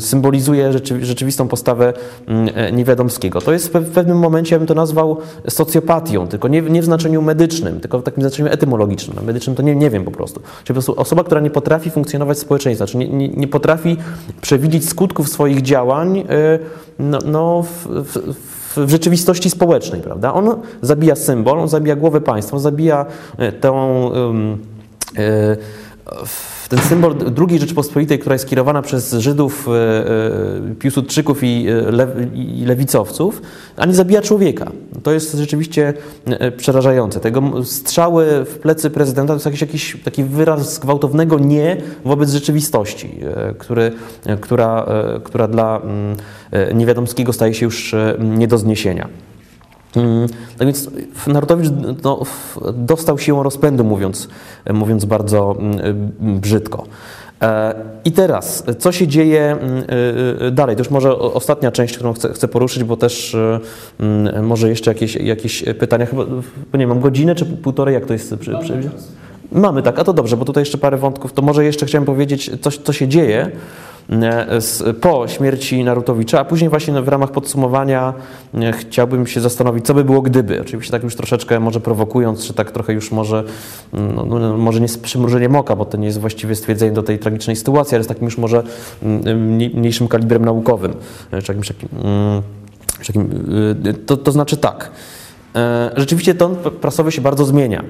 symbolizuje 0.00 0.72
rzeczywistą 1.00 1.48
postawę 1.48 1.92
mm, 2.26 2.48
e, 2.54 2.72
Niewiadomskiego. 2.72 3.40
To 3.40 3.52
jest 3.52 3.68
w 3.68 3.90
pewnym 3.90 4.18
momencie, 4.18 4.54
ja 4.54 4.58
bym 4.58 4.68
to 4.68 4.74
nazwał 4.74 5.16
socjopatią, 5.48 6.28
tylko 6.28 6.48
nie, 6.48 6.62
nie 6.62 6.82
w 6.82 6.84
znaczeniu 6.84 7.22
medycznym, 7.22 7.80
tylko 7.80 7.98
w 7.98 8.02
takim 8.02 8.22
znaczeniu 8.22 8.48
etymologicznym. 8.48 9.26
Medycznym 9.26 9.56
to 9.56 9.62
nie, 9.62 9.76
nie 9.76 9.90
wiem 9.90 10.04
po 10.04 10.10
prostu. 10.10 10.40
Czyli 10.40 10.66
po 10.66 10.72
prostu 10.72 11.00
osoba, 11.00 11.24
która 11.24 11.40
nie 11.40 11.50
potrafi 11.50 11.90
funkcjonować 11.90 12.38
w 12.38 12.40
społeczeństwie, 12.40 12.86
znaczy 12.86 12.98
nie, 12.98 13.08
nie, 13.08 13.28
nie 13.28 13.48
potrafi 13.48 13.96
przewidzieć 14.40 14.88
skutków 14.88 15.28
swoich 15.28 15.62
działań 15.62 16.18
e, 16.18 16.24
no, 16.98 17.18
no 17.24 17.62
w, 17.62 17.86
w, 17.86 18.86
w 18.86 18.90
rzeczywistości 18.90 19.50
społecznej, 19.50 20.00
prawda? 20.00 20.34
On 20.34 20.60
zabija 20.82 21.16
symbol, 21.16 21.58
on 21.58 21.68
zabija 21.68 21.96
głowę 21.96 22.20
państwa, 22.20 22.56
on 22.56 22.62
zabija 22.62 23.06
e, 23.38 23.52
tą... 23.52 24.10
ten 26.72 26.80
symbol 26.80 27.14
II 27.48 27.58
Rzeczypospolitej, 27.58 28.18
która 28.18 28.34
jest 28.34 28.48
kierowana 28.48 28.82
przez 28.82 29.12
Żydów, 29.12 29.68
Piłsudczyków 30.78 31.44
i, 31.44 31.66
i 32.34 32.64
lewicowców, 32.64 33.42
ani 33.76 33.94
zabija 33.94 34.22
człowieka. 34.22 34.72
To 35.02 35.12
jest 35.12 35.34
rzeczywiście 35.34 35.94
przerażające. 36.56 37.20
Tego 37.20 37.64
strzały 37.64 38.26
w 38.44 38.58
plecy 38.58 38.90
prezydenta 38.90 39.32
to 39.32 39.34
jest 39.34 39.44
jakiś, 39.44 39.60
jakiś 39.60 39.96
taki 40.04 40.24
wyraz 40.24 40.78
gwałtownego 40.78 41.38
nie 41.38 41.76
wobec 42.04 42.30
rzeczywistości, 42.30 43.20
który, 43.58 43.92
która, 44.40 44.86
która 45.24 45.48
dla 45.48 45.80
mm, 45.80 46.16
Niewiadomskiego 46.74 47.32
staje 47.32 47.54
się 47.54 47.66
już 47.66 47.94
nie 48.18 48.48
do 48.48 48.58
zniesienia. 48.58 49.08
Mm, 49.96 50.28
tak 50.58 50.66
więc 50.66 50.90
Narutowicz 51.26 51.72
no, 52.04 52.22
dostał 52.72 53.18
siłą 53.18 53.42
rozpędu, 53.42 53.84
mówiąc, 53.84 54.28
mówiąc 54.72 55.04
bardzo 55.04 55.56
mm, 55.58 56.12
brzydko. 56.40 56.86
E, 57.42 57.74
I 58.04 58.12
teraz, 58.12 58.64
co 58.78 58.92
się 58.92 59.06
dzieje 59.08 59.56
mm, 59.60 59.84
e, 60.40 60.46
e, 60.46 60.50
dalej? 60.50 60.76
To 60.76 60.80
już 60.80 60.90
może 60.90 61.18
ostatnia 61.18 61.72
część, 61.72 61.94
którą 61.94 62.12
chcę, 62.12 62.32
chcę 62.32 62.48
poruszyć, 62.48 62.84
bo 62.84 62.96
też 62.96 63.36
może 64.42 64.68
jeszcze 64.68 64.90
jakieś, 64.90 65.14
jakieś 65.14 65.64
pytania. 65.78 66.06
Chyba, 66.06 66.24
nie 66.74 66.86
mam 66.86 67.00
godzinę 67.00 67.34
czy 67.34 67.46
półtorej, 67.46 67.94
jak 67.94 68.06
to 68.06 68.12
jest? 68.12 68.34
Przy... 68.36 68.58
Mamy, 69.52 69.82
tak, 69.82 69.98
a 69.98 70.04
to 70.04 70.12
dobrze, 70.12 70.36
bo 70.36 70.44
tutaj 70.44 70.60
jeszcze 70.60 70.78
parę 70.78 70.96
wątków. 70.96 71.32
To 71.32 71.42
może 71.42 71.64
jeszcze 71.64 71.86
chciałem 71.86 72.04
powiedzieć, 72.04 72.50
co, 72.60 72.70
co 72.70 72.92
się 72.92 73.08
dzieje 73.08 73.50
po 75.00 75.28
śmierci 75.28 75.84
Narutowicza, 75.84 76.40
a 76.40 76.44
później 76.44 76.70
właśnie 76.70 77.02
w 77.02 77.08
ramach 77.08 77.30
podsumowania 77.30 78.14
chciałbym 78.72 79.26
się 79.26 79.40
zastanowić, 79.40 79.86
co 79.86 79.94
by 79.94 80.04
było 80.04 80.22
gdyby. 80.22 80.60
Oczywiście 80.60 80.92
tak 80.92 81.02
już 81.02 81.16
troszeczkę 81.16 81.60
może 81.60 81.80
prowokując, 81.80 82.46
czy 82.46 82.54
tak 82.54 82.70
trochę 82.70 82.92
już 82.92 83.10
może, 83.10 83.44
no, 83.92 84.24
no, 84.24 84.38
no 84.38 84.56
może 84.56 84.80
nie 84.80 84.88
z 84.88 84.98
przymrużeniem 84.98 85.56
oka, 85.56 85.76
bo 85.76 85.84
to 85.84 85.96
nie 85.96 86.06
jest 86.06 86.20
właściwie 86.20 86.54
stwierdzenie 86.54 86.92
do 86.92 87.02
tej 87.02 87.18
tragicznej 87.18 87.56
sytuacji, 87.56 87.94
ale 87.94 88.04
z 88.04 88.06
takim 88.06 88.24
już 88.24 88.38
może 88.38 88.62
mniejszym 89.74 90.08
kalibrem 90.08 90.44
naukowym, 90.44 90.94
czy 91.30 91.52
jakimś 91.52 91.68
takim, 91.68 91.88
takim 93.06 93.30
y, 93.86 93.94
to, 93.94 94.16
to 94.16 94.32
znaczy 94.32 94.56
tak. 94.56 94.90
E, 95.56 95.90
rzeczywiście 95.96 96.34
ton 96.34 96.56
prasowy 96.56 97.12
się 97.12 97.22
bardzo 97.22 97.44
zmienia. 97.44 97.84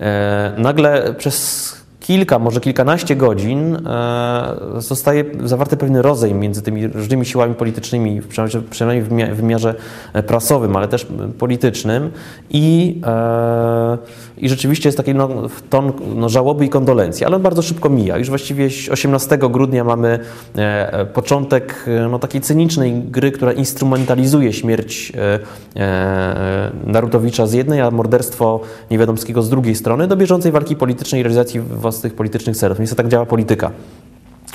E, 0.00 0.52
nagle 0.58 1.14
przez 1.14 1.83
kilka, 2.06 2.38
może 2.38 2.60
kilkanaście 2.60 3.16
godzin 3.16 3.76
e, 3.76 4.54
zostaje 4.78 5.24
zawarty 5.44 5.76
pewien 5.76 5.96
rozejm 5.96 6.40
między 6.40 6.62
tymi 6.62 6.86
różnymi 6.86 7.26
siłami 7.26 7.54
politycznymi, 7.54 8.22
przynajmniej 8.70 9.30
w 9.32 9.36
wymiarze 9.36 9.74
prasowym, 10.26 10.76
ale 10.76 10.88
też 10.88 11.06
politycznym 11.38 12.10
i, 12.50 13.00
e, 13.06 13.98
i 14.38 14.48
rzeczywiście 14.48 14.88
jest 14.88 14.96
taki 14.96 15.14
no, 15.14 15.28
ton 15.70 15.92
no, 16.14 16.28
żałoby 16.28 16.66
i 16.66 16.68
kondolencji, 16.68 17.26
ale 17.26 17.36
on 17.36 17.42
bardzo 17.42 17.62
szybko 17.62 17.90
mija. 17.90 18.18
Już 18.18 18.28
właściwie 18.28 18.68
18 18.90 19.38
grudnia 19.38 19.84
mamy 19.84 20.18
e, 20.56 21.06
początek 21.06 21.84
no, 22.10 22.18
takiej 22.18 22.40
cynicznej 22.40 22.92
gry, 22.92 23.32
która 23.32 23.52
instrumentalizuje 23.52 24.52
śmierć 24.52 25.12
Narutowicza 26.86 27.46
z 27.46 27.52
jednej, 27.52 27.80
a 27.80 27.90
morderstwo 27.90 28.60
Niewiadomskiego 28.90 29.42
z 29.42 29.50
drugiej 29.50 29.74
strony 29.74 30.06
do 30.06 30.16
bieżącej 30.16 30.52
walki 30.52 30.76
politycznej 30.76 31.20
i 31.20 31.24
realizacji 31.24 31.60
tych 32.00 32.14
politycznych 32.14 32.56
celów. 32.56 32.80
Niestety 32.80 33.02
tak 33.02 33.10
działa 33.12 33.26
polityka. 33.26 33.70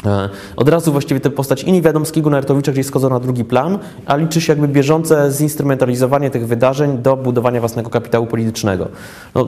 E, 0.05 0.29
od 0.55 0.69
razu 0.69 0.91
właściwie 0.91 1.19
tę 1.19 1.29
postać 1.29 1.63
i 1.63 1.71
Niewiadomskiego 1.71 2.29
Nartowicza 2.29 2.71
gdzieś 2.71 2.85
schodzą 2.85 3.09
na 3.09 3.19
drugi 3.19 3.45
plan, 3.45 3.79
a 4.05 4.15
liczy 4.15 4.41
się 4.41 4.53
jakby 4.53 4.67
bieżące 4.67 5.31
zinstrumentalizowanie 5.31 6.29
tych 6.29 6.47
wydarzeń 6.47 6.97
do 6.97 7.17
budowania 7.17 7.59
własnego 7.59 7.89
kapitału 7.89 8.25
politycznego. 8.25 8.87
No, 9.35 9.47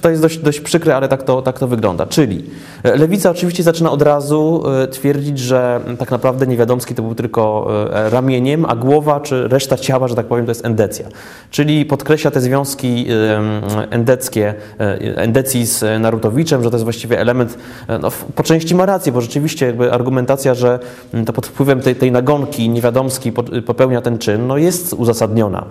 to 0.00 0.10
jest 0.10 0.22
dość, 0.22 0.38
dość 0.38 0.60
przykre, 0.60 0.96
ale 0.96 1.08
tak 1.08 1.22
to, 1.22 1.42
tak 1.42 1.58
to 1.58 1.68
wygląda. 1.68 2.06
Czyli 2.06 2.44
e, 2.82 2.96
Lewica 2.96 3.30
oczywiście 3.30 3.62
zaczyna 3.62 3.90
od 3.90 4.02
razu 4.02 4.62
e, 4.82 4.88
twierdzić, 4.88 5.38
że 5.38 5.80
tak 5.98 6.10
naprawdę 6.10 6.46
Niewiadomski 6.46 6.94
to 6.94 7.02
był 7.02 7.14
tylko 7.14 7.66
ramieniem, 8.10 8.64
a 8.68 8.76
głowa 8.76 9.20
czy 9.20 9.48
reszta 9.48 9.76
ciała, 9.76 10.08
że 10.08 10.14
tak 10.14 10.26
powiem, 10.26 10.46
to 10.46 10.50
jest 10.50 10.64
endecja. 10.64 11.06
Czyli 11.50 11.84
podkreśla 11.84 12.30
te 12.30 12.40
związki 12.40 13.06
endeckie, 13.90 14.54
endecji 15.16 15.66
z 15.66 16.00
Narutowiczem, 16.00 16.62
że 16.62 16.70
to 16.70 16.76
jest 16.76 16.84
właściwie 16.84 17.20
element, 17.20 17.58
no, 18.00 18.10
po 18.34 18.42
części 18.42 18.74
ma 18.74 18.86
rację, 18.86 19.12
bo 19.12 19.20
rzeczywiście 19.20 19.65
jakby 19.66 19.92
argumentacja, 19.92 20.54
że 20.54 20.78
to 21.26 21.32
pod 21.32 21.46
wpływem 21.46 21.80
tej, 21.80 21.96
tej 21.96 22.12
nagonki 22.12 22.68
niewiadomski 22.68 23.32
popełnia 23.66 24.00
ten 24.00 24.18
czyn, 24.18 24.46
no 24.46 24.56
jest 24.56 24.92
uzasadniona. 24.92 25.64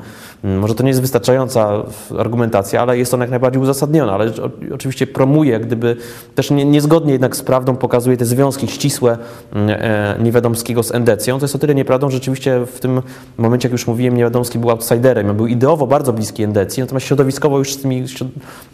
Mm, 0.44 0.60
może 0.60 0.76
to 0.76 0.84
nie 0.84 0.90
jest 0.90 1.02
wystarczająca 1.02 1.84
argumentacja, 2.20 2.82
ale 2.82 2.98
jest 2.98 3.14
ona 3.14 3.24
jak 3.24 3.32
najbardziej 3.32 3.62
uzasadniona, 3.62 4.14
ale 4.14 4.32
oczywiście 4.74 5.08
promuje, 5.08 5.60
gdyby 5.60 5.96
też 6.36 6.52
nie, 6.52 6.66
niezgodnie 6.66 7.12
jednak 7.12 7.36
z 7.36 7.42
prawdą 7.42 7.76
pokazuje 7.76 8.18
te 8.18 8.26
związki 8.26 8.68
ścisłe 8.68 9.18
mm, 9.54 9.70
e, 9.70 10.24
Niewiadomskiego 10.24 10.84
z 10.84 10.92
Endecją. 10.92 11.40
To 11.40 11.44
jest 11.44 11.56
o 11.56 11.60
tyle 11.60 11.76
nieprawdą, 11.76 12.10
że 12.10 12.18
rzeczywiście 12.18 12.66
w 12.66 12.80
tym 12.80 13.02
momencie, 13.38 13.68
jak 13.68 13.72
już 13.72 13.88
mówiłem, 13.88 14.18
Niewiadomski 14.18 14.60
był 14.60 14.70
outsiderem, 14.70 15.36
był 15.36 15.48
ideowo 15.48 15.88
bardzo 15.88 16.14
bliski 16.14 16.44
Endecji, 16.44 16.82
natomiast 16.82 17.06
środowiskowo 17.06 17.58
już 17.58 17.74
z 17.74 17.82
tymi, 17.82 18.06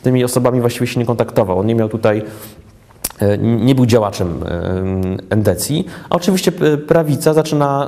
tymi 0.03 0.23
osobami 0.23 0.61
właściwie 0.61 0.87
się 0.87 0.99
nie 0.99 1.05
kontaktował. 1.05 1.59
On 1.59 1.65
nie 1.65 1.75
miał 1.75 1.89
tutaj 1.89 2.21
nie 3.39 3.75
był 3.75 3.85
działaczem 3.85 4.43
e, 4.43 4.73
endecji, 5.29 5.85
a 6.09 6.15
oczywiście 6.15 6.51
e, 6.61 6.77
prawica 6.77 7.33
zaczyna 7.33 7.87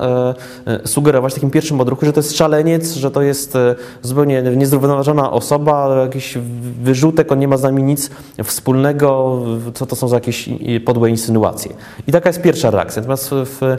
sugerować 0.86 1.32
w 1.32 1.36
takim 1.36 1.52
pierwszym 1.52 1.82
odruchu, 1.82 2.06
że 2.06 2.14
to 2.14 2.20
jest 2.20 2.38
szaleniec, 2.38 2.94
że 2.94 3.12
to 3.12 3.22
jest 3.22 3.58
zupełnie 4.02 4.42
niezrównoważona 4.42 5.32
osoba, 5.32 5.96
jakiś 6.02 6.38
wyrzutek, 6.84 7.32
on 7.32 7.40
nie 7.40 7.48
ma 7.48 7.58
z 7.58 7.64
nami 7.64 7.84
nic 7.84 8.10
wspólnego, 8.44 9.42
co 9.74 9.86
to 9.86 9.96
są 9.96 10.08
za 10.08 10.16
jakieś 10.16 10.50
podłe 10.86 11.10
insynuacje. 11.10 11.74
I 12.08 12.12
taka 12.12 12.30
jest 12.30 12.42
pierwsza 12.42 12.72
reakcja. 12.72 13.02
Natomiast 13.02 13.30
w 13.32 13.78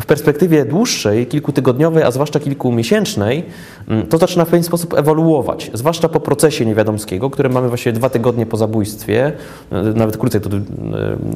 w 0.00 0.06
perspektywie 0.06 0.64
dłuższej, 0.64 1.26
kilkutygodniowej, 1.26 2.02
a 2.02 2.10
zwłaszcza 2.10 2.40
kilkumiesięcznej, 2.40 3.44
mm, 3.88 4.06
to 4.06 4.18
zaczyna 4.18 4.44
w 4.44 4.48
pewien 4.48 4.64
sposób 4.64 4.94
ewoluować, 4.94 5.70
zwłaszcza 5.74 6.08
po 6.08 6.20
procesie 6.20 6.66
niewiadomskiego, 6.66 7.30
który 7.30 7.48
mamy 7.48 7.68
właściwie 7.68 7.92
dwa 7.92 8.10
tygodnie 8.10 8.46
po 8.46 8.56
zabójstwie, 8.56 9.32
e, 9.70 9.82
nawet 9.82 10.16
krócej, 10.16 10.40
to, 10.40 10.48
e, 10.48 10.60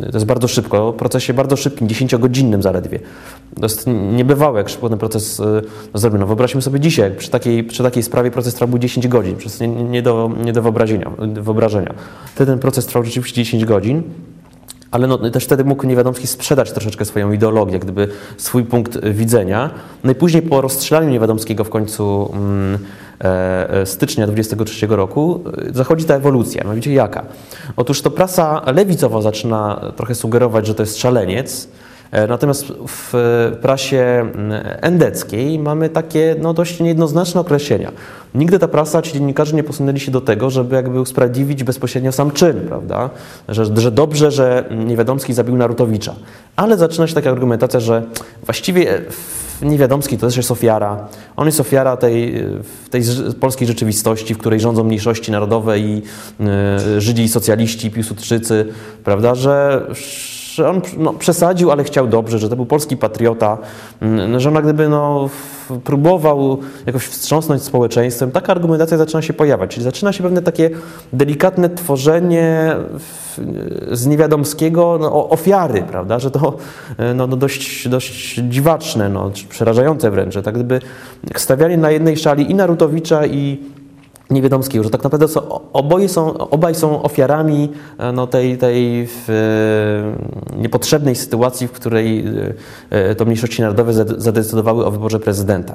to 0.00 0.14
jest 0.14 0.26
bardzo 0.26 0.48
szybko, 0.48 0.92
procesie 0.92 1.34
bardzo 1.34 1.56
szybkim, 1.56 1.88
dziesięciogodzinnym 1.88 2.62
zaledwie. 2.62 2.98
To 3.56 3.62
jest 3.62 3.86
niebywałe, 4.12 4.58
jak 4.58 4.68
szybko 4.68 4.88
ten 4.88 4.98
proces 4.98 5.42
no, 5.94 6.00
zrobiono. 6.00 6.26
Wyobraźmy 6.26 6.62
sobie 6.62 6.80
dzisiaj, 6.80 7.10
przy 7.18 7.30
takiej, 7.30 7.64
przy 7.64 7.82
takiej 7.82 8.02
sprawie 8.02 8.30
proces 8.30 8.54
trwał 8.54 8.78
10 8.78 9.08
godzin, 9.08 9.36
przez 9.36 9.60
nie, 9.60 9.68
nie, 9.68 10.02
do, 10.02 10.30
nie 10.44 10.52
do 10.52 10.62
wyobrażenia. 10.62 11.10
wyobrażenia. 11.18 11.94
Wtedy 12.34 12.52
ten 12.52 12.58
proces 12.58 12.86
trwał 12.86 13.04
rzeczywiście 13.04 13.44
10 13.44 13.64
godzin 13.64 14.02
ale 14.90 15.06
no, 15.06 15.30
też 15.30 15.44
wtedy 15.44 15.64
mógł 15.64 15.86
Niewiadomski 15.86 16.26
sprzedać 16.26 16.72
troszeczkę 16.72 17.04
swoją 17.04 17.32
ideologię, 17.32 17.78
gdyby 17.78 18.08
swój 18.36 18.64
punkt 18.64 19.04
widzenia. 19.04 19.70
No 20.04 20.12
i 20.12 20.14
później 20.14 20.42
po 20.42 20.60
rozstrzelaniu 20.60 21.10
Niewiadomskiego 21.10 21.64
w 21.64 21.70
końcu 21.70 22.32
mm, 22.32 22.78
e, 23.24 23.70
e 23.70 23.86
stycznia 23.86 24.26
23 24.26 24.86
roku 24.86 25.40
e, 25.68 25.72
zachodzi 25.72 26.04
ta 26.04 26.14
ewolucja. 26.14 26.64
Mianowicie 26.64 26.92
jaka? 26.92 27.24
Otóż 27.76 28.02
to 28.02 28.10
prasa 28.10 28.62
lewicowa 28.72 29.22
zaczyna 29.22 29.92
trochę 29.96 30.14
sugerować, 30.14 30.66
że 30.66 30.74
to 30.74 30.82
jest 30.82 30.98
szaleniec, 30.98 31.68
E, 32.10 32.26
natomiast 32.26 32.72
w 32.88 33.12
prasie 33.62 33.98
mm, 33.98 34.52
endeckiej 34.80 35.58
mamy 35.58 35.88
takie 35.88 36.36
no, 36.42 36.54
dość 36.54 36.80
niejednoznaczne 36.80 37.40
określenia. 37.40 37.92
Nigdy 38.36 38.58
ta 38.58 38.68
prasa 38.68 39.02
ci 39.02 39.12
dziennikarze 39.12 39.56
nie 39.56 39.62
posunęli 39.62 40.00
się 40.00 40.10
do 40.10 40.20
tego, 40.20 40.50
żeby 40.50 40.76
jakby 40.76 41.00
usprawiedliwić 41.00 41.64
bezpośrednio 41.64 42.12
sam 42.12 42.30
czyn, 42.30 42.60
prawda? 42.68 43.10
Że, 43.48 43.76
że 43.76 43.90
dobrze, 43.90 44.30
że 44.30 44.64
Niewiadomski 44.86 45.34
zabił 45.34 45.56
Narutowicza. 45.56 46.14
Ale 46.56 46.76
zaczyna 46.76 47.06
się 47.06 47.14
taka 47.14 47.30
argumentacja, 47.30 47.80
że 47.80 48.02
właściwie 48.44 49.02
Niewiadomski 49.62 50.18
to 50.18 50.26
też 50.26 50.36
jest 50.36 50.50
ofiara. 50.50 51.08
On 51.36 51.46
jest 51.46 51.60
ofiara 51.60 51.96
tej, 51.96 52.44
tej 52.90 53.02
polskiej 53.40 53.68
rzeczywistości, 53.68 54.34
w 54.34 54.38
której 54.38 54.60
rządzą 54.60 54.84
mniejszości 54.84 55.32
narodowe 55.32 55.78
i 55.78 56.02
y, 56.96 57.00
Żydzi 57.00 57.22
i 57.22 57.28
socjaliści, 57.28 57.90
Piłsudczycy, 57.90 58.66
prawda? 59.04 59.34
Że 59.34 59.86
że 60.56 60.70
on 60.70 60.80
no, 60.98 61.12
przesadził, 61.12 61.70
ale 61.70 61.84
chciał 61.84 62.08
dobrze, 62.08 62.38
że 62.38 62.48
to 62.48 62.56
był 62.56 62.66
polski 62.66 62.96
patriota, 62.96 63.58
mm, 64.00 64.40
że 64.40 64.48
on 64.48 64.62
gdyby 64.62 64.88
no, 64.88 65.28
próbował 65.84 66.58
jakoś 66.86 67.02
wstrząsnąć 67.02 67.62
społeczeństwem, 67.62 68.30
taka 68.30 68.52
argumentacja 68.52 68.96
zaczyna 68.98 69.22
się 69.22 69.32
pojawiać. 69.32 69.70
Czyli 69.70 69.84
zaczyna 69.84 70.12
się 70.12 70.22
pewne 70.22 70.42
takie 70.42 70.70
delikatne 71.12 71.70
tworzenie 71.70 72.76
z 73.92 74.06
niewiadomskiego 74.06 74.98
no, 75.00 75.28
ofiary, 75.28 75.82
prawda, 75.82 76.18
że 76.18 76.30
to 76.30 76.56
no, 77.14 77.26
no 77.26 77.36
dość, 77.36 77.88
dość 77.88 78.40
dziwaczne, 78.48 79.08
no, 79.08 79.30
przerażające 79.48 80.10
wręcz, 80.10 80.34
że 80.34 80.42
tak 80.42 80.54
gdyby 80.54 80.80
stawianie 81.36 81.76
na 81.76 81.90
jednej 81.90 82.16
szali 82.16 82.50
i 82.50 82.54
Narutowicza 82.54 83.26
i 83.26 83.58
Niewiadomskiego, 84.30 84.84
że 84.84 84.90
tak 84.90 85.04
naprawdę 85.04 85.28
są, 85.28 85.70
oboje 85.72 86.08
są, 86.08 86.38
obaj 86.38 86.74
są 86.74 87.02
ofiarami 87.02 87.72
e, 87.98 88.12
no, 88.12 88.26
tej, 88.26 88.58
tej 88.58 89.06
w, 89.06 89.30
e, 90.54 90.56
niepotrzebnej 90.58 91.16
sytuacji, 91.16 91.68
w 91.68 91.72
której 91.72 92.24
e, 92.90 93.14
to 93.14 93.24
mniejszości 93.24 93.62
narodowe 93.62 93.92
zadecydowały 94.18 94.86
o 94.86 94.90
wyborze 94.90 95.20
prezydenta. 95.20 95.74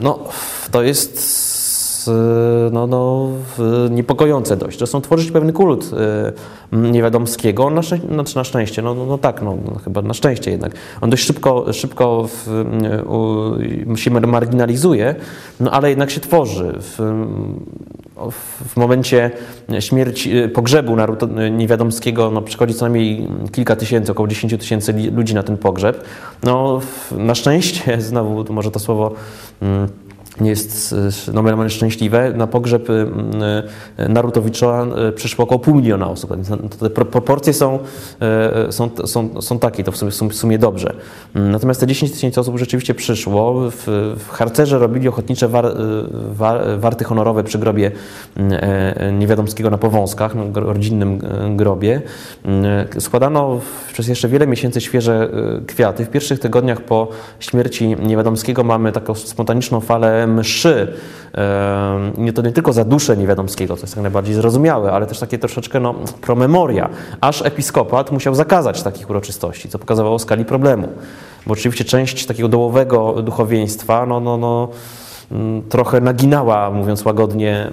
No, 0.00 0.18
to 0.70 0.82
jest 0.82 1.18
no, 2.72 2.86
no, 2.86 3.28
niepokojące 3.90 4.56
dość. 4.56 4.78
To 4.78 4.86
są 4.86 5.00
tworzyć 5.00 5.30
pewny 5.30 5.52
kult 5.52 5.90
Niewiadomskiego, 6.72 7.70
na, 7.70 7.82
szczę 7.82 7.98
znaczy 8.12 8.36
na 8.36 8.44
szczęście, 8.44 8.82
no, 8.82 8.94
no, 8.94 9.06
no 9.06 9.18
tak, 9.18 9.42
no, 9.42 9.56
no, 9.64 9.78
chyba 9.84 10.02
na 10.02 10.14
szczęście 10.14 10.50
jednak. 10.50 10.72
On 11.00 11.10
dość 11.10 11.24
szybko, 11.24 11.72
szybko 11.72 12.28
w, 12.28 12.64
u, 13.86 13.96
się 13.96 14.10
marginalizuje, 14.10 15.14
no, 15.60 15.70
ale 15.70 15.88
jednak 15.88 16.10
się 16.10 16.20
tworzy. 16.20 16.74
W, 16.78 16.98
w 18.68 18.76
momencie 18.76 19.30
śmierci, 19.80 20.32
pogrzebu 20.54 20.96
Niewiadomskiego 21.50 22.30
no, 22.30 22.42
przychodzi 22.42 22.74
co 22.74 22.84
najmniej 22.84 23.28
kilka 23.52 23.76
tysięcy, 23.76 24.12
około 24.12 24.28
10 24.28 24.56
tysięcy 24.58 25.10
ludzi 25.14 25.34
na 25.34 25.42
ten 25.42 25.56
pogrzeb. 25.56 26.04
No, 26.42 26.80
na 27.12 27.34
szczęście, 27.34 28.00
znowu 28.10 28.52
może 28.52 28.70
to 28.70 28.78
słowo 28.78 29.12
mm, 29.62 29.88
jest 30.40 30.94
nomen 31.32 31.70
szczęśliwe. 31.70 32.32
Na 32.32 32.46
pogrzeb 32.46 32.90
y, 32.90 33.06
y, 33.98 34.08
Narutowicza 34.08 34.86
y, 35.08 35.12
przyszło 35.12 35.44
około 35.44 35.58
pół 35.58 35.74
miliona 35.74 36.10
osób. 36.10 36.32
Te 36.80 36.90
proporcje 36.90 37.52
są, 37.52 37.78
są, 38.70 38.90
są, 39.04 39.42
są 39.42 39.58
takie, 39.58 39.84
to 39.84 39.92
w 39.92 39.96
sumie, 39.96 40.30
w 40.30 40.34
sumie 40.34 40.58
dobrze. 40.58 40.94
Natomiast 41.34 41.80
te 41.80 41.86
10 41.86 42.12
tysięcy 42.12 42.40
osób 42.40 42.58
rzeczywiście 42.58 42.94
przyszło. 42.94 43.70
W, 43.70 44.14
w 44.18 44.30
harcerze 44.30 44.78
robili 44.78 45.08
ochotnicze 45.08 45.48
war, 45.48 45.66
war, 46.12 46.80
warty 46.80 47.04
honorowe 47.04 47.44
przy 47.44 47.58
grobie 47.58 47.90
Niewiadomskiego 49.12 49.70
na 49.70 49.78
Powązkach, 49.78 50.34
no, 50.34 50.60
rodzinnym 50.60 51.20
grobie. 51.56 52.02
Składano 52.98 53.60
przez 53.92 54.08
jeszcze 54.08 54.28
wiele 54.28 54.46
miesięcy 54.46 54.80
świeże 54.80 55.30
kwiaty. 55.66 56.04
W 56.04 56.10
pierwszych 56.10 56.38
tygodniach 56.38 56.80
po 56.80 57.08
śmierci 57.40 57.96
Niewiadomskiego 58.02 58.64
mamy 58.64 58.92
taką 58.92 59.14
spontaniczną 59.14 59.80
falę 59.80 60.27
mszy. 60.28 60.92
Nie 62.18 62.32
to 62.32 62.42
nie 62.42 62.52
tylko 62.52 62.72
za 62.72 62.84
duszę 62.84 63.16
Niewiadomskiego, 63.16 63.76
co 63.76 63.82
jest 63.82 63.96
jak 63.96 64.02
najbardziej 64.02 64.34
zrozumiałe, 64.34 64.92
ale 64.92 65.06
też 65.06 65.18
takie 65.18 65.38
troszeczkę 65.38 65.80
no, 65.80 65.94
promemoria. 66.20 66.88
Aż 67.20 67.42
episkopat 67.42 68.12
musiał 68.12 68.34
zakazać 68.34 68.82
takich 68.82 69.10
uroczystości, 69.10 69.68
co 69.68 69.78
pokazywało 69.78 70.18
skali 70.18 70.44
problemu. 70.44 70.88
Bo 71.46 71.52
oczywiście 71.52 71.84
część 71.84 72.26
takiego 72.26 72.48
dołowego 72.48 73.22
duchowieństwa, 73.22 74.06
no, 74.06 74.20
no, 74.20 74.36
no, 74.36 74.68
mm, 75.32 75.62
trochę 75.62 76.00
naginała, 76.00 76.70
mówiąc 76.70 77.04
łagodnie, 77.04 77.70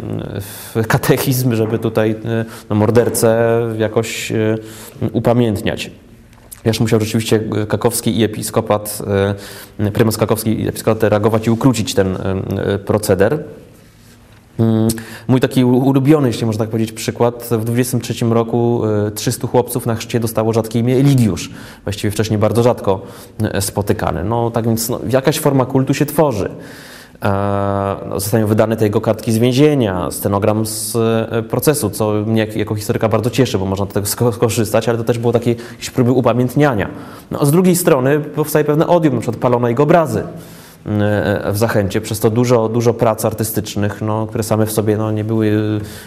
katechizm, 0.88 1.56
żeby 1.56 1.80
tutaj 1.80 2.16
no, 2.70 2.76
mordercę 2.76 3.60
jakoś 3.78 4.32
e, 4.32 4.58
upamiętniać. 5.12 5.92
Wiesz, 6.66 6.80
musiał 6.80 7.00
rzeczywiście 7.00 7.40
Kakowski 7.68 8.20
i 8.20 8.24
episkopat, 8.24 9.02
e, 9.80 9.92
prymas 9.92 10.18
Kakowski 10.18 10.62
i 10.62 10.68
episkopat 10.68 11.04
reagować 11.04 11.48
i 11.48 11.50
ukrócić 11.50 11.94
ten 11.94 12.18
e, 12.18 12.80
proceder. 12.80 13.44
Mm, 14.60 14.88
mój 15.28 15.40
taki 15.40 15.64
ulubiony, 15.64 16.28
jeśli 16.28 16.46
można 16.46 16.64
tak 16.64 16.70
powiedzieć, 16.70 16.92
przykład. 16.92 17.50
W 17.52 17.64
23 17.64 18.26
roku 18.26 18.82
300 19.16 19.48
e, 19.48 19.50
chłopców 19.50 19.86
na 19.86 19.96
chrzcie 19.96 20.20
dostało 20.20 20.54
rzadkie 20.54 20.80
imię 20.80 20.96
Eligiusz. 20.96 21.52
Właściwie 21.84 22.12
wcześniej 22.12 22.40
bardzo 22.40 22.64
rzadko 22.64 23.02
spotykane. 23.60 24.24
No 24.24 24.52
tak 24.52 24.66
więc 24.66 24.90
no, 24.90 25.00
jakaś 25.10 25.40
forma 25.40 25.66
kultu 25.66 25.94
się 25.94 26.06
tworzy. 26.06 26.50
E, 27.24 27.96
no, 28.10 28.20
zostają 28.20 28.48
wydane 28.48 28.78
te 28.78 28.86
jego 28.86 29.02
kartki 29.02 29.32
z 29.32 29.38
więzienia, 29.38 30.12
stenogram 30.12 30.66
z 30.66 30.96
e, 30.96 31.44
procesu, 31.44 31.90
co 31.90 32.12
mnie 32.12 32.48
jako 32.56 32.76
historyka 32.76 33.10
bardzo 33.10 33.30
cieszy, 33.30 33.58
bo 33.58 33.66
można 33.66 33.86
do 33.86 33.94
tego 33.94 34.32
skorzystać, 34.32 34.90
ale 34.90 34.98
to 34.98 35.04
też 35.04 35.18
było 35.18 35.34
takie 35.34 35.50
jakieś 35.50 35.90
próby 35.90 36.12
upamiętniania. 36.12 36.90
No, 37.32 37.46
z 37.46 37.52
drugiej 37.52 37.76
strony 37.76 38.20
powstaje 38.20 38.66
pewne 38.66 38.88
odium, 38.88 39.16
na 39.16 39.22
przykład 39.22 39.42
palono 39.42 39.68
jego 39.68 39.84
obrazy 39.84 40.20
e, 40.20 41.52
w 41.52 41.58
Zachęcie. 41.58 42.02
Przez 42.02 42.20
to 42.20 42.30
dużo, 42.30 42.70
dużo 42.70 42.94
prac 42.94 43.26
artystycznych, 43.26 44.02
no, 44.02 44.28
które 44.28 44.44
same 44.44 44.66
w 44.66 44.72
sobie 44.72 44.98
no, 44.98 45.12
nie 45.12 45.24
były 45.24 45.52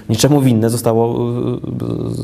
niczemu 0.08 0.40
winne, 0.40 0.70
zostało 0.70 1.30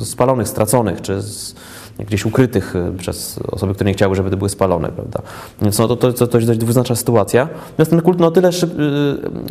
spalonych, 0.05 0.49
straconych, 0.49 1.03
czy 1.03 1.23
z, 1.23 1.55
gdzieś 1.99 2.27
ukrytych 2.27 2.77
y, 2.77 2.93
przez 2.99 3.39
osoby, 3.39 3.75
które 3.75 3.91
nie 3.91 3.95
chciały, 3.95 4.15
żeby 4.15 4.31
to 4.31 4.37
były 4.37 4.49
spalone, 4.49 4.89
prawda. 4.89 5.23
Więc 5.63 5.79
no, 5.79 5.89
to, 5.89 5.97
to, 5.97 6.13
to, 6.13 6.27
to 6.27 6.39
jest 6.39 6.49
dość 6.49 6.61
dwuznaczna 6.61 6.97
sytuacja. 6.97 7.49
Natomiast 7.71 7.91
ten 7.91 8.01
kult 8.01 8.21
no, 8.21 8.31
tyle 8.31 8.53
szyb, 8.53 8.71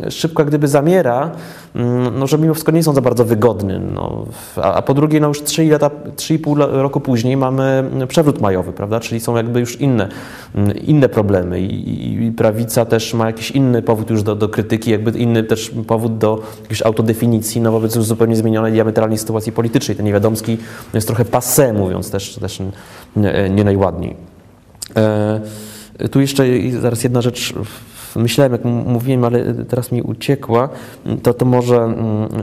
y, 0.06 0.10
szybko 0.10 0.44
gdyby 0.44 0.68
zamiera, 0.68 1.30
mm, 1.74 2.18
no, 2.18 2.26
że 2.26 2.38
mimo 2.38 2.54
wszystko 2.54 2.72
nie 2.72 2.82
są 2.82 2.94
za 2.94 3.00
bardzo 3.00 3.24
wygodny. 3.24 3.80
No. 3.94 4.26
A, 4.56 4.74
a 4.74 4.82
po 4.82 4.94
drugie, 4.94 5.20
no 5.20 5.28
już 5.28 5.42
3 5.42 5.64
lata, 5.64 5.90
3,5 6.16 6.82
roku 6.82 7.00
później 7.00 7.36
mamy 7.36 7.90
przewrót 8.08 8.40
majowy, 8.40 8.72
prawda, 8.72 9.00
czyli 9.00 9.20
są 9.20 9.36
jakby 9.36 9.60
już 9.60 9.80
inne, 9.80 10.08
mm, 10.54 10.76
inne 10.76 11.08
problemy 11.08 11.60
I, 11.60 12.24
i 12.26 12.32
prawica 12.32 12.84
też 12.84 13.14
ma 13.14 13.26
jakiś 13.26 13.50
inny 13.50 13.82
powód 13.82 14.10
już 14.10 14.22
do, 14.22 14.36
do 14.36 14.48
krytyki, 14.48 14.90
jakby 14.90 15.18
inny 15.18 15.42
też 15.42 15.72
powód 15.86 16.18
do 16.18 16.42
jakiejś 16.62 16.82
autodefinicji, 16.82 17.60
no 17.60 17.72
wobec 17.72 17.96
już 17.96 18.04
zupełnie 18.04 18.36
zmienionej 18.36 18.72
diametralnej 18.72 19.18
sytuacji 19.18 19.52
politycznej. 19.52 19.96
Ten 19.96 20.06
niewiadomski 20.06 20.58
jest 20.94 21.06
trochę 21.06 21.24
passé, 21.24 21.74
mówiąc 21.74 22.10
też 22.10 22.33
też, 22.40 22.62
nie, 23.16 23.50
nie 23.50 23.64
najładniej. 23.64 24.16
E, 24.96 25.40
tu 26.10 26.20
jeszcze 26.20 26.44
zaraz 26.80 27.04
jedna 27.04 27.22
rzecz 27.22 27.54
myślałem, 28.16 28.52
jak 28.52 28.64
mówiłem, 28.64 29.24
ale 29.24 29.54
teraz 29.54 29.92
mi 29.92 30.02
uciekła, 30.02 30.68
to, 31.22 31.34
to, 31.34 31.44
może, 31.44 31.94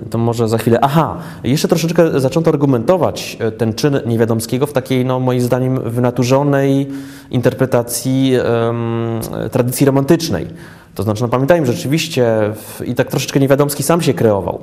to 0.10 0.18
może 0.18 0.48
za 0.48 0.58
chwilę. 0.58 0.80
Aha, 0.82 1.18
jeszcze 1.44 1.68
troszeczkę 1.68 2.20
zaczęto 2.20 2.50
argumentować 2.50 3.38
e, 3.40 3.52
ten 3.52 3.74
czyn 3.74 4.00
Niewiadomskiego 4.06 4.68
w 4.68 4.74
takiej, 4.74 5.06
no, 5.06 5.20
moim 5.20 5.42
zdaniem, 5.42 5.80
wynaturzonej 5.90 6.88
interpretacji 7.32 8.34
um, 8.64 9.20
tradycji 9.52 9.86
romantycznej. 9.86 10.48
To 10.96 11.04
znaczy, 11.04 11.22
no 11.22 11.28
pamiętajmy, 11.28 11.66
że 11.66 11.74
rzeczywiście 11.74 12.26
w, 12.56 12.82
i 12.86 12.96
tak 12.96 13.08
troszeczkę 13.08 13.40
Niewiadomski 13.40 13.84
sam 13.84 14.02
się 14.02 14.14
kreował, 14.14 14.60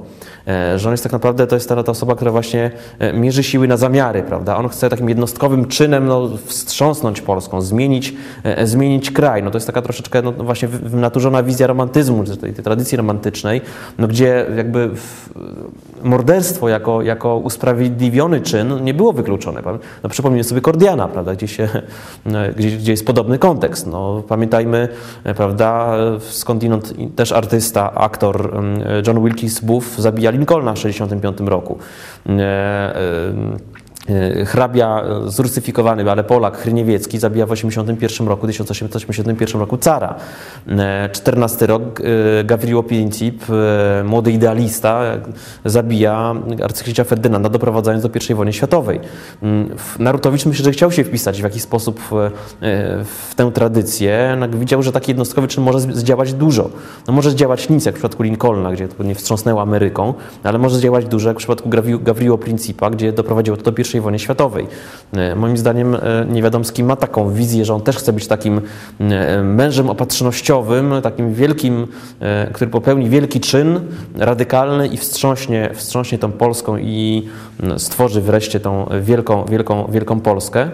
e, 0.47 0.79
że 0.79 0.89
on 0.89 0.93
jest 0.93 1.03
tak 1.03 1.13
naprawdę, 1.13 1.47
to 1.47 1.57
jest 1.57 1.69
ta, 1.69 1.83
ta 1.83 1.93
osoba, 1.93 2.15
która 2.15 2.31
właśnie 2.31 2.71
e, 2.99 3.13
mierzy 3.13 3.43
siły 3.43 3.69
na 3.69 3.77
zamiary, 3.77 4.23
prawda? 4.23 4.57
On 4.57 4.69
chce 4.69 4.89
takim 4.89 5.09
jednostkowym 5.09 5.67
czynem 5.67 6.07
no, 6.07 6.29
wstrząsnąć 6.47 7.21
Polską, 7.21 7.61
zmienić, 7.61 8.15
e, 8.45 8.67
zmienić 8.67 9.11
kraj. 9.11 9.43
No 9.43 9.51
to 9.51 9.57
jest 9.57 9.67
taka 9.67 9.83
troszeczkę 9.83 10.23
no, 10.23 10.33
właśnie 10.33 10.69
wynaturzona 10.69 11.43
wizja 11.43 11.67
romantyzmu, 11.67 12.25
tej, 12.25 12.53
tej 12.53 12.65
tradycji 12.65 12.97
romantycznej, 12.97 13.61
no, 13.99 14.09
gdzie 14.09 14.47
jakby 14.57 14.89
w, 14.89 15.31
morderstwo 16.03 16.69
jako, 16.69 17.03
jako 17.03 17.37
usprawiedliwiony 17.37 18.41
czyn 18.41 18.85
nie 18.85 18.95
było 18.95 19.13
wykluczone. 19.13 19.63
No, 20.03 20.09
przypomnijmy 20.09 20.45
sobie 20.45 20.61
Kordiana, 20.61 21.09
prawda? 21.09 21.35
Gdzie, 21.35 21.49
się, 21.49 21.69
gdzie, 22.57 22.71
gdzie 22.71 22.91
jest 22.93 23.07
podobny 23.07 23.39
kontekst. 23.39 23.87
No, 23.87 24.23
pamiętajmy, 24.29 24.89
prawda, 25.37 25.97
skądinąd 26.21 26.95
też 27.17 27.33
artysta, 27.33 27.95
aktor 27.95 28.63
John 29.07 29.25
Wilkes 29.25 29.61
Booth 29.61 29.87
zabija 29.99 30.31
Lincolna 30.31 30.73
w 30.73 30.75
1965 30.75 31.51
roku. 31.51 31.79
E, 34.09 34.45
hrabia 34.45 35.03
e, 35.03 35.31
zrucyfikowany, 35.31 36.11
ale 36.11 36.25
Polak, 36.25 36.59
Hryniewiecki, 36.59 37.19
zabija 37.19 37.47
w 37.47 37.49
1981 37.49 38.29
roku, 38.29 38.47
1881 38.47 39.61
roku 39.61 39.77
cara. 39.77 40.15
14 41.13 41.65
e, 41.65 41.69
rok 41.69 42.03
Gavrilo 42.45 42.83
Princip, 42.83 43.43
młody 44.05 44.33
idealista, 44.33 45.03
zabija 45.65 46.35
arcyksięcia 46.65 47.05
Ferdynanda, 47.05 47.49
doprowadzając 47.49 48.03
do 48.03 48.11
I 48.31 48.35
wojny 48.35 48.53
światowej. 48.53 49.01
Mm, 49.43 49.77
Narutowicz 49.99 50.47
myślę, 50.47 50.65
że 50.65 50.71
chciał 50.71 50.93
się 50.93 51.05
wpisać 51.05 51.41
w 51.41 51.45
jakiś 51.45 51.63
sposób 51.63 52.01
w 53.05 53.35
tę 53.37 53.53
tradycję, 53.53 54.39
widział, 54.53 54.83
że 54.83 54.93
taki 54.93 55.11
jednostkowy 55.11 55.49
czyn 55.49 55.65
może 55.65 55.81
zdziałać 55.81 56.35
dużo. 56.35 56.71
No 57.07 57.13
może 57.13 57.31
zdziałać 57.31 57.69
nic, 57.69 57.87
jak 57.87 57.95
w 57.95 57.99
przypadku 57.99 58.23
Lincolna, 58.23 58.73
gdzie 58.73 58.89
nie 59.05 59.15
wstrząsnęło 59.15 59.63
Ameryką, 59.63 60.15
ale 60.43 60.59
może 60.59 60.77
zdziałać 60.77 61.05
dużo, 61.05 61.29
jak 61.29 61.37
w 61.37 61.39
przypadku 61.39 61.69
Gavrilo 62.03 62.39
Principa, 62.39 62.91
gdzie 62.91 63.13
doprowadziło 63.13 63.57
to 63.57 63.73
do 63.73 63.83
I 63.83 63.98
wojny 64.01 64.19
światowej. 64.19 64.67
E, 65.13 65.35
moim 65.35 65.57
zdaniem 65.57 65.95
e, 65.95 65.99
Niewiadomski 66.29 66.85
ma 66.85 66.97
taką 66.97 67.31
wizję, 67.31 67.65
że 67.65 67.75
on 67.75 67.81
też 67.81 67.97
chce 67.97 68.13
być 68.13 68.27
takim 68.27 68.61
e, 69.01 69.43
mężem 69.43 69.91
opatrznościowym, 69.91 70.95
takim 71.03 71.35
wielkim, 71.35 71.87
który 72.53 72.71
popełni 72.71 73.09
wielki 73.09 73.41
czyn 73.41 73.81
radykalny 74.17 74.87
i 74.87 74.97
wstrząśnie, 74.97 75.71
wstrząśnie 75.75 76.19
tą 76.19 76.33
Polską 76.33 76.77
i 76.77 77.29
stworzy 77.77 78.21
wreszcie 78.21 78.61
tą 78.61 78.89
wielką, 79.01 79.45
wielką, 79.45 79.87
wielką 79.87 80.21
Polskę. 80.21 80.71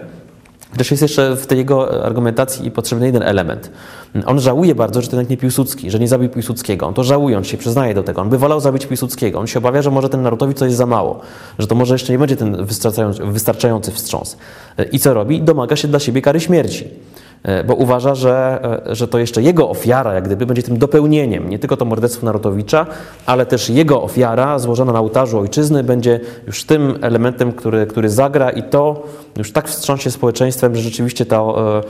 Chociaż 0.75 0.91
jest 0.91 1.01
jeszcze 1.01 1.35
w 1.35 1.47
tej 1.47 1.57
jego 1.57 2.05
argumentacji 2.05 2.71
potrzebny 2.71 3.05
jeden 3.05 3.23
element. 3.23 3.71
On 4.25 4.39
żałuje 4.39 4.75
bardzo, 4.75 5.01
że 5.01 5.07
to 5.07 5.15
jednak 5.15 5.29
nie 5.29 5.37
Piłsudski, 5.37 5.91
że 5.91 5.99
nie 5.99 6.07
zabił 6.07 6.29
Piłsudskiego. 6.29 6.87
On 6.87 6.93
to 6.93 7.03
żałuje, 7.03 7.37
on 7.37 7.43
się 7.43 7.57
przyznaje 7.57 7.93
do 7.93 8.03
tego. 8.03 8.21
On 8.21 8.29
by 8.29 8.37
wolał 8.37 8.59
zabić 8.59 8.85
Piłsudskiego. 8.85 9.39
On 9.39 9.47
się 9.47 9.59
obawia, 9.59 9.81
że 9.81 9.91
może 9.91 10.09
ten 10.09 10.21
Narutowi 10.21 10.53
coś 10.53 10.73
za 10.73 10.85
mało, 10.85 11.19
że 11.59 11.67
to 11.67 11.75
może 11.75 11.95
jeszcze 11.95 12.13
nie 12.13 12.19
będzie 12.19 12.35
ten 12.35 12.65
wystarczający, 12.65 13.25
wystarczający 13.25 13.91
wstrząs. 13.91 14.37
I 14.91 14.99
co 14.99 15.13
robi? 15.13 15.41
Domaga 15.41 15.75
się 15.75 15.87
dla 15.87 15.99
siebie 15.99 16.21
kary 16.21 16.39
śmierci 16.39 16.87
bo 17.67 17.75
uważa, 17.75 18.15
że, 18.15 18.59
że 18.85 19.07
to 19.07 19.19
jeszcze 19.19 19.41
jego 19.41 19.69
ofiara, 19.69 20.13
jak 20.13 20.23
gdyby, 20.23 20.45
będzie 20.45 20.63
tym 20.63 20.77
dopełnieniem, 20.77 21.49
nie 21.49 21.59
tylko 21.59 21.77
to 21.77 21.85
morderstwo 21.85 22.25
Narutowicza, 22.25 22.85
ale 23.25 23.45
też 23.45 23.69
jego 23.69 24.03
ofiara 24.03 24.59
złożona 24.59 24.93
na 24.93 24.99
ołtarzu 24.99 25.39
ojczyzny 25.39 25.83
będzie 25.83 26.19
już 26.47 26.63
tym 26.63 26.97
elementem, 27.01 27.51
który, 27.51 27.87
który 27.87 28.09
zagra 28.09 28.49
i 28.49 28.63
to 28.63 29.03
już 29.37 29.51
tak 29.51 29.67
wstrząsie 29.67 30.11
społeczeństwem, 30.11 30.75
że 30.75 30.81
rzeczywiście 30.81 31.25
to, 31.25 31.83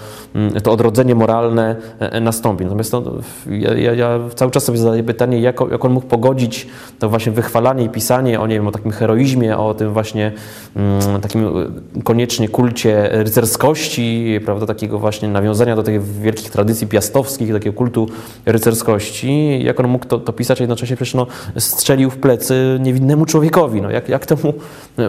to 0.63 0.71
odrodzenie 0.71 1.15
moralne 1.15 1.75
nastąpi. 2.21 2.63
Natomiast 2.63 2.93
no, 2.93 3.03
ja, 3.49 3.93
ja, 3.93 4.19
cały 4.35 4.51
czas 4.51 4.63
sobie 4.63 4.77
zadaję 4.77 5.03
pytanie, 5.03 5.39
jak, 5.39 5.59
jak 5.71 5.85
on 5.85 5.91
mógł 5.91 6.07
pogodzić 6.07 6.67
to 6.99 7.09
właśnie 7.09 7.31
wychwalanie 7.31 7.83
i 7.83 7.89
pisanie 7.89 8.39
o, 8.39 8.47
nie 8.47 8.55
wiem, 8.55 8.67
o 8.67 8.71
takim 8.71 8.91
heroizmie, 8.91 9.57
o 9.57 9.73
tym 9.73 9.93
właśnie 9.93 10.31
takim 11.21 11.49
koniecznie 12.03 12.49
kulcie 12.49 13.09
rycerskości, 13.11 14.39
prawda, 14.45 14.65
takiego 14.65 14.99
właśnie 14.99 15.29
nawiązania 15.29 15.75
do 15.75 15.83
tych 15.83 16.03
wielkich 16.03 16.49
tradycji 16.49 16.87
piastowskich, 16.87 17.53
takiego 17.53 17.77
kultu 17.77 18.07
rycerskości, 18.45 19.63
jak 19.63 19.79
on 19.79 19.87
mógł 19.87 20.05
to, 20.05 20.19
to 20.19 20.33
pisać, 20.33 20.61
a 20.61 20.63
jednocześnie 20.63 20.95
przecież 20.95 21.13
no, 21.13 21.27
strzelił 21.57 22.09
w 22.09 22.17
plecy 22.17 22.77
niewinnemu 22.81 23.25
człowiekowi. 23.25 23.81
No, 23.81 23.91
jak, 23.91 24.09
jak 24.09 24.25
temu 24.25 24.53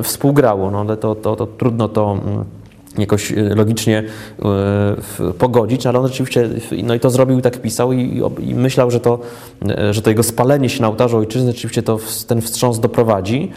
współgrało? 0.03 0.71
No, 0.71 0.81
ale 0.81 0.97
to, 0.97 1.15
to, 1.15 1.37
to 1.37 1.47
trudno 1.47 1.89
to 1.89 2.13
mm, 2.13 2.26
jakoś 2.99 3.33
y, 3.33 3.55
logicznie 3.55 4.03
y, 5.31 5.33
pogodzić, 5.33 5.87
ale 5.87 5.99
on 5.99 6.09
rzeczywiście, 6.09 6.51
no 6.83 6.95
i 6.95 7.01
to 7.01 7.11
zrobił 7.11 7.39
i 7.39 7.43
tak 7.43 7.63
pisał 7.63 7.93
i, 7.93 8.23
i, 8.41 8.55
myślał, 8.55 8.91
że 8.91 9.01
to, 9.01 9.19
y, 9.91 9.95
że 9.95 10.03
to 10.03 10.11
jego 10.11 10.23
spalenie 10.23 10.69
się 10.69 10.83
na 10.83 10.89
ołtarzu 10.89 11.17
ojczyzny 11.17 11.53
rzeczywiście 11.53 11.83
to 11.83 11.99
ten 12.27 12.41
wstrząs 12.41 12.81
doprowadzi. 12.81 13.51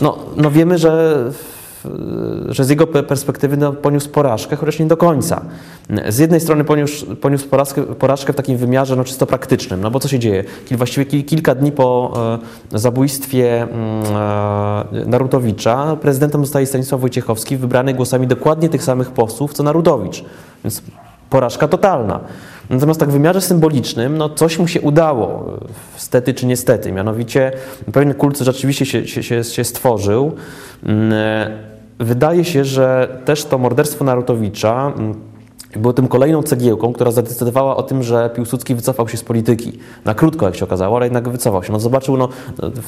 No, 0.00 0.18
no 0.36 0.50
wiemy, 0.50 0.78
że 0.78 1.24
że 2.48 2.64
z 2.64 2.68
jego 2.70 2.86
perspektywy 2.86 3.56
no, 3.56 3.72
poniósł 3.72 4.10
porażkę, 4.10 4.56
chociaż 4.56 4.78
nie 4.78 4.86
do 4.86 4.96
końca. 4.96 5.44
Z 6.08 6.18
jednej 6.18 6.40
strony 6.40 6.64
poniósł, 6.64 7.16
poniósł 7.16 7.48
porażkę, 7.48 7.82
porażkę 7.82 8.32
w 8.32 8.36
takim 8.36 8.56
wymiarze 8.56 8.96
no, 8.96 9.04
czysto 9.04 9.26
praktycznym, 9.26 9.80
no 9.80 9.90
bo 9.90 10.00
co 10.00 10.08
się 10.08 10.18
dzieje? 10.18 10.44
Właściwie 10.70 11.22
kilka 11.22 11.54
dni 11.54 11.72
po 11.72 12.12
e, 12.72 12.78
zabójstwie 12.78 13.62
mm, 13.62 14.04
e, 14.92 15.06
Narutowicza 15.06 15.96
prezydentem 15.96 16.44
zostaje 16.44 16.66
Stanisław 16.66 17.00
Wojciechowski, 17.00 17.56
wybrany 17.56 17.94
głosami 17.94 18.26
dokładnie 18.26 18.68
tych 18.68 18.82
samych 18.82 19.10
posłów, 19.10 19.52
co 19.52 19.62
Narutowicz. 19.62 20.24
Więc 20.64 20.82
porażka 21.30 21.68
totalna. 21.68 22.20
Natomiast 22.70 23.00
tak 23.00 23.08
w 23.08 23.12
wymiarze 23.12 23.40
symbolicznym, 23.40 24.18
no 24.18 24.28
coś 24.28 24.58
mu 24.58 24.68
się 24.68 24.80
udało, 24.80 25.58
stety 25.96 26.34
czy 26.34 26.46
niestety. 26.46 26.92
Mianowicie 26.92 27.52
pewien 27.92 28.14
kult 28.14 28.38
rzeczywiście 28.38 28.86
się, 28.86 29.08
się, 29.08 29.22
się, 29.22 29.44
się 29.44 29.64
stworzył. 29.64 30.32
Wydaje 32.00 32.44
się, 32.44 32.64
że 32.64 33.18
też 33.24 33.44
to 33.44 33.58
morderstwo 33.58 34.04
Narutowicza 34.04 34.92
było 35.76 35.92
tym 35.92 36.08
kolejną 36.08 36.42
cegiełką, 36.42 36.92
która 36.92 37.10
zadecydowała 37.10 37.76
o 37.76 37.82
tym, 37.82 38.02
że 38.02 38.30
Piłsudski 38.34 38.74
wycofał 38.74 39.08
się 39.08 39.16
z 39.16 39.24
polityki. 39.24 39.78
Na 40.04 40.14
krótko, 40.14 40.46
jak 40.46 40.56
się 40.56 40.64
okazało, 40.64 40.96
ale 40.96 41.06
jednak 41.06 41.28
wycofał 41.28 41.62
się. 41.62 41.72
No 41.72 41.80
zobaczył, 41.80 42.16
no, 42.16 42.28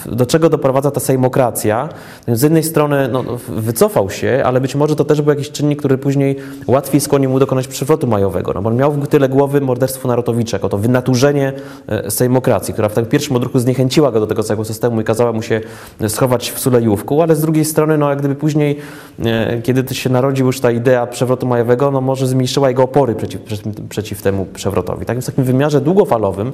do 0.06 0.26
czego 0.26 0.48
doprowadza 0.48 0.90
ta 0.90 1.00
sejmokracja. 1.00 1.88
Z 2.28 2.42
jednej 2.42 2.62
strony 2.62 3.08
no, 3.08 3.24
wycofał 3.48 4.10
się, 4.10 4.42
ale 4.44 4.60
być 4.60 4.74
może 4.74 4.96
to 4.96 5.04
też 5.04 5.22
był 5.22 5.30
jakiś 5.30 5.50
czynnik, 5.50 5.78
który 5.78 5.98
później 5.98 6.36
łatwiej 6.66 7.00
skłonił 7.00 7.30
mu 7.30 7.38
dokonać 7.38 7.68
przewrotu 7.68 8.06
majowego. 8.06 8.52
No, 8.52 8.62
bo 8.62 8.70
on 8.70 8.76
miał 8.76 9.06
tyle 9.06 9.28
głowy 9.28 9.60
morderstwo 9.60 10.08
Narutowicza, 10.08 10.56
jako 10.56 10.68
to 10.68 10.78
wynaturzenie 10.78 11.52
e, 11.86 12.10
sejmokracji, 12.10 12.74
która 12.74 12.88
w 12.88 12.94
tym 12.94 13.06
pierwszym 13.06 13.36
odruchu 13.36 13.58
zniechęciła 13.58 14.12
go 14.12 14.20
do 14.20 14.26
tego 14.26 14.42
całego 14.42 14.64
systemu 14.64 15.00
i 15.00 15.04
kazała 15.04 15.32
mu 15.32 15.42
się 15.42 15.60
schować 16.08 16.50
w 16.50 16.60
Sulejówku, 16.60 17.22
ale 17.22 17.36
z 17.36 17.40
drugiej 17.40 17.64
strony, 17.64 17.98
no, 17.98 18.10
jak 18.10 18.18
gdyby 18.18 18.34
później, 18.34 18.78
e, 19.24 19.62
kiedy 19.62 19.94
się 19.94 20.10
narodził 20.10 20.46
już 20.46 20.60
ta 20.60 20.70
idea 20.70 21.06
przewrotu 21.06 21.46
majowego, 21.46 21.90
no 21.90 22.00
może 22.00 22.26
zmniejszyła 22.26 22.71
jego 22.72 22.82
opory 22.82 23.14
przeciw, 23.14 23.40
przeciw 23.88 24.22
temu 24.22 24.46
przewrotowi. 24.46 25.06
Tak 25.06 25.16
więc 25.16 25.24
w 25.24 25.26
takim 25.26 25.44
wymiarze 25.44 25.80
długofalowym 25.80 26.52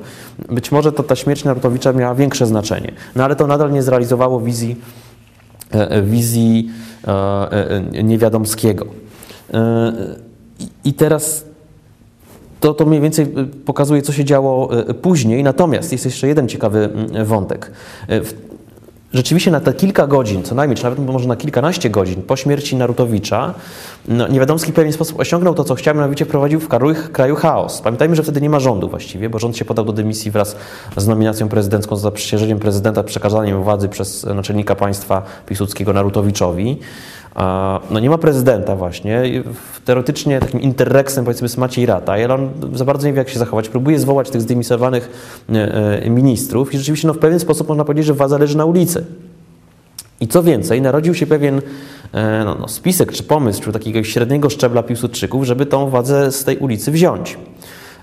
być 0.49 0.73
może 0.73 0.93
to 0.93 1.03
ta 1.03 1.17
śmierć 1.17 1.45
Narutowicza 1.45 1.93
miała 1.93 2.15
większe 2.15 2.47
znaczenie. 2.47 2.93
No 3.17 3.25
ale 3.25 3.37
to 3.37 3.47
nadal 3.47 3.73
nie 3.73 3.83
zrealizowało 3.83 4.41
wizji, 4.41 4.77
e, 5.75 5.91
e, 5.91 6.03
wizji 6.03 6.71
e, 7.07 8.03
niewiadomskiego. 8.05 8.87
I 10.85 10.93
teraz 10.93 11.45
to, 12.61 12.75
to 12.75 12.87
mniej 12.87 13.01
więcej 13.01 13.27
pokazuje, 13.65 14.03
co 14.03 14.13
się 14.13 14.25
działo 14.25 14.71
później. 15.03 15.45
Natomiast 15.45 15.93
jest 15.93 16.05
jeszcze 16.05 16.29
jeden 16.29 16.49
ciekawy 16.49 16.89
wątek. 17.25 17.73
Rzeczywiście 19.15 19.51
na 19.51 19.61
te 19.61 19.73
kilka 19.73 20.07
godzin, 20.07 20.43
co 20.43 20.55
najmniej, 20.55 20.77
czy 20.77 20.85
nawet 20.85 20.99
może 20.99 21.29
na 21.29 21.37
kilkanaście 21.37 21.91
godzin 21.91 22.23
po 22.23 22.37
śmierci 22.37 22.77
Narutowicza, 22.77 23.55
no, 24.09 24.29
Niewiadomski 24.29 24.73
w 24.73 24.75
pewien 24.75 24.93
sposób 24.93 25.21
osiągnął 25.21 25.55
to, 25.55 25.65
co 25.65 25.75
chciał, 25.75 25.95
mianowicie 25.95 26.25
wprowadził 26.25 26.61
w 26.61 26.69
kraju, 26.69 26.95
kraju 27.13 27.37
chaos. 27.37 27.81
Pamiętajmy, 27.81 28.17
że 28.17 28.23
wtedy 28.23 28.41
nie 28.41 28.51
ma 28.51 28.61
rządu 28.61 28.89
właściwie, 28.89 29.31
bo 29.31 29.39
rząd 29.39 29.57
się 29.57 29.65
podał 29.65 29.85
do 29.85 29.93
dymisji 29.93 30.31
wraz 30.31 30.57
z 30.97 31.07
nominacją 31.07 31.49
prezydencką, 31.49 31.97
z 31.97 32.01
zaprzysiężeniem 32.01 32.59
prezydenta, 32.59 33.03
przekazaniem 33.03 33.63
władzy 33.63 33.89
przez 33.89 34.25
naczelnika 34.25 34.75
państwa 34.75 35.23
Piłsudskiego 35.47 35.93
Narutowiczowi. 35.93 36.79
No 37.91 38.01
nie 38.01 38.11
ma 38.11 38.19
prezydenta 38.19 38.77
właśnie. 38.77 39.23
Teoretycznie 39.85 40.41
takim 40.41 40.61
interreksem 40.61 41.25
powiedzmy 41.25 41.45
jest 41.45 41.59
Maciej 41.59 41.87
Rata, 41.87 42.13
ale 42.13 42.35
on 42.35 42.51
za 42.75 42.85
bardzo 42.85 43.07
nie 43.07 43.13
wie 43.13 43.19
jak 43.19 43.29
się 43.29 43.39
zachować. 43.39 43.69
Próbuje 43.69 43.99
zwołać 43.99 44.31
tych 44.31 44.41
zdymisowanych 44.41 45.11
e, 45.53 46.03
e, 46.03 46.11
ministrów 46.11 46.75
i 46.75 46.79
rzeczywiście 46.79 47.09
no, 47.09 47.15
w 47.15 47.19
pewien 47.19 47.41
sposób 47.41 47.69
można 47.69 47.85
powiedzieć, 47.85 48.07
że 48.07 48.15
władza 48.15 48.39
leży 48.39 48.57
na 48.57 48.65
ulicy. 48.65 49.05
I 50.21 50.29
co 50.29 50.43
więcej, 50.43 50.83
narodził 50.83 51.15
się 51.15 51.27
pewien 51.27 51.61
e, 52.13 52.45
no, 52.45 52.55
no, 52.61 52.69
spisek 52.69 53.13
czy 53.13 53.23
pomysł 53.23 53.63
czy 53.63 53.73
takiego 53.73 54.05
średniego 54.05 54.51
szczebla 54.51 54.83
Piłsudczyków, 54.83 55.45
żeby 55.45 55.67
tą 55.67 55.91
władzę 55.91 56.33
z 56.33 56.45
tej 56.45 56.57
ulicy 56.57 56.91
wziąć. 56.91 57.39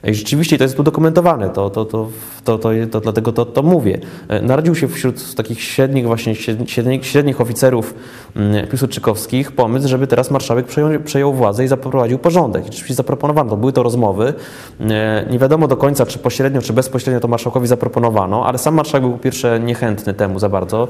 I 0.05 0.13
rzeczywiście 0.13 0.57
to 0.57 0.63
jest 0.63 0.79
udokumentowane, 0.79 1.49
to, 1.49 1.69
to, 1.69 1.85
to, 1.85 2.09
to, 2.43 2.57
to, 2.57 2.69
to 2.91 3.01
dlatego 3.01 3.31
to, 3.31 3.45
to 3.45 3.63
mówię. 3.63 3.99
E, 4.27 4.41
narodził 4.41 4.75
się 4.75 4.87
wśród 4.87 5.35
takich 5.35 5.63
średnich 5.63 6.05
właśnie 6.05 6.35
średnich, 6.35 7.05
średnich 7.05 7.41
oficerów 7.41 7.93
mm, 8.35 8.67
piłsudczykowskich 8.67 9.51
pomysł, 9.51 9.87
żeby 9.87 10.07
teraz 10.07 10.31
marszałek 10.31 10.65
przejął, 10.65 10.89
przejął 11.05 11.33
władzę 11.33 11.65
i 11.65 11.67
zaprowadził 11.67 12.19
porządek. 12.19 12.63
I 12.63 12.65
rzeczywiście 12.65 12.93
zaproponowano, 12.93 13.49
to 13.49 13.57
były 13.57 13.73
to 13.73 13.83
rozmowy. 13.83 14.33
E, 14.79 15.25
nie 15.29 15.39
wiadomo 15.39 15.67
do 15.67 15.77
końca, 15.77 16.05
czy 16.05 16.19
pośrednio, 16.19 16.61
czy 16.61 16.73
bezpośrednio 16.73 17.19
to 17.19 17.27
marszałkowi 17.27 17.67
zaproponowano, 17.67 18.45
ale 18.45 18.57
sam 18.57 18.75
marszałek 18.75 19.03
był 19.03 19.11
po 19.11 19.19
pierwsze 19.19 19.59
niechętny 19.59 20.13
temu 20.13 20.39
za 20.39 20.49
bardzo, 20.49 20.87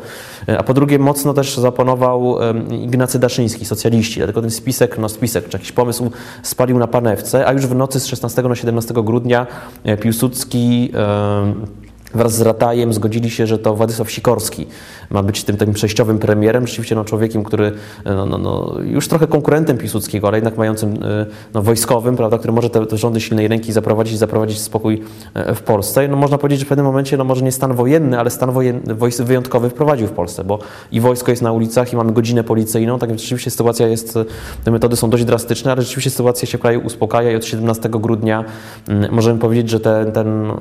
e, 0.50 0.58
a 0.58 0.64
po 0.64 0.74
drugie 0.74 1.00
mocno 1.00 1.34
też 1.34 1.58
zaponował 1.58 2.38
Ignacy 2.72 3.20
Daszyński, 3.20 3.66
socjaliści. 3.66 4.18
Dlatego 4.18 4.42
ten 4.42 4.52
spisek, 4.52 4.98
no 4.98 5.10
spisek, 5.10 5.50
czy 5.50 5.58
jakiś 5.58 5.72
pomysł 5.72 6.12
spalił 6.44 6.80
na 6.80 6.88
panewce, 6.88 7.48
a 7.48 7.54
już 7.54 7.68
w 7.68 7.76
nocy 7.76 8.00
z 8.00 8.06
16 8.06 8.42
na 8.42 8.56
17 8.56 8.94
grudnia 9.06 9.48
e, 9.84 9.98
Piłsudski 9.98 10.92
wraz 12.16 12.36
z 12.36 12.42
Ratajem 12.42 12.94
zgodzili 12.94 13.30
się, 13.30 13.48
że 13.48 13.60
to 13.60 13.76
Władysław 13.76 14.12
Sikorski 14.12 14.68
ma 15.10 15.24
być 15.24 15.44
tym, 15.44 15.58
tym 15.58 15.74
przejściowym 15.74 16.20
premierem, 16.20 16.68
rzeczywiście 16.68 16.96
no, 16.96 17.06
człowiekiem, 17.06 17.44
który 17.44 17.72
no, 18.06 18.26
no, 18.26 18.38
no, 18.38 18.76
już 18.84 19.08
trochę 19.08 19.28
konkurentem 19.28 19.78
Piłsudskiego, 19.78 20.28
ale 20.28 20.38
jednak 20.38 20.58
mającym 20.58 20.94
e, 20.94 21.26
no, 21.54 21.62
wojskowym, 21.62 22.16
prawda, 22.16 22.38
który 22.38 22.54
może 22.54 22.70
te, 22.70 22.86
te 22.86 22.98
rządy 22.98 23.22
silnej 23.22 23.48
ręki 23.48 23.72
zaprowadzić, 23.72 24.18
zaprowadzić 24.18 24.60
spokój 24.60 25.04
e, 25.34 25.56
w 25.56 25.62
Polsce. 25.62 26.08
No, 26.08 26.18
można 26.18 26.38
powiedzieć, 26.38 26.60
że 26.60 26.66
w 26.66 26.70
pewnym 26.70 26.86
momencie, 26.86 27.18
no 27.18 27.24
może 27.24 27.46
nie 27.46 27.52
stan 27.52 27.74
wojenny, 27.74 28.20
ale 28.20 28.30
stan 28.30 28.52
wojenny, 28.52 28.96
wyjątkowy 29.20 29.70
wprowadził 29.70 30.08
w 30.08 30.12
Polsce, 30.12 30.44
bo 30.44 30.60
i 30.92 31.00
wojsko 31.00 31.32
jest 31.32 31.42
na 31.42 31.52
ulicach 31.52 31.94
i 31.94 31.96
mamy 31.96 32.12
godzinę 32.12 32.44
policyjną, 32.44 33.00
tak 33.00 33.10
więc 33.10 33.22
rzeczywiście 33.22 33.52
sytuacja 33.52 33.88
jest, 33.88 34.20
te 34.64 34.72
metody 34.72 34.96
są 34.96 35.10
dość 35.10 35.26
drastyczne, 35.26 35.72
ale 35.72 35.82
rzeczywiście 35.82 36.10
sytuacja 36.10 36.48
się 36.48 36.58
w 36.58 36.62
kraju 36.62 36.82
uspokaja 36.86 37.32
i 37.32 37.36
od 37.36 37.46
17 37.46 37.90
grudnia 37.90 38.44
mm, 38.88 39.12
możemy 39.12 39.40
powiedzieć, 39.40 39.70
że 39.70 39.80
ten, 39.80 40.12
ten 40.12 40.52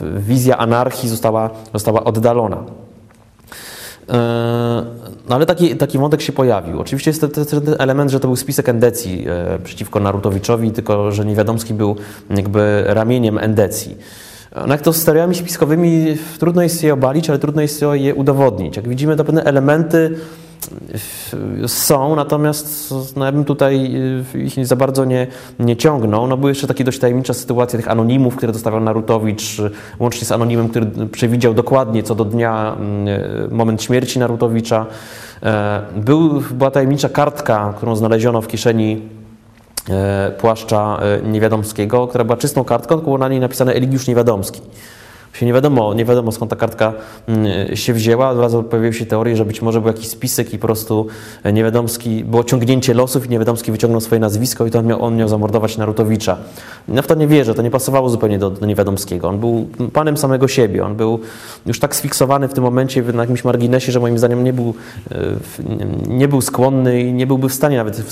wizja 0.00 0.58
anarchii 0.58 0.97
została, 1.06 1.50
została 1.72 2.04
oddalona. 2.04 2.64
E, 4.08 4.84
no 5.28 5.34
ale 5.34 5.46
taki, 5.46 5.76
taki 5.76 5.98
wątek 5.98 6.20
się 6.20 6.32
pojawił. 6.32 6.80
Oczywiście 6.80 7.10
jest 7.10 7.26
ten 7.50 7.74
element, 7.78 8.10
że 8.10 8.20
to 8.20 8.28
był 8.28 8.36
spisek 8.36 8.68
endecji 8.68 9.26
e, 9.28 9.58
przeciwko 9.64 10.00
Narutowiczowi, 10.00 10.70
tylko 10.70 11.12
że 11.12 11.24
Niewiadomski 11.24 11.74
był 11.74 11.96
jakby 12.36 12.84
ramieniem 12.86 13.38
endecji. 13.38 13.96
No 14.66 14.72
jak 14.72 14.82
to 14.82 14.92
z 14.92 14.96
stereami 14.96 15.34
spiskowymi 15.34 16.16
trudno 16.38 16.62
jest 16.62 16.82
je 16.82 16.94
obalić, 16.94 17.30
ale 17.30 17.38
trudno 17.38 17.62
jest 17.62 17.84
je 17.92 18.14
udowodnić. 18.14 18.76
Jak 18.76 18.88
widzimy, 18.88 19.16
to 19.16 19.24
pewne 19.24 19.44
elementy 19.44 20.14
są, 21.66 22.16
natomiast 22.16 22.94
no, 23.16 23.24
ja 23.24 23.32
bym 23.32 23.44
tutaj 23.44 23.96
y, 24.34 24.38
ich 24.38 24.66
za 24.66 24.76
bardzo 24.76 25.04
nie, 25.04 25.26
nie 25.58 25.76
ciągnął. 25.76 26.26
No, 26.26 26.36
były 26.36 26.50
jeszcze 26.50 26.66
takie 26.66 26.84
dość 26.84 26.98
tajemnicza 26.98 27.34
sytuacja 27.34 27.78
tych 27.78 27.90
anonimów, 27.90 28.36
które 28.36 28.52
dostawał 28.52 28.80
Narutowicz, 28.80 29.62
łącznie 29.98 30.26
z 30.26 30.32
anonimem, 30.32 30.68
który 30.68 30.86
przewidział 31.12 31.54
dokładnie 31.54 32.02
co 32.02 32.14
do 32.14 32.24
dnia 32.24 32.76
mm, 32.78 33.08
moment 33.54 33.82
śmierci 33.82 34.18
Narutowicza. 34.18 34.86
E, 35.42 35.82
był, 35.96 36.42
była 36.50 36.70
tajemnicza 36.70 37.08
kartka, 37.08 37.74
którą 37.76 37.96
znaleziono 37.96 38.42
w 38.42 38.48
kieszeni 38.48 39.02
e, 39.90 40.30
płaszcza 40.38 41.00
e, 41.02 41.28
Niewiadomskiego, 41.28 42.06
która 42.06 42.24
była 42.24 42.36
czystą 42.36 42.64
kartką, 42.64 42.88
tylko 42.88 43.04
było 43.04 43.18
na 43.18 43.28
niej 43.28 43.40
napisane 43.40 43.72
Eligiusz 43.72 44.06
Niewiadomski. 44.06 44.60
Się 45.38 45.46
nie 45.46 45.52
wiadomo, 45.52 45.94
nie 45.94 46.04
wiadomo 46.04 46.32
skąd 46.32 46.50
ta 46.50 46.56
kartka 46.56 46.92
mm, 47.28 47.76
się 47.76 47.92
wzięła. 47.92 48.30
Od 48.30 48.38
razu 48.38 48.62
pojawiły 48.62 48.94
się 48.94 49.06
teorie, 49.06 49.36
że 49.36 49.44
być 49.44 49.62
może 49.62 49.80
był 49.80 49.88
jakiś 49.88 50.08
spisek 50.08 50.54
i 50.54 50.58
po 50.58 50.66
prostu 50.66 51.06
e, 51.42 51.52
Niewiadomski, 51.52 52.24
było 52.24 52.44
ciągnięcie 52.44 52.94
losów 52.94 53.26
i 53.26 53.28
Niewiadomski 53.28 53.72
wyciągnął 53.72 54.00
swoje 54.00 54.20
nazwisko 54.20 54.66
i 54.66 54.70
to 54.70 54.78
on 54.78 54.86
miał, 54.86 55.02
on 55.04 55.16
miał 55.16 55.28
zamordować 55.28 55.78
Narutowicza. 55.78 56.36
Ja 56.88 57.02
w 57.02 57.06
to 57.06 57.14
nie 57.14 57.26
wierzę, 57.26 57.54
to 57.54 57.62
nie 57.62 57.70
pasowało 57.70 58.10
zupełnie 58.10 58.38
do, 58.38 58.50
do 58.50 58.66
Niewiadomskiego. 58.66 59.28
On 59.28 59.38
był 59.38 59.68
panem 59.92 60.16
samego 60.16 60.48
siebie, 60.48 60.84
on 60.84 60.96
był 60.96 61.20
już 61.66 61.80
tak 61.80 61.96
sfiksowany 61.96 62.48
w 62.48 62.54
tym 62.54 62.64
momencie 62.64 63.02
na 63.02 63.22
jakimś 63.22 63.44
marginesie, 63.44 63.92
że 63.92 64.00
moim 64.00 64.18
zdaniem 64.18 64.44
nie 64.44 64.52
był, 64.52 64.74
e, 65.10 65.16
nie 66.08 66.28
był 66.28 66.40
skłonny 66.40 67.00
i 67.00 67.12
nie 67.12 67.26
byłby 67.26 67.48
w 67.48 67.54
stanie 67.54 67.76
nawet 67.76 68.02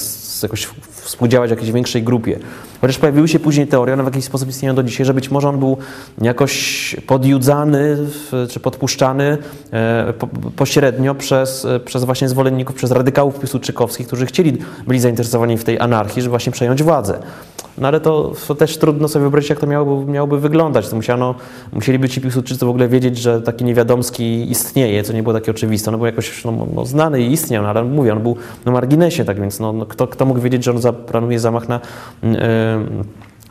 jakoś 0.43 0.69
współdziałać 1.07 1.51
w 1.51 1.51
jakiejś 1.51 1.73
większej 1.73 2.03
grupie. 2.03 2.39
Chociaż 2.81 2.99
pojawiły 2.99 3.29
się 3.29 3.39
później 3.39 3.67
teorie, 3.67 3.95
one 3.95 4.03
w 4.03 4.07
jakiś 4.07 4.25
sposób 4.25 4.49
istnieją 4.49 4.75
do 4.75 4.83
dzisiaj, 4.83 5.07
że 5.07 5.15
być 5.15 5.31
może 5.31 5.49
on 5.49 5.59
był 5.59 5.77
jakoś 6.21 6.97
podjudzany 7.07 7.99
czy 8.51 8.61
podpuszczany 8.61 9.39
e, 9.73 10.13
pośrednio 10.57 11.15
przez, 11.15 11.67
przez 11.85 12.05
właśnie 12.05 12.29
zwolenników, 12.29 12.77
przez 12.77 12.91
radykałów 12.91 13.39
piłsudczykowskich, 13.39 14.07
którzy 14.07 14.27
chcieli, 14.27 14.59
byli 14.87 15.01
zainteresowani 15.01 15.59
w 15.59 15.65
tej 15.65 15.81
anarchii, 15.81 16.23
żeby 16.23 16.31
właśnie 16.31 16.53
przejąć 16.53 16.83
władzę. 16.83 17.19
No 17.79 17.89
ale 17.89 18.01
to, 18.01 18.33
to, 18.49 18.55
też 18.55 18.79
trudno 18.79 19.09
sobie 19.09 19.21
wyobrazić, 19.21 19.51
jak 19.51 19.61
to 19.61 19.67
miałoby, 19.67 20.13
miałoby 20.13 20.41
wyglądać. 20.41 20.89
To 20.89 20.97
musiano, 20.97 21.35
musieliby 21.73 22.09
ci 22.09 22.21
Piłsudczycy 22.21 22.67
w 22.67 22.69
ogóle 22.69 22.89
wiedzieć, 22.89 23.19
że 23.19 23.43
taki 23.43 23.65
niewiadomski 23.65 24.51
istnieje, 24.51 25.03
co 25.03 25.13
nie 25.13 25.23
było 25.23 25.35
takie 25.35 25.51
oczywiste. 25.51 25.91
No 25.91 25.99
był 25.99 26.07
jakoś 26.07 26.45
no, 26.45 26.67
no, 26.75 26.85
znany 26.85 27.23
i 27.23 27.33
istniał, 27.33 27.63
no, 27.63 27.69
ale 27.69 27.85
mówię, 27.85 28.13
on 28.13 28.23
był 28.23 28.37
na 28.65 28.73
marginesie, 28.73 29.25
tak 29.25 29.41
więc 29.41 29.61
no, 29.61 29.73
no 29.73 29.87
kto, 29.87 30.07
kto 30.07 30.25
mógł 30.25 30.41
wiedzieć, 30.41 30.65
że 30.65 30.71
on 30.71 30.79
zaplanuje 30.97 31.39
zamach 31.39 31.69
na... 31.69 31.81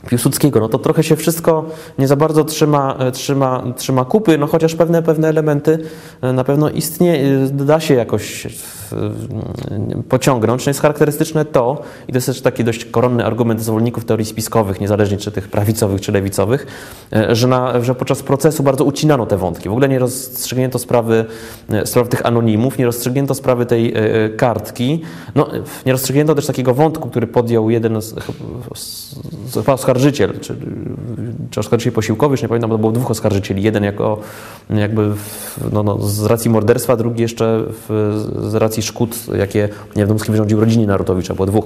Piłsudskiego, 0.09 0.59
no 0.59 0.69
to 0.69 0.79
trochę 0.79 1.03
się 1.03 1.15
wszystko 1.15 1.65
nie 1.99 2.07
za 2.07 2.15
bardzo 2.15 2.43
trzyma, 2.43 2.95
e, 2.99 3.11
trzyma, 3.11 3.63
trzyma 3.77 4.05
kupy, 4.05 4.37
no 4.37 4.47
chociaż 4.47 4.75
pewne, 4.75 5.03
pewne 5.03 5.29
elementy 5.29 5.79
e, 6.21 6.33
na 6.33 6.43
pewno 6.43 6.69
istnieje, 6.69 7.47
da 7.51 7.79
się 7.79 7.93
jakoś 7.93 8.47
pociągnąć. 10.09 10.65
No 10.65 10.69
jest 10.69 10.81
charakterystyczne 10.81 11.45
to, 11.45 11.81
i 12.07 12.11
to 12.11 12.17
jest 12.17 12.27
też 12.27 12.41
taki 12.41 12.63
dość 12.63 12.85
koronny 12.85 13.25
argument 13.25 13.61
zwolenników 13.61 14.05
teorii 14.05 14.25
spiskowych, 14.25 14.81
niezależnie 14.81 15.17
czy 15.17 15.31
tych 15.31 15.47
prawicowych, 15.47 16.01
czy 16.01 16.11
lewicowych, 16.11 16.67
e, 17.13 17.35
że, 17.35 17.47
na, 17.47 17.81
że 17.81 17.95
podczas 17.95 18.23
procesu 18.23 18.63
bardzo 18.63 18.83
ucinano 18.83 19.25
te 19.25 19.37
wątki. 19.37 19.69
W 19.69 19.71
ogóle 19.71 19.89
nie 19.89 19.99
rozstrzygnięto 19.99 20.79
sprawy, 20.79 21.25
sprawy 21.85 22.09
tych 22.09 22.25
anonimów, 22.25 22.77
nie 22.77 22.85
rozstrzygnięto 22.85 23.35
sprawy 23.35 23.65
tej 23.65 23.93
kartki, 24.37 25.01
no, 25.35 25.47
nie 25.85 25.91
rozstrzygnięto 25.91 26.35
też 26.35 26.45
takiego 26.45 26.73
wątku, 26.73 27.09
który 27.09 27.27
podjął 27.27 27.69
jeden 27.69 28.01
z, 28.01 28.15
z, 28.75 29.15
z 29.51 29.57
oskarżyciel, 29.95 30.39
czy, 30.39 30.55
czy 31.49 31.59
oskarżyciel 31.59 31.93
posiłkowy, 31.93 32.33
już 32.33 32.41
nie 32.41 32.47
pamiętam, 32.47 32.69
bo 32.69 32.77
było 32.77 32.91
dwóch 32.91 33.11
oskarżycieli. 33.11 33.63
Jeden 33.63 33.83
jako 33.83 34.19
jakby 34.69 35.15
w, 35.15 35.59
no, 35.71 35.83
no, 35.83 35.99
z 35.99 36.25
racji 36.25 36.51
morderstwa, 36.51 36.97
drugi 36.97 37.21
jeszcze 37.21 37.63
w, 37.67 38.13
z 38.49 38.55
racji 38.55 38.83
szkód, 38.83 39.15
jakie 39.37 39.69
Niewiadomski 39.95 40.31
wyrządził 40.31 40.59
rodzinie 40.59 40.87
Narutowicza, 40.87 41.33
było 41.33 41.45
dwóch. 41.45 41.65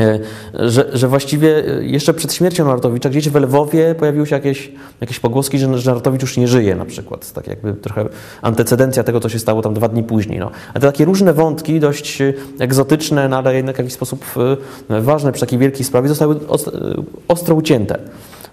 E, 0.00 0.18
że, 0.54 0.90
że 0.92 1.08
właściwie 1.08 1.64
jeszcze 1.80 2.14
przed 2.14 2.34
śmiercią 2.34 2.64
Narutowicza 2.64 3.08
gdzieś 3.08 3.28
w 3.28 3.36
Lwowie 3.36 3.94
pojawiły 3.94 4.26
się 4.26 4.34
jakieś, 4.34 4.72
jakieś 5.00 5.20
pogłoski, 5.20 5.58
że, 5.58 5.78
że 5.78 5.90
Narutowicz 5.90 6.22
już 6.22 6.36
nie 6.36 6.48
żyje 6.48 6.76
na 6.76 6.84
przykład. 6.84 7.32
Tak 7.32 7.46
jakby 7.46 7.74
trochę 7.74 8.04
antecedencja 8.42 9.04
tego, 9.04 9.20
co 9.20 9.28
się 9.28 9.38
stało 9.38 9.62
tam 9.62 9.74
dwa 9.74 9.88
dni 9.88 10.02
później. 10.02 10.38
No. 10.38 10.50
A 10.70 10.72
te 10.72 10.80
takie 10.80 11.04
różne 11.04 11.32
wątki, 11.32 11.80
dość 11.80 12.22
egzotyczne, 12.58 13.28
no 13.28 13.38
ale 13.38 13.54
jednak 13.54 13.76
w 13.76 13.78
jakiś 13.78 13.94
sposób 13.94 14.24
e, 14.90 15.00
ważne 15.00 15.32
przy 15.32 15.40
takiej 15.40 15.58
wielkiej 15.58 15.84
sprawie, 15.84 16.08
zostały 16.08 16.36
ostro 17.28 17.54
ucięte. 17.54 17.98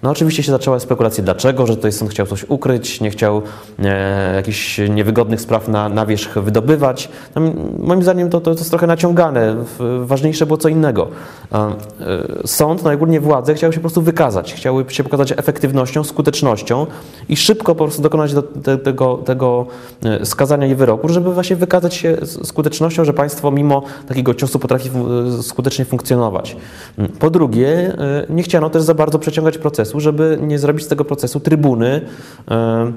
No 0.03 0.09
oczywiście 0.09 0.43
się 0.43 0.51
zaczęła 0.51 0.79
spekulacja, 0.79 1.23
dlaczego, 1.23 1.67
że 1.67 1.75
tutaj 1.75 1.91
sąd 1.91 2.11
chciał 2.11 2.25
coś 2.25 2.45
ukryć, 2.49 3.01
nie 3.01 3.09
chciał 3.09 3.41
e, 3.79 4.35
jakichś 4.35 4.77
niewygodnych 4.89 5.41
spraw 5.41 5.67
na, 5.67 5.89
na 5.89 6.05
wierzch 6.05 6.37
wydobywać. 6.37 7.09
No, 7.35 7.41
moim 7.79 8.03
zdaniem 8.03 8.29
to, 8.29 8.41
to, 8.41 8.53
to 8.53 8.59
jest 8.59 8.69
trochę 8.69 8.87
naciągane. 8.87 9.55
Ważniejsze 9.99 10.45
było 10.45 10.57
co 10.57 10.69
innego. 10.69 11.07
E, 11.51 11.73
sąd, 12.45 12.83
najgórnie 12.83 13.19
władze 13.19 13.53
chciały 13.53 13.73
się 13.73 13.79
po 13.79 13.81
prostu 13.81 14.01
wykazać. 14.01 14.53
Chciały 14.53 14.85
się 14.89 15.03
pokazać 15.03 15.31
efektywnością, 15.31 16.03
skutecznością 16.03 16.87
i 17.29 17.37
szybko 17.37 17.75
po 17.75 17.83
prostu 17.83 18.01
dokonać 18.01 18.33
do, 18.33 18.41
te, 18.41 18.77
tego, 18.77 19.17
tego 19.17 19.65
e, 20.05 20.25
skazania 20.25 20.67
i 20.67 20.75
wyroku, 20.75 21.09
żeby 21.09 21.33
właśnie 21.33 21.55
wykazać 21.55 21.95
się 21.95 22.17
skutecznością, 22.43 23.05
że 23.05 23.13
państwo 23.13 23.51
mimo 23.51 23.83
takiego 24.07 24.33
ciosu 24.33 24.59
potrafi 24.59 24.89
skutecznie 25.41 25.85
funkcjonować. 25.85 26.55
Po 27.19 27.29
drugie, 27.29 27.67
e, 27.69 28.25
nie 28.29 28.43
chciano 28.43 28.69
też 28.69 28.83
za 28.83 28.93
bardzo 28.93 29.19
przeciągać 29.19 29.57
procesu 29.57 29.92
procesu, 29.93 29.99
żeby 29.99 30.37
nie 30.41 30.59
zrobić 30.59 30.85
z 30.85 30.87
tego 30.87 31.05
procesu 31.05 31.39
trybuny 31.39 32.01
e, 32.51 32.93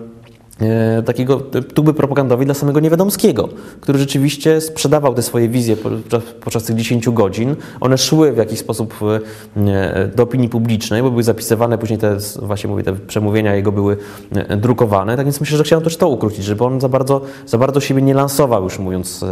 takiego 1.07 1.41
tuby 1.75 1.95
propagandowej 1.95 2.47
dla 2.47 2.55
samego 2.55 2.81
Niewiadomskiego, 2.81 3.49
który 3.81 3.99
rzeczywiście 3.99 4.61
sprzedawał 4.61 5.15
te 5.15 5.23
swoje 5.23 5.49
wizje 5.49 5.77
podczas 6.45 6.65
tych 6.65 6.77
10 6.77 7.11
godzin. 7.11 7.57
One 7.81 7.99
szły 7.99 8.33
w 8.33 8.37
jakiś 8.37 8.59
sposób 8.59 8.95
e, 9.57 10.09
do 10.17 10.23
opinii 10.23 10.49
publicznej, 10.49 11.03
bo 11.03 11.11
były 11.11 11.23
zapisywane, 11.23 11.79
później 11.79 11.99
te, 11.99 12.17
właśnie 12.43 12.71
mówię, 12.71 12.83
te 12.83 12.93
przemówienia 12.93 13.55
jego 13.55 13.73
były 13.73 13.97
drukowane, 14.57 15.17
tak 15.17 15.27
więc 15.27 15.41
myślę, 15.41 15.59
że 15.59 15.65
chciałem 15.65 15.85
też 15.85 15.97
to 15.97 16.09
ukrócić, 16.09 16.45
żeby 16.45 16.65
on 16.65 16.81
za 16.81 16.89
bardzo, 16.89 17.21
za 17.47 17.59
bardzo 17.59 17.81
siebie 17.81 18.03
nie 18.03 18.15
lansował, 18.15 18.65
już 18.65 18.79
mówiąc, 18.79 19.25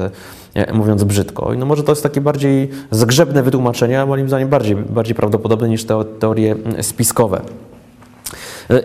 mówiąc 0.73 1.05
brzydko. 1.05 1.53
I 1.53 1.59
no 1.59 1.67
może 1.67 1.83
to 1.83 1.93
jest 1.93 2.03
takie 2.03 2.21
bardziej 2.21 2.71
zgrzebne 2.91 3.43
wytłumaczenie, 3.43 4.01
a 4.01 4.07
moim 4.07 4.29
zdaniem 4.29 4.49
bardziej, 4.49 4.77
bardziej 4.77 5.15
prawdopodobne 5.15 5.69
niż 5.69 5.85
te 5.85 6.05
teorie 6.19 6.57
spiskowe. 6.83 7.41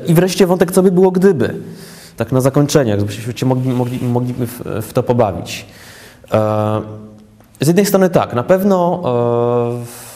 I 0.07 0.13
wreszcie 0.13 0.47
wątek, 0.47 0.71
co 0.71 0.83
by 0.83 0.91
było 0.91 1.11
gdyby. 1.11 1.53
Tak 2.19 2.31
na 2.31 2.41
zakończenie, 2.41 2.91
jakbyśmy 2.91 3.37
się 3.37 3.45
mogli, 3.45 3.69
mogli, 3.69 3.99
mogli 4.03 4.33
w, 4.33 4.61
w 4.81 4.93
to 4.93 5.03
pobawić. 5.03 5.65
E, 6.31 6.81
z 7.61 7.67
jednej 7.67 7.85
strony 7.85 8.09
tak, 8.09 8.33
na 8.33 8.43
pewno 8.43 9.01
e, 9.85 10.09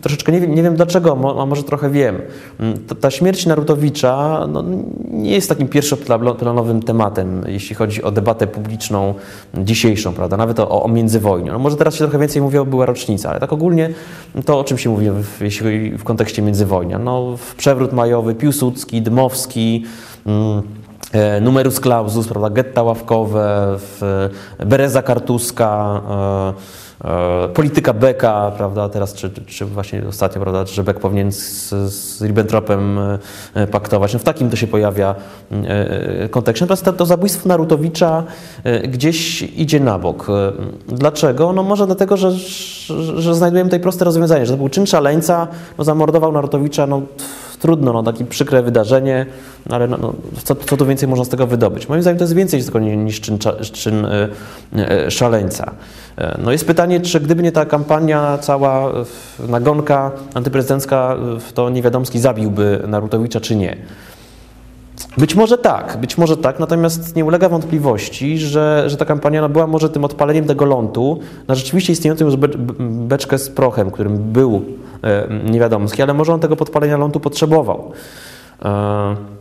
troszeczkę 0.00 0.32
nie 0.32 0.40
wiem, 0.40 0.54
nie 0.54 0.62
wiem 0.62 0.76
dlaczego, 0.76 1.36
a 1.40 1.46
może 1.46 1.62
trochę 1.62 1.90
wiem. 1.90 2.22
Mm, 2.60 2.78
ta, 3.00 3.10
śmierć 3.10 3.46
Narutowicza 3.46 4.46
no, 4.52 4.64
nie 5.10 5.30
jest 5.30 5.48
takim 5.48 5.68
pierwszoplanowym 5.68 6.82
tematem, 6.82 7.44
jeśli 7.46 7.76
chodzi 7.76 8.02
o 8.02 8.10
debatę 8.10 8.46
publiczną 8.46 9.14
dzisiejszą, 9.54 10.12
prawda? 10.12 10.36
Nawet 10.36 10.60
o, 10.60 10.82
o 10.82 10.88
międzywojniu. 10.88 11.52
No, 11.52 11.58
może 11.58 11.76
teraz 11.76 11.94
się 11.94 11.98
trochę 11.98 12.18
więcej 12.18 12.42
mówiło, 12.42 12.64
była 12.64 12.86
rocznica, 12.86 13.30
ale 13.30 13.40
tak 13.40 13.52
ogólnie 13.52 13.90
to, 14.44 14.58
o 14.58 14.64
czym 14.64 14.78
się 14.78 14.90
mówi 14.90 15.10
w, 15.10 15.40
jeśli 15.40 15.90
w 15.90 16.04
kontekście 16.04 16.42
międzywojnia. 16.42 16.98
No, 16.98 17.36
przewrót 17.56 17.92
majowy, 17.92 18.34
Piłsudski, 18.34 19.02
Dmowski, 19.02 19.84
mm, 20.26 20.62
numerus 21.40 21.80
clausus, 21.80 22.28
prawda, 22.28 22.50
getta 22.50 22.82
ławkowe, 22.82 23.76
Bereza 24.58 25.02
Kartuska, 25.02 26.00
e, 26.10 26.88
E, 27.04 27.48
polityka 27.48 27.92
Beka, 27.92 28.52
prawda, 28.56 28.88
teraz 28.88 29.14
czy, 29.14 29.30
czy 29.46 29.64
właśnie 29.66 30.02
ostatnio, 30.08 30.40
prawda, 30.40 30.66
że 30.66 30.84
Beck 30.84 31.00
powinien 31.00 31.32
z, 31.32 31.68
z 31.92 32.22
Ribbentropem 32.22 32.98
e, 33.54 33.66
paktować. 33.66 34.12
No 34.12 34.18
w 34.18 34.24
takim 34.24 34.50
to 34.50 34.56
się 34.56 34.66
pojawia 34.66 35.14
e, 35.52 36.28
kontekście. 36.28 36.64
Natomiast 36.64 36.84
to, 36.84 36.92
to 36.92 37.06
zabójstwo 37.06 37.48
Narutowicza 37.48 38.24
gdzieś 38.88 39.42
idzie 39.42 39.80
na 39.80 39.98
bok. 39.98 40.26
Dlaczego? 40.88 41.52
No 41.52 41.62
może 41.62 41.86
dlatego, 41.86 42.16
że, 42.16 42.30
że, 42.32 43.22
że 43.22 43.34
znajdujemy 43.34 43.70
tutaj 43.70 43.80
proste 43.80 44.04
rozwiązanie, 44.04 44.46
że 44.46 44.52
to 44.52 44.56
był 44.56 44.68
czyn 44.68 44.86
szaleńca, 44.86 45.48
no 45.78 45.84
zamordował 45.84 46.32
Narutowicza, 46.32 46.86
no 46.86 47.02
trudno, 47.60 47.92
no 47.92 48.02
takie 48.02 48.24
przykre 48.24 48.62
wydarzenie, 48.62 49.26
no, 49.66 49.76
ale 49.76 49.88
no, 49.88 49.98
no, 50.00 50.14
co, 50.44 50.54
co 50.54 50.76
tu 50.76 50.86
więcej 50.86 51.08
można 51.08 51.24
z 51.24 51.28
tego 51.28 51.46
wydobyć? 51.46 51.88
Moim 51.88 52.02
zdaniem 52.02 52.18
to 52.18 52.24
jest 52.24 52.34
więcej 52.34 52.62
niż 52.96 53.20
czyn, 53.20 53.38
czyn 53.72 54.06
szaleńca. 55.08 55.72
E, 56.18 56.38
no 56.44 56.52
jest 56.52 56.66
pytanie, 56.66 57.00
czy 57.00 57.20
gdyby 57.20 57.42
nie 57.42 57.52
ta 57.52 57.66
kampania, 57.66 58.38
cała 58.38 58.92
nagonka 59.48 60.10
antyprezydencka, 60.34 61.16
to 61.54 61.70
Niewiadomski 61.70 62.18
zabiłby 62.18 62.82
Narutowicza, 62.86 63.40
czy 63.40 63.56
nie. 63.56 63.76
Być 65.18 65.34
może 65.34 65.58
tak, 65.58 65.96
być 66.00 66.18
może 66.18 66.36
tak, 66.36 66.58
natomiast 66.58 67.16
nie 67.16 67.24
ulega 67.24 67.48
wątpliwości, 67.48 68.38
że, 68.38 68.84
że 68.86 68.96
ta 68.96 69.04
kampania 69.04 69.48
była 69.48 69.66
może 69.66 69.88
tym 69.88 70.04
odpaleniem 70.04 70.44
tego 70.44 70.64
lądu 70.64 71.20
na 71.48 71.54
rzeczywiście 71.54 71.92
istniejącą 71.92 72.24
już 72.24 72.36
be, 72.36 72.48
beczkę 72.80 73.38
z 73.38 73.50
prochem, 73.50 73.90
którym 73.90 74.32
był 74.32 74.62
e, 75.02 75.28
Niewiadomski, 75.50 76.02
ale 76.02 76.14
może 76.14 76.34
on 76.34 76.40
tego 76.40 76.56
podpalenia 76.56 76.96
lądu 76.96 77.20
potrzebował. 77.20 77.92
E, 78.64 79.38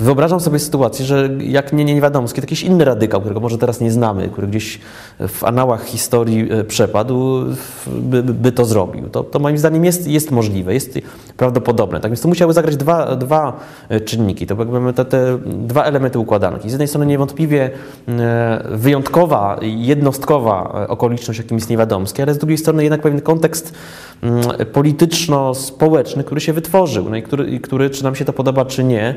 Wyobrażam 0.00 0.40
sobie 0.40 0.58
sytuację, 0.58 1.04
że 1.04 1.30
jak 1.40 1.72
nie, 1.72 1.84
nie 1.84 1.94
Niewiadomski, 1.94 2.40
to 2.40 2.44
jakiś 2.44 2.62
inny 2.62 2.84
radykał, 2.84 3.20
którego 3.20 3.40
może 3.40 3.58
teraz 3.58 3.80
nie 3.80 3.92
znamy, 3.92 4.28
który 4.28 4.46
gdzieś 4.46 4.80
w 5.28 5.44
anałach 5.44 5.84
historii 5.84 6.52
e, 6.52 6.64
przepadł, 6.64 7.44
by, 7.86 8.22
by 8.22 8.52
to 8.52 8.64
zrobił. 8.64 9.08
To, 9.08 9.24
to, 9.24 9.38
moim 9.38 9.58
zdaniem 9.58 9.84
jest, 9.84 10.06
jest 10.06 10.30
możliwe, 10.30 10.74
jest 10.74 10.98
prawdopodobne. 11.36 12.00
Tak 12.00 12.10
więc 12.10 12.20
to 12.20 12.28
musiały 12.28 12.52
zagrać 12.52 12.76
dwa, 12.76 13.16
dwa 13.16 13.60
e, 13.88 14.00
czynniki, 14.00 14.46
to 14.46 14.54
jakby 14.58 14.92
te, 14.92 15.04
te 15.04 15.38
dwa 15.44 15.84
elementy 15.84 16.18
układanki. 16.18 16.68
Z 16.68 16.72
jednej 16.72 16.88
strony 16.88 17.06
niewątpliwie 17.06 17.70
e, 18.08 18.64
wyjątkowa, 18.70 19.58
jednostkowa 19.62 20.86
okoliczność, 20.88 21.38
jakim 21.38 21.56
jest 21.56 21.70
Niewiadomski, 21.70 22.22
ale 22.22 22.34
z 22.34 22.38
drugiej 22.38 22.58
strony 22.58 22.82
jednak 22.82 23.02
pewien 23.02 23.20
kontekst 23.20 23.74
mm, 24.22 24.42
polityczno-społeczny, 24.72 26.24
który 26.24 26.40
się 26.40 26.52
wytworzył 26.52 27.10
no 27.10 27.16
i 27.16 27.22
który, 27.22 27.50
i 27.50 27.60
który, 27.60 27.90
czy 27.90 28.04
nam 28.04 28.14
się 28.14 28.24
to 28.24 28.32
podoba, 28.32 28.64
czy 28.64 28.84
nie, 28.84 29.14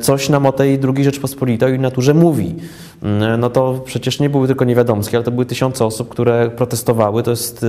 coś 0.00 0.28
nam 0.28 0.46
o 0.46 0.52
tej 0.52 0.80
II 0.96 1.04
Rzeczpospolitej 1.04 1.78
naturze 1.78 2.14
mówi. 2.14 2.54
Mm, 3.02 3.40
no 3.40 3.50
to 3.50 3.80
przecież 3.84 4.20
nie 4.20 4.30
były 4.30 4.46
tylko 4.46 4.64
niewiadomskie, 4.64 5.16
ale 5.16 5.24
to 5.24 5.30
były 5.30 5.46
tysiące 5.46 5.84
osób, 5.84 6.08
które 6.08 6.50
protestowały. 6.50 7.22
To 7.22 7.30
jest 7.30 7.66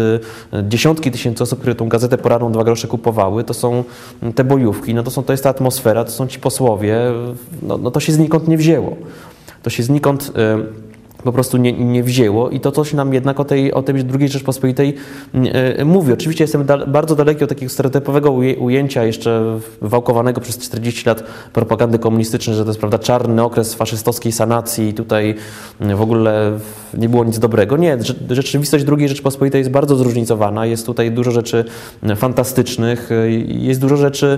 dziesiątki 0.64 1.12
tysięcy 1.12 1.44
osób, 1.44 1.60
które 1.60 1.76
tą 1.76 1.90
gazetę 1.90 2.18
poranną 2.18 2.52
dwa 2.52 2.64
grosze 2.64 2.88
kupowały. 2.88 3.44
To 3.44 3.54
są 3.54 3.79
te 4.36 4.44
bojówki, 4.44 4.94
no 4.94 5.04
to, 5.04 5.12
są, 5.12 5.24
to 5.24 5.34
jest 5.34 5.44
ta 5.44 5.50
atmosfera, 5.50 6.06
to 6.06 6.12
są 6.12 6.28
ci 6.28 6.40
posłowie. 6.40 6.98
No, 7.62 7.78
no 7.78 7.92
to 7.92 8.00
się 8.00 8.12
znikąd 8.12 8.48
nie 8.48 8.58
wzięło. 8.58 8.96
To 9.64 9.70
się 9.70 9.84
znikąd 9.84 10.32
po 11.24 11.32
prostu 11.32 11.58
nie, 11.58 11.74
nie 11.74 12.04
wzięło 12.04 12.50
i 12.50 12.60
to 12.60 12.72
coś 12.72 12.94
nam 12.94 13.14
jednak 13.14 13.40
o 13.40 13.46
tej, 13.46 13.74
o 13.74 13.84
tej 13.84 13.96
II 14.20 14.30
Rzeczpospolitej 14.30 14.96
yy, 15.34 15.86
mówi. 15.86 16.14
Oczywiście 16.14 16.44
jestem 16.44 16.66
da, 16.66 16.86
bardzo 16.86 17.16
daleki 17.16 17.44
od 17.44 17.50
takiego 17.50 17.70
stereotypowego 17.70 18.32
ujęcia 18.60 19.04
jeszcze 19.04 19.60
wałkowanego 19.82 20.42
przez 20.42 20.58
40 20.58 21.10
lat 21.10 21.24
propagandy 21.54 22.00
komunistycznej, 22.00 22.56
że 22.56 22.64
to 22.64 22.70
jest 22.70 22.80
prawda, 22.80 23.00
czarny 23.00 23.44
okres 23.44 23.74
faszystowskiej 23.74 24.32
sanacji 24.32 24.88
i 24.90 24.94
tutaj 24.94 25.36
w 25.80 26.02
ogóle 26.02 26.60
nie 26.94 27.10
było 27.10 27.24
nic 27.24 27.40
dobrego. 27.40 27.78
Nie, 27.78 27.98
rzeczywistość 28.30 28.86
II 28.98 29.10
Rzeczpospolitej 29.10 29.60
jest 29.60 29.72
bardzo 29.72 29.96
zróżnicowana, 29.96 30.66
jest 30.66 30.86
tutaj 30.86 31.12
dużo 31.12 31.32
rzeczy 31.32 31.66
fantastycznych, 32.16 33.10
jest 33.48 33.82
dużo 33.82 33.98
rzeczy 33.98 34.38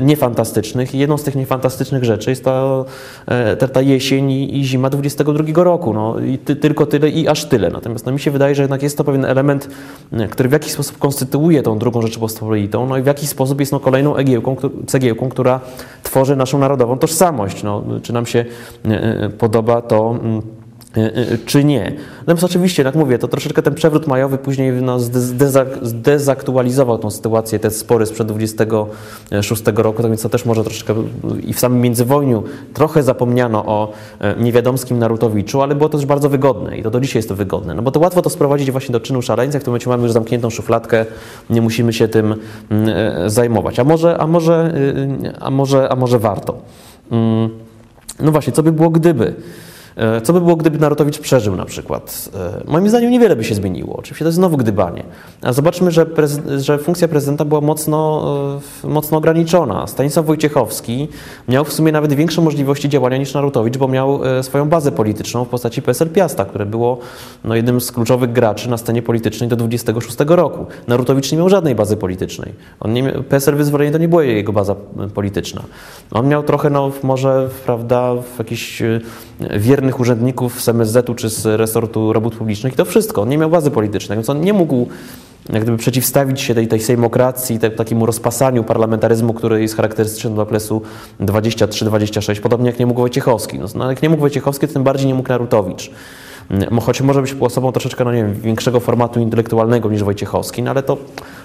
niefantastycznych 0.00 0.94
i 0.94 0.98
jedną 0.98 1.18
z 1.18 1.22
tych 1.22 1.34
niefantastycznych 1.34 2.04
rzeczy 2.04 2.30
jest 2.30 2.44
ta, 2.44 2.84
e, 3.26 3.56
ta, 3.56 3.80
jesień 3.80 4.30
i 4.30 4.64
zima 4.64 4.90
22 4.90 5.64
roku 5.64 5.94
no, 5.96 6.20
i 6.20 6.38
ty, 6.38 6.56
tylko 6.56 6.86
tyle 6.86 7.08
i 7.08 7.28
aż 7.28 7.44
tyle. 7.44 7.70
Natomiast 7.70 8.06
no, 8.06 8.12
mi 8.12 8.20
się 8.20 8.30
wydaje, 8.30 8.54
że 8.54 8.62
jednak 8.62 8.82
jest 8.82 8.98
to 8.98 9.04
pewien 9.04 9.24
element, 9.24 9.68
e, 10.12 10.28
który 10.28 10.48
w 10.48 10.52
jakiś 10.52 10.72
sposób 10.72 10.98
konstytuuje 10.98 11.62
tą 11.62 11.78
drugą 11.78 12.02
Rzeczypospolitą, 12.02 12.86
no 12.86 12.98
i 12.98 13.02
w 13.02 13.06
jakiś 13.06 13.28
sposób 13.28 13.60
jest 13.60 13.72
no, 13.72 13.80
kolejną 13.80 14.16
egiełką, 14.16 14.56
cegiełką, 14.86 15.28
która 15.28 15.60
tworzy 16.02 16.36
naszą 16.36 16.58
narodową 16.58 16.98
tożsamość. 16.98 17.62
No, 17.62 17.84
czy 18.02 18.12
nam 18.12 18.26
się 18.26 18.44
e, 18.84 19.24
e, 19.24 19.28
podoba 19.28 19.82
to 19.82 20.18
mm, 20.22 20.42
czy 21.46 21.64
nie. 21.64 21.92
Natomiast 22.18 22.44
oczywiście, 22.44 22.82
jak 22.82 22.94
mówię, 22.94 23.18
to 23.18 23.28
troszeczkę 23.28 23.62
ten 23.62 23.74
przewrót 23.74 24.06
majowy 24.06 24.38
później 24.38 24.72
no, 24.72 24.98
zdezaktualizował 25.82 26.98
tą 26.98 27.10
sytuację, 27.10 27.58
te 27.58 27.70
spory 27.70 28.06
sprzed 28.06 28.28
26 28.28 29.62
roku, 29.74 30.02
tak 30.02 30.10
więc 30.10 30.22
to 30.22 30.28
też 30.28 30.44
może 30.44 30.64
troszeczkę 30.64 30.94
i 31.42 31.52
w 31.52 31.60
samym 31.60 31.80
międzywojniu 31.80 32.42
trochę 32.74 33.02
zapomniano 33.02 33.64
o 33.66 33.92
e, 34.20 34.34
niewiadomskim 34.36 34.98
Narutowiczu, 34.98 35.62
ale 35.62 35.74
było 35.74 35.88
to 35.88 35.98
też 35.98 36.06
bardzo 36.06 36.28
wygodne 36.28 36.78
i 36.78 36.82
to 36.82 36.90
do 36.90 37.00
dzisiaj 37.00 37.18
jest 37.18 37.28
to 37.28 37.36
wygodne, 37.36 37.74
no 37.74 37.82
bo 37.82 37.90
to 37.90 38.00
łatwo 38.00 38.22
to 38.22 38.30
sprowadzić 38.30 38.70
właśnie 38.70 38.92
do 38.92 39.00
czynu 39.00 39.22
szaleńca, 39.22 39.58
w 39.58 39.62
którym 39.62 39.72
momencie 39.72 39.90
mamy 39.90 40.02
już 40.02 40.12
zamkniętą 40.12 40.50
szufladkę, 40.50 41.06
nie 41.50 41.62
musimy 41.62 41.92
się 41.92 42.08
tym 42.08 42.34
mm, 42.70 42.88
e, 42.88 43.30
zajmować. 43.30 43.78
A 43.78 43.84
może, 43.84 44.18
a 44.18 44.26
może, 44.26 44.72
y, 44.76 45.32
a 45.40 45.50
może, 45.50 45.88
a 45.92 45.96
może 45.96 46.18
warto. 46.18 46.58
Mm, 47.10 47.50
no 48.20 48.32
właśnie, 48.32 48.52
co 48.52 48.62
by 48.62 48.72
było 48.72 48.90
gdyby? 48.90 49.34
E, 49.96 50.20
co 50.20 50.32
by 50.32 50.40
było, 50.40 50.56
gdyby 50.56 50.78
Narutowicz 50.78 51.18
przeżył 51.18 51.56
na 51.56 51.64
przykład? 51.64 52.28
E, 52.66 52.70
moim 52.70 52.88
zdaniem 52.88 53.10
niewiele 53.10 53.36
by 53.36 53.44
się 53.44 53.54
zmieniło. 53.54 53.96
Oczywiście 53.96 54.24
to 54.24 54.28
jest 54.28 54.36
znowu 54.36 54.56
gdybanie. 54.56 55.04
A 55.42 55.52
zobaczmy, 55.52 55.90
że, 55.90 56.06
że 56.58 56.78
funkcja 56.78 57.08
prezydenta 57.08 57.44
była 57.44 57.60
mocno, 57.60 58.24
e, 58.84 58.88
mocno 58.88 59.18
ograniczona. 59.18 59.86
Stanisław 59.86 60.26
Wojciechowski 60.26 61.08
miał 61.48 61.64
w 61.64 61.72
sumie 61.72 61.92
nawet 61.92 62.12
większe 62.12 62.40
możliwości 62.40 62.88
działania 62.88 63.16
niż 63.16 63.34
Narutowicz, 63.34 63.76
bo 63.76 63.88
miał 63.88 64.20
swoją 64.42 64.68
bazę 64.68 64.92
polityczną 64.92 65.44
w 65.44 65.48
postaci 65.48 65.82
PSL 65.82 66.08
Piasta, 66.08 66.44
które 66.44 66.66
było 66.66 66.98
no, 67.44 67.54
jednym 67.54 67.80
z 67.80 67.92
kluczowych 67.92 68.32
graczy 68.32 68.70
na 68.70 68.76
scenie 68.76 69.02
politycznej 69.02 69.48
do 69.48 69.56
26 69.56 70.16
roku. 70.26 70.66
Narutowicz 70.88 71.32
nie 71.32 71.38
miał 71.38 71.48
żadnej 71.48 71.74
bazy 71.74 71.96
politycznej. 71.96 72.52
On 72.80 72.92
nie, 72.92 73.12
PSL 73.12 73.56
Wyzwolenie 73.56 73.90
to 73.90 73.98
nie 73.98 74.08
była 74.08 74.24
jego 74.24 74.52
baza 74.52 74.74
polityczna. 75.14 75.62
On 76.12 76.28
miał 76.28 76.42
trochę, 76.42 76.70
no, 76.70 76.90
może, 77.02 77.48
prawda, 77.64 78.14
jakiś 78.38 78.82
urzędników 79.94 80.62
z 80.62 80.68
MSZ-u 80.68 81.14
czy 81.14 81.28
z 81.28 81.46
resortu 81.46 82.12
robót 82.12 82.36
publicznych 82.36 82.72
i 82.72 82.76
to 82.76 82.84
wszystko. 82.84 83.22
On 83.22 83.28
nie 83.28 83.38
miał 83.38 83.50
bazy 83.50 83.70
politycznej, 83.70 84.18
więc 84.18 84.30
on 84.30 84.40
nie 84.40 84.52
mógł 84.52 84.86
jak 85.52 85.62
gdyby 85.62 85.78
przeciwstawić 85.78 86.40
się 86.40 86.54
tej, 86.54 86.68
tej 86.68 86.80
sejmokracji, 86.80 87.58
te, 87.58 87.70
takiemu 87.70 88.06
rozpasaniu 88.06 88.64
parlamentaryzmu, 88.64 89.34
który 89.34 89.62
jest 89.62 89.76
charakterystyczny 89.76 90.30
dla 90.30 90.46
plesu 90.46 90.82
23-26, 91.20 92.40
podobnie 92.40 92.66
jak 92.66 92.78
nie 92.78 92.86
mógł 92.86 93.00
Wojciechowski. 93.00 93.58
No, 93.58 93.66
no, 93.74 93.90
jak 93.90 94.02
nie 94.02 94.08
mógł 94.08 94.20
Wojciechowski, 94.20 94.68
tym 94.68 94.84
bardziej 94.84 95.06
nie 95.06 95.14
mógł 95.14 95.28
Narutowicz. 95.28 95.90
Choć 96.82 97.00
może 97.00 97.22
być 97.22 97.36
osobą 97.40 97.72
troszeczkę, 97.72 98.04
no 98.04 98.12
nie 98.12 98.22
wiem, 98.22 98.34
większego 98.34 98.80
formatu 98.80 99.20
intelektualnego 99.20 99.90
niż 99.90 100.04
Wojciechowski, 100.04 100.62
no 100.62 100.70
ale 100.70 100.82
to, 100.82 100.96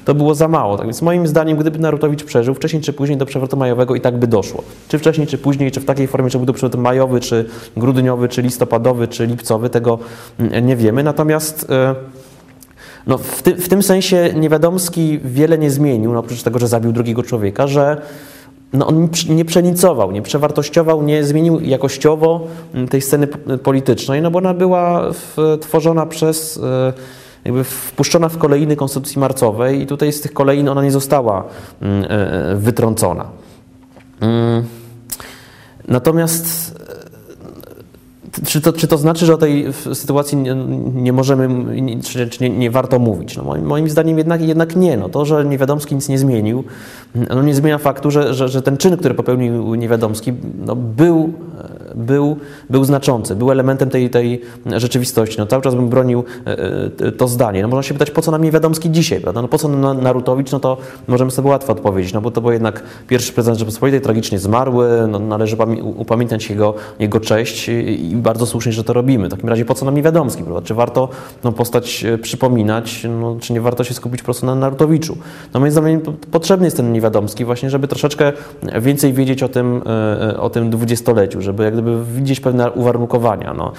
to 0.05 0.15
było 0.15 0.35
za 0.35 0.47
mało. 0.47 0.77
Tak 0.77 0.85
więc 0.85 1.01
moim 1.01 1.27
zdaniem, 1.27 1.57
gdyby 1.57 1.79
Narutowicz 1.79 2.23
przeżył, 2.23 2.53
wcześniej 2.53 2.81
czy 2.81 2.93
później 2.93 3.17
do 3.17 3.25
przewrotu 3.25 3.57
majowego 3.57 3.95
i 3.95 4.01
tak 4.01 4.17
by 4.17 4.27
doszło. 4.27 4.63
Czy 4.87 4.99
wcześniej, 4.99 5.27
czy 5.27 5.37
później, 5.37 5.71
czy 5.71 5.79
w 5.79 5.85
takiej 5.85 6.07
formie, 6.07 6.29
czy 6.29 6.37
był 6.37 6.47
to 6.47 6.53
przewrót 6.53 6.81
majowy, 6.81 7.19
czy 7.19 7.49
grudniowy, 7.77 8.29
czy 8.29 8.41
listopadowy, 8.41 9.07
czy 9.07 9.25
lipcowy, 9.25 9.69
tego 9.69 9.99
mm, 10.39 10.65
nie 10.65 10.75
wiemy. 10.75 11.03
Natomiast... 11.03 11.69
E, 11.69 11.95
no, 13.07 13.17
w, 13.17 13.41
ty, 13.41 13.55
w 13.55 13.69
tym 13.69 13.83
sensie 13.83 14.33
Niewiadomski 14.35 15.19
wiele 15.23 15.57
nie 15.57 15.71
zmienił, 15.71 16.13
no, 16.13 16.19
oprócz 16.19 16.43
tego, 16.43 16.59
że 16.59 16.67
zabił 16.67 16.91
drugiego 16.91 17.23
człowieka, 17.23 17.67
że 17.67 18.01
no 18.73 18.87
on 18.87 19.09
nie 19.29 19.45
przenicował, 19.45 20.11
nie 20.11 20.21
przewartościował, 20.21 21.03
nie 21.03 21.23
zmienił 21.23 21.59
jakościowo 21.59 22.47
mm, 22.73 22.87
tej 22.87 23.01
sceny 23.01 23.27
politycznej, 23.63 24.21
no 24.21 24.31
bo 24.31 24.37
ona 24.39 24.53
była 24.53 25.11
tworzona 25.61 26.05
przez, 26.05 26.57
e, 26.63 26.93
jakby 27.45 27.63
wpuszczona 27.63 28.29
w 28.29 28.37
kolejny 28.37 28.75
konstytucji 28.75 29.19
marcowej 29.19 29.81
i 29.81 29.87
tutaj 29.87 30.13
z 30.13 30.21
tych 30.21 30.33
kolejn 30.33 30.69
ona 30.69 30.83
nie 30.83 30.91
została 30.91 31.43
mm, 31.81 32.05
e, 32.09 32.55
wytrącona. 32.55 33.25
Mm. 34.21 34.63
Natomiast 35.87 36.80
czy 38.45 38.61
to, 38.61 38.73
czy 38.73 38.87
to 38.87 38.97
znaczy, 38.97 39.25
że 39.25 39.33
o 39.33 39.37
tej 39.37 39.65
sytuacji 39.93 40.37
nie, 40.37 40.55
nie 40.93 41.13
możemy, 41.13 41.49
czy, 42.01 42.27
czy 42.27 42.43
nie, 42.43 42.49
nie, 42.49 42.71
warto 42.71 42.99
mówić? 42.99 43.37
No 43.37 43.43
moim, 43.43 43.65
moim, 43.65 43.89
zdaniem 43.89 44.17
jednak, 44.17 44.41
jednak 44.41 44.75
nie. 44.75 44.97
No 44.97 45.09
to, 45.09 45.25
że 45.25 45.45
Niewiadomski 45.45 45.95
nic 45.95 46.09
nie 46.09 46.19
zmienił, 46.19 46.63
no 47.29 47.43
nie 47.43 47.55
zmienia 47.55 47.77
faktu, 47.77 48.11
że, 48.11 48.33
że, 48.33 48.49
że 48.49 48.61
ten 48.61 48.77
czyn, 48.77 48.97
który 48.97 49.13
popełnił 49.13 49.75
Niewiadomski, 49.75 50.33
no 50.65 50.75
był, 50.75 51.33
był, 51.95 52.37
był 52.69 52.83
znaczący, 52.83 53.35
był 53.35 53.51
elementem 53.51 53.89
tej, 53.89 54.09
tej 54.09 54.41
rzeczywistości. 54.65 55.35
No 55.39 55.45
cały 55.45 55.61
czas 55.61 55.75
bym 55.75 55.89
bronił 55.89 56.23
e, 56.47 56.57
e, 57.07 57.11
to 57.11 57.27
zdanie. 57.27 57.61
No 57.61 57.67
można 57.67 57.83
się 57.83 57.93
pytać, 57.93 58.11
po 58.11 58.21
co 58.21 58.31
nam 58.31 58.43
Niewiadomski 58.43 58.91
dzisiaj, 58.91 59.21
prawda? 59.21 59.41
No 59.41 59.47
po 59.47 59.57
co 59.57 59.67
nam 59.67 60.01
Narutowicz? 60.01 60.51
No 60.51 60.59
to 60.59 60.77
możemy 61.07 61.31
sobie 61.31 61.49
łatwo 61.49 61.73
odpowiedzieć, 61.73 62.13
no 62.13 62.21
bo 62.21 62.31
to 62.31 62.41
był 62.41 62.51
jednak 62.51 62.83
pierwszy 63.07 63.33
prezydent 63.33 63.59
Rzeczypospolitej, 63.59 64.01
tragicznie 64.01 64.39
zmarły, 64.39 65.07
no 65.07 65.19
należy 65.19 65.57
upamiętać 65.95 66.49
jego, 66.49 66.73
jego 66.99 67.19
cześć 67.19 67.69
i 67.69 68.13
bardzo 68.15 68.45
słusznie, 68.45 68.71
że 68.71 68.83
to 68.83 68.93
robimy. 68.93 69.27
W 69.27 69.31
takim 69.31 69.49
razie 69.49 69.65
po 69.65 69.73
co 69.73 69.85
nam 69.85 69.95
Niewiadomski, 69.95 70.43
prawda? 70.43 70.61
Czy 70.61 70.73
warto 70.73 71.09
no, 71.43 71.51
postać 71.51 72.05
e, 72.05 72.17
przypominać, 72.17 73.07
no, 73.21 73.37
czy 73.39 73.53
nie 73.53 73.61
warto 73.61 73.83
się 73.83 73.93
skupić 73.93 74.21
po 74.21 74.25
prostu 74.25 74.45
na 74.45 74.55
Narutowiczu? 74.55 75.17
No 75.53 75.59
moim 75.59 75.71
zdaniem 75.71 76.01
potrzebny 76.31 76.67
jest 76.67 76.77
ten 76.77 76.93
Niewiadomski 76.93 77.45
właśnie, 77.45 77.69
żeby 77.69 77.87
troszeczkę 77.87 78.33
więcej 78.81 79.13
wiedzieć 79.13 79.43
o 79.43 79.49
tym, 79.49 79.81
o 80.39 80.49
tym 80.49 80.69
dwudziestoleciu, 80.69 81.41
żeby 81.41 81.63
jak 81.63 81.75
gdyby 81.81 82.05
widzieć 82.05 82.39
pewne 82.39 82.71
uwarunkowania. 82.71 83.53
No. 83.53 83.71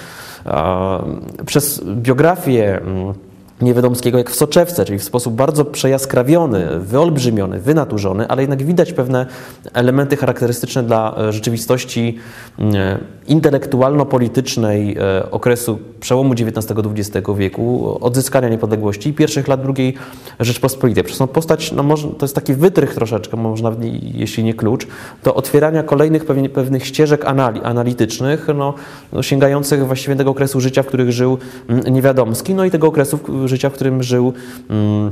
Przez 1.46 1.84
biografię 1.84 2.80
mm, 2.80 3.14
Niewiadomskiego 3.62 4.18
jak 4.18 4.30
w 4.30 4.34
soczewce, 4.34 4.84
czyli 4.84 4.98
w 4.98 5.04
sposób 5.04 5.34
bardzo 5.34 5.64
przejaskrawiony, 5.64 6.80
wyolbrzymiony, 6.80 7.60
wynaturzony, 7.60 8.28
ale 8.28 8.42
jednak 8.42 8.62
widać 8.62 8.92
pewne 8.92 9.26
elementy 9.72 10.16
charakterystyczne 10.16 10.82
dla 10.82 11.16
e, 11.18 11.32
rzeczywistości 11.32 12.18
e, 12.58 12.98
intelektualno-politycznej 13.26 14.96
e, 14.98 15.30
okresu 15.30 15.78
przełomu 16.00 16.34
XIX-XX 16.34 17.28
wieku, 17.36 17.98
odzyskania 18.00 18.48
niepodległości 18.48 19.08
i 19.08 19.12
pierwszych 19.12 19.48
lat 19.48 19.60
II 19.76 19.94
Rzeczpospolitej. 20.40 21.04
Przez 21.04 21.18
tą 21.18 21.26
postać, 21.26 21.72
no 21.72 21.82
może, 21.82 22.08
to 22.08 22.24
jest 22.24 22.34
taki 22.34 22.54
wytrych 22.54 22.94
troszeczkę, 22.94 23.36
można, 23.36 23.72
jeśli 24.14 24.44
nie 24.44 24.54
klucz, 24.54 24.86
do 25.24 25.34
otwierania 25.34 25.82
kolejnych 25.82 26.24
pewnych 26.52 26.86
ścieżek 26.86 27.24
anali, 27.24 27.60
analitycznych, 27.60 28.46
no, 28.54 28.74
no, 29.12 29.22
sięgających 29.22 29.86
właściwie 29.86 30.16
tego 30.16 30.30
okresu 30.30 30.60
życia, 30.60 30.82
w 30.82 30.86
których 30.86 31.12
żył 31.12 31.38
mm, 31.68 31.84
Niewiadomski, 31.94 32.54
no 32.54 32.64
i 32.64 32.70
tego 32.70 32.86
okresu 32.86 33.18
życia, 33.52 33.70
w 33.70 33.72
którym 33.72 34.02
żył, 34.02 34.32
mm, 34.68 35.10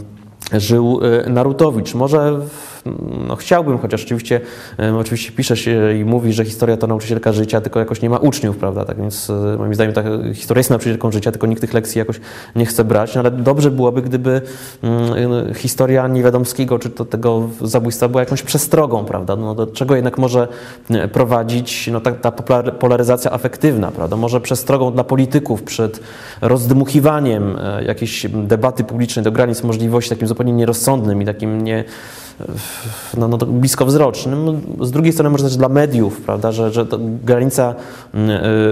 żył 0.53 1.01
e, 1.03 1.31
Narutowicz. 1.31 1.95
Może 1.95 2.41
no, 3.28 3.36
chciałbym, 3.36 3.78
chociaż 3.78 4.05
oczywiście, 4.05 4.40
oczywiście 5.01 5.32
pisze 5.32 5.57
się 5.57 5.98
i 6.01 6.05
mówi, 6.05 6.32
że 6.32 6.44
historia 6.44 6.77
to 6.77 6.86
nauczycielka 6.86 7.32
życia, 7.32 7.61
tylko 7.61 7.81
jakoś 7.81 8.02
nie 8.02 8.11
ma 8.11 8.16
uczniów, 8.16 8.57
prawda? 8.57 8.85
Tak 8.85 8.97
więc 8.97 9.32
moim 9.59 9.74
zdaniem 9.74 9.94
ta 9.94 10.02
historia 10.35 10.59
jest 10.61 10.70
nauczycielką 10.70 11.12
życia, 11.12 11.31
tylko 11.31 11.47
nikt 11.47 11.61
tych 11.61 11.74
lekcji 11.74 11.98
jakoś 11.98 12.20
nie 12.57 12.66
chce 12.66 12.85
brać, 12.85 13.15
no, 13.15 13.20
ale 13.20 13.31
dobrze 13.31 13.70
byłoby, 13.70 14.02
gdyby 14.02 14.43
mm, 14.82 15.55
historia 15.55 16.09
Niewiadomskiego, 16.09 16.78
czy 16.78 16.90
to 16.90 17.05
tego 17.05 17.48
zabójstwa 17.62 18.09
była 18.09 18.23
jakąś 18.23 18.43
przestrogą, 18.43 19.05
prawda? 19.05 19.36
No, 19.36 19.55
do 19.55 19.66
czego 19.66 19.97
jednak 19.97 20.19
może 20.19 20.48
prowadzić 21.12 21.90
no, 21.93 22.01
ta, 22.01 22.12
ta 22.12 22.32
polaryzacja 22.73 23.31
afektywna, 23.31 23.90
prawda? 23.90 24.16
Może 24.16 24.40
przestrogą 24.40 24.93
dla 24.93 25.05
polityków 25.05 25.62
przed 25.62 26.01
rozdmuchiwaniem 26.40 27.59
e, 27.59 27.85
jakiejś 27.85 28.27
debaty 28.31 28.85
publicznej 28.85 29.24
do 29.24 29.32
granic 29.32 29.62
możliwości 29.62 30.11
takim 30.11 30.28
zupełnie 30.28 30.52
nierozsądnym 30.52 31.23
i 31.23 31.24
takim 31.24 31.65
nie, 31.65 31.85
no, 33.17 33.29
no, 33.29 33.39
bliskowzrocznym. 33.39 34.61
Z 34.81 34.91
drugiej 34.91 35.12
strony 35.12 35.31
może 35.31 35.45
też 35.45 35.57
dla 35.57 35.69
mediów, 35.69 36.21
prawda, 36.21 36.53
że, 36.53 36.73
że 36.73 36.87
granica 37.25 37.75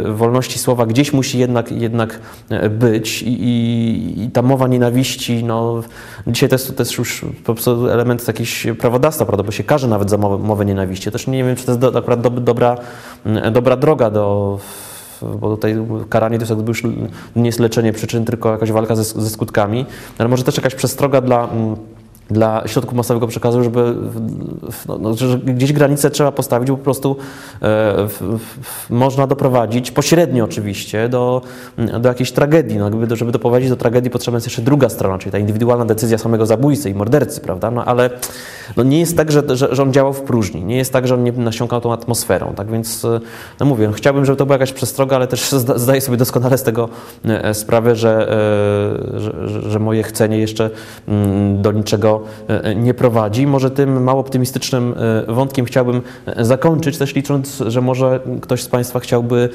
y, 0.06 0.12
wolności 0.12 0.58
słowa 0.58 0.86
gdzieś 0.86 1.12
musi 1.12 1.38
jednak, 1.38 1.72
jednak 1.72 2.20
e, 2.48 2.70
być 2.70 3.22
i, 3.22 3.28
i, 3.28 4.22
i 4.22 4.30
ta 4.30 4.42
mowa 4.42 4.68
nienawiści, 4.68 5.44
no, 5.44 5.82
dzisiaj 6.26 6.48
to 6.48 6.56
jest 6.78 6.98
już 6.98 7.24
po 7.44 7.54
prostu 7.54 7.88
element 7.88 8.28
jakiejś 8.28 8.66
prawodawstwa, 8.80 9.26
prawda, 9.26 9.42
bo 9.42 9.52
się 9.52 9.64
każe 9.64 9.88
nawet 9.88 10.10
za 10.10 10.18
mowę, 10.18 10.38
mowę 10.38 10.64
nienawiści. 10.64 11.10
Też 11.10 11.26
nie 11.26 11.44
wiem, 11.44 11.56
czy 11.56 11.64
to 11.64 11.72
jest 11.72 11.80
do, 11.80 11.98
akurat 11.98 12.20
do, 12.20 12.30
dobra, 12.30 12.76
dobra 13.52 13.76
droga 13.76 14.10
do 14.10 14.58
bo 15.22 15.50
tutaj 15.50 15.76
karanie 16.08 16.38
to 16.38 16.42
jest 16.42 16.50
jakby 16.50 16.70
już 16.70 16.82
nie 17.36 17.46
jest 17.46 17.58
leczenie 17.58 17.92
przyczyn, 17.92 18.24
tylko 18.24 18.52
jakaś 18.52 18.72
walka 18.72 18.96
ze, 18.96 19.04
ze 19.04 19.30
skutkami, 19.30 19.86
ale 20.18 20.28
może 20.28 20.44
też 20.44 20.56
jakaś 20.56 20.74
przestroga 20.74 21.20
dla 21.20 21.48
dla 22.30 22.62
środków 22.66 22.94
masowego 22.94 23.26
przekazu, 23.26 23.64
żeby 23.64 23.94
no, 24.88 24.98
no, 24.98 25.14
gdzieś 25.44 25.72
granicę 25.72 26.10
trzeba 26.10 26.32
postawić, 26.32 26.70
bo 26.70 26.76
po 26.76 26.84
prostu 26.84 27.16
e, 27.62 28.08
można 28.90 29.26
doprowadzić, 29.26 29.90
pośrednio 29.90 30.44
oczywiście, 30.44 31.08
do, 31.08 31.42
do 32.00 32.08
jakiejś 32.08 32.32
tragedii. 32.32 32.78
No, 32.78 32.84
jakby, 32.84 33.16
żeby 33.16 33.32
doprowadzić 33.32 33.68
do 33.68 33.76
tragedii 33.76 34.10
potrzebna 34.10 34.36
jest 34.36 34.46
jeszcze 34.46 34.62
druga 34.62 34.88
strona, 34.88 35.18
czyli 35.18 35.32
ta 35.32 35.38
indywidualna 35.38 35.84
decyzja 35.84 36.18
samego 36.18 36.46
zabójcy 36.46 36.90
i 36.90 36.94
mordercy, 36.94 37.40
prawda? 37.40 37.70
No, 37.70 37.84
ale 37.84 38.10
no, 38.76 38.82
nie 38.82 39.00
jest 39.00 39.16
tak, 39.16 39.32
że, 39.32 39.42
że, 39.56 39.74
że 39.74 39.82
on 39.82 39.92
działał 39.92 40.12
w 40.12 40.20
próżni, 40.20 40.64
nie 40.64 40.76
jest 40.76 40.92
tak, 40.92 41.08
że 41.08 41.14
on 41.14 41.24
nie 41.24 41.32
nasiąkał 41.32 41.80
tą 41.80 41.92
atmosferą, 41.92 42.52
tak 42.56 42.70
więc, 42.70 43.04
e, 43.04 43.20
no 43.60 43.66
mówię, 43.66 43.86
no, 43.86 43.92
chciałbym, 43.92 44.24
żeby 44.24 44.36
to 44.36 44.46
była 44.46 44.54
jakaś 44.54 44.72
przestroga, 44.72 45.16
ale 45.16 45.26
też 45.26 45.50
zdaję 45.76 46.00
sobie 46.00 46.16
doskonale 46.16 46.58
z 46.58 46.62
tego 46.62 46.88
e, 47.24 47.54
sprawę, 47.54 47.96
że, 47.96 48.08
że, 49.16 49.70
że 49.70 49.78
moje 49.78 50.02
chcenie 50.02 50.38
jeszcze 50.38 50.70
mm, 51.08 51.62
do 51.62 51.72
niczego 51.72 52.17
E, 52.48 52.74
nie 52.74 52.94
prowadzi. 52.94 53.46
Może 53.46 53.70
tym 53.70 54.02
mało 54.02 54.20
optymistycznym 54.20 54.94
e, 55.28 55.32
wątkiem 55.32 55.66
chciałbym 55.66 56.02
e, 56.26 56.44
zakończyć, 56.44 56.98
też 56.98 57.14
licząc, 57.14 57.62
że 57.66 57.80
może 57.80 58.20
ktoś 58.40 58.62
z 58.62 58.68
Państwa 58.68 59.00
chciałby 59.00 59.48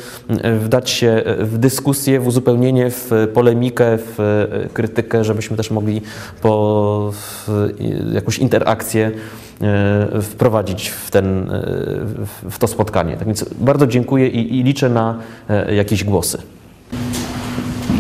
wdać 0.60 0.90
się 0.90 1.24
w 1.40 1.58
dyskusję, 1.58 2.20
w 2.20 2.28
uzupełnienie, 2.28 2.92
w 2.92 3.12
polemikę, 3.34 3.98
w 3.98 4.46
krytykę, 4.74 5.24
żebyśmy 5.24 5.58
też 5.58 5.72
mogli 5.72 6.02
po 6.42 7.12
jakąś 8.14 8.38
interakcję 8.38 9.12
wprowadzić 10.22 10.90
w, 10.90 11.12
ten, 11.12 11.52
w 12.50 12.60
to 12.60 12.68
spotkanie. 12.68 13.18
Tak 13.18 13.28
więc 13.28 13.46
bardzo 13.60 13.88
dziękuję 13.88 14.28
i, 14.28 14.60
i 14.60 14.64
liczę 14.64 14.90
na 14.90 15.20
jakieś 15.72 16.04
głosy. 16.04 16.38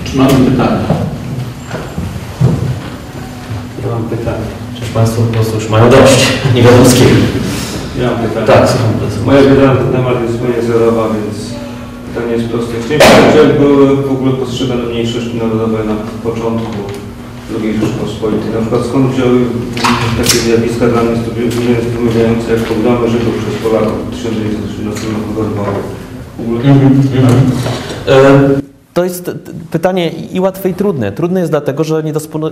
Czy 0.03 0.17
mamy 0.17 0.51
pytania? 0.51 1.12
Mam 4.03 4.17
pytanie. 4.17 4.45
Państwo 4.93 5.21
po 5.21 5.33
prostu 5.33 5.55
już 5.55 5.69
mają 5.69 5.89
dość 5.89 6.19
Niewiadomskiego. 6.55 7.15
Ja 8.01 8.11
mam 8.11 8.19
pytanie. 8.27 8.47
Tak, 8.47 8.63
Moja 9.25 9.41
wiedza 9.41 9.65
na 9.67 9.75
ten 9.75 9.91
temat 9.91 10.21
jest 10.21 10.33
zupełnie 10.33 10.61
zerowa, 10.61 11.03
więc 11.15 11.35
pytanie 12.07 12.31
jest 12.35 12.47
proste. 12.49 12.73
Chciałem 12.85 13.37
jak 13.37 13.59
były 13.59 13.95
w 13.95 14.11
ogóle 14.11 14.31
postrzegane 14.31 14.83
mniejszości 14.83 15.37
narodowe 15.37 15.83
na 15.83 15.95
początku 16.23 16.77
II 17.55 17.73
Rzeczypospolitej. 17.79 18.49
Na 18.53 18.61
przykład 18.61 18.85
skąd 18.85 19.05
wzięły 19.11 19.39
takie 20.17 20.37
zjawiska 20.45 20.87
dla 20.87 21.01
mnie 21.03 21.15
zdumiewające 21.89 22.47
jak 22.53 22.61
pogromy 22.69 23.09
Żydów 23.09 23.35
przez 23.41 23.55
Polaków 23.63 24.07
w 24.07 24.15
1913 24.15 25.07
roku 25.15 25.29
w 25.35 25.39
Lwowie. 25.51 25.81
W 26.37 26.41
ogóle... 26.41 26.61
Mm 26.61 27.01
-hmm. 27.01 28.63
To 28.93 29.03
jest 29.03 29.31
pytanie 29.71 30.09
i 30.09 30.39
łatwe, 30.39 30.69
i 30.69 30.73
trudne. 30.73 31.11
Trudne 31.11 31.39
jest 31.39 31.51
dlatego, 31.51 31.83
że 31.83 32.03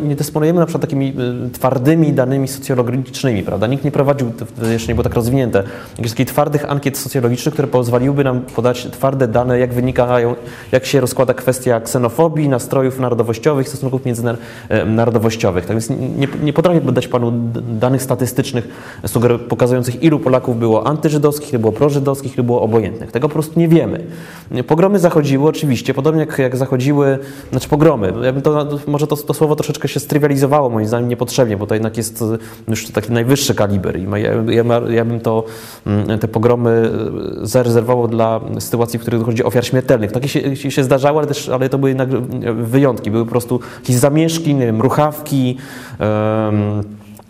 nie 0.02 0.16
dysponujemy 0.16 0.60
na 0.60 0.66
przykład 0.66 0.82
takimi 0.82 1.14
y, 1.48 1.50
twardymi 1.50 2.14
danymi 2.14 2.48
socjologicznymi, 2.48 3.44
prawda? 3.44 3.68
Nikt 3.68 3.84
nie 3.84 3.92
prowadził, 3.92 4.32
jeszcze 4.72 4.88
nie 4.88 4.96
było 4.96 5.04
tak 5.04 5.14
rozwinięte, 5.14 5.64
jakichś 5.98 6.10
takich 6.10 6.28
twardych 6.28 6.72
ankiet 6.72 6.98
socjologicznych, 6.98 7.54
które 7.54 7.68
pozwoliłyby 7.68 8.24
nam 8.24 8.42
podać 8.42 8.88
twarde 8.92 9.28
dane, 9.28 9.60
jak 9.60 9.74
wynikają, 9.74 10.36
jak 10.72 10.86
się 10.86 11.02
rozkłada 11.02 11.34
kwestia 11.34 11.82
ksenofobii, 11.82 12.50
nastrojów 12.50 13.00
narodowościowych, 13.00 13.68
stosunków 13.68 14.06
międzynarodowościowych. 14.06 15.66
Tak 15.66 15.76
więc 15.76 15.90
nie, 15.90 16.28
nie 16.44 16.54
potrafię 16.54 16.82
dać 16.82 17.08
Panu 17.08 17.34
danych 17.80 18.02
statystycznych 18.02 18.68
pokazujących, 19.50 20.04
ilu 20.04 20.20
Polaków 20.20 20.60
było 20.60 20.88
antyżydowskich, 20.88 21.54
ilu 21.54 21.60
było 21.60 21.72
prożydowskich, 21.72 22.34
ilu 22.34 22.44
było 22.44 22.62
obojętnych. 22.62 23.12
Tego 23.12 23.30
po 23.30 23.34
prostu 23.34 23.60
nie 23.60 23.68
wiemy. 23.68 24.04
Pogromy 24.68 25.00
zachodziły 25.00 25.50
oczywiście, 25.50 25.94
podobnie 25.94 26.20
jak 26.20 26.31
jak, 26.40 26.58
zachodziły, 26.58 27.20
znaczy 27.52 27.70
pogromy. 27.70 28.14
Ja 28.24 28.34
bym 28.34 28.42
to, 28.42 28.68
może 28.88 29.08
to, 29.08 29.18
to 29.18 29.34
słowo 29.34 29.56
troszeczkę 29.56 29.88
się 29.88 30.00
strywializowało 30.00 30.70
moim 30.70 30.88
zdaniem 30.88 31.10
niepotrzebnie, 31.10 31.58
bo 31.58 31.68
to 31.68 31.76
jednak 31.76 31.98
jest 31.98 32.24
już 32.68 32.88
taki 32.92 33.12
najwyższy 33.12 33.56
kaliber 33.56 34.00
i 34.00 34.04
ja, 34.04 34.64
ja, 34.64 34.82
ja 34.90 35.06
bym 35.06 35.20
to, 35.20 35.44
mm, 35.86 36.20
te 36.20 36.28
pogromy 36.28 36.92
e, 37.42 37.48
zarezerwował 37.48 38.08
dla 38.08 38.42
sytuacji, 38.60 39.00
w 39.00 39.02
których 39.02 39.20
dochodzi 39.20 39.44
ofiar 39.44 39.66
śmiertelnych. 39.66 40.12
Takie 40.12 40.28
się, 40.28 40.72
się 40.72 40.82
ale, 41.18 41.28
też, 41.28 41.50
ale 41.50 41.70
to 41.70 41.78
były 41.78 41.90
jednak 41.90 42.10
wyjątki. 42.56 43.12
Były 43.12 43.26
po 43.26 43.32
prostu 43.32 43.60
jakieś 43.80 43.96
zamieszki, 43.96 44.56
nie 44.56 44.66
wiem, 44.66 44.82
ruchawki, 44.82 45.58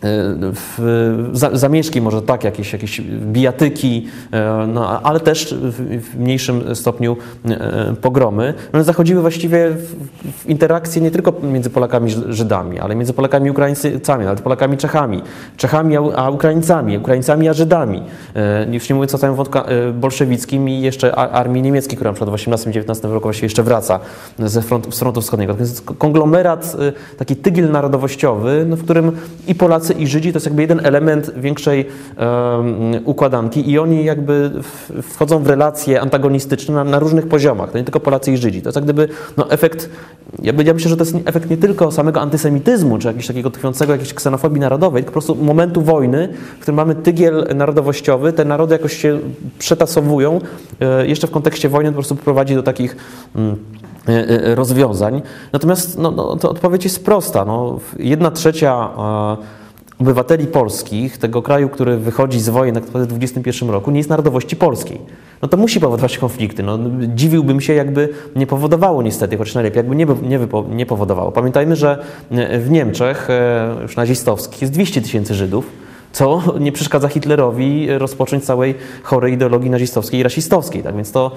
w, 0.02 1.30
zamieszki, 1.54 2.02
może 2.02 2.22
tak, 2.22 2.44
jakieś, 2.44 2.74
jakieś 2.74 3.02
bijatyki, 3.02 4.08
e, 4.32 4.68
no, 4.68 5.02
ale 5.02 5.20
też 5.20 5.56
w, 5.62 6.02
w 6.02 6.20
mniejszym 6.20 6.76
stopniu 6.76 7.18
e, 7.46 7.96
pogromy. 8.02 8.54
One 8.74 8.84
zachodziły 8.84 9.22
właściwie 9.22 9.70
w, 9.70 9.96
w 10.42 10.50
interakcje 10.50 11.02
nie 11.02 11.12
tylko 11.12 11.34
między 11.44 11.70
Polakami 11.70 12.12
Żydami, 12.30 12.80
ale 12.80 12.96
między 12.96 13.14
Polakami 13.14 13.48
i 13.48 13.52
Ukraińcami, 13.52 14.26
nawet 14.26 14.42
Polakami 14.42 14.78
Czechami, 14.78 15.22
Czechami 15.58 15.98
a 16.16 16.30
Ukraińcami, 16.30 16.98
Ukraińcami 16.98 17.50
a 17.50 17.54
Żydami. 17.54 18.04
E, 18.36 18.68
już 18.72 18.90
nie 18.90 18.96
mówiąc 18.96 19.16
o 19.16 19.18
całym 19.18 19.36
wątku 19.36 19.60
bolszewickim 19.94 20.70
i 20.70 20.82
jeszcze 20.82 21.16
armii 21.16 21.62
niemieckiej, 21.62 21.96
która 21.96 22.12
na 22.12 22.16
przykład 22.16 22.42
w 22.42 22.44
18-19 22.44 23.14
roku 23.14 23.24
właściwie 23.24 23.46
jeszcze 23.46 23.64
wraca 23.64 24.00
ze 24.40 24.62
z 24.62 25.00
frontu 25.00 25.22
wschodniego. 25.22 25.54
To 25.54 25.60
jest 25.60 25.82
konglomerat, 25.82 26.76
taki 27.18 27.36
tygiel 27.36 27.72
narodowościowy, 27.72 28.66
no, 28.70 28.76
w 28.76 28.84
którym 28.84 29.12
i 29.48 29.56
Polacy 29.56 29.91
Polacy 29.92 30.04
i 30.04 30.08
Żydzi 30.08 30.32
to 30.32 30.38
jest 30.38 30.46
jakby 30.46 30.62
jeden 30.62 30.86
element 30.86 31.32
większej 31.38 31.86
um, 31.86 33.06
układanki 33.06 33.72
i 33.72 33.80
oni 33.80 34.06
jakby 34.06 34.52
wchodzą 35.04 35.44
w 35.44 35.48
relacje 35.48 36.02
antagonistyczne 36.02 36.76
na, 36.76 36.84
na, 36.84 37.00
różnych 37.00 37.28
poziomach, 37.28 37.72
to 37.72 37.78
nie 37.78 37.84
tylko 37.84 38.00
Polacy 38.00 38.32
i 38.32 38.38
Żydzi. 38.38 38.62
To 38.62 38.70
jest 38.70 38.76
jak 38.76 38.84
gdyby 38.84 39.08
no, 39.38 39.52
efekt, 39.52 39.90
ja, 40.44 40.54
ja 40.66 40.74
myślę, 40.74 40.90
że 40.90 40.98
to 40.98 41.04
jest 41.04 41.16
efekt 41.26 41.50
nie 41.50 41.58
tylko 41.58 41.92
samego 41.92 42.22
antysemityzmu, 42.22 42.98
czy 42.98 43.08
jakiegoś 43.08 43.28
takiego 43.28 43.52
tkwiącego 43.52 43.92
jakiejś 43.92 44.14
ksenofobii 44.14 44.60
narodowej, 44.60 45.04
tylko 45.04 45.12
po 45.12 45.26
prostu 45.26 45.36
momentu 45.36 45.82
wojny, 45.82 46.30
w 46.58 46.62
którym 46.62 46.76
mamy 46.76 46.96
tygiel 46.96 47.48
narodowościowy, 47.56 48.34
te 48.34 48.46
narody 48.46 48.74
jakoś 48.76 48.98
się 48.98 49.20
przetasowują, 49.60 50.42
e, 50.80 51.08
jeszcze 51.08 51.28
w 51.28 51.32
kontekście 51.32 51.70
wojny 51.70 51.90
to 51.90 51.94
po 51.94 51.98
prostu 51.98 52.16
prowadzi 52.16 52.56
do 52.56 52.64
takich 52.64 52.96
mm, 53.36 53.58
e, 54.08 54.30
e, 54.30 54.56
rozwiązań. 54.56 55.22
Natomiast 55.54 55.98
no, 55.98 56.12
no, 56.12 56.36
to 56.36 56.50
odpowiedź 56.50 56.84
jest 56.84 57.06
prosta. 57.06 57.46
No, 57.46 57.80
jedna 58.00 58.32
trzecia 58.32 58.90
obywateli 60.02 60.48
polskich, 60.48 61.18
tego 61.18 61.42
kraju, 61.42 61.70
który 61.70 61.98
wychodzi 61.98 62.40
z 62.40 62.50
wojen 62.50 62.76
tak 62.76 62.84
w 62.84 63.08
21 63.08 63.70
roku, 63.70 63.92
nie 63.92 63.98
jest 63.98 64.10
narodowości 64.10 64.56
polskiej. 64.56 65.02
No 65.42 65.48
to 65.48 65.58
musi 65.58 65.80
powodować 65.80 66.18
konflikty. 66.18 66.64
No, 66.64 66.80
dziwiłbym 67.16 67.62
się, 67.62 67.74
jakby 67.74 68.10
nie 68.36 68.48
powodowało 68.48 69.04
niestety, 69.04 69.38
chociaż 69.38 69.56
najlepiej, 69.56 69.78
jakby 69.78 69.96
nie, 69.96 70.08
nie, 70.22 70.40
nie 70.70 70.86
powodowało. 70.86 71.32
Pamiętajmy, 71.32 71.76
że 71.76 72.04
w 72.60 72.68
Niemczech, 72.70 73.30
e, 73.30 73.76
już 73.82 73.96
nazistowskich, 73.96 74.62
jest 74.62 74.74
200 74.74 75.02
tysięcy 75.02 75.34
Żydów, 75.34 75.66
co 76.12 76.44
nie 76.60 76.72
przeszkadza 76.72 77.08
Hitlerowi 77.08 77.88
rozpocząć 77.98 78.44
całej 78.44 78.76
chorej 79.04 79.34
ideologii 79.34 79.70
nazistowskiej 79.70 80.20
i 80.20 80.24
rasistowskiej. 80.24 80.84
Tak 80.84 80.96
więc 80.96 81.12
to 81.12 81.32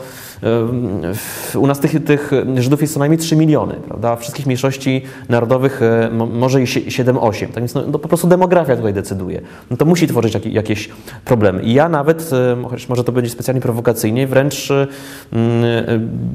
u 1.56 1.66
nas 1.66 1.80
tych, 1.80 2.04
tych 2.04 2.30
Żydów 2.56 2.80
jest 2.80 2.94
co 2.94 2.98
najmniej 2.98 3.18
3 3.18 3.36
miliony, 3.36 3.74
prawda? 3.74 4.16
Wszystkich 4.16 4.46
mniejszości 4.46 5.02
narodowych 5.28 5.82
e, 5.82 6.10
może 6.32 6.62
i 6.62 6.64
7-8. 6.64 7.46
Tak 7.46 7.56
więc 7.56 7.74
no, 7.74 7.82
no, 7.86 7.98
po 7.98 8.08
prostu 8.08 8.28
demografia 8.28 8.76
tutaj 8.76 8.92
decyduje. 8.92 9.40
No 9.70 9.76
to 9.76 9.84
musi 9.84 10.06
tworzyć 10.06 10.38
jakieś 10.44 10.88
problemy. 11.24 11.62
I 11.62 11.74
ja 11.74 11.88
nawet, 11.88 12.30
chociaż 12.64 12.88
może 12.88 13.04
to 13.04 13.12
będzie 13.12 13.30
specjalnie 13.30 13.60
prowokacyjnie, 13.60 14.26
wręcz 14.26 14.72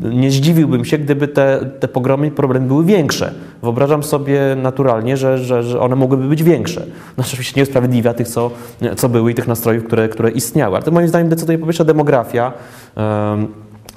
nie 0.01 0.31
zdziwiłbym 0.31 0.85
się, 0.85 0.97
gdyby 0.97 1.27
te, 1.27 1.71
te 1.79 1.87
pogromy 1.87 2.27
i 2.27 2.31
problemy 2.31 2.67
były 2.67 2.85
większe. 2.85 3.33
Wyobrażam 3.63 4.03
sobie 4.03 4.41
naturalnie, 4.61 5.17
że, 5.17 5.37
że, 5.37 5.63
że 5.63 5.79
one 5.79 5.95
mogłyby 5.95 6.27
być 6.27 6.43
większe. 6.43 6.85
No 7.17 7.23
oczywiście 7.27 7.53
nieusprawiedliwia 7.57 8.13
tych 8.13 8.27
co, 8.29 8.51
co 8.95 9.09
były 9.09 9.31
i 9.31 9.35
tych 9.35 9.47
nastrojów, 9.47 9.83
które, 9.83 10.09
które 10.09 10.31
istniały. 10.31 10.75
Ale 10.75 10.85
to 10.85 10.91
moim 10.91 11.07
zdaniem 11.07 11.29
decyduje 11.29 11.57
po 11.57 11.65
pierwsze 11.65 11.85
demografia, 11.85 12.53
em, 12.95 13.47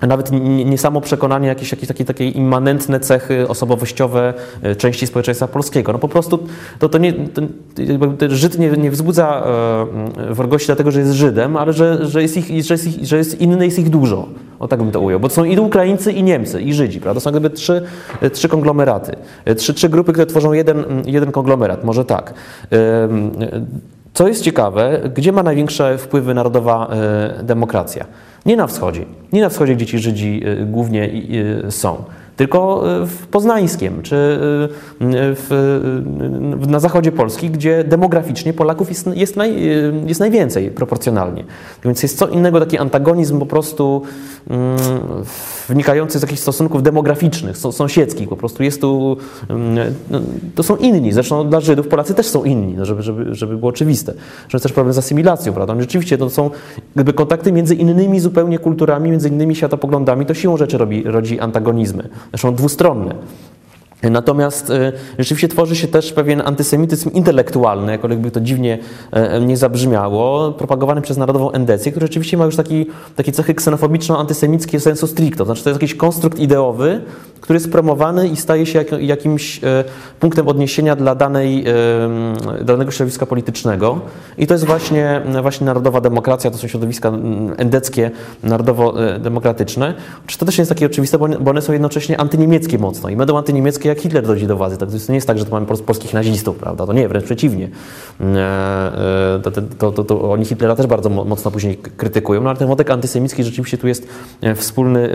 nawet 0.06 0.30
nie, 0.64 0.78
samo 0.78 1.00
przekonanie, 1.00 1.48
jakieś, 1.48 1.72
jakieś 1.72 1.88
takie, 1.88 2.04
takie 2.04 2.28
immanentne 2.28 3.00
cechy 3.00 3.48
osobowościowe 3.48 4.34
e, 4.62 4.76
części 4.76 5.06
społeczeństwa 5.06 5.48
polskiego. 5.48 5.92
No 5.92 5.98
po 5.98 6.08
prostu 6.08 6.38
to, 6.78 6.88
to 6.88 6.98
nie, 6.98 7.12
to, 7.12 7.42
Żyd 8.28 8.58
nie, 8.58 8.70
nie 8.70 8.90
wzbudza 8.90 9.46
e, 10.30 10.34
wrogości 10.34 10.66
dlatego, 10.66 10.90
że 10.90 11.00
jest 11.00 11.12
Żydem, 11.12 11.56
ale 11.56 11.72
że, 11.72 12.06
że, 12.06 12.22
jest 12.22 12.36
ich, 12.36 12.64
że, 12.64 12.74
jest 12.74 12.86
ich, 12.86 13.06
że 13.06 13.16
jest 13.16 13.40
inny, 13.40 13.64
jest 13.64 13.78
ich 13.78 13.90
dużo. 13.90 14.28
O 14.58 14.68
tak 14.68 14.82
bym 14.82 14.90
to 14.90 15.00
ujął. 15.00 15.20
Bo 15.20 15.28
to 15.28 15.34
są 15.34 15.44
i 15.44 15.58
Ukraińcy, 15.58 16.12
i 16.12 16.22
Niemcy, 16.22 16.62
i 16.62 16.74
Żydzi. 16.74 17.00
Prawda? 17.00 17.20
To 17.20 17.24
są 17.24 17.32
jakby 17.32 17.50
trzy, 17.50 17.82
e, 18.20 18.30
trzy 18.30 18.48
konglomeraty. 18.48 19.16
Trzy, 19.56 19.74
trzy 19.74 19.88
grupy, 19.88 20.12
które 20.12 20.26
tworzą 20.26 20.52
jeden, 20.52 20.84
jeden 21.06 21.32
konglomerat. 21.32 21.84
Może 21.84 22.04
tak. 22.04 22.34
E, 24.12 24.14
Co 24.14 24.28
jest 24.28 24.42
ciekawe, 24.42 25.00
gdzie 25.14 25.32
ma 25.32 25.42
największe 25.42 25.98
wpływy 25.98 26.34
narodowa 26.34 26.88
e, 26.88 27.42
demokracja? 27.42 28.06
Nie 28.46 28.56
na 28.56 28.66
wschodzie. 28.66 29.04
Nie 29.32 29.42
na 29.42 29.48
wschodzie, 29.48 29.76
gdzie 29.76 29.86
ci 29.86 29.98
Żydzi 29.98 30.42
e, 30.44 30.64
głównie 30.64 31.08
i, 31.08 31.44
są. 31.70 32.04
Tylko 32.42 32.82
e, 33.02 33.06
w 33.06 33.26
Poznańskiem, 33.26 34.02
czy 34.02 34.16
e, 34.16 34.38
w, 35.00 35.52
e, 36.66 36.70
na 36.70 36.80
zachodzie 36.80 37.12
Polski, 37.12 37.50
gdzie 37.50 37.84
demograficznie 37.84 38.52
Polaków 38.52 38.88
jest, 38.88 39.06
jest, 39.14 39.36
naj, 39.36 39.56
jest 40.06 40.20
najwięcej 40.20 40.70
proporcjonalnie. 40.70 41.44
Więc 41.84 42.02
jest 42.02 42.18
co 42.18 42.28
innego 42.28 42.60
taki 42.60 42.78
antagonizm 42.78 43.38
po 43.38 43.46
prostu 43.46 44.02
mm, 44.50 44.76
wynikający 45.68 46.18
z 46.18 46.22
jakichś 46.22 46.40
stosunków 46.40 46.82
demograficznych, 46.82 47.56
są- 47.58 47.72
sąsiedzkich. 47.72 48.28
Po 48.28 48.36
prostu 48.36 48.62
jest 48.62 48.80
tu, 48.80 49.16
mm, 49.48 49.94
no, 50.10 50.20
to 50.54 50.62
są 50.62 50.76
inni. 50.76 51.12
Zresztą 51.12 51.48
dla 51.48 51.60
Żydów 51.60 51.88
Polacy 51.88 52.14
też 52.14 52.26
są 52.26 52.44
inni, 52.44 52.74
no, 52.74 52.84
żeby, 52.84 53.02
żeby, 53.02 53.34
żeby 53.34 53.56
było 53.56 53.68
oczywiste. 53.70 54.12
Że 54.48 54.56
jest 54.56 54.62
też 54.62 54.72
problem 54.72 54.92
z 54.92 54.98
asymilacją, 54.98 55.52
prawda? 55.52 55.74
No, 55.74 55.80
Rzeczywiście 55.80 56.18
to 56.18 56.30
są 56.30 56.50
jakby 56.96 57.12
kontakty 57.12 57.52
między 57.52 57.74
innymi 57.74 58.20
zupełnie 58.20 58.58
kulturami, 58.58 59.10
między 59.10 59.28
innymi 59.28 59.56
światopoglądami, 59.56 60.26
to 60.26 60.34
siłą 60.34 60.56
rzeczy 60.56 60.78
robi, 60.78 61.02
rodzi 61.02 61.40
antagonizmy. 61.40 62.08
Zresztą 62.32 62.54
dwustronne. 62.54 63.14
Natomiast 64.10 64.70
e, 64.70 64.92
rzeczywiście 65.18 65.48
tworzy 65.48 65.76
się 65.76 65.88
też 65.88 66.12
pewien 66.12 66.42
antysemityzm 66.44 67.10
intelektualny, 67.10 67.92
jakkolwiek 67.92 68.20
by 68.20 68.30
to 68.30 68.40
dziwnie 68.40 68.78
e, 69.10 69.40
nie 69.40 69.56
zabrzmiało, 69.56 70.52
propagowany 70.52 71.02
przez 71.02 71.16
Narodową 71.16 71.50
Endecję, 71.50 71.92
który 71.92 72.06
rzeczywiście 72.06 72.36
ma 72.36 72.44
już 72.44 72.56
taki, 72.56 72.86
takie 73.16 73.32
cechy 73.32 73.54
ksenofobiczno-antysemickie 73.54 74.80
sensu 74.80 75.06
stricto. 75.06 75.44
Znaczy 75.44 75.64
to 75.64 75.70
jest 75.70 75.82
jakiś 75.82 75.94
konstrukt 75.94 76.38
ideowy, 76.38 77.00
który 77.42 77.56
jest 77.56 77.72
promowany 77.72 78.28
i 78.28 78.36
staje 78.36 78.66
się 78.66 78.78
jak, 78.78 78.92
jakimś 79.02 79.64
e, 79.64 79.84
punktem 80.20 80.48
odniesienia 80.48 80.96
dla 80.96 81.14
danej, 81.14 81.64
danego 82.64 82.90
środowiska 82.90 83.26
politycznego. 83.26 84.00
I 84.38 84.46
to 84.46 84.54
jest 84.54 84.64
właśnie, 84.66 85.22
właśnie 85.42 85.64
narodowa 85.64 86.00
demokracja, 86.00 86.50
to 86.50 86.58
są 86.58 86.68
środowiska 86.68 87.12
endeckie, 87.56 88.10
narodowo-demokratyczne. 88.42 89.94
Czy 90.26 90.38
to 90.38 90.46
też 90.46 90.58
nie 90.58 90.62
jest 90.62 90.68
takie 90.68 90.86
oczywiste, 90.86 91.18
bo 91.18 91.50
one- 91.50 91.62
są 91.62 91.72
jednocześnie 91.72 92.20
antyniemieckie 92.20 92.78
mocno 92.78 93.08
i 93.08 93.16
będą 93.16 93.38
antyniemieckie, 93.38 93.88
jak 93.88 93.98
Hitler 93.98 94.26
dojdzie 94.26 94.46
do 94.46 94.56
władzy. 94.56 94.76
Tak, 94.76 94.88
to 94.88 94.96
nie 95.08 95.14
jest 95.14 95.26
tak, 95.26 95.38
że 95.38 95.44
to 95.44 95.50
mamy 95.50 95.66
pol- 95.66 95.78
polskich 95.86 96.14
nazistów, 96.14 96.56
prawda? 96.56 96.86
To 96.86 96.92
nie, 96.92 97.08
wręcz 97.08 97.24
przeciwnie. 97.24 97.68
E, 98.20 98.24
e, 99.36 99.40
To, 99.42 99.50
to, 99.78 99.92
to, 99.92 100.04
to 100.04 100.32
oni 100.32 100.44
Hitlera 100.44 100.76
też 100.76 100.86
bardzo 100.86 101.08
mo- 101.08 101.24
mocno 101.24 101.50
później 101.50 101.76
krytykują, 101.96 102.40
no 102.42 102.50
ale 102.50 102.58
ten 102.58 102.68
wątek 102.68 102.90
antysemicki 102.90 103.44
rzeczywiście 103.44 103.78
tu 103.78 103.88
jest 103.88 104.08
wspólny 104.56 105.10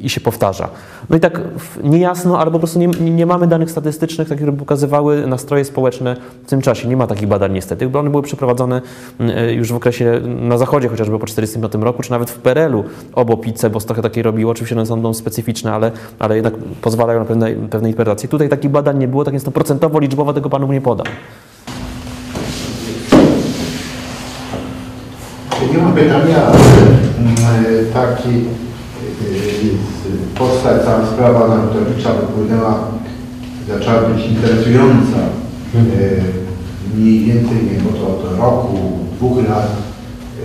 i 0.00 0.08
się 0.10 0.20
powtarza. 0.20 0.68
No 1.14 1.18
i 1.18 1.20
tak 1.20 1.40
niejasno, 1.82 2.38
albo 2.38 2.52
po 2.52 2.58
prostu 2.58 2.78
nie, 2.78 2.86
nie 2.86 3.26
mamy 3.26 3.46
danych 3.46 3.70
statystycznych, 3.70 4.28
takie, 4.28 4.36
które 4.36 4.52
by 4.52 4.58
pokazywały 4.58 5.26
nastroje 5.26 5.64
społeczne 5.64 6.16
w 6.46 6.48
tym 6.50 6.60
czasie. 6.62 6.88
Nie 6.88 6.96
ma 6.96 7.06
takich 7.06 7.28
badań 7.28 7.52
niestety, 7.52 7.88
bo 7.88 7.98
one 7.98 8.10
były 8.10 8.22
przeprowadzone 8.22 8.82
m, 9.20 9.30
e, 9.30 9.52
już 9.52 9.72
w 9.72 9.76
okresie 9.76 10.20
na 10.24 10.58
zachodzie, 10.58 10.88
chociażby 10.88 11.18
po 11.18 11.26
1945 11.26 11.84
roku, 11.84 12.02
czy 12.02 12.10
nawet 12.10 12.30
w 12.30 12.38
PRL-u 12.38 12.84
obo 13.14 13.36
pizzę, 13.36 13.70
bo 13.70 13.80
trochę 13.80 14.02
takie 14.02 14.22
robiło. 14.22 14.52
Oczywiście 14.52 14.76
one 14.76 14.86
są 14.86 15.14
specyficzne, 15.14 15.72
ale, 15.72 15.92
ale 16.18 16.34
jednak 16.34 16.54
pozwalają 16.80 17.18
na 17.18 17.26
pewne, 17.26 17.50
pewne 17.70 17.88
interpretacje. 17.88 18.28
Tutaj 18.28 18.48
takich 18.48 18.70
badań 18.70 18.98
nie 18.98 19.08
było, 19.08 19.24
tak 19.24 19.32
więc 19.32 19.44
to 19.44 19.50
procentowo, 19.50 19.98
liczbowo 19.98 20.32
tego 20.32 20.50
panu 20.50 20.72
nie 20.72 20.80
podam. 20.80 21.06
Nie 25.72 25.78
mam 25.78 25.92
pytania, 25.92 26.52
mm, 27.18 27.36
taki 27.92 28.28
y, 28.28 29.93
postać, 30.38 30.82
cała 30.84 31.06
sprawa 31.06 31.48
Narutowicza 31.48 32.10
wypłynęła, 32.14 32.88
zaczęła 33.68 34.00
być 34.02 34.26
interesująca 34.26 35.18
y, 35.74 35.78
mniej 36.96 37.20
więcej, 37.24 37.56
nie 37.64 37.70
wiem, 37.70 37.86
od, 37.88 38.02
od 38.10 38.38
roku, 38.38 38.78
dwóch 39.16 39.48
lat 39.48 39.68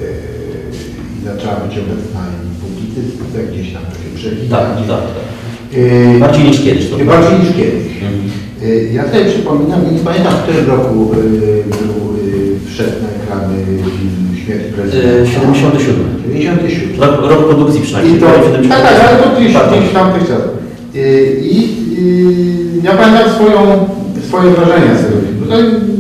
y, 0.01 1.21
i 1.21 1.25
zaczęła 1.25 1.55
być 1.55 1.77
obecna 1.77 2.21
i 2.45 2.61
publicystyce, 2.61 3.43
gdzieś 3.51 3.73
tam 3.73 3.81
to 3.81 3.95
się 4.03 4.15
przewija. 4.15 4.57
Tak, 4.57 4.75
gdzieś- 4.75 4.87
tak, 4.87 5.01
tak. 5.01 5.77
Y, 5.77 6.19
Bardziej 6.19 6.43
niż 6.45 6.61
kiedyś. 6.63 6.89
To 6.89 6.97
nie 6.97 7.05
bardziej 7.05 7.39
niż 7.39 7.49
kiedyś. 7.55 7.85
Mhm. 8.03 8.29
Ja 8.93 9.11
sobie 9.11 9.25
przypominam, 9.25 9.93
nie 9.93 9.99
pamiętam 9.99 10.33
w 10.33 10.43
którym 10.43 10.65
roku 10.67 11.05
był, 11.05 11.09
wszedł 12.67 12.91
na 13.03 13.09
ekrany 13.23 13.55
film 13.65 14.28
Śmierć 14.49 14.63
E, 14.69 14.73
prezydenta. 14.73 15.31
77. 15.31 15.95
97. 16.27 17.01
Rok, 17.01 17.31
rok 17.31 17.47
produkcji 17.47 17.81
przynajmniej. 17.81 18.15
I 18.17 18.19
to, 18.19 18.25
prawie 18.25 18.43
77. 18.43 18.69
tak, 18.69 18.81
tak, 18.99 19.09
ale 19.09 19.17
to 19.23 19.39
gdzieś, 19.39 19.53
Tak, 19.53 19.69
tak. 19.69 19.79
gdzieś 19.79 19.93
tam 19.93 20.13
tych 20.13 20.21
czasów. 20.29 20.51
Y, 20.95 21.37
I 21.43 21.57
y, 22.79 22.85
ja 22.87 22.91
pamiętam 22.91 23.29
swoją, 23.35 23.59
swoje 24.27 24.49
wrażenia 24.51 24.91
z 24.97 25.01
tego 25.05 25.17
filmu. 25.25 25.43
No, 25.49 25.55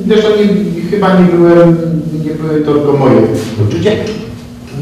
zresztą 0.07 0.29
nie, 0.39 0.47
chyba 0.91 1.07
nie 1.19 1.25
byłem, 1.37 1.77
nie 2.25 2.33
były 2.41 2.61
to 2.65 2.73
tylko 2.73 2.93
moje 2.93 3.17
uczucie. 3.67 3.91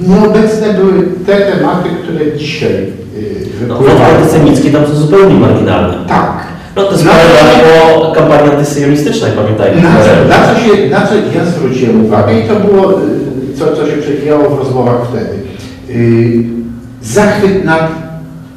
Nieobecne 0.08 0.74
były 0.74 0.94
te 1.26 1.36
tematy, 1.52 1.90
które 2.04 2.38
dzisiaj 2.38 2.74
y, 3.18 3.68
No, 3.68 3.80
antysemickie 4.16 4.70
tam 4.70 4.88
są 4.88 4.96
zupełnie 4.96 5.36
marginalne. 5.36 5.98
Tak. 6.08 6.34
No 6.76 6.84
to 6.84 6.92
jest 6.92 7.06
Na- 7.06 7.12
po 8.00 8.12
kampanii 8.12 8.52
antysyjonistycznej, 8.52 9.32
pamiętajmy. 9.36 9.82
Na 9.82 9.90
co, 9.90 10.30
na, 10.30 10.54
co 10.54 10.60
się, 10.62 10.90
na 10.90 11.08
co 11.08 11.16
ja 11.16 11.46
zwróciłem 11.46 12.06
uwagę 12.06 12.40
i 12.40 12.48
to 12.48 12.56
było, 12.56 13.00
co, 13.60 13.76
co 13.76 13.88
się 13.88 13.98
przewijało 13.98 14.50
w 14.50 14.60
rozmowach 14.60 15.08
wtedy. 15.10 15.38
Yy, 15.90 16.44
zachwyt 17.02 17.66
nad 17.66 17.92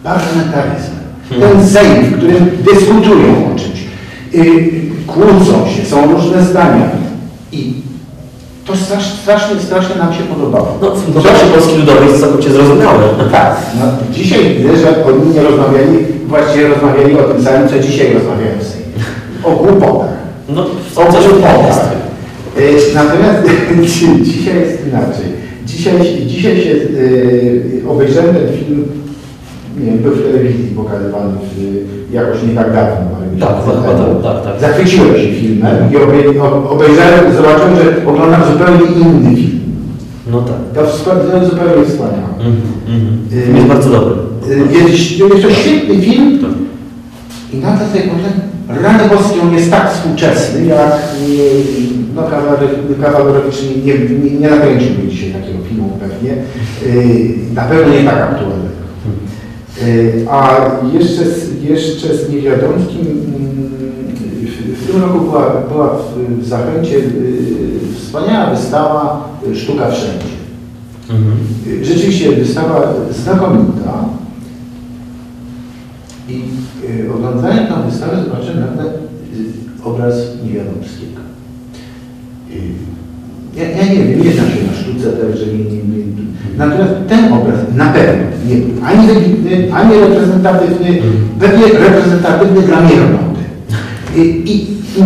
parlamentaryzmem. 0.03 1.01
Ten 1.41 1.67
Sejm, 1.69 2.05
w 2.05 2.17
którym 2.17 2.51
dyskutują 2.73 3.55
o 3.55 3.59
czymś, 3.59 3.85
yy, 4.33 4.71
kłócą 5.07 5.69
się, 5.69 5.85
są 5.87 6.13
różne 6.13 6.43
zdania. 6.45 6.91
I 7.53 7.75
to 8.67 8.77
strasz, 8.77 9.13
strasznie, 9.13 9.61
strasznie 9.61 9.97
nam 9.97 10.15
się 10.15 10.23
podobało. 10.23 10.79
No, 10.83 10.91
kontekście 11.15 11.47
Polski 11.47 11.77
Ludowej 11.77 12.09
jest 12.09 12.21
całkowicie 12.21 12.51
zrozumiałe. 12.51 13.05
Tak, 13.33 13.57
no, 13.81 13.87
dzisiaj 14.13 14.57
widzę, 14.57 14.77
że 14.77 15.07
oni 15.07 15.35
nie 15.35 15.43
rozmawiali, 15.43 15.99
właściwie 16.27 16.69
rozmawiali 16.69 17.19
o 17.19 17.23
tym 17.23 17.45
samym, 17.45 17.69
co 17.69 17.79
dzisiaj 17.79 18.15
rozmawiają 18.15 18.59
w 18.59 18.63
Sejmie. 18.63 19.05
O 19.45 19.51
głupotach. 19.51 20.09
No, 20.49 20.67
O. 20.97 21.03
Y, 21.03 22.10
Natomiast 22.95 23.43
dzi- 23.95 24.23
dzisiaj 24.23 24.61
jest 24.61 24.87
inaczej. 24.87 25.27
Dzisiaj, 25.67 25.95
dzisiaj 26.27 26.61
się 26.61 26.71
y, 26.71 27.83
obejrzałem 27.89 28.35
ten 28.35 28.49
film, 28.59 28.85
nie 29.79 29.87
wiem, 29.87 29.99
był 29.99 30.13
w 30.13 30.23
telewizji 30.23 30.73
pokazywany 30.77 31.33
w, 31.57 32.13
jakoś 32.15 32.43
nie 32.49 32.55
tak 32.55 32.67
dawno, 32.75 32.97
ale 33.17 33.27
Tak, 33.41 33.65
tak, 33.65 34.23
tak, 34.23 34.45
tak. 34.45 34.61
Zachwyciłem 34.61 35.15
się 35.15 35.33
filmem 35.33 35.77
i 35.93 35.97
obejrzałem, 36.69 37.35
zobaczyłem, 37.37 37.77
że 37.77 38.07
oglądam 38.07 38.43
zupełnie 38.53 38.87
inny 38.97 39.37
film. 39.37 39.61
No 40.31 40.43
tak. 40.43 40.85
To 40.85 40.97
zupełnie 41.47 41.85
wspaniałe. 41.87 42.55
Film 43.45 43.57
jest 43.57 43.69
bardzo 43.69 43.91
dobry. 43.91 44.15
Jest, 44.73 45.11
jest 45.19 45.43
to 45.43 45.51
świetny 45.51 46.01
film, 46.03 46.39
Tak. 46.41 46.51
i 47.53 47.57
nagle 47.57 47.87
sobie 47.89 48.01
pomyślałem, 48.01 48.41
rany 48.83 49.09
boskie, 49.17 49.43
on 49.43 49.55
jest 49.55 49.71
tak 49.71 49.93
współczesny, 49.95 50.65
jak 50.67 50.99
no, 52.15 52.23
kawaler- 52.23 53.01
kawalerowiczy 53.03 53.63
nie, 53.85 53.99
nie, 53.99 54.39
nie 54.41 54.51
nakręciłby 54.51 55.09
dzisiaj 55.09 55.31
takiego 55.31 55.59
filmu 55.69 55.99
pewnie. 56.01 56.33
Y, 56.87 57.37
Na 57.55 57.63
pewno 57.63 57.93
nie 57.95 58.05
tak 58.05 58.19
aktualnego. 58.23 58.71
Y, 59.83 60.27
A 60.31 60.61
jeszcze 60.93 61.25
z, 61.25 61.63
jeszcze 61.63 62.17
z 62.17 62.31
Niewiadomskim, 62.31 63.01
mm, 63.01 63.71
w, 64.75 64.87
tym 64.93 65.03
roku 65.03 65.21
była, 65.21 65.63
była 65.73 65.97
w, 65.99 66.47
Zachęcie 66.47 66.97
y, 66.97 67.81
wspaniała 68.01 68.51
wystawa 68.55 69.29
Sztuka 69.55 69.91
Wszędzie. 69.91 70.41
Mhm. 71.11 71.37
Rzeczywiście 71.85 72.33
wystawa 72.33 72.95
znakomita. 73.11 74.05
I 76.29 76.43
oglądając 77.15 77.69
tę 77.69 77.75
wystawę 77.91 78.25
zobaczyłem 78.25 78.61
nagle 78.61 78.93
obraz 79.85 80.15
Niewiadomskiego. 80.45 81.20
Ja, 83.57 83.65
ja 83.69 83.93
nie 83.93 83.99
wiem, 84.05 84.25
nie 84.25 84.33
znam 84.33 84.47
się 84.47 84.63
na 84.67 84.75
sztuce, 84.83 85.13
także 85.13 85.47
nie, 85.47 85.59
nie, 85.65 85.77
nie. 85.87 86.05
Natomiast 86.59 86.93
ten 87.09 87.33
obraz 87.33 87.59
na 87.77 87.87
pewno 87.87 88.25
nie 88.49 88.55
był 88.57 88.85
ani 88.85 89.07
wybitny, 89.07 89.75
ani 89.75 89.95
reprezentatywny, 90.01 90.99
pewnie 91.41 91.67
reprezentatywny 91.79 92.63
dla 92.63 92.81
miernoty. 92.81 93.41
I, 94.17 94.21
i, 94.21 94.55
i 95.01 95.03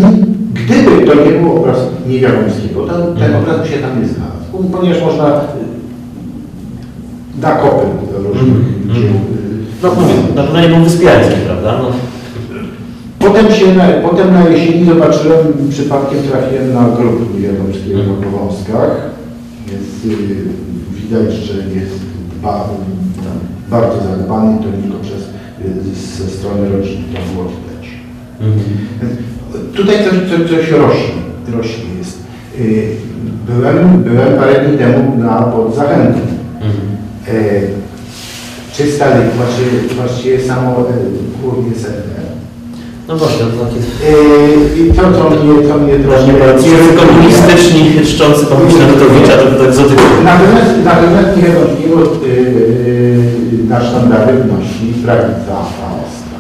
Gdyby 0.55 1.07
to 1.07 1.15
nie 1.15 1.31
był 1.41 1.57
obraz 1.57 1.79
Niewiadomskiego, 2.09 2.87
to 2.87 3.15
ten 3.15 3.35
obraz 3.37 3.61
by 3.61 3.69
się 3.69 3.79
tam 3.79 4.01
nie 4.03 4.09
znalazł, 4.09 4.71
ponieważ 4.73 5.03
można 5.03 5.29
y, 5.41 5.43
na 7.43 7.51
kopy 7.53 7.87
różnych 8.17 8.57
Mhm. 8.57 8.95
dzieł. 8.95 9.03
y, 9.05 9.15
No 9.83 9.95
mówię, 9.95 10.15
na 10.37 10.43
pewno 10.43 10.61
nie 10.61 10.69
był 10.69 10.85
wyspiański, 10.85 11.35
prawda? 11.47 11.79
No. 11.83 11.91
Potem, 13.25 13.53
się 13.53 13.75
na, 13.75 13.85
potem 13.89 14.33
na 14.33 14.49
jesieni 14.49 14.87
zobaczyłem, 14.87 15.39
przypadkiem 15.71 16.19
trafiłem 16.31 16.75
na 16.75 16.89
grób 16.97 17.35
Niewiadomskiego 17.35 17.99
na 17.99 18.27
Powązkach. 18.27 19.11
Jest, 19.73 20.21
y, 20.21 20.37
widać, 20.95 21.33
że 21.35 21.55
jest 21.55 21.99
ba, 22.43 22.69
bardzo 23.71 23.97
zadbany, 24.09 24.59
to 24.59 24.65
tylko 24.65 24.99
przez, 25.03 25.23
y, 25.23 26.25
ze 26.25 26.31
strony 26.31 26.69
rodziny 26.77 27.05
to 27.15 27.33
było 27.35 27.45
widać. 27.51 27.91
Tutaj 29.77 29.97
coś, 29.97 30.15
coś, 30.31 30.51
coś 30.51 30.71
rośnie, 30.71 31.15
rośnie 31.53 31.95
jest. 31.99 32.19
Y, 32.61 33.05
Byłem, 33.49 34.03
byłem 34.03 34.39
parę 34.39 34.69
dni 34.69 34.79
temu 34.79 35.19
na 35.19 35.43
pod 35.43 35.75
Zachętą. 35.75 36.19
E, 37.29 37.33
Czysta 38.73 39.07
lichwa, 39.07 39.45
czy 39.57 39.95
właściwie 39.95 40.41
samo 40.43 40.85
głównie 41.43 41.75
sedne. 41.75 42.15
No 43.09 43.17
właśnie, 43.17 43.39
to 43.39 43.65
takie 43.65 43.81
E, 44.09 44.81
I 44.81 44.93
to, 44.93 45.03
co 45.03 45.31
mnie, 45.31 45.69
co 45.69 45.79
mnie. 45.79 45.95
Tacy 46.35 46.69
komunistyczni, 47.07 48.07
czczący 48.07 48.47
pomysł 48.47 48.79
na 48.79 48.87
Rutowicza, 48.87 49.37
to 49.37 49.59
to 49.59 49.67
egzotycznie. 49.67 50.17
Natomiast, 50.25 50.71
natomiast 50.85 51.29
niewątpliwie 51.39 52.03
yy, 52.27 53.69
na 53.69 53.85
sztandary 53.85 54.33
wnosi 54.33 54.95
prawica 55.05 55.55
Faustra. 55.55 56.39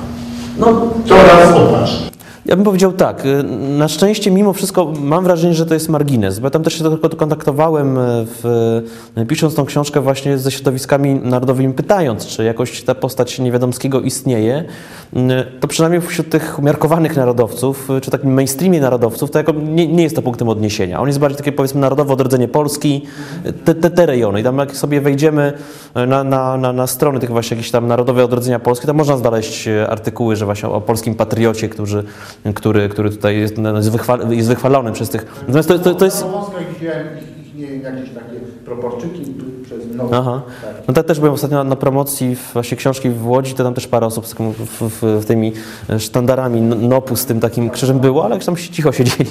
No, 0.58 0.66
Coraz 1.06 1.56
opatrzniej. 1.56 2.03
Ja 2.46 2.56
bym 2.56 2.64
powiedział 2.64 2.92
tak, 2.92 3.26
y, 3.26 3.42
na 3.78 3.88
szczęście 3.88 4.30
mimo 4.30 4.52
wszystko 4.52 4.92
mam 5.00 5.24
wrażenie, 5.24 5.54
że 5.54 5.66
to 5.66 5.74
jest 5.74 5.88
margines, 5.88 6.38
bo 6.38 6.46
ja 6.46 6.50
tam 6.50 6.62
też 6.62 6.74
się 6.74 6.84
tylko 6.84 7.16
kontaktowałem, 7.16 7.98
e, 7.98 8.26
w, 8.26 8.44
e, 9.16 9.26
pisząc 9.26 9.54
tą 9.54 9.64
książkę 9.64 10.00
właśnie 10.00 10.38
ze 10.38 10.50
środowiskami 10.50 11.14
narodowymi, 11.14 11.74
pytając, 11.74 12.26
czy 12.26 12.44
jakoś 12.44 12.82
ta 12.82 12.94
postać 12.94 13.38
Niewiadomskiego 13.38 14.00
istnieje, 14.00 14.64
Y, 15.16 15.60
to 15.60 15.68
przynajmniej 15.68 16.02
wśród 16.02 16.30
tych 16.30 16.58
umiarkowanych 16.58 17.16
narodowców, 17.16 17.90
y, 17.90 18.00
czy 18.00 18.10
takim 18.10 18.32
mainstreamie 18.32 18.80
narodowców, 18.80 19.30
to 19.30 19.38
jako 19.38 19.52
nie, 19.52 19.86
nie 19.86 20.02
jest 20.02 20.16
to 20.16 20.22
punktem 20.22 20.48
odniesienia. 20.48 21.00
On 21.00 21.06
jest 21.06 21.18
bardziej 21.18 21.38
takie 21.38 21.52
powiedzmy 21.52 21.80
narodowe 21.80 22.12
odrodzenie 22.12 22.48
Polski, 22.48 23.02
y, 23.46 23.52
te, 23.52 23.74
te, 23.74 23.90
te 23.90 24.06
rejony. 24.06 24.40
I 24.40 24.42
tam 24.42 24.58
jak 24.58 24.76
sobie 24.76 25.00
wejdziemy 25.00 25.52
y, 25.96 26.06
na, 26.06 26.24
na, 26.24 26.56
na, 26.56 26.72
na 26.72 26.86
strony 26.86 27.20
tych 27.20 27.30
właśnie 27.30 27.56
jakieś 27.56 27.70
tam 27.70 27.86
narodowe 27.86 28.24
odrodzenia 28.24 28.58
Polski, 28.58 28.86
to 28.86 28.94
można 28.94 29.16
znaleźć 29.16 29.68
y, 29.68 29.88
artykuły, 29.88 30.36
że 30.36 30.44
właśnie 30.44 30.68
o 30.68 30.80
polskim 30.80 31.14
patriocie, 31.14 31.68
którzy, 31.68 32.04
który, 32.54 32.88
który 32.88 33.10
tutaj 33.10 33.38
jest, 33.38 33.58
no, 33.58 33.76
jest, 33.76 33.90
jest 34.28 34.48
wychwalony 34.48 34.92
przez 34.92 35.10
tych... 35.10 35.26
Natomiast 35.40 35.68
to, 35.68 35.78
to, 35.78 35.94
to 35.94 36.04
jest... 36.04 36.24
Nie, 37.54 37.66
jakieś 37.66 38.10
takie 38.10 38.40
proporczyki 38.64 39.34
Aha. 40.12 40.42
No 40.88 40.94
tak 40.94 41.06
też 41.06 41.18
byłem 41.20 41.34
ostatnio 41.34 41.64
na, 41.64 41.76
promocji 41.76 42.36
właśnie 42.52 42.76
książki 42.76 43.10
w 43.10 43.26
Łodzi, 43.26 43.54
to 43.54 43.64
tam 43.64 43.74
też 43.74 43.86
parę 43.86 44.06
osób 44.06 44.26
z, 44.26 44.34
w, 44.34 45.02
w, 45.02 45.24
tymi 45.24 45.52
e, 45.90 46.00
sztandarami 46.00 46.60
NOP-u 46.62 47.16
z 47.16 47.26
tym 47.26 47.40
takim 47.40 47.70
krzyżem 47.70 47.98
było, 48.00 48.24
ale 48.24 48.38
tam 48.38 48.56
się 48.56 48.72
cicho 48.72 48.92
siedzieli. 48.92 49.30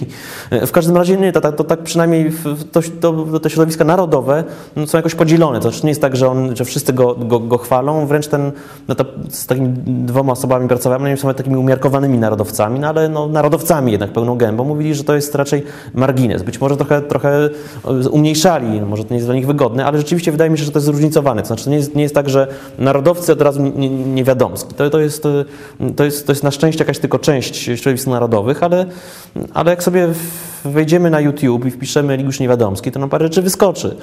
E, 0.49 0.67
W 0.67 0.71
każdym 0.71 0.97
razie 0.97 1.17
nie, 1.17 1.31
to, 1.31 1.41
tak- 1.41 1.55
to 1.55 1.63
tak 1.63 1.84
przynajmniej 1.84 2.31
to, 2.71 2.81
to, 3.01 3.39
te 3.39 3.49
środowiska 3.49 3.84
narodowe 3.84 4.43
no, 4.75 4.88
są 4.88 4.97
jakoś 4.97 5.15
podzielone. 5.15 5.59
To 5.59 5.69
znaczy 5.71 5.85
nie 5.85 5.91
jest 5.91 6.01
tak, 6.01 6.15
że, 6.15 6.30
on, 6.30 6.55
że 6.55 6.65
wszyscy 6.65 6.93
go, 6.93 7.15
go, 7.15 7.39
go 7.39 7.57
chwalą, 7.57 8.05
wręcz 8.07 8.27
ten, 8.27 8.51
no 8.88 8.95
to 8.95 9.05
z 9.30 9.45
takimi 9.45 9.69
dwoma 9.88 10.31
osobami 10.34 10.67
pracowałem, 10.67 11.03
no 11.03 11.09
i 11.09 11.17
są 11.17 11.34
takimi 11.34 11.57
umiarkowanymi 11.57 12.17
narodowcami, 12.17 12.80
no 12.80 12.88
ale 12.88 13.09
no, 13.09 13.27
narodowcami 13.27 13.91
jednak 13.91 14.11
pełną 14.11 14.35
gębą. 14.38 14.63
Mówili, 14.63 14.95
że 14.95 15.03
to 15.03 15.15
jest 15.15 15.35
raczej 15.35 15.63
margines. 15.93 16.43
Być 16.43 16.61
może 16.61 16.77
trochę, 16.77 17.01
trochę 17.01 17.49
e, 18.05 18.09
umniejszali, 18.09 18.80
no, 18.81 18.85
może 18.85 19.03
to 19.03 19.09
nie 19.09 19.15
jest 19.15 19.27
dla 19.27 19.35
nich 19.35 19.47
wygodne, 19.47 19.85
ale 19.85 19.97
rzeczywiście 19.97 20.31
wydaje 20.31 20.42
mi 20.49 20.57
się, 20.57 20.63
że 20.63 20.71
to 20.71 20.79
jest 20.79 20.85
zróżnicowane. 20.85 21.41
To 21.41 21.47
znaczy 21.47 21.69
nie 21.69 21.75
jest, 21.75 21.95
nie 21.95 22.03
jest 22.03 22.15
tak, 22.15 22.29
że 22.29 22.47
narodowcy 22.79 23.31
od 23.33 23.41
razu 23.41 23.61
nie, 23.61 23.71
nie, 23.71 23.89
niewiadomski. 23.89 24.73
To, 24.73 24.89
to, 24.89 24.99
jest, 24.99 25.23
to, 25.95 26.03
jest, 26.03 26.27
to 26.27 26.31
jest 26.31 26.43
na 26.43 26.51
szczęście 26.51 26.79
jakaś 26.79 26.99
tylko 26.99 27.19
część 27.19 27.55
środowisk 27.55 28.07
narodowych, 28.07 28.63
ale, 28.63 28.85
ale 29.53 29.71
jak 29.71 29.83
sobie 29.83 30.07
wejdziemy 30.65 31.09
na 31.09 31.19
YouTube 31.19 31.65
i 31.65 31.71
wpiszemy 31.71 32.17
Ligiusz 32.17 32.39
Niewiadomski, 32.39 32.91
to 32.91 32.99
nam 32.99 33.09
parę 33.09 33.25
rzeczy 33.25 33.41
wyskoczy. 33.41 33.95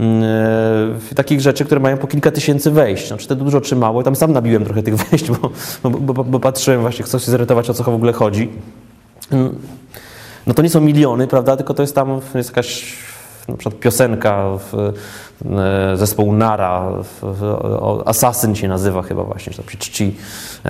E, 0.00 1.14
Takich 1.14 1.40
rzeczy, 1.40 1.64
które 1.64 1.80
mają 1.80 1.96
po 1.96 2.06
kilka 2.06 2.30
tysięcy 2.30 2.70
wejść. 2.70 3.08
Znaczy 3.08 3.28
te 3.28 3.36
dużo 3.36 3.60
czy 3.60 3.76
mało. 3.76 4.02
Tam 4.02 4.16
sam 4.16 4.32
nabiłem 4.32 4.64
trochę 4.64 4.82
tych 4.82 4.96
wejść, 5.10 5.30
bo, 5.30 5.50
bo, 5.90 6.14
bo, 6.14 6.24
bo 6.24 6.40
patrzyłem 6.40 6.80
właśnie, 6.80 7.04
chcę 7.04 7.20
się 7.20 7.30
zirytować, 7.30 7.70
o 7.70 7.74
co 7.74 7.84
w 7.84 7.88
ogóle 7.88 8.12
chodzi. 8.12 8.48
Mm, 9.30 9.58
no 10.46 10.54
to 10.54 10.62
nie 10.62 10.70
są 10.70 10.80
miliony, 10.80 11.26
prawda, 11.26 11.56
tylko 11.56 11.74
to 11.74 11.82
jest 11.82 11.94
tam 11.94 12.20
jest 12.34 12.50
jakaś 12.50 12.96
na 13.48 13.56
przykład 13.56 13.80
piosenka 13.80 14.58
w, 14.58 14.74
e, 14.74 15.96
zespołu 15.96 16.32
Nara, 16.32 16.90
w, 17.02 17.38
w, 17.38 17.42
o, 17.62 18.02
Assassin 18.06 18.54
się 18.54 18.68
nazywa 18.68 19.02
chyba 19.02 19.24
właśnie, 19.24 19.52
czy 19.52 19.62
to 19.62 19.70
czci, 19.78 20.14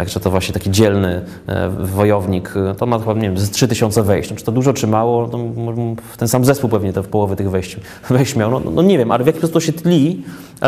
czy 0.06 0.20
to 0.20 0.30
właśnie 0.30 0.54
taki 0.54 0.70
dzielny 0.70 1.24
e, 1.46 1.70
wojownik, 1.70 2.54
to 2.78 2.86
ma 2.86 2.98
chyba, 2.98 3.12
nie 3.12 3.20
wiem, 3.20 3.38
z 3.38 3.50
3000 3.50 4.02
wejść, 4.02 4.30
no, 4.30 4.36
czy 4.36 4.44
to 4.44 4.52
dużo, 4.52 4.72
czy 4.72 4.86
mało, 4.86 5.30
m- 5.34 5.96
ten 6.16 6.28
sam 6.28 6.44
zespół 6.44 6.70
pewnie 6.70 6.92
to 6.92 7.02
w 7.02 7.08
połowie 7.08 7.36
tych 7.36 7.50
wejść, 7.50 7.76
wejść 8.10 8.36
miał, 8.36 8.50
no, 8.50 8.60
no 8.70 8.82
nie 8.82 8.98
wiem, 8.98 9.10
ale 9.10 9.24
w 9.24 9.26
jaki 9.26 9.38
sposób 9.38 9.54
to 9.54 9.60
się 9.60 9.72
tli, 9.72 10.22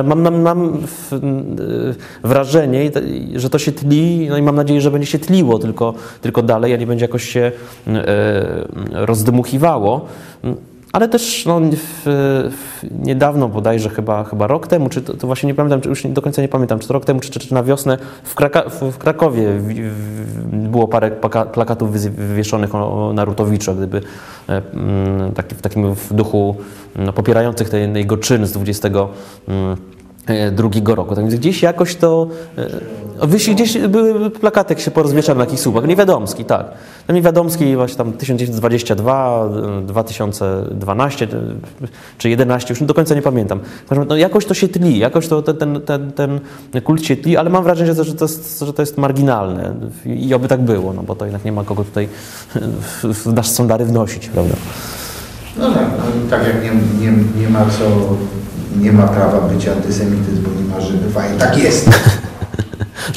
mam, 0.05 0.43
mam, 0.43 0.75
e, 0.75 0.79
wrażenie, 2.29 2.91
że 3.37 3.51
to 3.51 3.59
się 3.59 3.73
tli, 3.73 4.27
no 4.31 4.37
i 4.37 4.43
mam 4.43 4.57
nadzieję, 4.57 4.81
że 4.81 4.91
będzie 4.91 5.07
się 5.07 5.19
tliło 5.19 5.59
tylko, 5.59 5.95
tylko 6.21 6.43
dalej, 6.43 6.75
a 6.75 6.77
nie 6.77 6.87
będzie 6.87 7.05
jakoś 7.05 7.25
się 7.25 7.53
rozdmuchiwało. 8.93 10.07
Ale 10.93 11.09
też 11.09 11.47
no, 11.47 11.61
w, 11.61 12.03
w, 12.05 12.85
niedawno, 13.07 13.49
bodajże 13.49 13.91
chyba, 13.91 14.25
chyba 14.25 14.47
rok 14.47 14.67
temu, 14.67 14.89
czy 14.89 15.03
to, 15.03 15.15
to 15.15 15.27
właśnie 15.27 15.47
nie 15.47 15.55
pamiętam, 15.55 15.81
czy 15.81 15.89
już 15.89 16.03
do 16.07 16.23
końca 16.23 16.43
nie 16.43 16.49
pamiętam, 16.49 16.79
czy 16.79 16.89
to 16.89 16.95
rok 16.95 17.05
temu, 17.05 17.21
czy, 17.21 17.31
czy, 17.31 17.41
czy 17.41 17.55
na 17.55 17.63
wiosnę 17.63 17.99
w, 18.23 18.35
Kraka, 18.35 18.63
w, 18.63 18.93
w 18.93 18.99
Krakowie 18.99 19.49
w, 19.59 19.69
było 20.53 20.89
parę 20.89 21.11
plaka, 21.11 21.45
plakatów 21.45 21.93
wywieszonych 21.93 22.75
o, 22.75 23.13
Narutowiczu, 23.15 23.75
gdyby 23.75 24.01
e, 24.49 24.63
mm, 24.75 25.33
w 25.49 25.63
takim 25.63 25.95
duchu 26.11 26.57
no, 26.97 27.13
popierających 27.13 27.69
ten 27.69 27.97
jego 27.97 28.17
czyn 28.17 28.47
z 28.47 28.53
20 28.53 28.89
mm, 28.89 29.07
e, 29.49 29.98
drugiego 30.53 30.95
roku. 30.95 31.15
Tak 31.15 31.25
więc 31.25 31.35
gdzieś 31.35 31.63
jakoś 31.63 31.97
to... 31.97 32.27
e, 32.59 33.27
Wyś, 33.27 33.51
gdzieś 33.51 33.79
były 33.79 34.31
plakaty, 34.31 34.75
jak 34.75 34.81
się 34.81 34.91
porozwieszane 34.91 35.39
na 35.39 35.45
jakichś 35.45 35.63
słupach. 35.63 35.87
Niewiadomski, 35.87 36.45
tak. 36.45 36.67
No 37.09 37.15
Niewiadomski 37.15 37.77
właśnie 37.77 37.97
tam 37.97 38.13
1922, 38.13 39.49
e, 39.79 39.87
2012 39.87 41.25
e, 41.25 41.29
czy 42.19 42.31
11, 42.31 42.75
już 42.75 42.83
do 42.83 42.95
końca 42.95 43.15
nie 43.15 43.23
pamiętam. 43.23 43.61
No 44.09 44.17
jakoś 44.17 44.45
to 44.45 44.55
się 44.55 44.69
tli, 44.69 44.99
jakoś 44.99 45.29
to 45.29 45.43
ten, 45.43 45.81
ten, 45.81 46.13
ten, 46.13 46.41
kult 46.85 47.05
się 47.05 47.17
tli, 47.17 47.37
ale 47.37 47.51
mam 47.51 47.65
wrażenie, 47.65 47.95
że 47.95 48.15
to 48.15 48.25
jest, 48.25 48.61
że 48.61 48.73
to 48.73 48.83
jest 48.83 48.99
marginalne 48.99 49.75
i 50.07 50.35
oby 50.35 50.49
tak 50.49 50.61
było, 50.61 50.93
no 50.93 51.03
bo 51.03 51.15
to 51.15 51.25
jednak 51.25 51.45
nie 51.45 51.53
ma 51.53 51.65
kogo 51.65 51.85
tutaj 51.85 52.09
w, 52.81 53.05
w 53.05 53.33
nasze 53.33 53.51
sondary 53.51 53.85
wnosić, 53.85 54.29
prawda? 54.29 54.55
No 55.59 55.71
tak, 55.73 55.87
no, 55.99 56.31
tak 56.31 56.47
jak 56.47 56.63
nie, 56.65 56.71
nie, 57.01 57.13
nie 57.41 57.49
ma 57.49 57.65
co, 57.65 57.85
nie 58.81 58.93
ma 58.93 59.09
prawa 59.09 59.41
być 59.41 59.69
antysemityzm, 59.69 60.43
bo 60.43 60.51
nie 60.51 60.75
ma 60.75 60.81
Żydów, 60.81 61.17
a 61.17 61.27
i 61.27 61.39
tak 61.39 61.59
jest. 61.59 61.91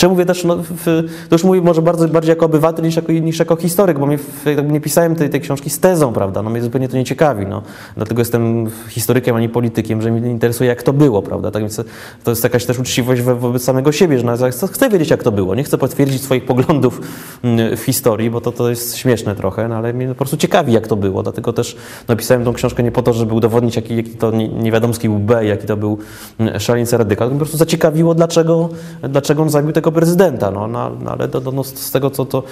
Ja 0.03 0.09
mówię 0.09 0.25
też, 0.25 0.43
no, 0.43 0.57
w, 0.57 0.85
to 1.29 1.35
już 1.35 1.43
mówię 1.43 1.61
może 1.61 1.81
bardzo, 1.81 2.07
bardziej 2.07 2.29
jako 2.29 2.45
obywatel 2.45 2.85
niż 2.85 2.95
jako, 2.95 3.11
niż 3.11 3.39
jako 3.39 3.55
historyk, 3.55 3.99
bo 3.99 4.05
mnie, 4.05 4.17
nie 4.63 4.81
pisałem 4.81 5.15
tej, 5.15 5.29
tej 5.29 5.41
książki 5.41 5.69
z 5.69 5.79
tezą, 5.79 6.13
prawda, 6.13 6.41
no 6.41 6.49
mnie 6.49 6.61
zupełnie 6.61 6.89
to 6.89 6.97
nie 6.97 7.03
ciekawi, 7.03 7.45
no. 7.45 7.61
Dlatego 7.95 8.21
jestem 8.21 8.69
historykiem, 8.89 9.35
a 9.35 9.39
nie 9.39 9.49
politykiem, 9.49 10.01
że 10.01 10.11
mnie 10.11 10.31
interesuje 10.31 10.69
jak 10.69 10.83
to 10.83 10.93
było, 10.93 11.21
prawda, 11.21 11.51
tak 11.51 11.61
więc 11.61 11.81
to 12.23 12.31
jest 12.31 12.43
jakaś 12.43 12.65
też 12.65 12.79
uczciwość 12.79 13.21
wo, 13.21 13.35
wobec 13.35 13.63
samego 13.63 13.91
siebie, 13.91 14.19
że 14.19 14.25
no, 14.25 14.67
chcę, 14.67 14.89
wiedzieć 14.89 15.09
jak 15.09 15.23
to 15.23 15.31
było, 15.31 15.55
nie 15.55 15.63
chcę 15.63 15.77
potwierdzić 15.77 16.23
swoich 16.23 16.45
poglądów 16.45 17.01
mm, 17.43 17.77
w 17.77 17.81
historii, 17.81 18.29
bo 18.29 18.41
to, 18.41 18.51
to 18.51 18.69
jest 18.69 18.97
śmieszne 18.97 19.35
trochę, 19.35 19.67
no, 19.67 19.75
ale 19.75 19.93
mnie 19.93 20.07
po 20.07 20.15
prostu 20.15 20.37
ciekawi 20.37 20.73
jak 20.73 20.87
to 20.87 20.95
było, 20.95 21.23
dlatego 21.23 21.53
też 21.53 21.77
napisałem 22.07 22.45
tą 22.45 22.53
książkę 22.53 22.83
nie 22.83 22.91
po 22.91 23.01
to, 23.01 23.13
żeby 23.13 23.33
udowodnić 23.33 23.75
jaki, 23.75 23.95
jaki 23.95 24.09
to 24.09 24.31
nie- 24.31 24.47
niewiadomski 24.49 25.09
był 25.09 25.19
B, 25.19 25.45
jaki 25.45 25.67
to 25.67 25.77
był 25.77 25.97
mm, 26.39 26.59
szaleńca 26.59 26.97
radykal, 26.97 27.29
po 27.29 27.35
prostu 27.35 27.57
zaciekawiło 27.57 28.15
dlaczego, 28.15 28.69
dlaczego 29.09 29.41
on 29.41 29.49
zabił 29.49 29.70
tego 29.73 29.91
prezydenta, 29.91 30.51
no, 30.51 30.67
no, 30.67 30.89
no 31.03 31.11
ale 31.11 31.27
to, 31.27 31.41
to, 31.41 31.51
no, 31.51 31.63
z 31.63 31.91
tego, 31.91 32.09
co, 32.09 32.25
to, 32.25 32.43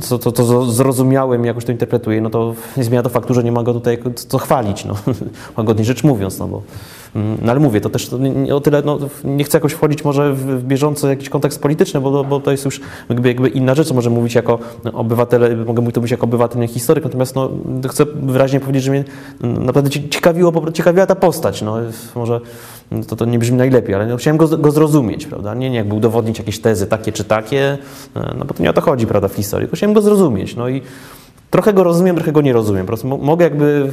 co, 0.00 0.18
co, 0.18 0.32
co 0.32 0.64
zrozumiałem, 0.64 1.44
jakoś 1.44 1.64
to 1.64 1.72
interpretuję, 1.72 2.20
no 2.20 2.30
to 2.30 2.54
nie 2.76 2.84
zmienia 2.84 3.02
to 3.02 3.08
faktu, 3.08 3.34
że 3.34 3.44
nie 3.44 3.52
ma 3.52 3.62
go 3.62 3.72
tutaj 3.72 3.98
co 4.14 4.38
chwalić, 4.38 4.84
no, 4.84 4.94
łagodnie 5.56 5.84
rzecz 5.84 6.04
mówiąc, 6.04 6.38
no 6.38 6.48
bo 6.48 6.56
mm, 6.56 6.66
no 7.14 7.50
ale 7.50 7.60
mówię, 7.60 7.80
to 7.80 7.90
też 7.90 8.10
o 8.54 8.60
tyle, 8.60 8.82
no, 8.84 8.98
nie 9.24 9.44
chcę 9.44 9.58
jakoś 9.58 9.72
wchodzić 9.72 10.04
może 10.04 10.34
w, 10.34 10.64
bieżący 10.64 11.08
jakiś 11.08 11.28
kontekst 11.28 11.62
polityczny, 11.62 12.00
bo, 12.00 12.24
bo 12.24 12.40
to 12.40 12.50
jest 12.50 12.64
już 12.64 12.80
jakby, 13.08 13.28
jakby 13.28 13.48
inna 13.48 13.74
rzecz, 13.74 13.92
może 13.92 14.10
mówić 14.10 14.34
jako 14.34 14.58
obywatel, 14.92 15.64
mogę 15.66 15.80
mówić 15.82 15.94
to 15.94 16.00
być 16.00 16.10
jako 16.10 16.24
obywatel, 16.24 16.60
nie 16.60 16.68
historyk, 16.68 17.04
natomiast 17.04 17.34
no, 17.34 17.50
chcę 17.88 18.04
wyraźnie 18.04 18.60
powiedzieć, 18.60 18.82
że 18.82 18.90
mnie 18.90 19.04
naprawdę 19.40 19.90
ci- 19.90 20.08
ciekawiło, 20.08 20.70
ciekawiła 20.72 21.06
ta 21.06 21.14
postać, 21.14 21.62
no, 21.62 21.76
może 22.14 22.40
to, 23.08 23.16
to 23.16 23.24
nie 23.24 23.38
brzmi 23.38 23.56
najlepiej, 23.56 23.94
ale 23.94 24.06
no, 24.06 24.16
chciałem 24.16 24.36
go, 24.36 24.48
go 24.48 24.70
zrozumieć, 24.70 25.26
prawda, 25.26 25.54
nie, 25.54 25.70
nie 25.70 25.76
jakby 25.76 25.94
udowodnić 25.94 26.38
jakieś 26.38 26.60
tezy 26.60 26.86
takie 26.86 27.12
czy 27.12 27.24
takie, 27.24 27.78
e, 28.16 28.34
no 28.38 28.44
bo 28.44 28.54
to 28.54 28.62
nie 28.62 28.70
o 28.70 28.72
to 28.72 28.80
chodzi, 28.80 29.06
prawda, 29.06 29.28
w 29.28 29.34
historii, 29.34 29.68
chciałem 29.74 29.94
go 29.94 30.00
zrozumieć, 30.00 30.56
no 30.56 30.68
i 30.68 30.82
trochę 31.52 31.72
go 31.72 31.84
rozumiem, 31.84 32.16
trochę 32.16 32.32
go 32.32 32.40
nie 32.40 32.52
rozumiem. 32.52 32.82
Po 32.82 32.86
prostu 32.86 33.08
mo- 33.08 33.16
mogę 33.16 33.44
jakby 33.44 33.92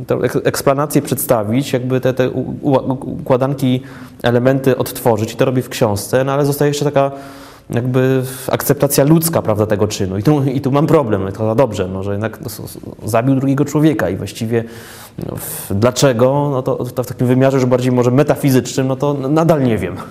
e, 0.00 0.04
tę 0.06 0.14
ek- 0.14 0.46
eksplanację 0.46 1.02
przedstawić, 1.02 1.72
jakby 1.72 2.00
te, 2.00 2.14
te 2.14 2.30
układanki, 2.30 3.82
elementy 4.22 4.76
odtworzyć 4.76 5.32
i 5.32 5.36
to 5.36 5.44
robię 5.44 5.62
w 5.62 5.68
książce, 5.68 6.24
no 6.24 6.32
ale 6.32 6.46
zostaje 6.46 6.68
jeszcze 6.70 6.84
taka 6.84 7.10
jakby 7.70 8.22
akceptacja 8.50 9.04
ludzka, 9.04 9.42
prawda, 9.42 9.66
tego 9.66 9.88
czynu. 9.88 10.18
I 10.18 10.22
tu, 10.22 10.42
i 10.56 10.60
tu 10.60 10.72
mam 10.72 10.86
problem. 10.86 11.32
To 11.32 11.54
dobrze, 11.54 11.88
no, 11.88 12.02
że 12.02 12.12
jednak 12.12 12.38
zabił 13.04 13.34
drugiego 13.34 13.64
człowieka 13.64 14.10
i 14.10 14.16
właściwie 14.16 14.64
no, 15.26 15.34
dlaczego, 15.70 16.48
no 16.52 16.62
to, 16.62 16.84
to 16.84 17.02
w 17.02 17.06
takim 17.06 17.26
wymiarze 17.26 17.56
już 17.56 17.66
bardziej 17.66 17.92
może 17.92 18.10
metafizycznym, 18.10 18.88
no 18.88 18.96
to 18.96 19.14
nadal 19.14 19.62
nie 19.62 19.78
wiem. 19.78 19.96